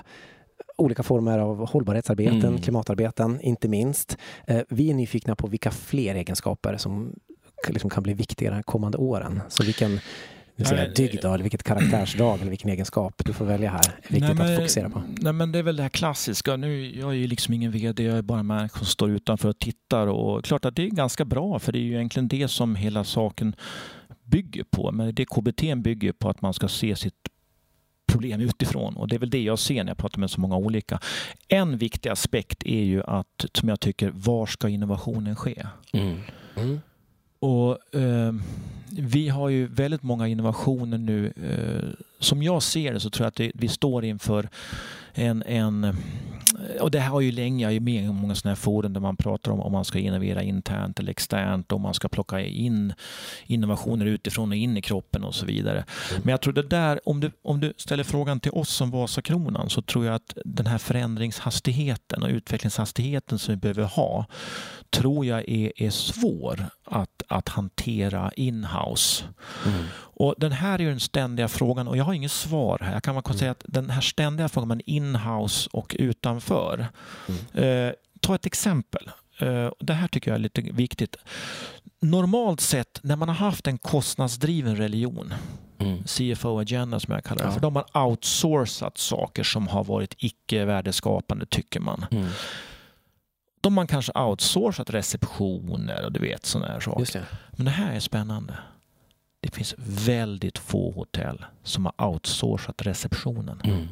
olika 0.81 1.03
former 1.03 1.39
av 1.39 1.67
hållbarhetsarbeten, 1.67 2.43
mm. 2.43 2.61
klimatarbeten 2.61 3.41
inte 3.41 3.67
minst. 3.67 4.17
Eh, 4.47 4.61
vi 4.69 4.89
är 4.89 4.93
nyfikna 4.93 5.35
på 5.35 5.47
vilka 5.47 5.71
fler 5.71 6.15
egenskaper 6.15 6.77
som 6.77 7.15
liksom 7.67 7.89
kan 7.89 8.03
bli 8.03 8.13
viktiga 8.13 8.51
de 8.51 8.63
kommande 8.63 8.97
åren. 8.97 9.41
Så 9.49 9.63
vilken 9.63 9.99
säga, 10.65 10.87
dygd 10.87 11.25
eller 11.25 11.37
vilket 11.37 11.63
karaktärsdrag 11.63 12.39
eller 12.39 12.49
vilken 12.49 12.69
egenskap 12.69 13.21
du 13.25 13.33
får 13.33 13.45
välja 13.45 13.69
här 13.69 13.79
är 13.79 14.01
viktigt 14.01 14.21
nej, 14.21 14.35
men, 14.35 14.53
att 14.53 14.55
fokusera 14.55 14.89
på. 14.89 15.01
Nej, 15.21 15.33
men 15.33 15.51
det 15.51 15.59
är 15.59 15.63
väl 15.63 15.75
det 15.75 15.83
här 15.83 15.89
klassiska. 15.89 16.55
Nu, 16.55 16.99
jag 16.99 17.09
är 17.09 17.15
ju 17.15 17.27
liksom 17.27 17.53
ingen 17.53 17.71
VD, 17.71 18.03
jag 18.03 18.17
är 18.17 18.21
bara 18.21 18.39
en 18.39 18.69
som 18.69 18.85
står 18.85 19.09
utanför 19.09 19.49
och 19.49 19.59
tittar. 19.59 20.07
Och 20.07 20.45
klart 20.45 20.65
att 20.65 20.75
det 20.75 20.83
är 20.83 20.89
ganska 20.89 21.25
bra, 21.25 21.59
för 21.59 21.71
det 21.71 21.79
är 21.79 21.83
ju 21.83 21.93
egentligen 21.93 22.27
det 22.27 22.47
som 22.47 22.75
hela 22.75 23.03
saken 23.03 23.55
bygger 24.23 24.63
på. 24.63 24.91
Men 24.91 25.15
det 25.15 25.25
KBT 25.25 25.61
bygger 25.77 26.11
på 26.11 26.29
att 26.29 26.41
man 26.41 26.53
ska 26.53 26.67
se 26.67 26.95
sitt 26.95 27.20
problem 28.11 28.41
utifrån. 28.41 28.97
Och 28.97 29.07
det 29.07 29.15
är 29.15 29.19
väl 29.19 29.29
det 29.29 29.41
jag 29.43 29.59
ser 29.59 29.83
när 29.83 29.91
jag 29.91 29.97
pratar 29.97 30.19
med 30.19 30.31
så 30.31 30.41
många 30.41 30.55
olika. 30.55 30.99
En 31.47 31.77
viktig 31.77 32.09
aspekt 32.09 32.63
är 32.65 32.83
ju 32.83 33.03
att, 33.03 33.45
som 33.53 33.69
jag 33.69 33.79
tycker, 33.79 34.11
var 34.15 34.45
ska 34.45 34.69
innovationen 34.69 35.35
ske? 35.35 35.67
Mm. 35.93 36.17
Mm. 36.55 36.79
Och 37.41 37.95
eh, 37.95 38.33
Vi 38.89 39.29
har 39.29 39.49
ju 39.49 39.67
väldigt 39.67 40.03
många 40.03 40.27
innovationer 40.27 40.97
nu. 40.97 41.33
Eh, 41.35 42.05
som 42.19 42.43
jag 42.43 42.63
ser 42.63 42.93
det 42.93 42.99
så 42.99 43.09
tror 43.09 43.25
jag 43.25 43.27
att 43.27 43.35
det, 43.35 43.51
vi 43.55 43.67
står 43.67 44.05
inför 44.05 44.49
en, 45.13 45.43
en 45.43 45.95
och 46.79 46.91
det 46.91 46.99
här 46.99 47.09
har 47.09 47.21
ju 47.21 47.31
länge, 47.31 47.65
jag 47.65 47.75
är 47.75 47.79
med 47.79 48.03
i 48.03 48.07
många 48.07 48.35
sådana 48.35 48.51
här 48.51 48.61
forum 48.61 48.93
där 48.93 49.01
man 49.01 49.15
pratar 49.15 49.51
om 49.51 49.59
om 49.59 49.71
man 49.71 49.85
ska 49.85 49.99
innovera 49.99 50.43
internt 50.43 50.99
eller 50.99 51.11
externt, 51.11 51.71
om 51.71 51.81
man 51.81 51.93
ska 51.93 52.07
plocka 52.07 52.41
in 52.41 52.93
innovationer 53.45 54.05
utifrån 54.05 54.51
och 54.51 54.57
in 54.57 54.77
i 54.77 54.81
kroppen 54.81 55.23
och 55.23 55.35
så 55.35 55.45
vidare. 55.45 55.85
Mm. 56.11 56.21
Men 56.23 56.31
jag 56.31 56.41
tror 56.41 56.53
det 56.53 56.63
där, 56.63 56.99
om 57.09 57.19
du, 57.19 57.31
om 57.41 57.59
du 57.59 57.73
ställer 57.77 58.03
frågan 58.03 58.39
till 58.39 58.51
oss 58.51 58.69
som 58.69 58.91
Vasakronan 58.91 59.69
så 59.69 59.81
tror 59.81 60.05
jag 60.05 60.15
att 60.15 60.37
den 60.45 60.65
här 60.65 60.77
förändringshastigheten 60.77 62.23
och 62.23 62.29
utvecklingshastigheten 62.29 63.39
som 63.39 63.53
vi 63.53 63.57
behöver 63.57 63.83
ha 63.83 64.25
tror 64.91 65.25
jag 65.25 65.49
är, 65.49 65.71
är 65.75 65.89
svår 65.89 66.65
att, 66.85 67.23
att 67.27 67.49
hantera 67.49 68.31
in-house. 68.35 69.23
Mm. 69.65 69.85
Och 69.93 70.35
Den 70.37 70.51
här 70.51 70.81
är 70.81 70.89
den 70.89 70.99
ständiga 70.99 71.47
frågan 71.47 71.87
och 71.87 71.97
jag 71.97 72.03
har 72.03 72.13
inget 72.13 72.31
svar 72.31 72.77
här. 72.81 72.93
Jag 72.93 73.03
kan 73.03 73.15
bara 73.15 73.33
säga 73.33 73.51
att 73.51 73.65
den 73.67 73.89
här 73.89 74.01
ständiga 74.01 74.49
frågan 74.49 74.71
om 74.71 74.81
in-house 74.85 75.69
och 75.73 75.95
utanför. 75.99 76.87
Mm. 77.27 77.87
Eh, 77.87 77.93
ta 78.19 78.35
ett 78.35 78.45
exempel. 78.45 79.11
Eh, 79.39 79.69
det 79.79 79.93
här 79.93 80.07
tycker 80.07 80.31
jag 80.31 80.35
är 80.35 80.41
lite 80.41 80.61
viktigt. 80.61 81.15
Normalt 82.01 82.61
sett 82.61 82.99
när 83.03 83.15
man 83.15 83.29
har 83.29 83.35
haft 83.35 83.67
en 83.67 83.77
kostnadsdriven 83.77 84.75
religion 84.75 85.33
Mm. 85.81 86.03
CFO-agenda 86.03 86.99
som 86.99 87.13
jag 87.13 87.23
kallar 87.23 87.43
det 87.43 87.47
ja. 87.47 87.53
för. 87.53 87.59
De 87.59 87.75
har 87.75 88.07
outsourcat 88.07 88.97
saker 88.97 89.43
som 89.43 89.67
har 89.67 89.83
varit 89.83 90.15
icke 90.17 90.65
värdeskapande 90.65 91.45
tycker 91.45 91.79
man. 91.79 92.05
Mm. 92.11 92.27
De 93.61 93.77
har 93.77 93.85
kanske 93.85 94.11
outsourcat 94.19 94.89
receptioner 94.89 96.05
och 96.05 96.11
du 96.11 96.19
vet 96.19 96.45
sådana 96.45 96.73
här 96.73 96.79
saker. 96.79 97.19
Det. 97.19 97.25
Men 97.51 97.65
det 97.65 97.71
här 97.71 97.95
är 97.95 97.99
spännande. 97.99 98.57
Det 99.39 99.55
finns 99.55 99.75
väldigt 99.77 100.57
få 100.57 100.91
hotell 100.91 101.45
som 101.63 101.85
har 101.85 102.07
outsourcat 102.07 102.81
receptionen. 102.81 103.61
Mm. 103.63 103.87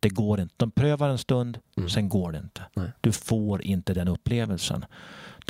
Det 0.00 0.08
går 0.08 0.40
inte. 0.40 0.54
De 0.56 0.70
prövar 0.70 1.08
en 1.08 1.18
stund, 1.18 1.58
mm. 1.76 1.90
sen 1.90 2.08
går 2.08 2.32
det 2.32 2.38
inte. 2.38 2.62
Nej. 2.74 2.90
Du 3.00 3.12
får 3.12 3.62
inte 3.62 3.94
den 3.94 4.08
upplevelsen. 4.08 4.84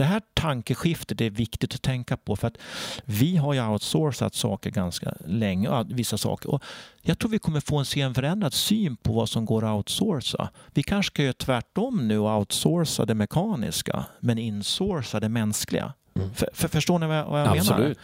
Det 0.01 0.07
här 0.07 0.23
tankeskiftet 0.35 1.21
är 1.21 1.31
viktigt 1.31 1.75
att 1.75 1.83
tänka 1.83 2.17
på 2.17 2.37
för 2.37 2.49
att 2.49 2.59
vi 3.05 3.37
har 3.37 3.55
ju 3.55 3.67
outsourcat 3.67 4.35
saker 4.35 4.71
ganska 4.71 5.15
länge, 5.27 5.85
vissa 5.89 6.19
saker. 6.19 6.51
Och 6.51 6.63
jag 7.03 7.19
tror 7.19 7.31
vi 7.31 7.39
kommer 7.39 7.61
få 7.61 7.79
en, 7.79 7.85
se 7.85 8.01
en 8.01 8.15
förändrad 8.15 8.55
syn 8.55 8.97
på 8.97 9.13
vad 9.13 9.29
som 9.29 9.45
går 9.45 9.65
att 9.65 9.77
outsourca. 9.77 10.49
Vi 10.75 10.83
kanske 10.83 11.13
ska 11.13 11.23
göra 11.23 11.33
tvärtom 11.33 12.09
nu 12.09 12.19
och 12.19 12.39
outsourca 12.39 13.05
det 13.05 13.15
mekaniska 13.15 14.05
men 14.21 14.39
insourca 14.39 15.21
det 15.21 15.29
mänskliga. 15.29 15.93
Mm. 16.15 16.35
För, 16.35 16.49
för, 16.53 16.69
förstår 16.69 16.99
ni 16.99 17.07
vad 17.07 17.19
jag, 17.19 17.25
vad 17.25 17.41
jag 17.41 17.59
Absolut. 17.59 17.99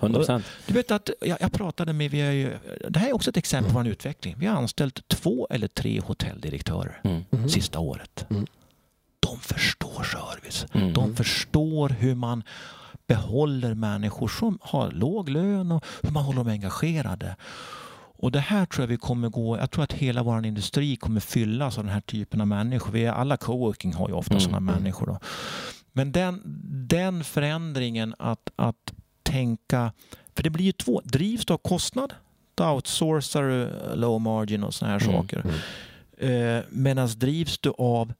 menar? 0.00 0.20
100%. 0.20 0.42
Du 0.66 0.74
vet 0.74 0.90
att 0.90 1.10
jag, 1.20 1.38
jag 1.40 1.52
pratade 1.52 1.92
med, 1.92 2.10
vi 2.10 2.20
har 2.20 2.32
ju, 2.32 2.52
det 2.88 2.98
här 2.98 3.08
är 3.08 3.14
också 3.14 3.30
ett 3.30 3.36
exempel 3.36 3.70
mm. 3.70 3.74
på 3.74 3.80
en 3.80 3.86
utveckling. 3.86 4.36
Vi 4.38 4.46
har 4.46 4.56
anställt 4.56 5.08
två 5.08 5.46
eller 5.50 5.68
tre 5.68 6.00
hotelldirektörer 6.00 7.00
mm. 7.04 7.24
mm. 7.30 7.48
sista 7.48 7.78
året. 7.78 8.26
Mm. 8.30 8.46
De 9.26 9.38
förstår 9.38 10.02
service. 10.02 10.66
Mm. 10.72 10.92
De 10.92 11.16
förstår 11.16 11.88
hur 11.88 12.14
man 12.14 12.42
behåller 13.06 13.74
människor 13.74 14.28
som 14.28 14.58
har 14.62 14.90
låg 14.90 15.28
lön 15.28 15.72
och 15.72 15.84
hur 16.02 16.10
man 16.10 16.24
håller 16.24 16.38
dem 16.38 16.48
engagerade. 16.48 17.36
Och 18.22 18.32
det 18.32 18.40
här 18.40 18.66
tror 18.66 18.82
jag 18.82 18.88
vi 18.88 18.96
kommer 18.96 19.28
gå, 19.28 19.58
jag 19.58 19.70
tror 19.70 19.84
att 19.84 19.92
hela 19.92 20.22
vår 20.22 20.46
industri 20.46 20.96
kommer 20.96 21.20
fyllas 21.20 21.78
av 21.78 21.84
den 21.84 21.92
här 21.92 22.00
typen 22.00 22.40
av 22.40 22.46
människor. 22.46 22.92
Vi 22.92 23.04
är, 23.04 23.12
alla 23.12 23.36
coworking 23.36 23.94
har 23.94 24.08
ju 24.08 24.14
ofta 24.14 24.34
mm. 24.34 24.40
sådana 24.40 24.60
människor. 24.60 25.06
Då. 25.06 25.18
Men 25.92 26.12
den, 26.12 26.42
den 26.88 27.24
förändringen 27.24 28.14
att, 28.18 28.50
att 28.56 28.92
tänka, 29.22 29.92
för 30.36 30.42
det 30.42 30.50
blir 30.50 30.64
ju 30.64 30.72
två, 30.72 31.00
drivs 31.04 31.44
du 31.44 31.52
av 31.52 31.58
kostnad, 31.58 32.14
då 32.54 32.70
outsourcar 32.70 33.42
du 33.42 33.70
low 33.96 34.20
margin 34.20 34.64
och 34.64 34.74
sådana 34.74 34.98
här 34.98 35.08
mm. 35.08 35.16
saker. 35.16 35.44
Mm. 36.18 36.56
Eh, 36.58 36.64
Medan 36.70 37.08
drivs 37.16 37.58
du 37.58 37.72
av 37.78 38.12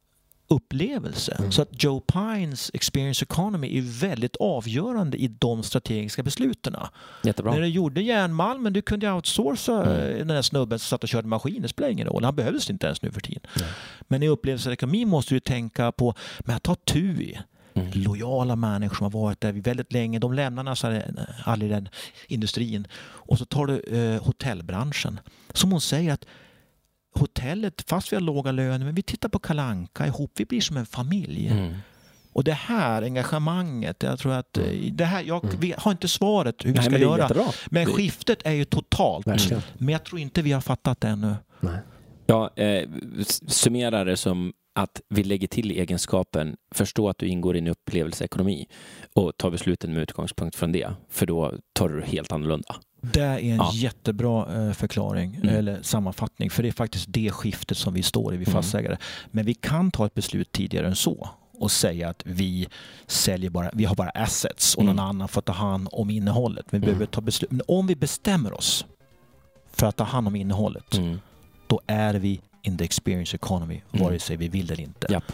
upplevelse. 0.48 1.36
Mm. 1.39 1.52
Så 1.52 1.62
att 1.62 1.82
Joe 1.85 2.01
Pines 2.01 2.70
experience 2.74 3.24
economy 3.24 3.78
är 3.78 3.82
väldigt 4.01 4.36
avgörande 4.36 5.16
i 5.19 5.28
de 5.28 5.62
strategiska 5.62 6.23
besluten. 6.23 6.77
När 7.23 7.60
du 7.60 7.66
gjorde 7.66 8.02
järnmalmen, 8.02 8.73
du 8.73 8.82
kunde 8.82 9.06
ju 9.06 9.12
outsourca 9.12 9.73
Mm. 9.73 10.10
eh, 10.10 10.19
den 10.19 10.27
där 10.27 10.43
snubben 10.43 10.78
som 10.78 10.86
satt 10.86 11.02
och 11.02 11.09
körde 11.09 11.28
maskin, 11.28 11.62
det 11.62 11.69
spelar 11.69 11.90
ingen 11.90 12.06
roll. 12.06 12.24
Han 12.24 12.36
behövdes 12.36 12.70
inte 12.70 12.86
ens 12.86 13.02
nu 13.02 13.10
för 13.12 13.20
tiden. 13.20 13.43
Nej. 13.60 13.69
Men 14.09 14.23
i 14.23 14.28
upplevelseekonomi 14.28 15.05
måste 15.05 15.35
du 15.35 15.40
tänka 15.40 15.93
på, 15.93 16.14
men 16.40 16.60
ta 16.60 16.74
TUI, 16.74 17.39
Mm. 17.74 17.90
lojala 17.94 18.56
människor 18.56 18.97
som 18.97 19.05
har 19.05 19.10
varit 19.20 19.40
där 19.40 19.52
väldigt 19.52 19.93
länge. 19.93 20.19
De 20.19 20.32
lämnar 20.32 20.62
nästan 20.62 21.01
aldrig 21.44 21.70
den 21.70 21.89
industrin. 22.28 22.86
Och 23.02 23.39
så 23.39 23.44
tar 23.44 23.66
du 23.66 23.78
eh, 23.81 24.23
hotellbranschen. 24.24 25.20
Som 25.55 25.73
hon 25.73 25.81
säger 25.81 26.12
att 26.12 26.24
hotellet, 27.15 27.85
fast 27.87 28.13
vi 28.13 28.17
har 28.17 28.21
låga 28.21 28.53
löner, 28.53 28.85
men 28.85 28.95
vi 28.95 29.03
tittar 29.03 29.29
på 29.29 29.39
Kalanka 29.39 30.07
ihop, 30.07 30.33
vi 30.37 30.45
blir 30.45 30.61
som 30.61 30.77
en 30.77 30.87
familj. 30.87 31.49
Mm. 31.49 31.75
Och 32.33 32.45
det 32.45 32.53
här 32.53 33.03
engagemanget, 33.03 34.03
jag 34.03 34.19
tror 34.19 34.33
att 34.33 34.59
eh, 34.59 34.65
det 34.93 35.05
här, 35.05 35.23
jag 35.23 35.45
Mm. 35.55 35.73
har 35.79 35.91
inte 35.93 36.09
svaret 36.09 36.55
hur 36.65 36.69
vi 36.69 36.75
Nej, 36.75 36.83
ska 36.83 36.91
men 36.93 37.01
göra. 37.01 37.19
jättebra. 37.23 37.45
Men 37.71 37.87
skiftet 37.87 38.39
är 38.45 38.53
ju 38.53 38.65
totalt. 38.65 39.27
Verkligen. 39.27 39.63
Men 39.79 39.89
jag 39.89 40.05
tror 40.05 40.21
inte 40.21 40.43
vi 40.43 40.53
har 40.53 40.61
fattat 40.61 41.01
det 41.01 41.09
ännu. 41.09 41.35
Nej. 41.61 41.79
Ja, 42.27 42.51
eh, 42.57 42.89
s- 43.21 43.51
summera 43.53 44.05
det 44.05 44.17
som 44.17 44.53
att 44.75 45.01
vi 45.09 45.25
lägger 45.25 45.49
till 45.49 45.71
egenskapen 45.71 46.57
förstå 46.75 47.09
att 47.09 47.19
du 47.19 47.27
ingår 47.27 47.57
i 47.57 47.59
en 47.59 47.67
upplevelseekonomi 47.69 48.67
och 49.15 49.33
ta 49.37 49.51
besluten 49.51 49.93
med 49.93 50.03
utgångspunkt 50.03 50.57
från 50.57 50.73
det. 50.73 50.91
För 51.11 51.27
då 51.27 51.53
tar 51.73 51.89
du 51.89 52.03
helt 52.03 52.33
annorlunda. 52.33 52.77
Det 53.05 53.20
är 53.20 53.39
en 53.39 53.57
Ja. 53.57 53.70
jättebra 53.74 54.66
eh, 54.66 54.73
förklaring 54.73 55.35
Mm. 55.35 55.49
eller 55.57 55.83
sammanfattning. 55.83 56.51
För 56.51 56.62
det 56.62 56.69
är 56.69 56.73
faktiskt 56.73 57.07
det 57.09 57.31
skiftet 57.31 57.79
som 57.79 57.95
vi 57.95 58.03
står 58.03 58.35
i, 58.35 58.37
vi 58.37 58.45
Mm. 58.45 58.53
fastighetsägare. 58.53 58.97
Men 59.31 59.45
vi 59.47 59.55
kan 59.55 59.91
ta 59.91 60.07
ett 60.07 60.15
beslut 60.15 60.53
tidigare 60.53 60.87
än 60.87 60.97
så 60.97 61.29
och 61.59 61.70
säga 61.70 62.09
att 62.09 62.23
vi 62.27 62.69
säljer 63.07 63.51
bara, 63.51 63.70
vi 63.74 63.85
har 63.85 63.95
bara 63.95 64.11
assets 64.11 64.74
och 64.74 64.85
någon 64.85 64.95
Mm. 64.99 65.05
annan 65.05 65.29
får 65.29 65.41
ta 65.41 65.53
hand 65.53 65.89
om 65.93 66.11
innehållet. 66.11 66.66
Vi 66.70 66.79
behöver 66.79 67.07
ta 67.07 67.20
beslut. 67.20 67.51
Men 67.51 67.62
om 67.69 67.87
vi 67.87 67.97
bestämmer 67.97 68.53
oss 68.53 68.87
för 69.73 69.87
att 69.87 69.97
ta 69.97 70.05
hand 70.05 70.27
om 70.27 70.37
innehållet, 70.37 70.95
Mm. 70.99 71.20
då 71.66 71.81
är 71.87 72.15
vi 72.15 72.41
in 72.62 72.79
the 72.79 72.85
experience 72.85 73.37
economy, 73.37 73.83
Mm. 73.93 74.05
vare 74.07 74.19
sig 74.19 74.37
vi 74.37 74.49
vill 74.49 74.70
eller 74.73 74.81
inte. 74.83 75.07
Japp. 75.11 75.33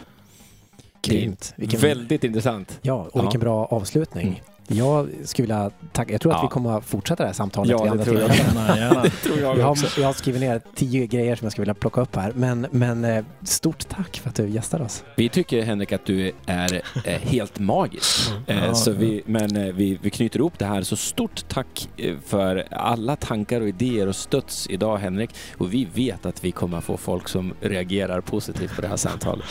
Grymt. 1.01 1.53
Vilken, 1.57 1.79
Väldigt 1.79 2.23
intressant. 2.23 2.79
ja, 2.81 2.93
och 2.93 3.11
Ja. 3.13 3.21
vilken 3.21 3.41
bra 3.41 3.65
avslutning. 3.65 4.41
Mm. 4.69 4.85
Jag 4.85 5.09
skulle 5.23 5.43
vilja 5.43 5.71
tacka. 5.91 6.11
Jag 6.11 6.21
tror 6.21 6.31
att 6.31 6.37
Ja. 6.37 6.41
vi 6.41 6.47
kommer 6.47 6.77
att 6.77 6.85
fortsätta 6.85 7.23
det 7.23 7.27
här 7.27 7.33
samtalet 7.33 7.71
Ja, 7.71 7.83
det 7.83 7.89
andra 7.91 8.05
tror 8.05 8.19
jag. 8.19 8.35
Gärna, 8.35 8.77
gärna. 8.77 9.03
tror 9.23 9.39
Jag 9.39 9.65
har, 9.65 9.77
jag 9.99 10.05
har 10.05 10.13
skrivit 10.13 10.41
ner 10.41 10.61
tio 10.75 11.07
grejer 11.07 11.35
som 11.35 11.45
jag 11.45 11.51
skulle 11.51 11.63
vilja 11.63 11.73
plocka 11.73 12.01
upp 12.01 12.15
här. 12.15 12.31
Men, 12.35 12.67
men 12.71 13.05
eh, 13.05 13.25
stort 13.43 13.87
tack 13.89 14.19
för 14.19 14.29
att 14.29 14.35
du 14.35 14.49
gästade 14.49 14.83
oss. 14.83 15.03
Vi 15.17 15.29
tycker 15.29 15.61
Henrik 15.63 15.91
att 15.91 16.05
du 16.05 16.31
är 16.45 16.81
eh, 17.05 17.19
helt 17.21 17.59
magisk. 17.59 18.31
Eh, 18.47 18.65
Ja, 18.65 18.73
så 18.73 18.89
ja. 18.91 18.95
vi, 18.97 19.21
men 19.25 19.55
eh, 19.55 19.73
vi, 19.73 19.99
vi 20.01 20.09
knyter 20.09 20.39
ihop 20.39 20.59
det 20.59 20.65
här. 20.65 20.81
Så 20.81 20.95
stort 20.95 21.45
tack 21.47 21.89
eh, 21.97 22.15
för 22.25 22.67
alla 22.71 23.15
tankar 23.15 23.61
och 23.61 23.67
idéer 23.67 24.07
och 24.07 24.15
stöts 24.15 24.67
idag 24.69 24.97
Henrik. 24.97 25.29
Och 25.57 25.73
vi 25.73 25.87
vet 25.93 26.25
att 26.25 26.43
vi 26.43 26.51
kommer 26.51 26.77
att 26.77 26.83
få 26.83 26.97
folk 26.97 27.27
som 27.29 27.53
reagerar 27.61 28.21
positivt 28.21 28.75
på 28.75 28.81
det 28.81 28.87
här 28.87 28.97
samtalet. 28.97 29.45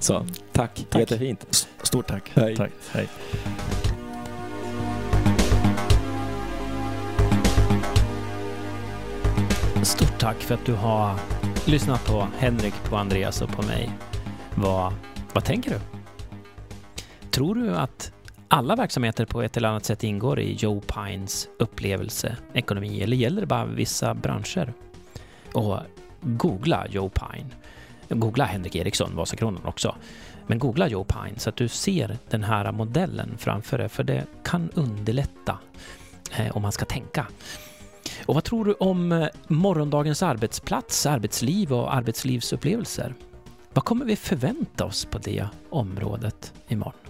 Så 0.00 0.26
tack, 0.52 0.86
Tack. 0.90 1.00
jättefint. 1.00 1.68
Stort 1.82 2.06
tack. 2.06 2.22
Hej. 2.34 2.56
tack. 2.56 2.70
Hej. 2.92 3.08
Tack 10.26 10.42
för 10.42 10.54
att 10.54 10.66
du 10.66 10.74
har 10.74 11.18
lyssnat 11.66 12.06
på 12.06 12.28
Henrik, 12.38 12.74
på 12.84 12.96
Andreas 12.96 13.42
och 13.42 13.48
på 13.48 13.62
mig. 13.62 13.90
Vad, 14.54 14.94
vad 15.32 15.44
tänker 15.44 15.70
du? 15.70 15.80
Tror 17.30 17.54
du 17.54 17.76
att 17.76 18.12
alla 18.48 18.76
verksamheter 18.76 19.24
på 19.24 19.42
ett 19.42 19.56
eller 19.56 19.68
annat 19.68 19.84
sätt 19.84 20.04
ingår 20.04 20.40
i 20.40 20.52
Joe 20.54 20.80
Pines 20.80 21.48
upplevelseekonomi 21.58 23.02
eller 23.02 23.16
gäller 23.16 23.40
det 23.40 23.46
bara 23.46 23.64
vissa 23.66 24.14
branscher? 24.14 24.72
Och 25.52 25.78
googla 26.20 26.86
Joe 26.90 27.08
Pine. 27.08 27.50
Googla 28.08 28.44
Henrik 28.44 28.76
Eriksson, 28.76 29.16
Vasakronan 29.16 29.64
också. 29.64 29.96
Men 30.46 30.58
googla 30.58 30.88
Joe 30.88 31.04
Pine 31.04 31.38
så 31.38 31.48
att 31.48 31.56
du 31.56 31.68
ser 31.68 32.18
den 32.30 32.44
här 32.44 32.72
modellen 32.72 33.38
framför 33.38 33.78
dig, 33.78 33.88
för 33.88 34.04
det 34.04 34.26
kan 34.44 34.70
underlätta 34.74 35.58
eh, 36.36 36.56
om 36.56 36.62
man 36.62 36.72
ska 36.72 36.84
tänka. 36.84 37.26
Och 38.24 38.34
vad 38.34 38.44
tror 38.44 38.64
du 38.64 38.72
om 38.72 39.12
eh, 39.12 39.28
morgondagens 39.48 40.22
arbetsplats, 40.22 41.06
arbetsliv 41.06 41.72
och 41.72 41.94
arbetslivsupplevelser? 41.94 43.14
Vad 43.72 43.84
kommer 43.84 44.04
vi 44.04 44.16
förvänta 44.16 44.84
oss 44.84 45.04
på 45.04 45.18
det 45.18 45.46
området 45.70 46.52
imorgon? 46.68 47.00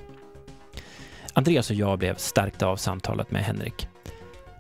Andreas 1.33 1.71
och 1.71 1.77
jag 1.77 1.99
blev 1.99 2.17
stärkta 2.17 2.67
av 2.67 2.77
samtalet 2.77 3.31
med 3.31 3.45
Henrik. 3.45 3.89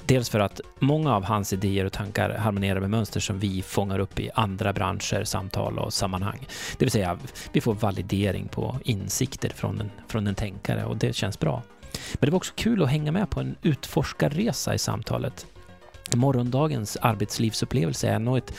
Dels 0.06 0.30
för 0.30 0.40
att 0.40 0.60
många 0.78 1.14
av 1.14 1.24
hans 1.24 1.52
idéer 1.52 1.84
och 1.84 1.92
tankar 1.92 2.30
harmonierar 2.30 2.80
med 2.80 2.90
mönster 2.90 3.20
som 3.20 3.38
vi 3.38 3.62
fångar 3.62 3.98
upp 3.98 4.20
i 4.20 4.30
andra 4.34 4.72
branscher, 4.72 5.24
samtal 5.24 5.78
och 5.78 5.92
sammanhang. 5.92 6.46
Det 6.78 6.84
vill 6.84 6.92
säga, 6.92 7.18
vi 7.52 7.60
får 7.60 7.74
validering 7.74 8.48
på 8.48 8.78
insikter 8.84 9.48
från 9.48 9.80
en, 9.80 9.90
från 10.08 10.26
en 10.26 10.34
tänkare 10.34 10.84
och 10.84 10.96
det 10.96 11.16
känns 11.16 11.38
bra. 11.38 11.62
Men 12.14 12.26
det 12.26 12.30
var 12.30 12.36
också 12.36 12.52
kul 12.56 12.82
att 12.82 12.88
hänga 12.88 13.12
med 13.12 13.30
på 13.30 13.40
en 13.40 13.56
utforskarresa 13.62 14.74
i 14.74 14.78
samtalet 14.78 15.46
Morgondagens 16.14 16.96
arbetslivsupplevelse 17.00 18.08
är 18.08 18.18
nog 18.18 18.38
ett 18.38 18.52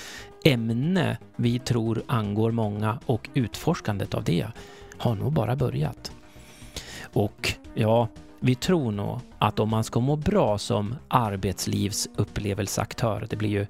ämne 0.45 1.17
vi 1.35 1.59
tror 1.59 2.03
angår 2.07 2.51
många 2.51 2.99
och 3.05 3.29
utforskandet 3.33 4.13
av 4.13 4.23
det 4.23 4.47
har 4.97 5.15
nog 5.15 5.33
bara 5.33 5.55
börjat. 5.55 6.11
Och 7.13 7.53
ja, 7.73 8.07
vi 8.39 8.55
tror 8.55 8.91
nog 8.91 9.19
att 9.37 9.59
om 9.59 9.69
man 9.69 9.83
ska 9.83 9.99
må 9.99 10.15
bra 10.15 10.57
som 10.57 10.95
arbetslivsupplevelseaktör, 11.07 13.27
det 13.29 13.35
blir 13.35 13.49
ju 13.49 13.67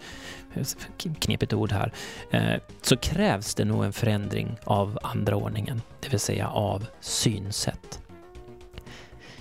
knepigt 1.19 1.53
ord 1.53 1.71
här, 1.71 1.93
eh, 2.31 2.61
så 2.81 2.97
krävs 2.97 3.55
det 3.55 3.65
nog 3.65 3.85
en 3.85 3.93
förändring 3.93 4.57
av 4.63 4.99
andra 5.03 5.35
ordningen, 5.35 5.81
det 5.99 6.09
vill 6.09 6.19
säga 6.19 6.49
av 6.49 6.85
synsätt. 6.99 8.01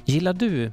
Gillar 0.04 0.32
du 0.32 0.72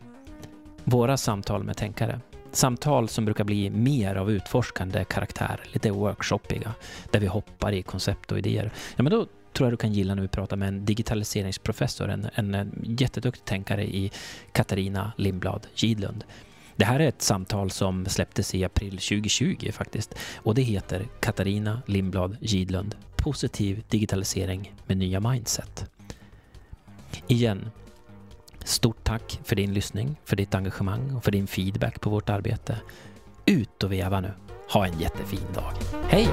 våra 0.83 1.17
samtal 1.17 1.63
med 1.63 1.77
tänkare? 1.77 2.19
Samtal 2.53 3.09
som 3.09 3.25
brukar 3.25 3.43
bli 3.43 3.69
mer 3.69 4.15
av 4.15 4.31
utforskande 4.31 5.03
karaktär, 5.03 5.59
lite 5.71 5.91
workshoppiga, 5.91 6.73
där 7.11 7.19
vi 7.19 7.27
hoppar 7.27 7.71
i 7.71 7.81
koncept 7.81 8.31
och 8.31 8.37
idéer. 8.37 8.71
Ja, 8.95 9.03
men 9.03 9.11
då 9.11 9.27
tror 9.53 9.67
jag 9.67 9.73
du 9.73 9.77
kan 9.77 9.93
gilla 9.93 10.15
när 10.15 10.21
vi 10.21 10.27
pratar 10.27 10.57
med 10.57 10.67
en 10.67 10.85
digitaliseringsprofessor, 10.85 12.09
en, 12.09 12.29
en 12.35 12.71
jätteduktig 12.83 13.45
tänkare 13.45 13.83
i 13.83 14.11
Katarina 14.51 15.11
Lindblad 15.17 15.67
Gidlund. 15.75 16.23
Det 16.75 16.85
här 16.85 16.99
är 16.99 17.07
ett 17.07 17.21
samtal 17.21 17.71
som 17.71 18.05
släpptes 18.05 18.55
i 18.55 18.63
april 18.63 18.91
2020 18.91 19.71
faktiskt 19.71 20.15
och 20.35 20.55
det 20.55 20.61
heter 20.61 21.07
Katarina 21.19 21.81
Lindblad 21.85 22.37
Gidlund 22.41 22.95
Positiv 23.15 23.83
digitalisering 23.89 24.73
med 24.85 24.97
nya 24.97 25.19
mindset. 25.19 25.85
Igen, 27.27 27.71
Stort 28.65 29.03
tack 29.03 29.39
för 29.43 29.55
din 29.55 29.73
lyssning, 29.73 30.19
för 30.25 30.35
ditt 30.35 30.55
engagemang 30.55 31.15
och 31.15 31.23
för 31.23 31.31
din 31.31 31.47
feedback 31.47 32.01
på 32.01 32.09
vårt 32.09 32.29
arbete. 32.29 32.77
Ut 33.45 33.83
och 33.83 33.91
veva 33.91 34.21
nu. 34.21 34.31
Ha 34.69 34.85
en 34.85 34.99
jättefin 34.99 35.47
dag. 35.53 35.73
Hej! 36.07 36.29